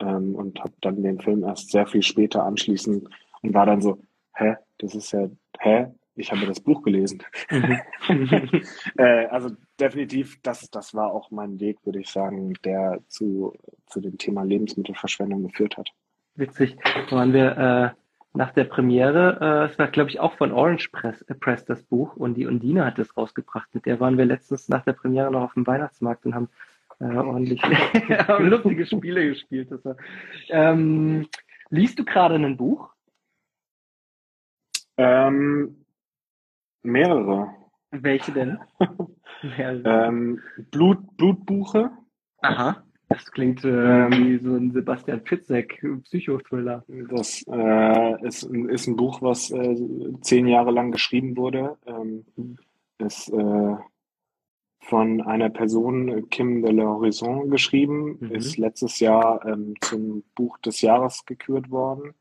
Ähm, 0.00 0.34
und 0.34 0.60
habe 0.60 0.72
dann 0.80 1.02
den 1.02 1.20
Film 1.20 1.42
erst 1.44 1.70
sehr 1.70 1.86
viel 1.86 2.02
später 2.02 2.44
anschließend 2.44 3.08
und 3.42 3.54
war 3.54 3.66
dann 3.66 3.80
so, 3.80 3.98
hä, 4.34 4.56
das 4.78 4.94
ist 4.94 5.12
ja, 5.12 5.28
hä, 5.58 5.86
ich 6.16 6.32
habe 6.32 6.46
das 6.46 6.60
Buch 6.60 6.82
gelesen. 6.82 7.22
Mhm. 7.50 7.80
äh, 8.98 9.26
also 9.26 9.50
definitiv, 9.78 10.40
das, 10.42 10.70
das 10.70 10.94
war 10.94 11.12
auch 11.12 11.30
mein 11.30 11.60
Weg, 11.60 11.78
würde 11.84 12.00
ich 12.00 12.10
sagen, 12.10 12.54
der 12.64 13.00
zu, 13.08 13.54
zu 13.86 14.00
dem 14.00 14.18
Thema 14.18 14.42
Lebensmittelverschwendung 14.42 15.44
geführt 15.44 15.76
hat. 15.76 15.90
Witzig, 16.34 16.76
waren 17.10 17.32
wir 17.32 17.56
äh, 17.56 18.05
nach 18.36 18.52
der 18.52 18.64
Premiere, 18.64 19.38
äh, 19.40 19.70
es 19.70 19.78
war 19.78 19.88
glaube 19.88 20.10
ich 20.10 20.20
auch 20.20 20.34
von 20.34 20.52
Orange 20.52 20.90
Press, 20.90 21.22
äh, 21.22 21.34
Press 21.34 21.64
das 21.64 21.82
Buch 21.82 22.16
und 22.16 22.34
die 22.34 22.46
Undine 22.46 22.84
hat 22.84 22.98
es 22.98 23.16
rausgebracht. 23.16 23.74
Mit 23.74 23.86
der 23.86 23.98
waren 24.00 24.18
wir 24.18 24.26
letztens 24.26 24.68
nach 24.68 24.84
der 24.84 24.92
Premiere 24.92 25.30
noch 25.30 25.42
auf 25.42 25.54
dem 25.54 25.66
Weihnachtsmarkt 25.66 26.26
und 26.26 26.34
haben 26.34 26.48
äh, 27.00 27.04
ordentlich 27.04 27.62
haben 28.28 28.46
lustige 28.46 28.86
Spiele 28.86 29.28
gespielt. 29.28 29.70
Das 29.70 29.84
war, 29.84 29.96
ähm, 30.48 31.28
liest 31.70 31.98
du 31.98 32.04
gerade 32.04 32.36
ein 32.36 32.56
Buch? 32.56 32.90
Ähm, 34.98 35.84
mehrere. 36.82 37.54
Welche 37.90 38.32
denn? 38.32 38.58
ähm, 39.58 40.42
Blut, 40.70 41.16
Blutbuche. 41.16 41.90
Aha. 42.40 42.85
Das 43.08 43.30
klingt 43.30 43.64
äh, 43.64 44.10
wie 44.10 44.38
so 44.38 44.56
ein 44.56 44.72
Sebastian 44.72 45.20
Fitzek 45.24 45.80
Psychothriller. 46.04 46.84
Das 47.08 47.44
äh, 47.48 48.26
ist, 48.26 48.42
ist 48.42 48.86
ein 48.88 48.96
Buch, 48.96 49.22
was 49.22 49.50
äh, 49.52 49.76
zehn 50.22 50.48
Jahre 50.48 50.72
lang 50.72 50.90
geschrieben 50.90 51.36
wurde. 51.36 51.76
Ähm, 51.86 52.24
ist 52.98 53.28
äh, 53.28 53.76
von 54.80 55.20
einer 55.20 55.50
Person, 55.50 56.28
Kim 56.30 56.62
de 56.62 56.72
l'Horizon, 56.72 57.48
geschrieben. 57.48 58.18
Mhm. 58.20 58.30
Ist 58.32 58.56
letztes 58.56 58.98
Jahr 58.98 59.44
ähm, 59.46 59.74
zum 59.80 60.24
Buch 60.34 60.58
des 60.58 60.80
Jahres 60.80 61.24
gekürt 61.26 61.70
worden. 61.70 62.14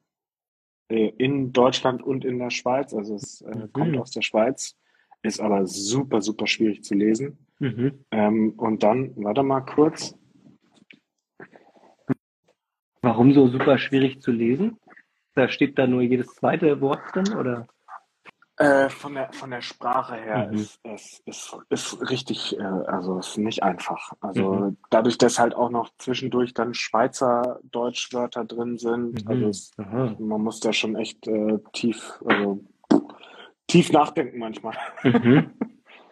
Äh, 0.87 1.13
in 1.17 1.51
Deutschland 1.51 2.03
und 2.03 2.25
in 2.25 2.37
der 2.37 2.51
Schweiz. 2.51 2.93
Also 2.93 3.15
es 3.15 3.41
äh, 3.41 3.55
mhm. 3.55 3.73
kommt 3.73 3.97
aus 3.97 4.11
der 4.11 4.21
Schweiz, 4.21 4.75
ist 5.23 5.39
aber 5.39 5.65
super, 5.65 6.21
super 6.21 6.45
schwierig 6.45 6.83
zu 6.83 6.93
lesen. 6.93 7.39
Mhm. 7.59 8.05
Ähm, 8.11 8.53
und 8.57 8.83
dann, 8.83 9.13
warte 9.15 9.43
mal 9.43 9.61
kurz. 9.61 10.15
Warum 13.05 13.33
so 13.33 13.47
super 13.47 13.77
schwierig 13.77 14.19
zu 14.19 14.31
lesen? 14.31 14.79
Da 15.35 15.47
steht 15.47 15.77
da 15.77 15.85
nur 15.85 16.01
jedes 16.01 16.25
zweite 16.33 16.81
Wort 16.81 17.01
drin, 17.13 17.35
oder? 17.35 17.67
Äh, 18.57 18.89
von, 18.89 19.13
der, 19.13 19.31
von 19.31 19.51
der 19.51 19.61
Sprache 19.61 20.15
her 20.15 20.47
mhm. 20.47 20.55
ist 20.55 20.79
es 20.81 21.21
ist, 21.25 21.55
ist, 21.69 22.09
richtig, 22.09 22.57
äh, 22.57 22.63
also 22.63 23.19
ist 23.19 23.37
nicht 23.37 23.61
einfach. 23.61 24.13
Also 24.21 24.53
mhm. 24.53 24.77
dadurch, 24.89 25.19
dass 25.19 25.37
halt 25.37 25.53
auch 25.53 25.69
noch 25.69 25.91
zwischendurch 25.99 26.55
dann 26.55 26.73
Schweizer 26.73 27.59
Deutschwörter 27.69 28.43
drin 28.43 28.79
sind, 28.79 29.23
mhm. 29.23 29.29
also 29.29 29.47
es, 29.49 29.71
man 29.77 30.41
muss 30.41 30.59
da 30.59 30.73
schon 30.73 30.95
echt 30.95 31.27
äh, 31.27 31.59
tief, 31.73 32.19
also 32.25 32.63
tief 33.67 33.91
nachdenken 33.91 34.39
manchmal. 34.39 34.75
Mhm. 35.03 35.51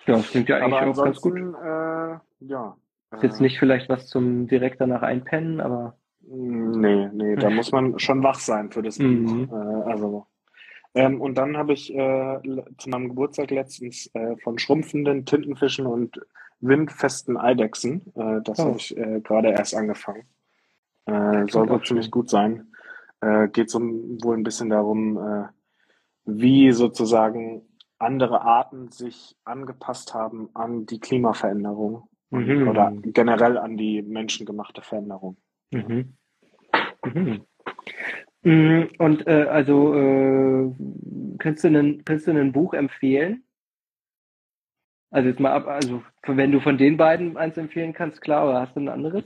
Ja, 0.05 0.17
das 0.17 0.29
klingt 0.29 0.49
ja 0.49 0.57
eigentlich 0.57 0.81
aber 0.81 0.91
auch 0.91 1.05
ganz 1.05 1.21
gut. 1.21 1.37
Äh, 1.37 2.45
ja. 2.45 2.77
Ist 3.15 3.23
jetzt 3.23 3.39
äh, 3.39 3.43
nicht 3.43 3.57
vielleicht 3.57 3.89
was 3.89 4.07
zum 4.07 4.47
direkt 4.47 4.79
danach 4.79 5.01
einpennen, 5.01 5.59
aber. 5.59 5.97
Nee, 6.35 7.09
nee, 7.13 7.35
da 7.35 7.49
muss 7.49 7.71
man 7.71 7.99
schon 7.99 8.23
wach 8.23 8.39
sein 8.39 8.71
für 8.71 8.81
das 8.81 8.97
Buch. 8.97 9.05
Mhm. 9.05 9.49
Äh, 9.51 9.91
also 9.91 10.25
ähm, 10.95 11.21
und 11.21 11.35
dann 11.37 11.57
habe 11.57 11.73
ich 11.73 11.93
äh, 11.93 12.39
zu 12.77 12.89
meinem 12.89 13.09
Geburtstag 13.09 13.51
letztens 13.51 14.09
äh, 14.13 14.35
von 14.37 14.59
schrumpfenden 14.59 15.25
Tintenfischen 15.25 15.85
und 15.85 16.19
windfesten 16.59 17.37
Eidechsen, 17.37 18.13
äh, 18.15 18.41
das 18.43 18.59
oh. 18.59 18.65
habe 18.65 18.77
ich 18.77 18.97
äh, 18.97 19.21
gerade 19.21 19.49
erst 19.49 19.75
angefangen. 19.75 20.23
Äh, 21.05 21.45
soll 21.49 21.69
wohl 21.69 21.83
ziemlich 21.83 22.11
gut 22.11 22.29
sein. 22.29 22.69
Geht 23.53 23.69
so 23.69 23.79
wohl 23.79 24.35
ein 24.35 24.43
bisschen 24.43 24.69
darum, 24.69 25.47
wie 26.25 26.73
sozusagen 26.73 27.61
andere 27.97 28.41
Arten 28.41 28.91
sich 28.91 29.37
angepasst 29.45 30.13
haben 30.13 30.49
an 30.53 30.85
die 30.85 30.99
Klimaveränderung 30.99 32.09
mhm. 32.31 32.67
oder 32.67 32.91
generell 33.01 33.57
an 33.57 33.77
die 33.77 34.01
menschengemachte 34.01 34.81
Veränderung. 34.81 35.37
Mhm. 35.71 36.17
Mhm. 37.05 37.45
Mm, 38.43 38.83
und 38.97 39.27
äh, 39.27 39.47
also 39.49 39.93
äh, 39.95 40.71
könntest, 41.39 41.63
du 41.63 41.67
ein, 41.69 42.03
könntest 42.05 42.27
du 42.27 42.31
ein 42.31 42.51
Buch 42.51 42.73
empfehlen? 42.73 43.43
Also 45.11 45.29
jetzt 45.29 45.39
mal 45.39 45.53
ab, 45.53 45.67
also 45.67 46.03
wenn 46.25 46.51
du 46.51 46.59
von 46.59 46.77
den 46.77 46.97
beiden 46.97 47.37
eins 47.37 47.57
empfehlen 47.57 47.93
kannst, 47.93 48.21
klar, 48.21 48.49
oder 48.49 48.61
hast 48.61 48.75
du 48.75 48.79
ein 48.79 48.89
anderes? 48.89 49.23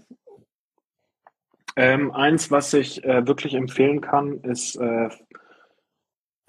Ähm, 1.75 2.11
eins, 2.11 2.51
was 2.51 2.73
ich 2.73 3.03
äh, 3.03 3.25
wirklich 3.27 3.53
empfehlen 3.53 4.01
kann, 4.01 4.41
ist 4.41 4.75
äh, 4.75 5.09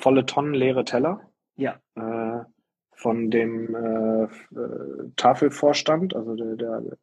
Volle 0.00 0.26
Tonnen 0.26 0.54
leere 0.54 0.84
Teller. 0.84 1.20
Ja. 1.56 1.80
Äh, 1.96 2.44
von 2.92 3.30
dem 3.30 3.74
äh, 3.74 4.28
Tafelvorstand, 5.16 6.14
also 6.14 6.34
der, 6.34 6.56
der 6.56 6.96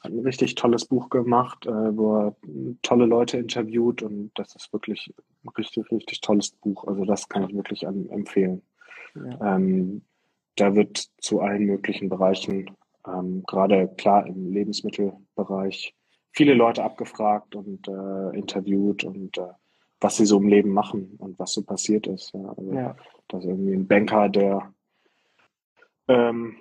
hat 0.00 0.12
ein 0.12 0.20
richtig 0.20 0.54
tolles 0.54 0.84
Buch 0.86 1.10
gemacht, 1.10 1.66
äh, 1.66 1.96
wo 1.96 2.16
er 2.16 2.36
tolle 2.82 3.06
Leute 3.06 3.36
interviewt 3.38 4.02
und 4.02 4.30
das 4.34 4.54
ist 4.54 4.72
wirklich 4.72 5.12
ein 5.44 5.48
richtig, 5.50 5.90
richtig 5.90 6.20
tolles 6.20 6.50
Buch. 6.50 6.86
Also 6.86 7.04
das 7.04 7.28
kann 7.28 7.44
ich 7.44 7.54
wirklich 7.54 7.86
an, 7.86 8.08
empfehlen. 8.10 8.62
Ja. 9.14 9.56
Ähm, 9.56 10.02
da 10.56 10.74
wird 10.74 11.08
zu 11.20 11.40
allen 11.40 11.64
möglichen 11.64 12.08
Bereichen, 12.08 12.70
ähm, 13.06 13.42
gerade 13.46 13.88
klar 13.96 14.26
im 14.26 14.52
Lebensmittelbereich, 14.52 15.94
viele 16.32 16.54
Leute 16.54 16.84
abgefragt 16.84 17.54
und 17.54 17.88
äh, 17.88 18.36
interviewt 18.36 19.04
und 19.04 19.38
äh, 19.38 19.52
was 20.00 20.16
sie 20.16 20.26
so 20.26 20.38
im 20.38 20.48
Leben 20.48 20.70
machen 20.70 21.16
und 21.18 21.38
was 21.38 21.52
so 21.52 21.62
passiert 21.62 22.06
ist. 22.06 22.32
Ja. 22.34 22.54
Also, 22.56 22.72
ja. 22.72 22.96
Das 23.28 23.44
ist 23.44 23.50
irgendwie 23.50 23.74
ein 23.74 23.86
Banker, 23.86 24.28
der 24.28 24.72
ähm, 26.06 26.56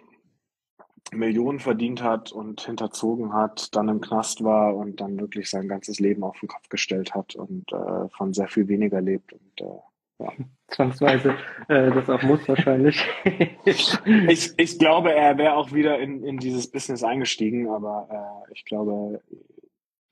Millionen 1.14 1.60
verdient 1.60 2.04
hat 2.04 2.32
und 2.32 2.62
hinterzogen 2.62 3.34
hat, 3.34 3.76
dann 3.76 3.90
im 3.90 4.02
Knast 4.02 4.44
war 4.44 4.76
und 4.76 5.00
dann 5.02 5.20
wirklich 5.20 5.50
sein 5.50 5.68
ganzes 5.68 6.00
Leben 6.00 6.24
auf 6.24 6.40
den 6.40 6.50
Kopf 6.50 6.70
gestellt 6.70 7.14
hat 7.16 7.36
und 7.36 7.72
äh, 7.72 8.10
von 8.10 8.34
sehr 8.34 8.48
viel 8.48 8.68
weniger 8.68 9.02
lebt. 9.02 9.34
Und, 9.34 9.62
äh, 9.62 10.24
ja. 10.24 10.32
Zwangsweise, 10.68 11.36
äh, 11.70 11.92
das 11.92 12.10
auch 12.10 12.22
muss 12.24 12.48
wahrscheinlich. 12.48 13.06
ich, 13.66 14.54
ich 14.58 14.80
glaube, 14.80 15.14
er 15.14 15.38
wäre 15.38 15.56
auch 15.56 15.72
wieder 15.72 15.98
in, 16.00 16.24
in 16.24 16.40
dieses 16.40 16.70
Business 16.70 17.04
eingestiegen, 17.04 17.70
aber 17.70 18.44
äh, 18.50 18.54
ich 18.54 18.66
glaube, 18.66 19.22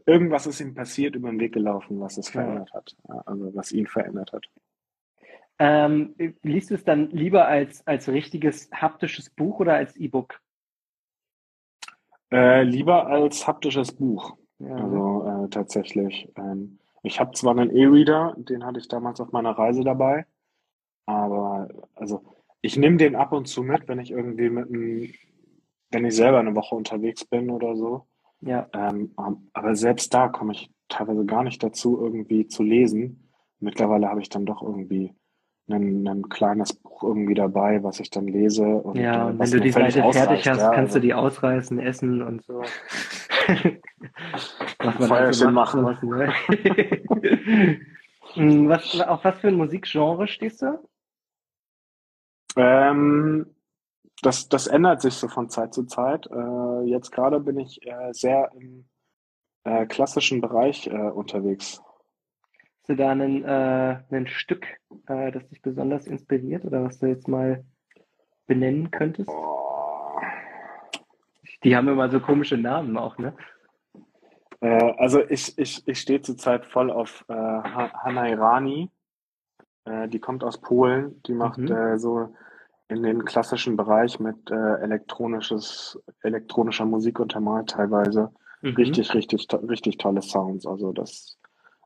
irgendwas 0.06 0.48
ist 0.48 0.62
ihm 0.62 0.76
passiert, 0.76 1.16
über 1.16 1.30
den 1.30 1.39
Weg 1.39 1.54
gelaufen, 1.54 2.00
was 2.00 2.18
es 2.18 2.30
verändert 2.30 2.70
ja. 2.74 2.78
hat. 2.78 2.96
Also 3.26 3.54
was 3.54 3.72
ihn 3.72 3.88
verändert 3.88 4.32
hat. 4.32 4.46
Ähm, 5.58 6.16
liest 6.43 6.70
du 6.70 6.76
es 6.76 6.84
dann 6.84 7.10
lieber 7.12 7.48
als, 7.48 7.86
als 7.88 8.10
richtiges 8.10 8.70
haptisches 8.74 9.30
Buch 9.30 9.60
oder 9.60 9.76
als 9.76 9.96
E-Book? 9.96 10.41
Äh, 12.32 12.63
lieber 12.63 13.07
als 13.07 13.47
haptisches 13.47 13.91
Buch. 13.91 14.36
Ja. 14.59 14.76
Also 14.76 15.45
äh, 15.45 15.49
tatsächlich. 15.49 16.30
Ähm, 16.36 16.80
ich 17.03 17.19
habe 17.19 17.32
zwar 17.34 17.57
einen 17.57 17.76
E-Reader, 17.76 18.36
den 18.38 18.65
hatte 18.65 18.80
ich 18.80 18.88
damals 18.88 19.21
auf 19.21 19.32
meiner 19.32 19.51
Reise 19.51 19.84
dabei, 19.84 20.26
aber 21.05 21.67
also 21.93 22.23
ich 22.61 22.78
nehme 22.78 22.97
den 22.97 23.15
ab 23.15 23.32
und 23.32 23.47
zu 23.47 23.61
mit, 23.61 23.88
wenn 23.88 23.99
ich 23.99 24.09
irgendwie 24.09 24.49
mit 24.49 24.69
einem, 24.69 25.13
wenn 25.91 26.05
ich 26.05 26.15
selber 26.15 26.39
eine 26.39 26.55
Woche 26.55 26.73
unterwegs 26.73 27.23
bin 27.26 27.51
oder 27.51 27.76
so. 27.76 28.07
Ja. 28.41 28.67
Ähm, 28.73 29.13
aber 29.53 29.76
selbst 29.76 30.13
da 30.13 30.30
komme 30.30 30.53
ich 30.53 30.71
teilweise 30.89 31.26
gar 31.26 31.43
nicht 31.43 31.61
dazu, 31.61 31.99
irgendwie 32.01 32.47
zu 32.47 32.63
lesen. 32.63 33.30
Mittlerweile 33.59 34.09
habe 34.09 34.21
ich 34.21 34.30
dann 34.30 34.45
doch 34.45 34.63
irgendwie 34.63 35.13
ein, 35.68 36.07
ein 36.07 36.30
kleines 36.30 36.74
Buch 36.74 37.03
irgendwie 37.03 37.34
dabei, 37.34 37.84
was 37.84 37.99
ich 37.99 38.09
dann 38.09 38.28
lese. 38.28 38.63
Und, 38.63 38.97
ja, 38.97 39.28
äh, 39.28 39.32
und 39.32 39.39
wenn 39.39 39.51
du 39.51 39.59
die 39.59 39.72
Seite 39.72 40.01
fertig 40.11 40.47
hast, 40.47 40.59
ja, 40.59 40.70
kannst 40.70 40.95
also. 40.95 40.99
du 40.99 41.01
die 41.01 41.13
ausreißen, 41.13 41.80
essen 41.80 42.22
und 42.22 42.43
so. 42.43 42.61
was 44.80 44.99
man 44.99 45.07
Feuerchen 45.07 45.53
machen. 45.53 45.84
Was, 45.84 46.01
ne? 46.01 46.34
Hm, 48.34 48.68
was, 48.68 48.99
auf 48.99 49.24
was 49.24 49.39
für 49.39 49.47
ein 49.47 49.55
Musikgenre 49.55 50.28
stehst 50.28 50.61
du? 50.61 50.80
Ähm, 52.57 53.55
das, 54.22 54.49
das 54.49 54.68
ändert 54.68 55.01
sich 55.01 55.13
so 55.13 55.28
von 55.28 55.49
Zeit 55.49 55.74
zu 55.74 55.86
Zeit. 55.86 56.28
Äh, 56.28 56.82
jetzt 56.84 57.11
gerade 57.11 57.39
bin 57.39 57.59
ich 57.59 57.86
äh, 57.86 58.11
sehr 58.11 58.51
im 58.55 58.89
äh, 59.63 59.86
klassischen 59.86 60.41
Bereich 60.41 60.88
äh, 60.88 60.91
unterwegs. 60.91 61.82
Hast 62.86 62.90
du 62.90 62.96
da 62.98 63.10
einen, 63.10 63.44
äh, 63.44 63.98
ein 64.12 64.28
Stück, 64.28 64.68
äh, 65.08 65.32
das 65.32 65.48
dich 65.48 65.60
besonders 65.60 66.06
inspiriert 66.06 66.66
oder 66.66 66.84
was 66.84 67.00
du 67.00 67.08
jetzt 67.08 67.28
mal 67.28 67.64
benennen 68.46 68.92
könntest? 68.92 69.28
Oh. 69.28 70.20
Die 71.64 71.76
haben 71.76 71.88
immer 71.88 72.12
so 72.12 72.20
komische 72.20 72.58
Namen 72.60 72.96
auch, 72.96 73.18
ne? 73.18 73.36
Äh, 74.62 74.94
also 75.00 75.20
ich, 75.28 75.58
ich, 75.58 75.82
ich 75.88 76.00
stehe 76.00 76.22
zurzeit 76.22 76.64
voll 76.68 76.92
auf 76.92 77.26
äh, 77.28 77.34
Hanna 77.34 78.30
Irani. 78.30 78.92
Äh, 79.86 80.08
die 80.08 80.20
kommt 80.20 80.44
aus 80.44 80.62
Polen. 80.62 81.24
Die 81.24 81.34
macht 81.34 81.58
Mhm. 81.58 81.72
äh, 81.72 81.98
so 81.98 82.36
in 82.88 83.02
den 83.02 83.26
klassischen 83.26 83.78
Bereich 83.78 84.20
mit 84.20 84.52
elektronisches, 84.52 86.00
elektronischer 86.22 86.86
Musik 86.86 87.20
untermalt 87.20 87.72
teilweise. 87.72 88.32
Mhm. 88.62 88.76
Richtig, 88.76 89.12
richtig, 89.16 89.48
richtig 89.52 89.98
tolle 89.98 90.22
Sounds. 90.22 90.68
Also 90.68 90.94
das, 90.94 91.35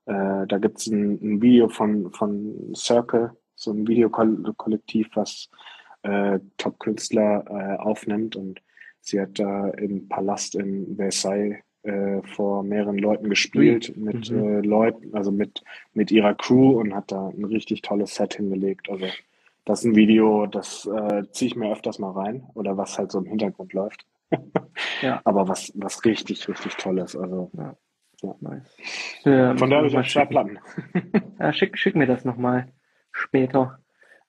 äh, 0.10 0.48
da 0.48 0.58
gibt's 0.58 0.88
ein, 0.88 1.20
ein 1.22 1.42
Video 1.42 1.70
von, 1.70 2.12
von 2.12 2.74
Circle, 2.76 3.32
so 3.56 3.72
ein 3.72 3.88
Videokollektiv, 3.88 5.08
was 5.14 5.50
äh, 6.04 6.40
Top-Künstler 6.58 7.46
äh, 7.50 7.78
aufnimmt 7.78 8.36
und 8.36 8.62
sie 9.02 9.22
hat 9.22 9.38
da 9.40 9.70
im 9.70 10.08
Palast 10.10 10.56
in 10.56 10.96
Versailles 10.96 11.58
äh, 11.84 12.22
vor 12.36 12.64
mehreren 12.64 12.98
Leuten 12.98 13.30
gespielt, 13.30 13.96
mit 13.96 14.30
Mhm. 14.32 14.38
äh, 14.40 14.62
Leuten, 14.62 15.16
also 15.16 15.32
mit, 15.32 15.64
mit 15.94 16.12
ihrer 16.12 16.34
Crew 16.34 16.80
und 16.80 16.94
hat 16.94 17.12
da 17.12 17.30
ein 17.30 17.46
richtig 17.46 17.82
tolles 17.82 18.16
Set 18.16 18.34
hingelegt. 18.36 18.90
Also 18.90 19.06
das 19.66 19.80
ist 19.80 19.86
ein 19.86 19.96
Video, 19.96 20.46
das 20.48 20.86
äh, 20.88 21.24
ziehe 21.32 21.50
ich 21.50 21.56
mir 21.56 21.72
öfters 21.72 22.00
mal 22.00 22.12
rein 22.12 22.44
oder 22.56 22.78
was 22.78 22.98
halt 22.98 23.12
so 23.12 23.20
im 23.20 23.26
Hintergrund 23.26 23.74
läuft. 23.74 24.06
Ja. 25.02 25.22
Aber 25.24 25.48
was, 25.48 25.72
was 25.76 26.04
richtig, 26.06 26.48
richtig 26.50 26.76
tolles. 26.76 27.16
Also 27.16 27.52
Nice. 28.22 28.78
Ja, 29.24 29.56
von 29.56 29.70
daher 29.70 29.84
habe 29.84 29.88
ich 29.88 29.98
auch 29.98 30.08
zwei. 30.08 30.26
Platten. 30.26 30.60
Ja, 31.40 31.54
schick, 31.54 31.78
schick 31.78 31.96
mir 31.96 32.06
das 32.06 32.26
nochmal 32.26 32.68
später. 33.14 33.80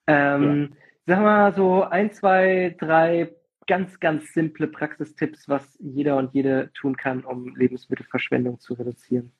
Ähm, 0.07 0.75
Sag 1.05 1.19
mal 1.19 1.53
so 1.53 1.83
ein, 1.83 2.11
zwei, 2.13 2.75
drei 2.79 3.33
ganz, 3.67 3.99
ganz 3.99 4.33
simple 4.33 4.67
Praxistipps, 4.67 5.49
was 5.49 5.77
jeder 5.79 6.17
und 6.17 6.33
jede 6.33 6.71
tun 6.73 6.95
kann, 6.95 7.25
um 7.25 7.55
Lebensmittelverschwendung 7.55 8.59
zu 8.59 8.75
reduzieren. 8.75 9.33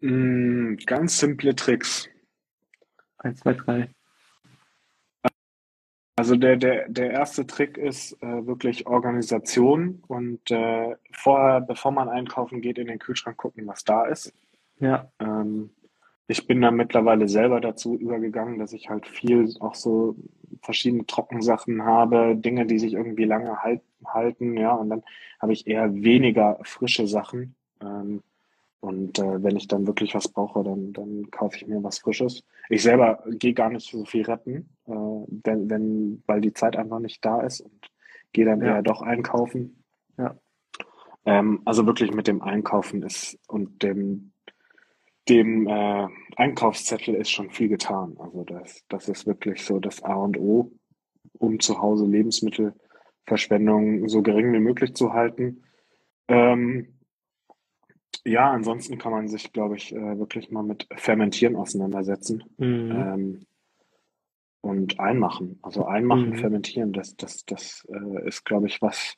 Mm, 0.00 0.76
ganz 0.86 1.18
simple 1.18 1.54
Tricks. 1.54 2.08
Eins, 3.18 3.40
zwei, 3.40 3.54
drei. 3.54 3.88
Also 6.20 6.36
der, 6.36 6.56
der, 6.56 6.86
der 6.86 7.12
erste 7.12 7.46
Trick 7.46 7.78
ist 7.78 8.12
äh, 8.22 8.46
wirklich 8.46 8.86
Organisation 8.86 10.02
und 10.06 10.50
äh, 10.50 10.94
vorher, 11.12 11.62
bevor 11.62 11.92
man 11.92 12.10
einkaufen 12.10 12.60
geht, 12.60 12.76
in 12.76 12.88
den 12.88 12.98
Kühlschrank 12.98 13.38
gucken, 13.38 13.66
was 13.66 13.84
da 13.84 14.04
ist. 14.04 14.34
Ja, 14.78 15.10
Ähm, 15.18 15.70
ich 16.28 16.46
bin 16.46 16.60
da 16.60 16.70
mittlerweile 16.70 17.26
selber 17.26 17.62
dazu 17.62 17.96
übergegangen, 17.96 18.58
dass 18.58 18.74
ich 18.74 18.90
halt 18.90 19.06
viel 19.06 19.50
auch 19.60 19.74
so 19.74 20.14
verschiedene 20.60 21.06
Trockensachen 21.06 21.86
habe, 21.86 22.36
Dinge, 22.36 22.66
die 22.66 22.78
sich 22.78 22.92
irgendwie 22.92 23.24
lange 23.24 23.62
halt, 23.62 23.80
halten, 24.04 24.58
ja, 24.58 24.72
und 24.74 24.90
dann 24.90 25.02
habe 25.40 25.54
ich 25.54 25.66
eher 25.66 25.94
weniger 25.94 26.58
frische 26.64 27.06
Sachen. 27.06 27.54
Ähm, 27.80 28.22
und 28.80 29.18
äh, 29.18 29.42
wenn 29.42 29.56
ich 29.56 29.68
dann 29.68 29.86
wirklich 29.86 30.14
was 30.14 30.28
brauche, 30.28 30.64
dann, 30.64 30.94
dann 30.94 31.30
kaufe 31.30 31.56
ich 31.56 31.66
mir 31.66 31.82
was 31.82 31.98
Frisches. 31.98 32.42
Ich 32.70 32.82
selber 32.82 33.22
gehe 33.28 33.52
gar 33.52 33.68
nicht 33.68 33.90
so 33.90 34.06
viel 34.06 34.24
retten, 34.24 34.70
äh, 34.86 34.92
wenn, 34.92 35.68
wenn, 35.68 36.22
weil 36.26 36.40
die 36.40 36.54
Zeit 36.54 36.76
einfach 36.76 36.98
nicht 36.98 37.22
da 37.24 37.42
ist 37.42 37.60
und 37.60 37.90
gehe 38.32 38.46
dann 38.46 38.62
Ja. 38.62 38.76
eher 38.76 38.82
doch 38.82 39.02
einkaufen. 39.02 39.84
Ja. 40.16 40.34
Ähm, 41.26 41.60
also 41.66 41.84
wirklich 41.86 42.14
mit 42.14 42.26
dem 42.26 42.40
Einkaufen 42.40 43.02
ist 43.02 43.38
und 43.48 43.82
dem, 43.82 44.32
dem 45.28 45.66
äh, 45.66 46.08
Einkaufszettel 46.36 47.14
ist 47.14 47.30
schon 47.30 47.50
viel 47.50 47.68
getan. 47.68 48.16
Also 48.18 48.44
das, 48.44 48.82
das 48.88 49.10
ist 49.10 49.26
wirklich 49.26 49.62
so 49.62 49.78
das 49.78 50.02
A 50.02 50.14
und 50.14 50.38
O, 50.38 50.72
um 51.38 51.60
zu 51.60 51.82
Hause 51.82 52.06
Lebensmittelverschwendung 52.06 54.08
so 54.08 54.22
gering 54.22 54.54
wie 54.54 54.58
möglich 54.60 54.94
zu 54.94 55.12
halten. 55.12 55.64
Ähm, 56.28 56.94
ja, 58.24 58.50
ansonsten 58.50 58.98
kann 58.98 59.12
man 59.12 59.28
sich, 59.28 59.52
glaube 59.52 59.76
ich, 59.76 59.94
äh, 59.94 60.18
wirklich 60.18 60.50
mal 60.50 60.62
mit 60.62 60.86
Fermentieren 60.94 61.56
auseinandersetzen 61.56 62.44
mhm. 62.58 62.90
ähm, 62.90 63.46
und 64.60 65.00
einmachen. 65.00 65.58
Also 65.62 65.86
einmachen, 65.86 66.30
Mhm. 66.30 66.36
fermentieren, 66.36 66.92
das, 66.92 67.16
das, 67.16 67.44
das 67.46 67.86
äh, 67.90 68.28
ist, 68.28 68.44
glaube 68.44 68.66
ich, 68.66 68.82
was, 68.82 69.14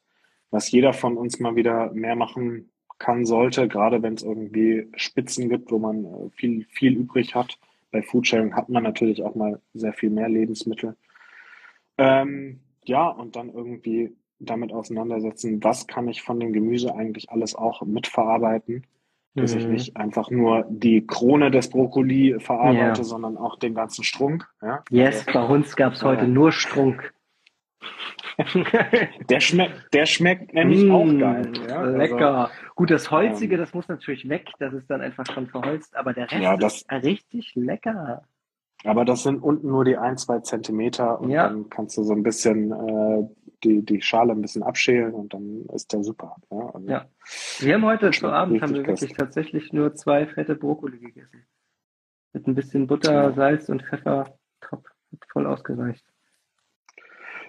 was 0.51 0.71
jeder 0.71 0.93
von 0.93 1.17
uns 1.17 1.41
mal 1.41 1.57
wieder 1.57 1.93
mehr 1.93 2.17
machen 2.17 2.71
kann, 2.99 3.25
sollte, 3.25 3.67
gerade 3.67 4.03
wenn 4.03 4.15
es 4.15 4.23
irgendwie 4.23 4.89
Spitzen 4.95 5.49
gibt, 5.49 5.73
wo 5.73 5.79
man 5.79 6.05
äh, 6.05 6.31
viel, 6.37 6.67
viel 6.71 6.97
übrig 6.97 7.35
hat. 7.35 7.59
Bei 7.91 8.03
Foodsharing 8.03 8.55
hat 8.55 8.69
man 8.69 8.85
natürlich 8.85 9.23
auch 9.23 9.35
mal 9.35 9.61
sehr 9.75 9.93
viel 9.93 10.11
mehr 10.11 10.29
Lebensmittel. 10.29 10.97
Ähm, 11.99 12.61
ja, 12.85 13.09
und 13.09 13.37
dann 13.37 13.51
irgendwie 13.51 14.17
damit 14.45 14.73
auseinandersetzen, 14.73 15.63
was 15.63 15.87
kann 15.87 16.09
ich 16.09 16.23
von 16.23 16.39
dem 16.41 16.53
Gemüse 16.53 16.95
eigentlich 16.95 17.31
alles 17.31 17.55
auch 17.55 17.83
mitverarbeiten, 17.83 18.85
dass 19.35 19.55
ich 19.55 19.65
Mhm. 19.67 19.73
nicht 19.73 19.97
einfach 19.97 20.31
nur 20.31 20.67
die 20.69 21.07
Krone 21.07 21.51
des 21.51 21.71
Brokkoli 21.71 22.37
verarbeite, 22.39 23.01
Ja. 23.01 23.05
sondern 23.05 23.37
auch 23.37 23.59
den 23.59 23.75
ganzen 23.75 24.05
Strunk. 24.05 24.49
Ja? 24.61 24.83
Yes, 24.91 25.27
Also, 25.27 25.39
bei 25.39 25.47
uns 25.55 25.77
gab 25.77 25.95
es 25.95 26.03
heute 26.03 26.23
Ja. 26.23 26.29
nur 26.29 26.53
Strunk. 26.53 27.13
der 29.29 29.41
schmeckt, 29.41 29.93
der 29.93 30.07
schmeckt 30.07 30.55
nämlich 30.55 30.91
auch 30.91 31.05
Mm, 31.05 31.19
geil. 31.19 31.53
Ja? 31.69 31.79
Also, 31.81 31.97
Lecker. 31.97 32.51
Gut, 32.75 32.91
das 32.91 33.11
Holzige, 33.11 33.55
ähm, 33.55 33.61
das 33.61 33.75
muss 33.75 33.89
natürlich 33.89 34.29
weg. 34.29 34.49
Das 34.59 34.73
ist 34.73 34.89
dann 34.89 35.01
einfach 35.01 35.27
schon 35.27 35.47
verholzt. 35.49 35.95
Aber 35.97 36.13
der 36.13 36.31
Rest 36.31 36.43
Ja, 36.43 36.57
das- 36.57 36.83
ist 36.83 36.93
richtig 36.93 37.53
lecker. 37.55 38.23
aber 38.85 39.05
das 39.05 39.23
sind 39.23 39.43
unten 39.43 39.69
nur 39.69 39.85
die 39.85 39.97
ein, 39.97 40.17
zwei 40.17 40.41
Zentimeter 40.41 41.21
und 41.21 41.31
Ja. 41.31 41.49
dann 41.49 41.69
kannst 41.71 41.97
du 41.99 42.03
so 42.03 42.13
ein 42.15 42.23
bisschen 42.23 42.73
äh, 42.73 43.29
die, 43.65 43.83
die 43.85 44.03
Schale 44.03 44.33
ein 44.33 44.43
bisschen 44.43 44.63
abschälen 44.63 45.15
und 45.15 45.35
dann 45.35 45.67
ist 45.75 45.93
der 45.93 46.03
super. 46.03 46.37
Ja, 46.51 46.71
also, 46.75 46.89
Ja. 46.89 47.07
Wir 47.61 47.75
haben 47.75 47.85
heute 47.85 48.11
zu 48.11 48.29
Abend 48.29 48.61
haben 48.63 48.75
wir 48.75 48.87
wirklich 48.87 49.13
tatsächlich 49.13 49.73
nur 49.73 49.95
zwei 49.95 50.27
fette 50.27 50.55
Brokkoli 50.57 50.99
gegessen. 50.99 51.47
Mit 52.33 52.47
ein 52.47 52.55
bisschen 52.55 52.87
Butter, 52.87 53.13
Ja. 53.13 53.33
Salz 53.33 53.69
und 53.69 53.83
Pfeffer. 53.83 54.39
Top. 54.61 54.89
Hat 55.13 55.29
voll 55.31 55.47
ausgereicht. 55.47 56.05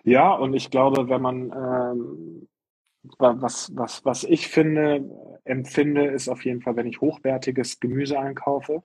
Ja, 0.03 0.33
und 0.33 0.53
ich 0.53 0.69
glaube, 0.69 1.07
wenn 1.09 1.21
man 1.21 1.43
ähm, 1.51 2.49
wa- 3.17 3.35
was, 3.39 3.71
was, 3.75 4.03
was 4.03 4.23
ich 4.25 4.49
finde, 4.49 5.09
empfinde, 5.45 6.05
ist 6.07 6.27
auf 6.27 6.43
jeden 6.43 6.61
Fall, 6.61 6.75
wenn 6.75 6.87
ich 6.87 6.99
hochwertiges 7.01 7.79
Gemüse 7.79 8.19
einkaufe, 8.19 8.83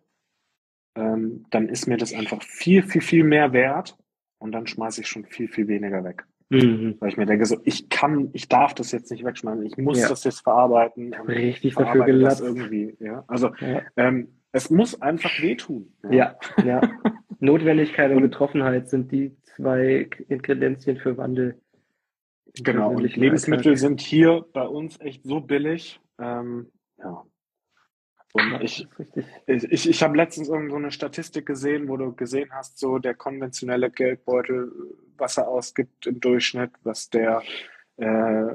ähm, 0.94 1.44
dann 1.50 1.68
ist 1.68 1.86
mir 1.88 1.96
das 1.96 2.14
einfach 2.14 2.42
viel, 2.42 2.82
viel, 2.82 3.02
viel 3.02 3.24
mehr 3.24 3.52
wert 3.52 3.96
und 4.38 4.52
dann 4.52 4.66
schmeiße 4.68 5.00
ich 5.00 5.08
schon 5.08 5.24
viel, 5.24 5.48
viel 5.48 5.66
weniger 5.66 6.04
weg. 6.04 6.24
Weil 6.50 7.08
ich 7.10 7.16
mir 7.18 7.26
denke, 7.26 7.44
so, 7.44 7.58
ich 7.64 7.88
kann, 7.90 8.30
ich 8.32 8.48
darf 8.48 8.74
das 8.74 8.90
jetzt 8.92 9.10
nicht 9.10 9.24
wegschmeißen, 9.24 9.66
ich 9.66 9.76
muss 9.76 10.00
Ja. 10.00 10.08
das 10.08 10.24
jetzt 10.24 10.40
verarbeiten 10.40 11.12
Richtig 11.14 11.74
dafür 11.74 12.04
gelatzt. 12.06 12.40
irgendwie. 12.40 12.96
Ja? 13.00 13.24
Also 13.28 13.50
Ja. 13.60 13.82
ähm, 13.96 14.28
es 14.52 14.70
muss 14.70 15.00
einfach 15.02 15.42
wehtun. 15.42 15.92
Ja, 16.10 16.36
ja. 16.64 16.80
Notwendigkeit 17.40 18.10
und 18.12 18.22
Betroffenheit 18.22 18.88
sind 18.88 19.12
die 19.12 19.36
zwei 19.44 20.08
Ingredienzien 20.28 20.96
für 20.96 21.16
Wandel. 21.18 21.60
Genau, 22.64 22.90
und 22.92 23.14
Lebensmittel 23.14 23.68
Alltag. 23.72 23.78
sind 23.78 24.00
hier 24.00 24.44
bei 24.54 24.66
uns 24.66 24.98
echt 25.00 25.24
so 25.24 25.40
billig. 25.40 26.00
Ähm, 26.18 26.72
ja. 26.98 27.24
Und 28.34 28.60
ich, 28.60 28.86
ich, 29.46 29.88
ich, 29.88 30.02
habe 30.02 30.16
letztens 30.16 30.48
irgendwo 30.48 30.76
eine 30.76 30.90
Statistik 30.90 31.46
gesehen, 31.46 31.88
wo 31.88 31.96
du 31.96 32.14
gesehen 32.14 32.50
hast, 32.52 32.78
so 32.78 32.98
der 32.98 33.14
konventionelle 33.14 33.90
Geldbeutel, 33.90 34.70
was 35.16 35.38
er 35.38 35.48
ausgibt 35.48 36.06
im 36.06 36.20
Durchschnitt, 36.20 36.72
was 36.82 37.08
der 37.08 37.42
äh, 37.96 38.54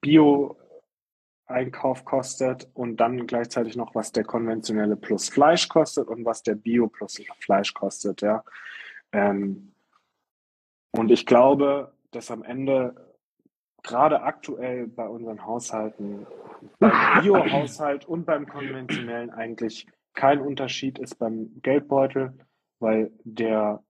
Bio-Einkauf 0.00 2.04
kostet 2.04 2.68
und 2.72 2.96
dann 2.96 3.26
gleichzeitig 3.26 3.76
noch, 3.76 3.94
was 3.94 4.12
der 4.12 4.24
konventionelle 4.24 4.96
plus 4.96 5.28
Fleisch 5.28 5.68
kostet 5.68 6.08
und 6.08 6.24
was 6.24 6.42
der 6.42 6.54
Bio 6.54 6.88
plus 6.88 7.20
Fleisch 7.40 7.74
kostet, 7.74 8.22
ja. 8.22 8.42
Ähm, 9.12 9.72
und 10.92 11.10
ich 11.10 11.26
glaube, 11.26 11.92
dass 12.10 12.30
am 12.30 12.42
Ende 12.42 13.07
gerade 13.88 14.22
aktuell 14.22 14.86
bei 14.86 15.08
unseren 15.08 15.44
Haushalten, 15.44 16.26
beim 16.78 17.22
Bio-Haushalt 17.22 18.04
und 18.06 18.24
beim 18.24 18.46
konventionellen 18.46 19.30
eigentlich 19.30 19.86
kein 20.14 20.40
Unterschied 20.40 20.98
ist 20.98 21.16
beim 21.18 21.60
Geldbeutel, 21.62 22.34
weil 22.78 23.10
der, 23.24 23.82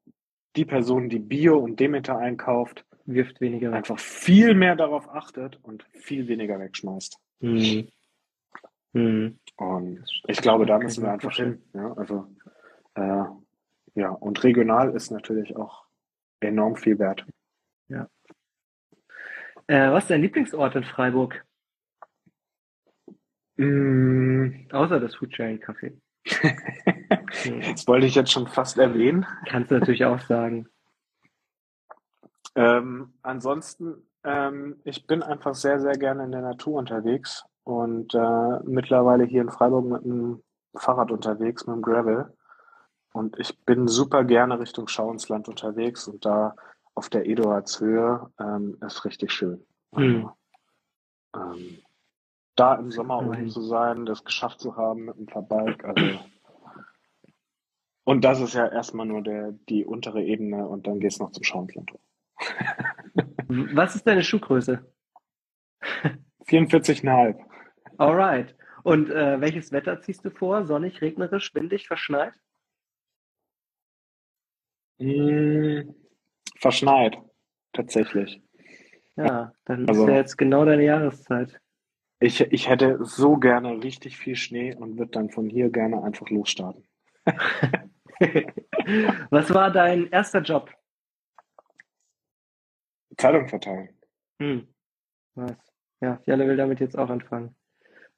die 0.56 0.64
Person, 0.64 1.08
die 1.08 1.18
Bio 1.18 1.58
und 1.58 1.80
Demeter 1.80 2.18
einkauft, 2.18 2.84
Wirft 3.04 3.40
weniger 3.40 3.70
weg. 3.70 3.78
einfach 3.78 3.98
viel 3.98 4.54
mehr 4.54 4.76
darauf 4.76 5.08
achtet 5.08 5.58
und 5.62 5.86
viel 5.92 6.28
weniger 6.28 6.60
wegschmeißt. 6.60 7.18
Mhm. 7.40 7.88
Mhm. 8.92 9.38
Und 9.56 10.04
ich 10.26 10.42
glaube, 10.42 10.66
da 10.66 10.78
müssen 10.78 11.02
wir 11.04 11.12
einfach 11.12 11.34
hin. 11.34 11.62
Ja, 11.72 11.92
also, 11.94 12.26
äh, 12.94 13.24
ja, 13.94 14.10
und 14.10 14.44
regional 14.44 14.94
ist 14.94 15.10
natürlich 15.10 15.56
auch 15.56 15.86
enorm 16.40 16.76
viel 16.76 16.98
wert. 16.98 17.24
Äh, 19.68 19.92
was 19.92 20.04
ist 20.04 20.10
dein 20.10 20.22
Lieblingsort 20.22 20.74
in 20.74 20.84
Freiburg? 20.84 21.44
Mm, 23.56 24.66
Außer 24.72 25.00
das 25.00 25.14
Foodsharing 25.16 25.58
Café. 25.62 25.92
Das 27.74 27.86
wollte 27.86 28.06
ich 28.06 28.14
jetzt 28.14 28.32
schon 28.32 28.46
fast 28.46 28.78
erwähnen. 28.78 29.26
Kannst 29.46 29.70
du 29.70 29.76
natürlich 29.78 30.04
auch 30.04 30.20
sagen. 30.20 30.68
Ähm, 32.54 33.14
ansonsten 33.22 34.04
Ähm, 34.24 34.80
ich 34.84 35.06
bin 35.06 35.22
einfach 35.22 35.54
sehr, 35.54 35.80
sehr 35.80 35.92
gerne 35.96 36.24
in 36.24 36.32
der 36.32 36.40
Natur 36.42 36.74
unterwegs 36.78 37.44
und 37.64 38.14
äh, 38.14 38.58
mittlerweile 38.64 39.24
hier 39.24 39.42
in 39.42 39.50
Freiburg 39.50 39.84
mit 39.86 40.04
dem 40.04 40.42
Fahrrad 40.74 41.12
unterwegs, 41.12 41.66
mit 41.66 41.76
dem 41.76 41.82
Gravel. 41.82 42.34
Und 43.12 43.38
ich 43.38 43.58
bin 43.64 43.86
super 43.88 44.24
gerne 44.24 44.58
Richtung 44.58 44.88
Schauinsland 44.88 45.48
unterwegs 45.48 46.08
und 46.08 46.24
da 46.24 46.54
auf 46.98 47.08
der 47.08 47.26
Eduardshöhe 47.26 48.30
ähm, 48.40 48.76
ist 48.84 49.04
richtig 49.04 49.32
schön. 49.32 49.64
Hm. 49.94 50.28
Also, 51.32 51.54
ähm, 51.56 51.78
da 52.56 52.74
im 52.74 52.90
Sommer 52.90 53.22
Nein. 53.22 53.28
oben 53.28 53.48
zu 53.50 53.62
sein, 53.62 54.04
das 54.04 54.24
geschafft 54.24 54.60
zu 54.60 54.76
haben 54.76 55.06
mit 55.06 55.16
dem 55.16 55.28
Verbike, 55.28 55.86
also 55.86 56.18
und 58.08 58.24
das 58.24 58.40
ist 58.40 58.54
ja 58.54 58.66
erstmal 58.66 59.04
nur 59.04 59.20
der, 59.20 59.52
die 59.68 59.84
untere 59.84 60.22
Ebene 60.22 60.66
und 60.66 60.86
dann 60.86 60.98
geht's 60.98 61.18
noch 61.18 61.30
zum 61.30 61.44
Schauinsland 61.44 61.92
hoch. 61.92 62.00
Was 63.48 63.96
ist 63.96 64.06
deine 64.06 64.22
Schuhgröße? 64.22 64.82
44,5. 66.46 67.38
Alright. 67.98 68.56
Und 68.82 69.10
äh, 69.10 69.38
welches 69.42 69.72
Wetter 69.72 70.00
ziehst 70.00 70.24
du 70.24 70.30
vor? 70.30 70.64
Sonnig, 70.64 71.02
regnerisch, 71.02 71.54
windig, 71.54 71.86
verschneit? 71.86 72.32
Mm, 74.96 75.90
verschneit, 76.58 77.18
tatsächlich. 77.72 78.42
Ja, 79.16 79.52
dann 79.64 79.88
Also- 79.88 80.04
ist 80.04 80.08
ja 80.10 80.16
jetzt 80.16 80.36
genau 80.38 80.64
deine 80.64 80.84
Jahreszeit. 80.84 81.60
Ich, 82.20 82.40
ich 82.40 82.68
hätte 82.68 82.98
so 83.04 83.36
gerne 83.36 83.80
richtig 83.82 84.16
viel 84.16 84.34
Schnee 84.34 84.74
und 84.74 84.98
würde 84.98 85.12
dann 85.12 85.30
von 85.30 85.48
hier 85.48 85.70
gerne 85.70 86.02
einfach 86.02 86.28
losstarten. 86.30 86.84
Was 89.30 89.52
war 89.54 89.70
dein 89.70 90.08
erster 90.08 90.40
Job? 90.40 90.72
Zeitung 93.16 93.48
verteilen. 93.48 93.90
Hm. 94.40 94.66
Was? 95.34 95.56
Ja, 96.00 96.20
Jalle 96.26 96.46
will 96.48 96.56
damit 96.56 96.80
jetzt 96.80 96.98
auch 96.98 97.10
anfangen. 97.10 97.54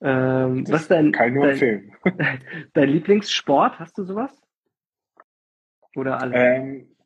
Ähm, 0.03 0.65
was 0.71 0.89
dein, 0.89 1.13
Kann 1.13 1.29
ich 1.29 1.35
nur 1.35 1.45
dein, 1.45 1.53
empfehlen. 1.53 1.95
dein 2.73 2.89
Lieblingssport? 2.89 3.79
Hast 3.79 3.99
du 3.99 4.05
sowas? 4.05 4.41
Oder 5.95 6.19
alle? 6.21 6.35
Ähm, 6.37 6.97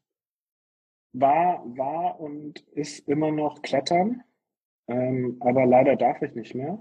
war, 1.14 1.62
war 1.64 2.20
und 2.20 2.60
ist 2.72 3.08
immer 3.08 3.30
noch 3.30 3.62
Klettern, 3.62 4.22
ähm, 4.88 5.36
aber 5.40 5.64
leider 5.64 5.96
darf 5.96 6.20
ich 6.20 6.34
nicht 6.34 6.54
mehr, 6.54 6.78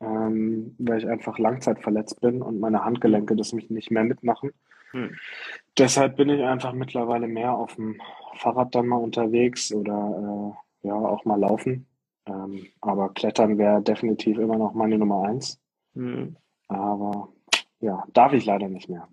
ähm, 0.00 0.74
weil 0.78 0.98
ich 0.98 1.08
einfach 1.08 1.38
langzeitverletzt 1.38 2.20
bin 2.20 2.42
und 2.42 2.60
meine 2.60 2.84
Handgelenke 2.84 3.36
das 3.36 3.52
mich 3.52 3.70
nicht 3.70 3.90
mehr 3.90 4.04
mitmachen. 4.04 4.50
Hm. 4.90 5.16
Deshalb 5.78 6.16
bin 6.16 6.28
ich 6.28 6.42
einfach 6.42 6.74
mittlerweile 6.74 7.28
mehr 7.28 7.54
auf 7.54 7.76
dem 7.76 8.00
Fahrrad 8.34 8.74
dann 8.74 8.88
mal 8.88 8.96
unterwegs 8.96 9.72
oder 9.72 10.54
äh, 10.82 10.88
ja 10.88 10.94
auch 10.94 11.24
mal 11.24 11.40
laufen. 11.40 11.86
Ähm, 12.26 12.66
aber 12.80 13.14
Klettern 13.14 13.56
wäre 13.56 13.82
definitiv 13.82 14.38
immer 14.38 14.58
noch 14.58 14.74
meine 14.74 14.98
Nummer 14.98 15.28
eins. 15.28 15.58
Hm. 15.94 16.36
Aber 16.68 17.28
ja, 17.80 18.04
darf 18.12 18.32
ich 18.32 18.44
leider 18.44 18.68
nicht 18.68 18.88
mehr. 18.88 19.08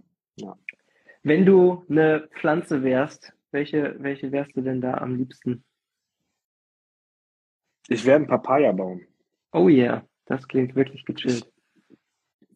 Wenn 1.24 1.46
du 1.46 1.84
eine 1.90 2.30
Pflanze 2.40 2.84
wärst, 2.84 3.34
welche, 3.52 3.96
welche 4.00 4.32
wärst 4.32 4.56
du 4.56 4.62
denn 4.62 4.82
da 4.82 4.96
am 4.96 5.16
liebsten? 5.16 5.64
Ich 7.88 8.06
wäre 8.06 8.18
ein 8.20 8.28
Papayabaum. 8.28 9.02
Oh 9.52 9.68
yeah, 9.68 10.06
das 10.26 10.48
klingt 10.48 10.76
wirklich 10.76 11.06
gechillt. 11.06 11.52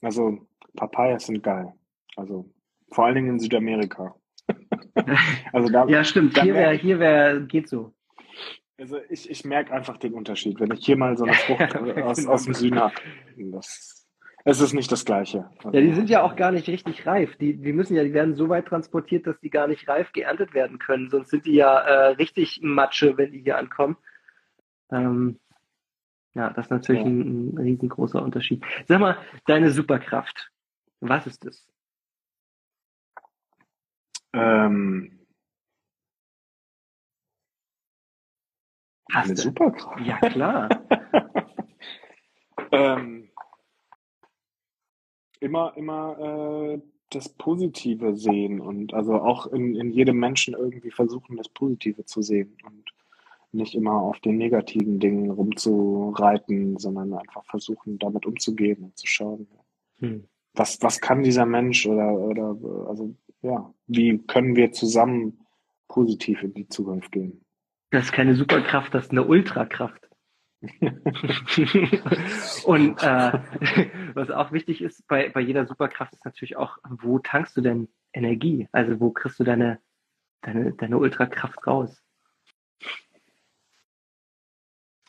Also 0.02 0.48
Papayas 0.76 1.26
sind 1.26 1.42
geil. 1.42 1.74
Also 2.16 2.50
vor 2.92 3.06
allen 3.06 3.16
Dingen 3.16 3.30
in 3.30 3.40
Südamerika. 3.40 4.16
Also 5.52 5.72
da, 5.72 5.88
Ja, 5.88 6.04
stimmt. 6.04 6.40
Hier 6.40 6.54
wäre, 6.54 6.74
hier 6.74 7.00
wäre, 7.00 7.46
geht 7.48 7.68
so. 7.68 7.94
also 8.78 9.00
ich, 9.10 9.30
ich 9.30 9.44
merke 9.44 9.74
einfach 9.74 9.98
den 9.98 10.14
Unterschied, 10.14 10.60
wenn 10.60 10.72
ich 10.72 10.86
hier 10.86 10.98
mal 10.98 11.18
so 11.18 11.24
eine 11.24 11.34
Frucht 11.34 11.76
aus, 12.04 12.26
aus 12.28 12.44
dem 12.46 12.54
Süden 12.54 12.80
habe. 12.80 12.94
Das, 13.38 13.93
es 14.46 14.60
ist 14.60 14.74
nicht 14.74 14.92
das 14.92 15.06
Gleiche. 15.06 15.50
Ja, 15.64 15.72
die 15.72 15.94
sind 15.94 16.10
ja 16.10 16.22
auch 16.22 16.36
gar 16.36 16.52
nicht 16.52 16.68
richtig 16.68 17.06
reif. 17.08 17.36
Die, 17.38 17.56
die 17.56 17.72
müssen 17.74 17.96
ja, 17.96 18.04
die 18.04 18.14
werden 18.14 18.36
so 18.36 18.50
weit 18.50 18.68
transportiert, 18.68 19.26
dass 19.26 19.40
die 19.40 19.50
gar 19.50 19.68
nicht 19.68 19.88
reif 19.88 20.12
geerntet 20.12 20.54
werden 20.54 20.80
können. 20.80 21.10
Sonst 21.10 21.30
sind 21.30 21.46
die 21.46 21.54
ja 21.56 21.80
äh, 21.80 22.08
richtig 22.16 22.60
Matsche, 22.62 23.18
wenn 23.18 23.32
die 23.32 23.40
hier 23.42 23.58
ankommen. 23.58 23.96
Ähm, 24.92 25.40
ja, 26.34 26.50
das 26.50 26.66
ist 26.66 26.72
natürlich 26.72 27.02
Ja. 27.04 27.08
ein, 27.08 27.54
ein 27.56 27.58
riesengroßer 27.58 28.22
Unterschied. 28.22 28.64
Sag 28.88 29.00
mal, 29.00 29.18
deine 29.46 29.72
Superkraft, 29.72 30.52
was 31.00 31.26
ist 31.28 31.46
das? 31.46 31.68
ähm, 34.34 35.20
Hast 39.12 39.26
eine 39.26 39.36
du? 39.36 39.42
Superkraft. 39.42 40.00
Ja, 40.06 40.18
klar. 40.18 40.70
ähm, 42.72 43.30
immer, 45.44 45.74
immer 45.76 46.74
äh, 46.74 46.82
das 47.10 47.30
Positive 47.30 48.16
sehen 48.16 48.60
und 48.60 48.94
also 48.94 49.14
auch 49.16 49.48
in, 49.48 49.76
in 49.76 49.92
jedem 49.92 50.18
Menschen 50.18 50.56
irgendwie 50.56 50.92
versuchen, 50.92 51.38
das 51.38 51.50
Positive 51.50 52.06
zu 52.06 52.22
sehen 52.22 52.58
und 52.66 52.92
nicht 53.52 53.76
immer 53.76 54.02
auf 54.02 54.20
den 54.20 54.38
negativen 54.38 55.00
Dingen 55.00 55.30
rumzureiten, 55.30 56.80
sondern 56.80 57.14
einfach 57.14 57.46
versuchen, 57.46 58.00
damit 58.00 58.26
umzugehen 58.26 58.84
und 58.84 58.98
zu 58.98 59.06
schauen, 59.06 59.48
Hm. 60.04 60.26
was, 60.54 60.82
was 60.82 61.00
kann 61.00 61.24
dieser 61.24 61.46
Mensch 61.46 61.86
oder, 61.86 62.14
oder 62.14 62.58
also 62.90 63.16
ja, 63.42 63.74
wie 63.88 64.18
können 64.28 64.56
wir 64.56 64.72
zusammen 64.72 65.40
positiv 65.88 66.44
in 66.44 66.54
die 66.54 66.68
Zukunft 66.68 67.12
gehen? 67.12 67.46
Das 67.92 68.06
ist 68.06 68.12
keine 68.12 68.36
Superkraft, 68.36 68.94
das 68.94 69.06
ist 69.06 69.12
eine 69.12 69.26
Ultrakraft. 69.26 70.10
Und 72.66 73.04
äh, 73.04 73.32
was 74.14 74.32
auch 74.32 74.52
wichtig 74.52 74.82
ist 74.82 75.08
bei, 75.08 75.30
bei 75.30 75.42
jeder 75.42 75.66
Superkraft 75.66 76.14
ist 76.14 76.26
natürlich 76.26 76.58
auch, 76.58 76.78
wo 76.90 77.20
tankst 77.20 77.56
du 77.58 77.62
denn 77.62 77.90
Energie? 78.14 78.68
Also 78.72 79.00
wo 79.00 79.12
kriegst 79.12 79.40
du 79.40 79.44
deine, 79.44 79.80
deine, 80.42 80.74
deine 80.74 80.98
Ultrakraft 80.98 81.66
raus? 81.68 82.02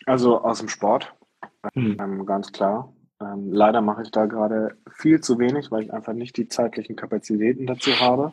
Also 0.07 0.43
aus 0.43 0.59
dem 0.59 0.69
Sport, 0.69 1.15
Hm. 1.73 1.97
ähm, 1.99 2.27
ganz 2.27 2.53
klar. 2.53 2.93
Ähm, 3.21 3.53
leider 3.53 3.81
mache 3.81 4.03
ich 4.03 4.11
da 4.11 4.27
gerade 4.27 4.77
viel 4.91 5.21
zu 5.21 5.39
wenig, 5.39 5.71
weil 5.71 5.85
ich 5.85 5.93
einfach 5.93 6.13
nicht 6.13 6.37
die 6.37 6.49
zeitlichen 6.49 6.97
Kapazitäten 6.97 7.67
dazu 7.67 7.99
habe. 8.01 8.33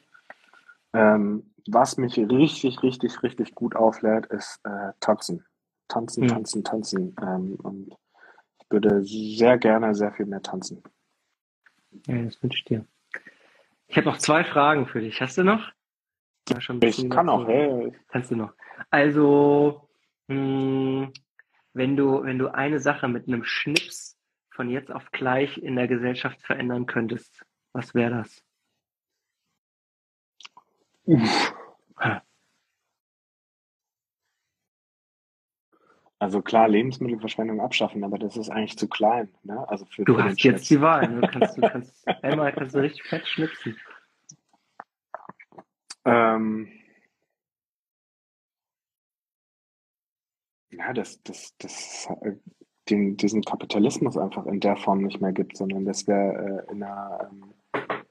Ähm, 0.94 1.54
was 1.68 1.98
mich 1.98 2.18
richtig, 2.18 2.84
richtig, 2.84 3.24
richtig 3.24 3.56
gut 3.56 3.76
auflädt, 3.76 4.26
ist 4.28 4.60
äh, 4.64 4.92
Tanzen. 5.00 5.46
Tanzen, 5.92 6.24
Hm. 6.24 6.30
tanzen, 6.30 6.64
tanzen. 6.64 7.16
Ähm, 7.22 7.56
und 7.64 7.96
ich 8.62 8.70
würde 8.72 9.04
sehr 9.04 9.58
gerne 9.58 9.94
sehr 9.94 10.14
viel 10.14 10.26
mehr 10.26 10.42
tanzen. 10.42 10.82
Ja, 12.08 12.22
das 12.24 12.42
wünsche 12.42 12.58
ich 12.60 12.64
dir. 12.66 12.86
Ich 13.88 13.98
habe 13.98 14.08
noch 14.08 14.18
zwei 14.18 14.44
Fragen 14.46 14.88
für 14.88 15.02
dich. 15.02 15.20
Hast 15.22 15.38
du 15.38 15.44
noch? 15.44 15.72
Ich 16.82 17.10
kann 17.10 17.28
auch, 17.30 17.42
dazu. 17.42 17.52
hey, 17.52 17.94
Kannst 18.08 18.32
du 18.32 18.36
noch. 18.36 18.54
Also, 18.90 19.90
mh, 20.28 21.12
wenn 21.74 21.96
du, 21.98 22.24
wenn 22.24 22.40
du 22.40 22.48
eine 22.54 22.80
Sache 22.80 23.08
mit 23.10 23.28
einem 23.28 23.44
Schnips 23.44 24.18
von 24.50 24.70
jetzt 24.70 24.92
auf 24.92 25.12
gleich 25.12 25.58
in 25.58 25.76
der 25.76 25.88
Gesellschaft 25.88 26.42
verändern 26.42 26.86
könntest, 26.86 27.46
was 27.74 27.94
wäre 27.94 28.12
das? 28.24 28.44
uff. 31.06 31.54
Also 36.22 36.40
klar, 36.44 36.70
Lebensmittelverschwendung 36.70 37.62
abschaffen, 37.62 38.04
aber 38.04 38.20
das 38.20 38.38
ist 38.38 38.52
eigentlich 38.52 38.78
zu 38.78 38.88
klein. 38.88 39.30
Ne? 39.42 39.68
Also 39.68 39.86
für, 39.86 40.06
Du 40.06 40.14
für 40.14 40.24
hast 40.24 40.44
jetzt 40.44 40.68
Schnips. 40.68 40.68
die 40.68 40.80
Wahl. 40.80 41.20
Du 41.20 41.28
kannst, 41.28 41.58
du 41.58 41.62
kannst, 41.62 42.08
einmal 42.24 42.54
kannst 42.54 42.76
du 42.76 42.80
richtig 42.80 43.04
fett 43.08 43.28
schnipsen. 43.28 43.76
Ähm, 46.06 46.68
ja, 50.70 50.94
das, 50.94 51.24
das, 51.24 51.58
das, 51.58 52.08
äh, 52.22 52.34
den, 52.92 53.18
diesen 53.18 53.42
Kapitalismus 53.42 54.16
einfach 54.16 54.46
in 54.46 54.60
der 54.60 54.78
Form 54.78 55.02
nicht 55.02 55.22
mehr 55.22 55.34
gibt, 55.34 55.58
sondern 55.58 55.86
dass 55.86 56.06
wir 56.06 56.14
äh, 56.68 56.72
in 56.72 56.84
einer 56.84 57.32
ähm, 57.32 57.52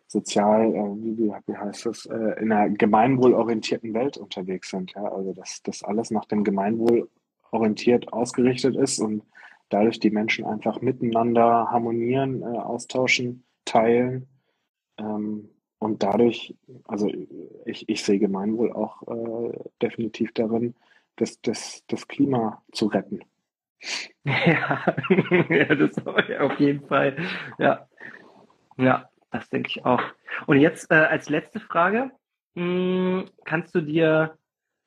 sozial, 0.08 0.74
äh, 0.74 0.96
wie, 0.96 1.16
wie, 1.16 1.32
wie 1.46 1.56
heißt 1.56 1.86
das, 1.86 2.06
äh, 2.06 2.40
in 2.40 2.50
einer 2.50 2.70
gemeinwohlorientierten 2.70 3.94
Welt 3.94 4.16
unterwegs 4.16 4.70
sind. 4.70 4.94
Ja? 4.96 5.04
Also 5.04 5.32
dass 5.32 5.62
das 5.62 5.84
alles 5.84 6.10
nach 6.10 6.24
dem 6.24 6.42
Gemeinwohl 6.42 7.08
orientiert 7.52 8.12
ausgerichtet 8.12 8.76
ist 8.76 8.98
und 8.98 9.22
dadurch 9.68 10.00
die 10.00 10.10
Menschen 10.10 10.44
einfach 10.44 10.80
miteinander 10.80 11.70
harmonieren, 11.70 12.42
äh, 12.42 12.58
austauschen, 12.58 13.44
teilen. 13.64 14.26
Ähm, 14.98 15.48
und 15.78 16.02
dadurch, 16.02 16.54
also 16.84 17.10
ich, 17.64 17.88
ich 17.88 18.02
sehe 18.02 18.18
Gemeinwohl 18.18 18.72
auch 18.72 19.02
äh, 19.08 19.58
definitiv 19.80 20.32
darin, 20.34 20.74
das, 21.16 21.40
das, 21.40 21.84
das 21.86 22.06
Klima 22.06 22.62
zu 22.72 22.86
retten. 22.86 23.20
Ja, 24.24 24.94
ja 25.48 25.74
das 25.74 25.96
auf 26.06 26.60
jeden 26.60 26.86
Fall. 26.86 27.16
Ja, 27.58 27.88
ja, 28.76 29.08
das 29.30 29.48
denke 29.48 29.70
ich 29.70 29.86
auch. 29.86 30.02
Und 30.46 30.58
jetzt 30.58 30.90
äh, 30.90 30.96
als 30.96 31.30
letzte 31.30 31.60
Frage, 31.60 32.10
mh, 32.54 33.24
kannst 33.46 33.74
du 33.74 33.80
dir 33.80 34.36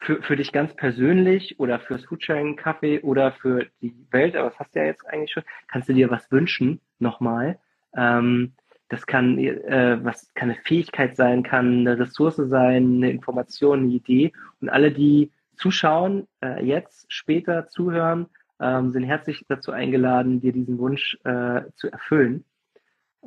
für, 0.04 0.22
für 0.22 0.36
dich 0.36 0.52
ganz 0.52 0.76
persönlich 0.76 1.60
oder 1.60 1.80
fürs 1.80 2.06
Foodsharing 2.06 2.56
Kaffee 2.56 3.00
oder 3.02 3.32
für 3.32 3.68
die 3.82 3.96
Welt, 4.12 4.36
aber 4.36 4.50
das 4.50 4.60
hast 4.60 4.76
du 4.76 4.80
ja 4.80 4.86
jetzt 4.86 5.08
eigentlich 5.08 5.32
schon, 5.32 5.44
kannst 5.68 5.90
du 5.90 5.94
dir 5.94 6.12
was 6.12 6.30
wünschen, 6.32 6.82
nochmal. 7.00 7.58
Ähm, 7.96 8.54
das 8.90 9.08
kann, 9.08 9.38
äh, 9.40 9.98
was 10.04 10.32
kann 10.34 10.52
eine 10.52 10.60
Fähigkeit 10.62 11.16
sein, 11.16 11.42
kann 11.42 11.80
eine 11.80 11.98
Ressource 11.98 12.36
sein, 12.36 12.98
eine 12.98 13.12
Information, 13.12 13.80
eine 13.80 13.94
Idee. 13.94 14.34
Und 14.62 14.70
alle, 14.70 14.92
die 14.92 15.32
zuschauen, 15.56 16.28
äh, 16.44 16.64
jetzt, 16.64 17.12
später 17.12 17.68
zuhören, 17.68 18.28
ähm, 18.60 18.92
sind 18.92 19.04
herzlich 19.04 19.46
dazu 19.48 19.72
eingeladen, 19.72 20.42
dir 20.42 20.52
diesen 20.52 20.78
Wunsch 20.80 21.18
äh, 21.24 21.62
zu 21.76 21.92
erfüllen. 21.92 22.44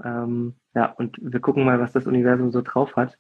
Ähm, 0.05 0.55
ja, 0.75 0.93
und 0.93 1.17
wir 1.21 1.41
gucken 1.41 1.65
mal, 1.65 1.81
was 1.81 1.93
das 1.93 2.07
Universum 2.07 2.53
so 2.53 2.61
drauf 2.61 2.95
hat. 2.97 3.19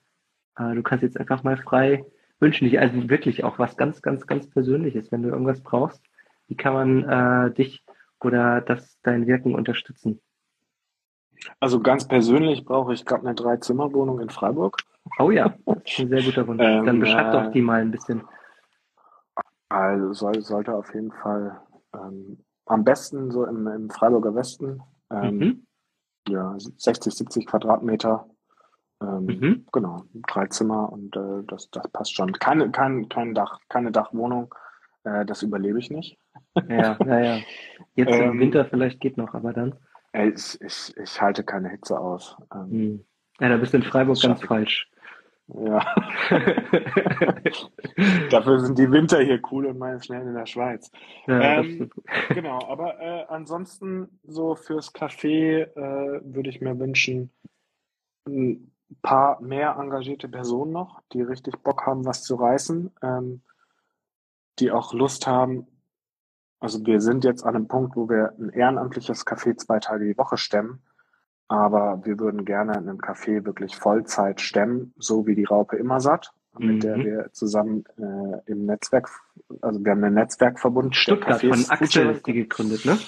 Äh, 0.58 0.74
du 0.74 0.82
kannst 0.82 1.02
jetzt 1.02 1.18
einfach 1.18 1.42
mal 1.42 1.56
frei 1.56 2.04
wünschen, 2.38 2.64
dich 2.64 2.78
also 2.78 3.08
wirklich 3.08 3.44
auch 3.44 3.58
was 3.58 3.76
ganz, 3.76 4.02
ganz, 4.02 4.26
ganz 4.26 4.48
Persönliches, 4.48 5.10
wenn 5.12 5.22
du 5.22 5.30
irgendwas 5.30 5.62
brauchst. 5.62 6.02
Wie 6.48 6.56
kann 6.56 6.74
man 6.74 7.04
äh, 7.48 7.54
dich 7.54 7.84
oder 8.20 8.60
das 8.60 8.98
dein 9.02 9.26
Wirken 9.26 9.54
unterstützen? 9.54 10.20
Also 11.60 11.80
ganz 11.80 12.08
persönlich 12.08 12.64
brauche 12.64 12.92
ich 12.92 13.04
gerade 13.04 13.26
eine 13.26 13.34
Drei-Zimmer-Wohnung 13.34 14.20
in 14.20 14.30
Freiburg. 14.30 14.78
Oh 15.18 15.30
ja, 15.30 15.54
das 15.66 15.82
ist 15.86 15.98
ein 16.00 16.08
sehr 16.08 16.22
guter 16.22 16.46
Wunsch. 16.46 16.62
Ähm, 16.62 16.86
Dann 16.86 17.00
beschreib 17.00 17.32
doch 17.32 17.52
die 17.52 17.62
mal 17.62 17.80
ein 17.80 17.90
bisschen. 17.90 18.22
Also 19.68 20.12
soll, 20.12 20.40
sollte 20.42 20.74
auf 20.74 20.94
jeden 20.94 21.12
Fall 21.12 21.60
ähm, 21.94 22.38
am 22.66 22.84
besten 22.84 23.30
so 23.30 23.44
im, 23.44 23.66
im 23.66 23.90
Freiburger 23.90 24.34
Westen. 24.34 24.82
Ähm, 25.10 25.36
mhm. 25.36 25.66
Ja, 26.28 26.56
60, 26.58 27.14
70 27.14 27.46
Quadratmeter. 27.46 28.28
Ähm, 29.02 29.26
mhm. 29.26 29.66
Genau, 29.72 30.04
drei 30.26 30.46
Zimmer 30.46 30.92
und 30.92 31.16
äh, 31.16 31.42
das, 31.46 31.70
das 31.70 31.88
passt 31.90 32.14
schon. 32.14 32.32
Keine, 32.32 32.70
kein, 32.70 33.08
kein 33.08 33.34
Dach, 33.34 33.60
keine 33.68 33.92
Dachwohnung, 33.92 34.54
äh, 35.04 35.24
das 35.26 35.42
überlebe 35.42 35.78
ich 35.78 35.90
nicht. 35.90 36.18
Ja, 36.68 36.96
naja. 37.04 37.38
Jetzt 37.94 38.14
im 38.14 38.32
ähm, 38.32 38.40
Winter 38.40 38.64
vielleicht 38.64 39.00
geht 39.00 39.16
noch, 39.16 39.34
aber 39.34 39.52
dann. 39.52 39.74
Ich, 40.12 40.58
ich, 40.62 40.96
ich 40.96 41.20
halte 41.20 41.44
keine 41.44 41.68
Hitze 41.68 41.98
aus. 41.98 42.36
Ähm, 42.54 42.70
hm. 42.70 43.04
ja, 43.40 43.50
da 43.50 43.56
bist 43.58 43.74
du 43.74 43.78
in 43.78 43.82
Freiburg 43.82 44.20
ganz 44.22 44.42
falsch. 44.42 44.90
Ja. 45.48 45.78
Dafür 48.30 48.60
sind 48.60 48.78
die 48.78 48.90
Winter 48.90 49.20
hier 49.20 49.40
cool 49.50 49.66
und 49.66 49.78
meine 49.78 50.02
schnell 50.02 50.22
in 50.22 50.34
der 50.34 50.46
Schweiz. 50.46 50.90
Ja, 51.26 51.60
ähm, 51.60 51.90
genau, 52.30 52.58
aber 52.66 52.98
äh, 53.00 53.26
ansonsten 53.28 54.18
so 54.24 54.56
fürs 54.56 54.92
Café 54.92 55.62
äh, 55.62 56.20
würde 56.24 56.48
ich 56.48 56.60
mir 56.60 56.78
wünschen, 56.78 57.30
ein 58.26 58.72
paar 59.02 59.40
mehr 59.40 59.76
engagierte 59.78 60.28
Personen 60.28 60.72
noch, 60.72 61.00
die 61.12 61.22
richtig 61.22 61.62
Bock 61.62 61.86
haben, 61.86 62.04
was 62.04 62.22
zu 62.22 62.36
reißen, 62.36 62.92
ähm, 63.02 63.42
die 64.58 64.70
auch 64.70 64.92
Lust 64.92 65.26
haben. 65.26 65.66
Also 66.60 66.84
wir 66.86 67.00
sind 67.00 67.24
jetzt 67.24 67.44
an 67.44 67.54
einem 67.54 67.68
Punkt, 67.68 67.96
wo 67.96 68.08
wir 68.08 68.32
ein 68.38 68.50
ehrenamtliches 68.50 69.26
Café 69.26 69.56
zwei 69.56 69.78
Tage 69.78 70.06
die 70.06 70.16
Woche 70.16 70.36
stemmen 70.36 70.82
aber 71.48 72.04
wir 72.04 72.18
würden 72.18 72.44
gerne 72.44 72.76
einen 72.76 72.98
Café 72.98 73.44
wirklich 73.44 73.76
Vollzeit 73.76 74.40
stemmen, 74.40 74.92
so 74.98 75.26
wie 75.26 75.34
die 75.34 75.44
Raupe 75.44 75.76
immer 75.76 76.00
satt, 76.00 76.32
mit 76.58 76.76
mhm. 76.76 76.80
der 76.80 76.96
wir 76.96 77.32
zusammen 77.32 77.84
äh, 77.98 78.50
im 78.50 78.66
Netzwerk, 78.66 79.10
also 79.60 79.84
wir 79.84 79.92
haben 79.92 80.04
ein 80.04 80.14
Netzwerkverbund. 80.14 80.96
Stuttgart 80.96 81.40
von 81.40 81.64
Axel 81.68 82.10
ist 82.10 82.26
die 82.26 82.32
gegründet, 82.32 82.84
ne? 82.84 82.98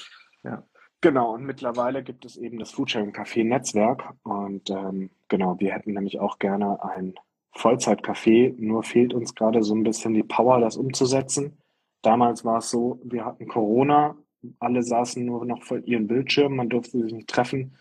Ja. 0.44 0.62
Genau, 1.00 1.34
und 1.34 1.44
mittlerweile 1.44 2.02
gibt 2.02 2.24
es 2.24 2.36
eben 2.36 2.58
das 2.58 2.72
Foodsharing 2.72 3.12
Café 3.12 3.44
Netzwerk 3.44 4.14
und 4.24 4.68
ähm, 4.70 5.10
genau, 5.28 5.58
wir 5.60 5.72
hätten 5.72 5.92
nämlich 5.92 6.18
auch 6.18 6.38
gerne 6.38 6.82
ein 6.82 7.14
Vollzeit-Café, 7.52 8.54
nur 8.58 8.82
fehlt 8.82 9.14
uns 9.14 9.34
gerade 9.34 9.62
so 9.62 9.74
ein 9.74 9.84
bisschen 9.84 10.14
die 10.14 10.24
Power, 10.24 10.60
das 10.60 10.76
umzusetzen. 10.76 11.58
Damals 12.02 12.44
war 12.44 12.58
es 12.58 12.70
so, 12.70 13.00
wir 13.04 13.24
hatten 13.24 13.46
Corona, 13.46 14.16
alle 14.58 14.82
saßen 14.82 15.24
nur 15.24 15.44
noch 15.44 15.62
vor 15.62 15.78
ihren 15.78 16.08
Bildschirmen, 16.08 16.56
man 16.56 16.68
durfte 16.68 17.00
sich 17.00 17.12
nicht 17.12 17.28
treffen 17.28 17.76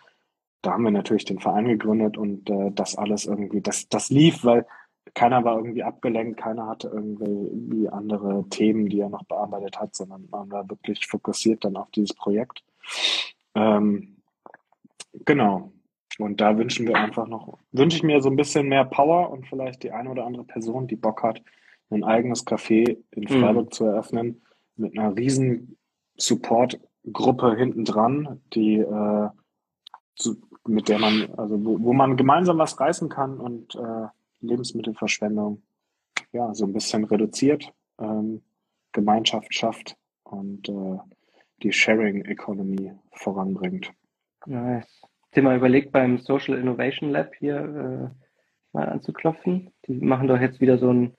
da 0.62 0.74
haben 0.74 0.84
wir 0.84 0.92
natürlich 0.92 1.26
den 1.26 1.40
Verein 1.40 1.66
gegründet 1.66 2.18
und 2.18 2.50
äh, 2.50 2.72
das 2.72 2.98
alles 2.98 3.26
irgendwie, 3.26 3.62
das, 3.62 3.88
das 3.90 4.10
lief, 4.10 4.44
weil 4.44 4.66
keiner 5.14 5.44
war 5.46 5.56
irgendwie 5.58 5.84
abgelenkt, 5.84 6.38
keiner 6.40 6.68
hatte 6.68 6.90
irgendwie 6.90 7.88
andere 7.90 8.44
Themen, 8.50 8.90
die 8.90 9.00
er 9.00 9.10
noch 9.10 9.24
bearbeitet 9.24 9.80
hat, 9.80 9.96
sondern 9.96 10.28
man 10.30 10.52
war 10.52 10.70
wirklich 10.70 11.08
fokussiert 11.08 11.64
dann 11.64 11.78
auf 11.78 11.90
dieses 11.92 12.14
Projekt. 12.14 12.64
Ähm, 13.56 14.18
genau. 15.26 15.72
Und 16.20 16.42
da 16.42 16.58
wünschen 16.58 16.88
wir 16.88 16.96
einfach 16.96 17.28
noch, 17.28 17.60
wünsche 17.72 17.98
ich 17.98 18.04
mir 18.04 18.22
so 18.22 18.30
ein 18.30 18.36
bisschen 18.36 18.68
mehr 18.68 18.86
Power 18.86 19.30
und 19.30 19.46
vielleicht 19.48 19.84
die 19.84 19.92
eine 19.92 20.10
oder 20.10 20.26
andere 20.26 20.46
Person, 20.46 20.88
die 20.88 20.96
Bock 20.96 21.22
hat, 21.22 21.42
ein 21.90 22.04
eigenes 22.04 22.46
Café 22.46 22.98
in 23.12 23.24
mhm. 23.24 23.40
Freiburg 23.40 23.66
mhm. 23.68 23.72
zu 23.72 23.86
eröffnen, 23.86 24.42
mit 24.76 24.98
einer 24.98 25.16
riesen 25.16 25.78
Support-Gruppe 26.18 27.56
hinten 27.56 27.86
dran, 27.86 28.42
die 28.54 28.78
äh, 28.78 29.30
zu, 30.16 30.42
mit 30.68 30.90
der 30.90 31.00
man, 31.00 31.34
also 31.38 31.64
wo, 31.64 31.82
wo 31.82 31.94
man 31.94 32.18
gemeinsam 32.18 32.58
was 32.58 32.80
reißen 32.80 33.10
kann 33.10 33.40
und 33.40 33.76
äh, 33.76 34.08
Lebensmittelverschwendung 34.42 35.62
ja 36.32 36.54
so 36.54 36.66
ein 36.66 36.74
bisschen 36.74 37.04
reduziert, 37.06 37.72
ähm, 38.00 38.42
Gemeinschaft 38.92 39.54
schafft 39.54 39.96
und 40.24 40.68
äh, 40.70 40.98
die 41.64 41.72
Sharing 41.72 42.26
Economy 42.26 42.94
voranbringt. 43.12 43.92
Ja, 44.46 44.80
ich 44.80 45.44
mal 45.44 45.58
überlegt, 45.58 45.92
beim 45.92 46.18
Social 46.18 46.58
Innovation 46.58 47.12
Lab 47.12 47.36
hier 47.36 47.58
äh, 47.58 48.24
mal 48.74 48.90
anzuklopfen. 48.90 49.72
Die 49.86 49.94
machen 49.94 50.28
doch 50.28 50.40
jetzt 50.40 50.62
wieder 50.62 50.78
so 50.78 50.92
ein, 50.92 51.16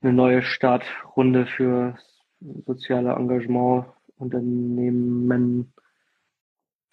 eine 0.00 0.12
neue 0.12 0.42
Startrunde 0.42 1.46
für 1.46 1.96
soziale 2.66 3.12
Engagement 3.12 3.86
Unternehmen 4.16 5.72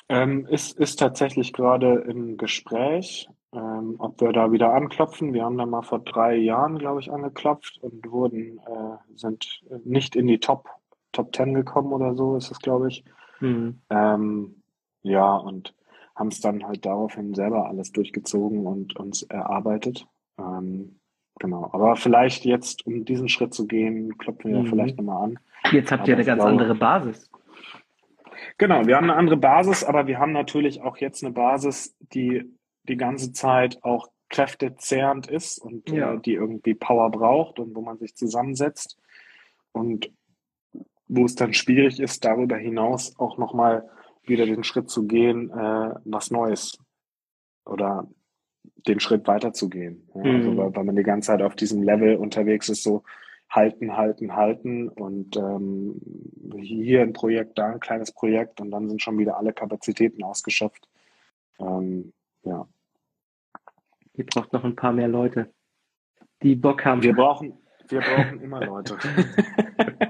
ähm, 0.09 0.45
ist, 0.47 0.79
ist 0.79 0.97
tatsächlich 0.97 1.53
gerade 1.53 2.05
im 2.07 2.37
Gespräch, 2.37 3.27
ähm, 3.53 3.95
ob 3.99 4.21
wir 4.21 4.31
da 4.31 4.51
wieder 4.51 4.73
anklopfen. 4.73 5.33
Wir 5.33 5.43
haben 5.43 5.57
da 5.57 5.65
mal 5.65 5.81
vor 5.81 5.99
drei 5.99 6.35
Jahren, 6.35 6.77
glaube 6.77 7.01
ich, 7.01 7.11
angeklopft 7.11 7.79
und 7.81 8.09
wurden, 8.09 8.59
äh, 8.59 9.15
sind 9.15 9.61
nicht 9.83 10.15
in 10.15 10.27
die 10.27 10.39
Top, 10.39 10.69
Top 11.11 11.31
Ten 11.31 11.53
gekommen 11.53 11.93
oder 11.93 12.15
so, 12.15 12.35
ist 12.35 12.51
es, 12.51 12.59
glaube 12.59 12.89
ich. 12.89 13.03
Mhm. 13.39 13.81
Ähm, 13.89 14.63
ja, 15.03 15.35
und 15.35 15.73
haben 16.15 16.29
es 16.29 16.41
dann 16.41 16.65
halt 16.65 16.85
daraufhin 16.85 17.33
selber 17.33 17.67
alles 17.67 17.91
durchgezogen 17.91 18.65
und 18.65 18.95
uns 18.95 19.23
erarbeitet. 19.23 20.07
Ähm, 20.39 20.99
genau. 21.39 21.69
Aber 21.71 21.95
vielleicht 21.95 22.45
jetzt, 22.45 22.85
um 22.87 23.05
diesen 23.05 23.29
Schritt 23.29 23.53
zu 23.53 23.67
gehen, 23.67 24.17
klopfen 24.17 24.51
wir 24.51 24.61
mhm. 24.61 24.67
vielleicht 24.67 24.97
nochmal 24.97 25.23
an. 25.23 25.39
Jetzt 25.71 25.91
habt 25.91 26.07
ihr 26.07 26.15
eine 26.15 26.25
ganz 26.25 26.39
glaube, 26.39 26.51
andere 26.51 26.75
Basis. 26.75 27.29
Genau, 28.57 28.85
wir 28.87 28.95
haben 28.95 29.09
eine 29.09 29.15
andere 29.15 29.37
Basis, 29.37 29.83
aber 29.83 30.07
wir 30.07 30.17
haben 30.17 30.31
natürlich 30.31 30.81
auch 30.81 30.97
jetzt 30.97 31.23
eine 31.23 31.33
Basis, 31.33 31.95
die 31.99 32.51
die 32.83 32.97
ganze 32.97 33.31
Zeit 33.31 33.83
auch 33.83 34.07
kräftezehrend 34.29 35.27
ist 35.27 35.59
und 35.59 35.89
ja. 35.89 36.13
äh, 36.13 36.19
die 36.19 36.33
irgendwie 36.33 36.73
Power 36.73 37.09
braucht 37.11 37.59
und 37.59 37.75
wo 37.75 37.81
man 37.81 37.97
sich 37.97 38.15
zusammensetzt 38.15 38.97
und 39.71 40.11
wo 41.07 41.25
es 41.25 41.35
dann 41.35 41.53
schwierig 41.53 41.99
ist, 41.99 42.23
darüber 42.25 42.57
hinaus 42.57 43.17
auch 43.17 43.37
nochmal 43.37 43.89
wieder 44.23 44.45
den 44.45 44.63
Schritt 44.63 44.89
zu 44.89 45.07
gehen, 45.07 45.49
äh, 45.51 45.95
was 46.05 46.31
Neues 46.31 46.79
oder 47.65 48.07
den 48.87 48.99
Schritt 48.99 49.27
weiterzugehen. 49.27 50.07
Ja, 50.15 50.21
also 50.21 50.29
mhm. 50.29 50.35
Also 50.35 50.57
weil, 50.57 50.75
weil 50.75 50.83
man 50.83 50.95
die 50.95 51.03
ganze 51.03 51.27
Zeit 51.27 51.41
auf 51.41 51.55
diesem 51.55 51.83
Level 51.83 52.15
unterwegs 52.15 52.69
ist, 52.69 52.83
so 52.83 53.03
halten, 53.49 53.95
halten, 53.95 54.35
halten 54.35 54.89
und 54.89 55.37
ähm, 55.37 56.01
hier 56.57 57.01
ein 57.01 57.13
Projekt, 57.13 57.57
da 57.57 57.67
ein 57.67 57.79
kleines 57.79 58.11
Projekt 58.11 58.59
und 58.59 58.71
dann 58.71 58.89
sind 58.89 59.01
schon 59.01 59.17
wieder 59.17 59.37
alle 59.37 59.53
Kapazitäten 59.53 60.23
ausgeschöpft. 60.23 60.87
Ähm, 61.59 62.13
ja. 62.43 62.67
Ihr 64.13 64.25
braucht 64.25 64.51
noch 64.51 64.63
ein 64.63 64.75
paar 64.75 64.91
mehr 64.91 65.07
Leute, 65.07 65.49
die 66.41 66.55
Bock 66.55 66.83
haben. 66.83 67.01
Wir 67.03 67.13
brauchen, 67.13 67.53
wir 67.87 68.01
brauchen 68.01 68.41
immer 68.41 68.65
Leute. 68.65 68.97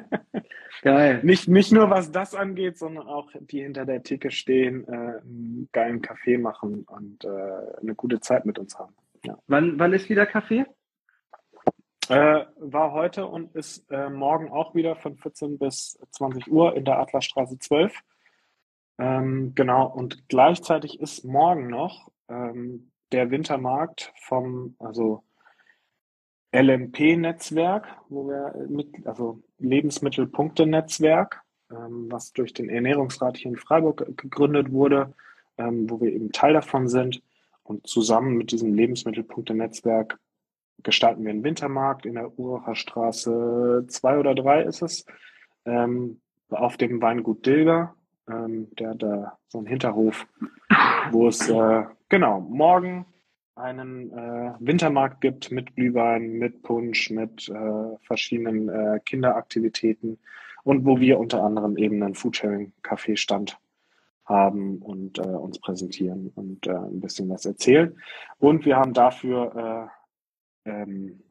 Geil. 0.82 1.22
Nicht, 1.24 1.48
nicht 1.48 1.72
nur 1.72 1.90
was 1.90 2.12
das 2.12 2.36
angeht, 2.36 2.78
sondern 2.78 3.08
auch 3.08 3.32
die 3.40 3.62
hinter 3.62 3.86
der 3.86 4.04
Theke 4.04 4.32
stehen, 4.32 4.88
äh, 4.88 4.91
einen 5.22 5.70
geilen 5.72 6.02
Kaffee 6.02 6.38
machen 6.38 6.84
und 6.84 7.24
äh, 7.24 7.80
eine 7.82 7.95
gute 7.95 8.20
Zeit 8.20 8.45
mit 8.45 8.60
uns 8.60 8.78
haben. 8.78 8.94
Ja. 9.24 9.38
Wann, 9.48 9.80
wann 9.80 9.94
ist 9.94 10.10
wieder 10.10 10.26
Kaffee? 10.26 10.66
Äh, 12.10 12.45
war 12.58 12.94
heute 12.94 13.26
und 13.28 13.54
ist 13.56 13.90
äh, 13.91 14.10
morgen 14.10 14.49
auch 14.49 14.76
wieder 14.76 14.95
von 14.95 15.18
14 15.18 15.58
bis 15.58 15.99
20 16.12 16.49
Uhr 16.49 16.76
in 16.76 16.86
der 16.86 16.99
Adlerstraße 16.99 17.60
12. 17.60 17.94
Ähm, 18.99 19.54
genau, 19.56 19.88
und 19.88 20.30
gleichzeitig 20.30 20.99
ist 21.02 21.26
morgen 21.26 21.68
noch 21.68 22.10
ähm, 22.30 22.91
der 23.12 23.30
Wintermarkt 23.30 24.14
vom, 24.22 24.76
also 24.80 25.24
LMP-Netzwerk, 26.54 27.88
wo 28.10 28.28
wir 28.28 28.68
mit, 28.70 29.06
also 29.06 29.41
Lebensmittelpunkte-Netzwerk, 29.59 31.41
ähm, 31.71 32.07
was 32.09 32.34
durch 32.34 32.53
den 32.53 32.69
Ernährungsrat 32.69 33.38
hier 33.38 33.51
in 33.51 33.57
Freiburg 33.57 34.05
gegründet 34.17 34.71
wurde, 34.71 35.13
ähm, 35.57 35.89
wo 35.89 35.99
wir 36.01 36.11
eben 36.13 36.31
Teil 36.31 36.53
davon 36.53 36.88
sind 36.88 37.21
und 37.63 37.88
zusammen 37.88 38.38
mit 38.38 38.51
diesem 38.51 38.73
Lebensmittelpunkte-Netzwerk 38.73 40.19
gestalten 40.84 41.23
wir 41.23 41.31
einen 41.31 41.43
Wintermarkt 41.43 42.05
in 42.05 42.15
der 42.15 42.38
Uracher 42.38 42.75
Straße 42.75 43.85
2 43.88 44.19
oder 44.19 44.35
3 44.35 44.63
ist 44.63 44.81
es, 44.81 45.05
ähm, 45.65 46.21
auf 46.49 46.77
dem 46.77 47.01
Weingut 47.01 47.45
Dilger. 47.45 47.95
Ähm, 48.29 48.67
der 48.77 48.91
hat 48.91 49.03
da 49.03 49.38
so 49.47 49.57
einen 49.57 49.67
Hinterhof, 49.67 50.27
wo 51.11 51.27
es 51.27 51.49
äh, 51.49 51.84
genau 52.09 52.41
morgen 52.41 53.05
einen 53.57 54.11
äh, 54.11 54.53
Wintermarkt 54.59 55.21
gibt 55.21 55.51
mit 55.51 55.75
Glühwein, 55.75 56.34
mit 56.34 56.61
Punsch, 56.63 57.09
mit 57.09 57.49
äh, 57.49 57.97
verschiedenen 58.01 58.69
äh, 58.69 58.99
Kinderaktivitäten 59.03 60.19
und 60.63 60.85
wo 60.85 60.99
wir 60.99 61.19
unter 61.19 61.43
anderem 61.43 61.77
eben 61.77 62.03
einen 62.03 62.15
Foodsharing-Café-Stand 62.15 63.57
haben 64.25 64.79
und 64.79 65.17
äh, 65.19 65.21
uns 65.21 65.59
präsentieren 65.59 66.31
und 66.35 66.67
äh, 66.67 66.71
ein 66.71 66.99
bisschen 66.99 67.29
was 67.29 67.45
erzählen. 67.45 67.97
Und 68.39 68.65
wir 68.65 68.75
haben 68.75 68.93
dafür 68.93 69.89
äh, 70.65 70.69
ähm, 70.69 71.23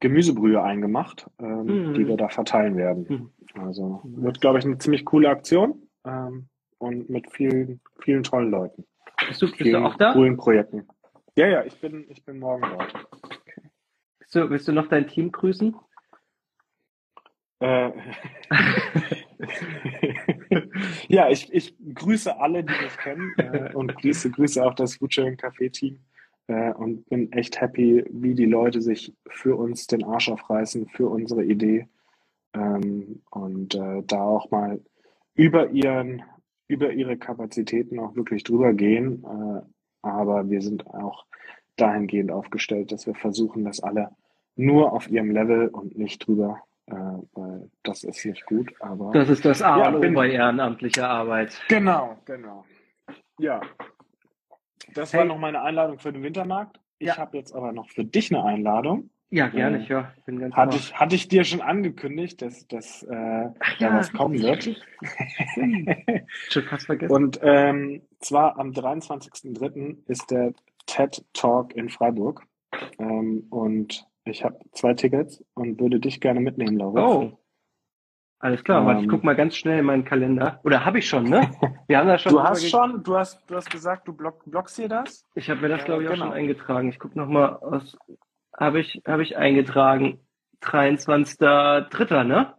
Gemüsebrühe 0.00 0.62
eingemacht, 0.62 1.28
ähm, 1.40 1.92
mm. 1.92 1.94
die 1.94 2.06
wir 2.06 2.16
da 2.16 2.28
verteilen 2.28 2.76
werden. 2.76 3.32
Mm. 3.54 3.60
Also 3.60 4.02
wird, 4.04 4.40
glaube 4.40 4.58
ich, 4.58 4.64
eine 4.64 4.78
ziemlich 4.78 5.04
coole 5.04 5.28
Aktion 5.28 5.88
ähm, 6.04 6.48
und 6.76 7.08
mit 7.08 7.32
vielen, 7.32 7.80
vielen 8.00 8.22
tollen 8.22 8.50
Leuten. 8.50 8.84
Bist 9.28 9.42
du, 9.42 9.50
bist 9.50 9.72
du 9.72 9.84
auch 9.84 9.96
da? 9.96 10.12
Coolen 10.12 10.36
Projekten. 10.36 10.88
Ja, 11.36 11.46
ja, 11.46 11.64
ich 11.64 11.78
bin, 11.80 12.06
ich 12.08 12.24
bin 12.24 12.38
morgen 12.38 12.62
dort. 12.62 12.94
Okay. 13.22 13.70
Willst, 14.18 14.34
du, 14.34 14.50
willst 14.50 14.68
du 14.68 14.72
noch 14.72 14.88
dein 14.88 15.06
Team 15.06 15.30
grüßen? 15.30 15.76
Äh, 17.60 17.90
ja, 21.08 21.28
ich, 21.28 21.52
ich 21.52 21.76
grüße 21.94 22.40
alle, 22.40 22.64
die 22.64 22.72
mich 22.72 22.96
kennen 22.96 23.34
äh, 23.36 23.72
und 23.74 23.94
grüße, 23.96 24.30
grüße 24.30 24.64
auch 24.64 24.74
das 24.74 24.96
Foodsharing 24.96 25.36
Café 25.36 25.70
Team 25.70 26.00
äh, 26.46 26.72
und 26.72 27.08
bin 27.08 27.30
echt 27.32 27.60
happy, 27.60 28.04
wie 28.10 28.34
die 28.34 28.46
Leute 28.46 28.80
sich 28.80 29.14
für 29.28 29.56
uns 29.56 29.86
den 29.86 30.04
Arsch 30.04 30.28
aufreißen, 30.28 30.88
für 30.88 31.08
unsere 31.08 31.44
Idee 31.44 31.88
ähm, 32.54 33.22
und 33.30 33.74
äh, 33.74 34.02
da 34.06 34.22
auch 34.22 34.50
mal 34.50 34.80
über 35.34 35.70
ihren 35.70 36.22
über 36.68 36.92
ihre 36.92 37.16
Kapazitäten 37.16 37.98
auch 37.98 38.14
wirklich 38.14 38.44
drüber 38.44 38.72
gehen. 38.74 39.24
Äh, 39.24 39.62
aber 40.02 40.48
wir 40.48 40.62
sind 40.62 40.86
auch 40.86 41.26
dahingehend 41.76 42.30
aufgestellt, 42.30 42.92
dass 42.92 43.06
wir 43.06 43.14
versuchen, 43.14 43.64
dass 43.64 43.80
alle 43.80 44.10
nur 44.54 44.92
auf 44.92 45.08
ihrem 45.08 45.30
Level 45.30 45.68
und 45.68 45.96
nicht 45.96 46.26
drüber, 46.26 46.60
äh, 46.86 46.94
weil 46.94 47.70
das 47.82 48.04
ist 48.04 48.24
nicht 48.24 48.46
gut. 48.46 48.72
Aber 48.80 49.12
das 49.12 49.28
ist 49.28 49.44
das 49.44 49.62
A 49.62 49.88
und 49.88 50.02
ja, 50.02 50.10
bei 50.10 50.30
ehrenamtlicher 50.30 51.08
Arbeit. 51.08 51.60
Genau, 51.68 52.18
genau. 52.24 52.64
Ja, 53.38 53.60
das 54.94 55.12
hey. 55.12 55.20
war 55.20 55.26
noch 55.26 55.38
meine 55.38 55.62
Einladung 55.62 55.98
für 55.98 56.12
den 56.12 56.22
Wintermarkt. 56.22 56.80
Ich 56.98 57.08
ja. 57.08 57.16
habe 57.16 57.36
jetzt 57.36 57.54
aber 57.54 57.72
noch 57.72 57.88
für 57.88 58.04
dich 58.04 58.34
eine 58.34 58.44
Einladung. 58.44 59.10
Ja, 59.30 59.48
gerne, 59.48 59.82
ich 59.82 59.90
höre. 59.90 60.10
Bin 60.24 60.38
ganz 60.38 60.54
hatte, 60.54 60.76
ich, 60.78 60.94
hatte 60.94 61.14
ich 61.14 61.28
dir 61.28 61.44
schon 61.44 61.60
angekündigt, 61.60 62.40
dass, 62.40 62.66
dass 62.66 63.02
äh, 63.02 63.14
ja, 63.14 63.52
da 63.78 63.94
was 63.94 64.12
kommen 64.12 64.40
wird. 64.40 64.64
schon 66.50 66.62
fast 66.62 66.86
vergessen. 66.86 67.12
Und 67.12 67.38
ähm, 67.42 68.02
zwar 68.20 68.58
am 68.58 68.70
23.03. 68.70 69.98
ist 70.06 70.30
der 70.30 70.54
TED 70.86 71.24
Talk 71.34 71.76
in 71.76 71.90
Freiburg. 71.90 72.42
Ähm, 72.98 73.46
und 73.50 74.06
ich 74.24 74.44
habe 74.44 74.58
zwei 74.72 74.94
Tickets 74.94 75.44
und 75.54 75.78
würde 75.78 76.00
dich 76.00 76.20
gerne 76.20 76.40
mitnehmen, 76.40 76.78
Laura. 76.78 77.06
Oh. 77.06 77.38
Alles 78.40 78.62
klar, 78.62 78.88
ähm, 78.88 79.02
ich 79.02 79.08
guck 79.08 79.24
mal 79.24 79.34
ganz 79.34 79.56
schnell 79.56 79.80
in 79.80 79.84
meinen 79.84 80.04
Kalender. 80.04 80.60
Oder 80.62 80.84
habe 80.84 81.00
ich 81.00 81.08
schon, 81.08 81.24
ne? 81.24 81.50
Wir 81.88 81.98
haben 81.98 82.06
da 82.06 82.18
schon. 82.18 82.32
du 82.32 82.42
hast 82.42 82.70
schon, 82.70 83.02
du 83.02 83.16
hast, 83.16 83.42
du 83.48 83.56
hast 83.56 83.68
gesagt, 83.68 84.06
du 84.06 84.12
block, 84.12 84.44
blockst 84.46 84.76
hier 84.76 84.88
das? 84.88 85.26
Ich 85.34 85.50
habe 85.50 85.60
mir 85.60 85.68
das, 85.68 85.84
glaube 85.84 86.04
ich, 86.04 86.08
auch 86.08 86.12
genau. 86.12 86.26
schon 86.26 86.34
eingetragen. 86.34 86.88
Ich 86.88 87.00
guck 87.00 87.16
noch 87.16 87.26
mal 87.26 87.56
aus 87.56 87.98
habe 88.58 88.80
ich, 88.80 89.02
habe 89.06 89.22
ich 89.22 89.36
eingetragen. 89.36 90.20
23.3., 90.62 92.24
ne? 92.24 92.54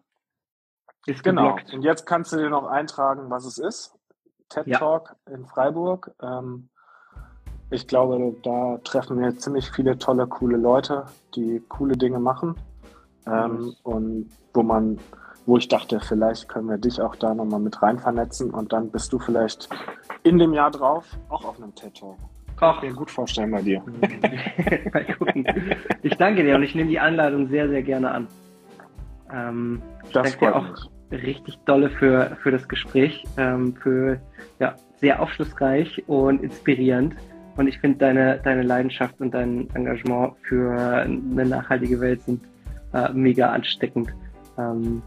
Ist 1.06 1.24
genau. 1.24 1.56
Geblockt. 1.56 1.74
Und 1.74 1.82
jetzt 1.84 2.06
kannst 2.06 2.32
du 2.32 2.38
dir 2.38 2.50
noch 2.50 2.68
eintragen, 2.68 3.30
was 3.30 3.46
es 3.46 3.58
ist. 3.58 3.96
TED 4.50 4.68
ja. 4.68 4.80
Talk 4.80 5.16
in 5.30 5.46
Freiburg. 5.46 6.12
Ähm, 6.22 6.70
ich 7.72 7.88
glaube, 7.88 8.36
da 8.44 8.80
treffen 8.84 9.20
wir 9.20 9.38
ziemlich 9.38 9.72
viele 9.72 9.98
tolle, 9.98 10.28
coole 10.28 10.58
Leute, 10.58 11.06
die 11.36 11.64
coole 11.68 11.98
Dinge 11.98 12.20
machen. 12.20 12.56
Ähm, 13.28 13.76
und 13.84 14.32
wo 14.54 14.64
man, 14.64 15.00
wo 15.46 15.58
ich 15.58 15.68
dachte, 15.68 16.00
vielleicht 16.00 16.50
können 16.50 16.68
wir 16.68 16.78
dich 16.78 17.00
auch 17.02 17.16
da 17.16 17.34
nochmal 17.34 17.60
mit 17.60 17.82
rein 17.82 18.00
vernetzen 18.00 18.52
und 18.52 18.74
dann 18.74 18.90
bist 18.90 19.14
du 19.14 19.20
vielleicht 19.20 19.70
in 20.24 20.40
dem 20.40 20.54
Jahr 20.54 20.72
drauf 20.72 21.06
auch 21.30 21.46
auf 21.46 21.58
einem 21.58 21.76
TED 21.76 21.96
Talk. 22.00 22.18
Ach. 22.62 22.82
Mir 22.82 22.94
gut 22.94 23.10
vorstellen 23.10 23.52
bei 23.52 23.62
dir. 23.62 23.82
Mal 24.94 25.06
gucken. 25.18 25.46
Ich 26.04 26.16
danke 26.18 26.44
dir 26.44 26.56
und 26.56 26.64
ich 26.64 26.76
nehme 26.76 26.90
die 26.90 27.00
Einladung 27.00 27.48
sehr, 27.48 27.70
sehr 27.70 27.84
gerne 27.84 28.12
an. 28.12 28.28
Ähm, 29.34 29.82
das 30.12 30.38
danke 30.38 30.40
dir 30.40 30.56
auch 30.56 30.90
mich. 31.12 31.24
richtig 31.24 31.58
dolle 31.66 31.90
für, 31.90 32.38
für 32.42 32.52
das 32.52 32.68
Gespräch, 32.68 33.24
ähm, 33.38 33.76
für 33.82 34.20
ja, 34.60 34.76
sehr 34.98 35.22
aufschlussreich 35.22 36.04
und 36.08 36.44
inspirierend. 36.44 37.16
Und 37.56 37.68
ich 37.68 37.80
finde 37.80 37.98
deine, 37.98 38.40
deine 38.44 38.64
Leidenschaft 38.64 39.20
und 39.20 39.34
dein 39.34 39.70
Engagement 39.74 40.34
für 40.44 40.78
eine 40.78 41.46
nachhaltige 41.46 42.00
Welt 42.00 42.22
sind 42.24 42.42
äh, 42.94 43.12
mega 43.14 43.52
ansteckend. 43.52 44.14
Ähm, 44.58 45.02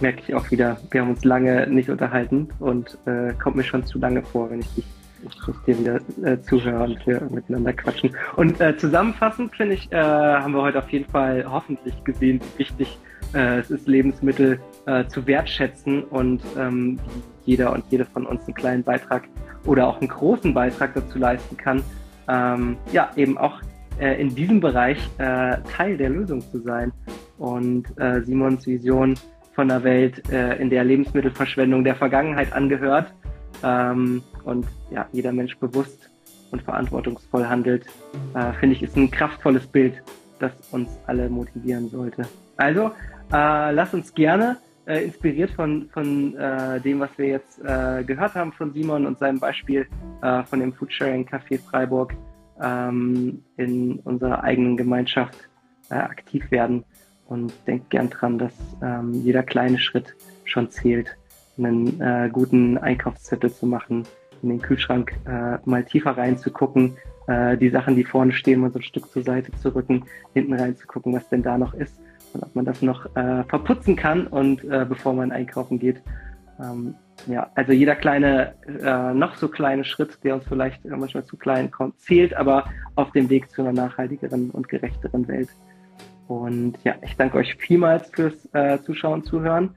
merke 0.00 0.20
ich 0.20 0.34
auch 0.34 0.50
wieder, 0.50 0.76
wir 0.90 1.00
haben 1.00 1.10
uns 1.10 1.24
lange 1.24 1.66
nicht 1.66 1.88
unterhalten 1.88 2.48
und 2.58 2.98
äh, 3.06 3.32
kommt 3.42 3.56
mir 3.56 3.64
schon 3.64 3.84
zu 3.84 3.98
lange 3.98 4.22
vor, 4.22 4.50
wenn 4.50 4.60
ich 4.60 4.74
dich 4.74 4.84
dir 5.66 5.78
wieder 5.78 6.00
äh, 6.22 6.40
zuhören 6.42 6.92
und 6.92 7.06
wir 7.06 7.20
miteinander 7.30 7.72
quatschen. 7.72 8.16
Und 8.36 8.60
äh, 8.60 8.76
zusammenfassend, 8.76 9.54
finde 9.54 9.74
ich, 9.74 9.90
äh, 9.92 9.96
haben 9.96 10.52
wir 10.52 10.62
heute 10.62 10.78
auf 10.78 10.90
jeden 10.90 11.10
Fall 11.10 11.44
hoffentlich 11.48 11.94
gesehen, 12.04 12.40
wie 12.40 12.58
wichtig 12.60 12.98
äh, 13.34 13.58
es 13.58 13.70
ist, 13.70 13.88
Lebensmittel 13.88 14.60
äh, 14.86 15.06
zu 15.06 15.26
wertschätzen 15.26 16.04
und 16.04 16.42
ähm, 16.56 16.98
jeder 17.44 17.72
und 17.72 17.84
jede 17.90 18.04
von 18.04 18.26
uns 18.26 18.44
einen 18.46 18.54
kleinen 18.54 18.84
Beitrag 18.84 19.24
oder 19.64 19.88
auch 19.88 20.00
einen 20.00 20.08
großen 20.08 20.54
Beitrag 20.54 20.94
dazu 20.94 21.18
leisten 21.18 21.56
kann, 21.56 21.82
ähm, 22.28 22.76
ja, 22.92 23.10
eben 23.16 23.36
auch 23.36 23.60
äh, 23.98 24.20
in 24.20 24.34
diesem 24.34 24.60
Bereich 24.60 24.98
Teil 25.16 25.96
der 25.96 26.10
Lösung 26.10 26.40
zu 26.40 26.60
sein. 26.60 26.92
Und 27.38 27.86
Simons 28.22 28.66
Vision 28.66 29.14
von 29.54 29.70
einer 29.70 29.82
Welt, 29.82 30.22
in 30.28 30.70
der 30.70 30.84
Lebensmittelverschwendung 30.84 31.82
der 31.82 31.96
Vergangenheit 31.96 32.52
angehört, 32.52 33.12
ähm, 33.62 34.22
und 34.44 34.66
ja, 34.90 35.06
jeder 35.12 35.32
Mensch 35.32 35.56
bewusst 35.58 36.10
und 36.50 36.62
verantwortungsvoll 36.62 37.46
handelt, 37.46 37.86
äh, 38.34 38.52
finde 38.54 38.76
ich, 38.76 38.82
ist 38.82 38.96
ein 38.96 39.10
kraftvolles 39.10 39.66
Bild, 39.66 40.02
das 40.38 40.52
uns 40.70 40.88
alle 41.06 41.28
motivieren 41.28 41.88
sollte. 41.88 42.26
Also, 42.56 42.92
äh, 43.32 43.72
lass 43.72 43.94
uns 43.94 44.14
gerne, 44.14 44.58
äh, 44.86 45.04
inspiriert 45.04 45.50
von, 45.50 45.88
von 45.92 46.36
äh, 46.36 46.80
dem, 46.80 47.00
was 47.00 47.10
wir 47.16 47.26
jetzt 47.26 47.58
äh, 47.64 48.04
gehört 48.04 48.34
haben 48.34 48.52
von 48.52 48.72
Simon 48.72 49.06
und 49.06 49.18
seinem 49.18 49.40
Beispiel 49.40 49.86
äh, 50.22 50.42
von 50.44 50.60
dem 50.60 50.72
Foodsharing 50.72 51.26
Café 51.26 51.58
Freiburg, 51.58 52.14
ähm, 52.62 53.42
in 53.56 53.98
unserer 54.00 54.44
eigenen 54.44 54.76
Gemeinschaft 54.76 55.48
aktiv 55.90 56.50
werden 56.50 56.84
und 57.26 57.52
denkt 57.66 57.90
gern 57.90 58.10
dran, 58.10 58.38
dass 58.38 58.54
ähm, 58.82 59.12
jeder 59.12 59.42
kleine 59.42 59.78
Schritt 59.78 60.14
schon 60.44 60.70
zählt 60.70 61.16
einen 61.58 62.00
äh, 62.00 62.28
guten 62.32 62.78
Einkaufszettel 62.78 63.52
zu 63.52 63.66
machen, 63.66 64.04
in 64.44 64.50
den 64.50 64.62
Kühlschrank 64.62 65.12
äh, 65.26 65.58
mal 65.64 65.84
tiefer 65.84 66.16
reinzugucken, 66.16 66.96
äh, 67.26 67.56
die 67.56 67.70
Sachen, 67.70 67.96
die 67.96 68.04
vorne 68.04 68.32
stehen, 68.32 68.60
mal 68.60 68.70
so 68.70 68.78
ein 68.78 68.82
Stück 68.82 69.10
zur 69.10 69.22
Seite 69.22 69.50
zu 69.52 69.74
rücken, 69.74 70.04
hinten 70.34 70.54
reinzugucken, 70.54 71.12
was 71.12 71.28
denn 71.28 71.42
da 71.42 71.58
noch 71.58 71.74
ist 71.74 71.98
und 72.32 72.42
ob 72.42 72.54
man 72.54 72.64
das 72.64 72.82
noch 72.82 73.06
äh, 73.16 73.44
verputzen 73.44 73.96
kann 73.96 74.26
und 74.26 74.62
äh, 74.64 74.84
bevor 74.88 75.14
man 75.14 75.32
einkaufen 75.32 75.78
geht. 75.78 76.02
Ähm, 76.60 76.94
ja, 77.26 77.50
also 77.54 77.72
jeder 77.72 77.96
kleine, 77.96 78.54
äh, 78.66 79.14
noch 79.14 79.36
so 79.36 79.48
kleine 79.48 79.84
Schritt, 79.84 80.22
der 80.24 80.34
uns 80.34 80.44
vielleicht 80.46 80.84
manchmal 80.84 81.24
zu 81.24 81.36
klein 81.36 81.70
kommt, 81.70 81.98
zählt 82.00 82.34
aber 82.34 82.64
auf 82.96 83.12
dem 83.12 83.30
Weg 83.30 83.50
zu 83.50 83.62
einer 83.62 83.72
nachhaltigeren 83.72 84.50
und 84.50 84.68
gerechteren 84.68 85.26
Welt. 85.28 85.48
Und 86.28 86.78
ja, 86.84 86.94
ich 87.02 87.16
danke 87.16 87.38
euch 87.38 87.54
vielmals 87.56 88.10
fürs 88.10 88.48
äh, 88.52 88.78
Zuschauen, 88.82 89.24
Zuhören. 89.24 89.70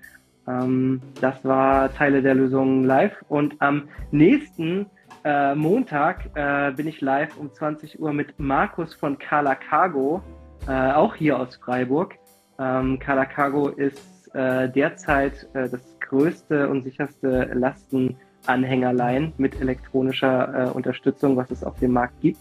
Ähm, 0.47 1.01
das 1.21 1.43
war 1.43 1.93
Teile 1.93 2.21
der 2.21 2.35
Lösung 2.35 2.83
live. 2.83 3.15
Und 3.27 3.55
am 3.59 3.89
nächsten 4.11 4.87
äh, 5.23 5.55
Montag 5.55 6.29
äh, 6.35 6.71
bin 6.71 6.87
ich 6.87 7.01
live 7.01 7.37
um 7.37 7.51
20 7.51 7.99
Uhr 7.99 8.13
mit 8.13 8.39
Markus 8.39 8.93
von 8.93 9.17
Carla 9.17 9.55
Cargo, 9.55 10.21
äh, 10.67 10.91
auch 10.91 11.15
hier 11.15 11.39
aus 11.39 11.55
Freiburg. 11.57 12.15
Ähm, 12.59 12.99
Carla 12.99 13.25
Cargo 13.25 13.69
ist 13.69 14.33
äh, 14.33 14.69
derzeit 14.69 15.47
äh, 15.53 15.69
das 15.69 15.81
größte 15.99 16.69
und 16.69 16.83
sicherste 16.83 17.51
Lastenanhängerlein 17.53 19.33
mit 19.37 19.59
elektronischer 19.59 20.67
äh, 20.67 20.69
Unterstützung, 20.69 21.35
was 21.35 21.51
es 21.51 21.63
auf 21.63 21.77
dem 21.79 21.91
Markt 21.91 22.19
gibt. 22.21 22.39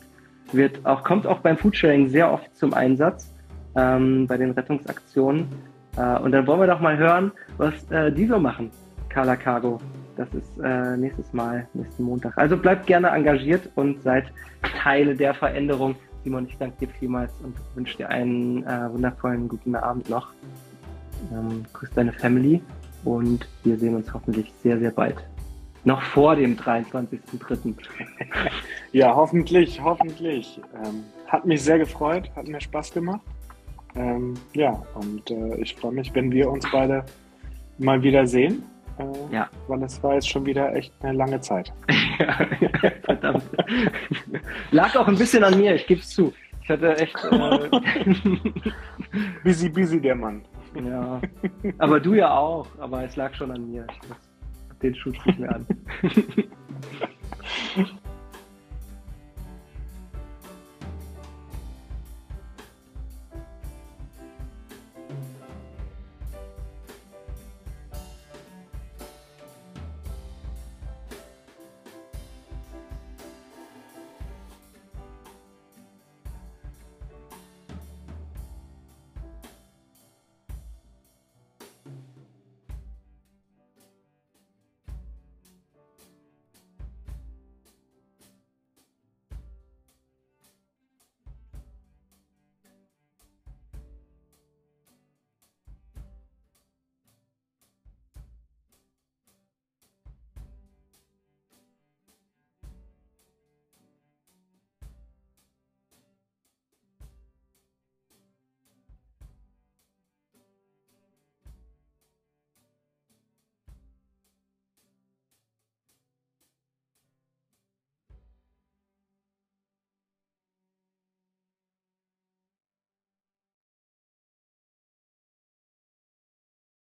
Wird 0.53 0.85
auch, 0.87 1.03
kommt 1.03 1.27
auch 1.27 1.41
beim 1.41 1.57
Foodsharing 1.57 2.09
sehr 2.09 2.33
oft 2.33 2.55
zum 2.57 2.73
Einsatz 2.73 3.35
ähm, 3.75 4.27
bei 4.27 4.37
den 4.37 4.53
Rettungsaktionen. 4.53 5.49
Äh, 5.97 6.19
und 6.19 6.33
dann 6.33 6.47
wollen 6.47 6.61
wir 6.61 6.67
doch 6.67 6.81
mal 6.81 6.97
hören, 6.97 7.33
was 7.57 7.75
äh, 7.91 8.13
die 8.13 8.27
so 8.27 8.39
machen, 8.39 8.71
Carla 9.09 9.37
Cargo. 9.37 9.81
Das 10.17 10.29
ist 10.33 10.59
äh, 10.63 10.97
nächstes 10.97 11.33
Mal, 11.33 11.67
nächsten 11.75 12.05
Montag. 12.05 12.37
Also 12.39 12.57
bleibt 12.57 12.87
gerne 12.87 13.09
engagiert 13.09 13.69
und 13.75 14.03
seid 14.03 14.25
Teile 14.83 15.15
der 15.15 15.35
Veränderung, 15.35 15.95
Simon, 16.25 16.47
ich 16.49 16.57
danke 16.59 16.87
dir 16.87 16.89
vielmals 16.99 17.33
und 17.43 17.55
wünsche 17.75 17.99
dir 17.99 18.09
einen 18.09 18.65
äh, 18.65 18.93
wundervollen 18.93 19.47
guten 19.47 19.77
Abend 19.77 20.09
noch. 20.11 20.33
Ähm, 21.33 21.65
grüß 21.73 21.91
deine 21.95 22.13
Family 22.13 22.61
und 23.05 23.47
wir 23.63 23.79
sehen 23.79 23.95
uns 23.95 24.13
hoffentlich 24.13 24.53
sehr, 24.63 24.79
sehr 24.79 24.91
bald. 24.91 25.17
Noch 25.85 26.03
vor 26.03 26.35
dem 26.35 26.57
23.03. 26.57 27.75
ja, 28.93 29.15
hoffentlich, 29.15 29.81
hoffentlich. 29.81 30.61
Ähm, 30.75 31.05
hat 31.29 31.45
mich 31.45 31.63
sehr 31.63 31.79
gefreut, 31.79 32.29
hat 32.35 32.49
mir 32.49 32.61
Spaß 32.61 32.93
gemacht. 32.93 33.21
Ähm, 33.97 34.35
ja, 34.53 34.83
und 34.95 35.31
äh, 35.31 35.61
ich 35.61 35.75
freue 35.75 35.93
mich, 35.93 36.15
wenn 36.15 36.31
wir 36.31 36.51
uns 36.51 36.71
beide 36.71 37.05
mal 37.79 38.03
wieder 38.03 38.27
sehen. 38.27 38.63
Äh, 38.99 39.35
ja. 39.35 39.49
Weil 39.69 39.83
es 39.83 40.03
war 40.03 40.15
jetzt 40.15 40.29
schon 40.29 40.47
wieder 40.47 40.75
echt 40.75 40.93
eine 41.03 41.17
lange 41.17 41.41
Zeit. 41.41 41.73
verdammt. 43.05 43.45
Lag 44.71 44.97
auch 44.97 45.09
ein 45.09 45.17
bisschen 45.17 45.45
an 45.45 45.59
mir, 45.59 45.75
ich 45.75 45.87
gebe 45.87 46.01
es 46.01 46.11
zu. 46.11 46.33
Ich 46.63 46.71
hatte 46.71 46.97
echt. 46.97 47.17
Äh, 47.31 47.71
busy, 49.45 49.69
busy 49.69 50.01
der 50.01 50.17
Mann. 50.17 50.43
Ja. 50.75 51.21
Aber 51.79 52.01
du 52.01 52.15
ja 52.15 52.37
auch, 52.37 52.67
aber 52.79 53.05
es 53.05 53.17
lag 53.17 53.35
schon 53.35 53.51
an 53.51 53.71
mir. 53.71 53.87
Ich 53.91 53.99
den 54.83 54.95
Schuh 54.95 55.11
nicht 55.11 55.39
mehr 55.39 55.55
an. 55.55 55.67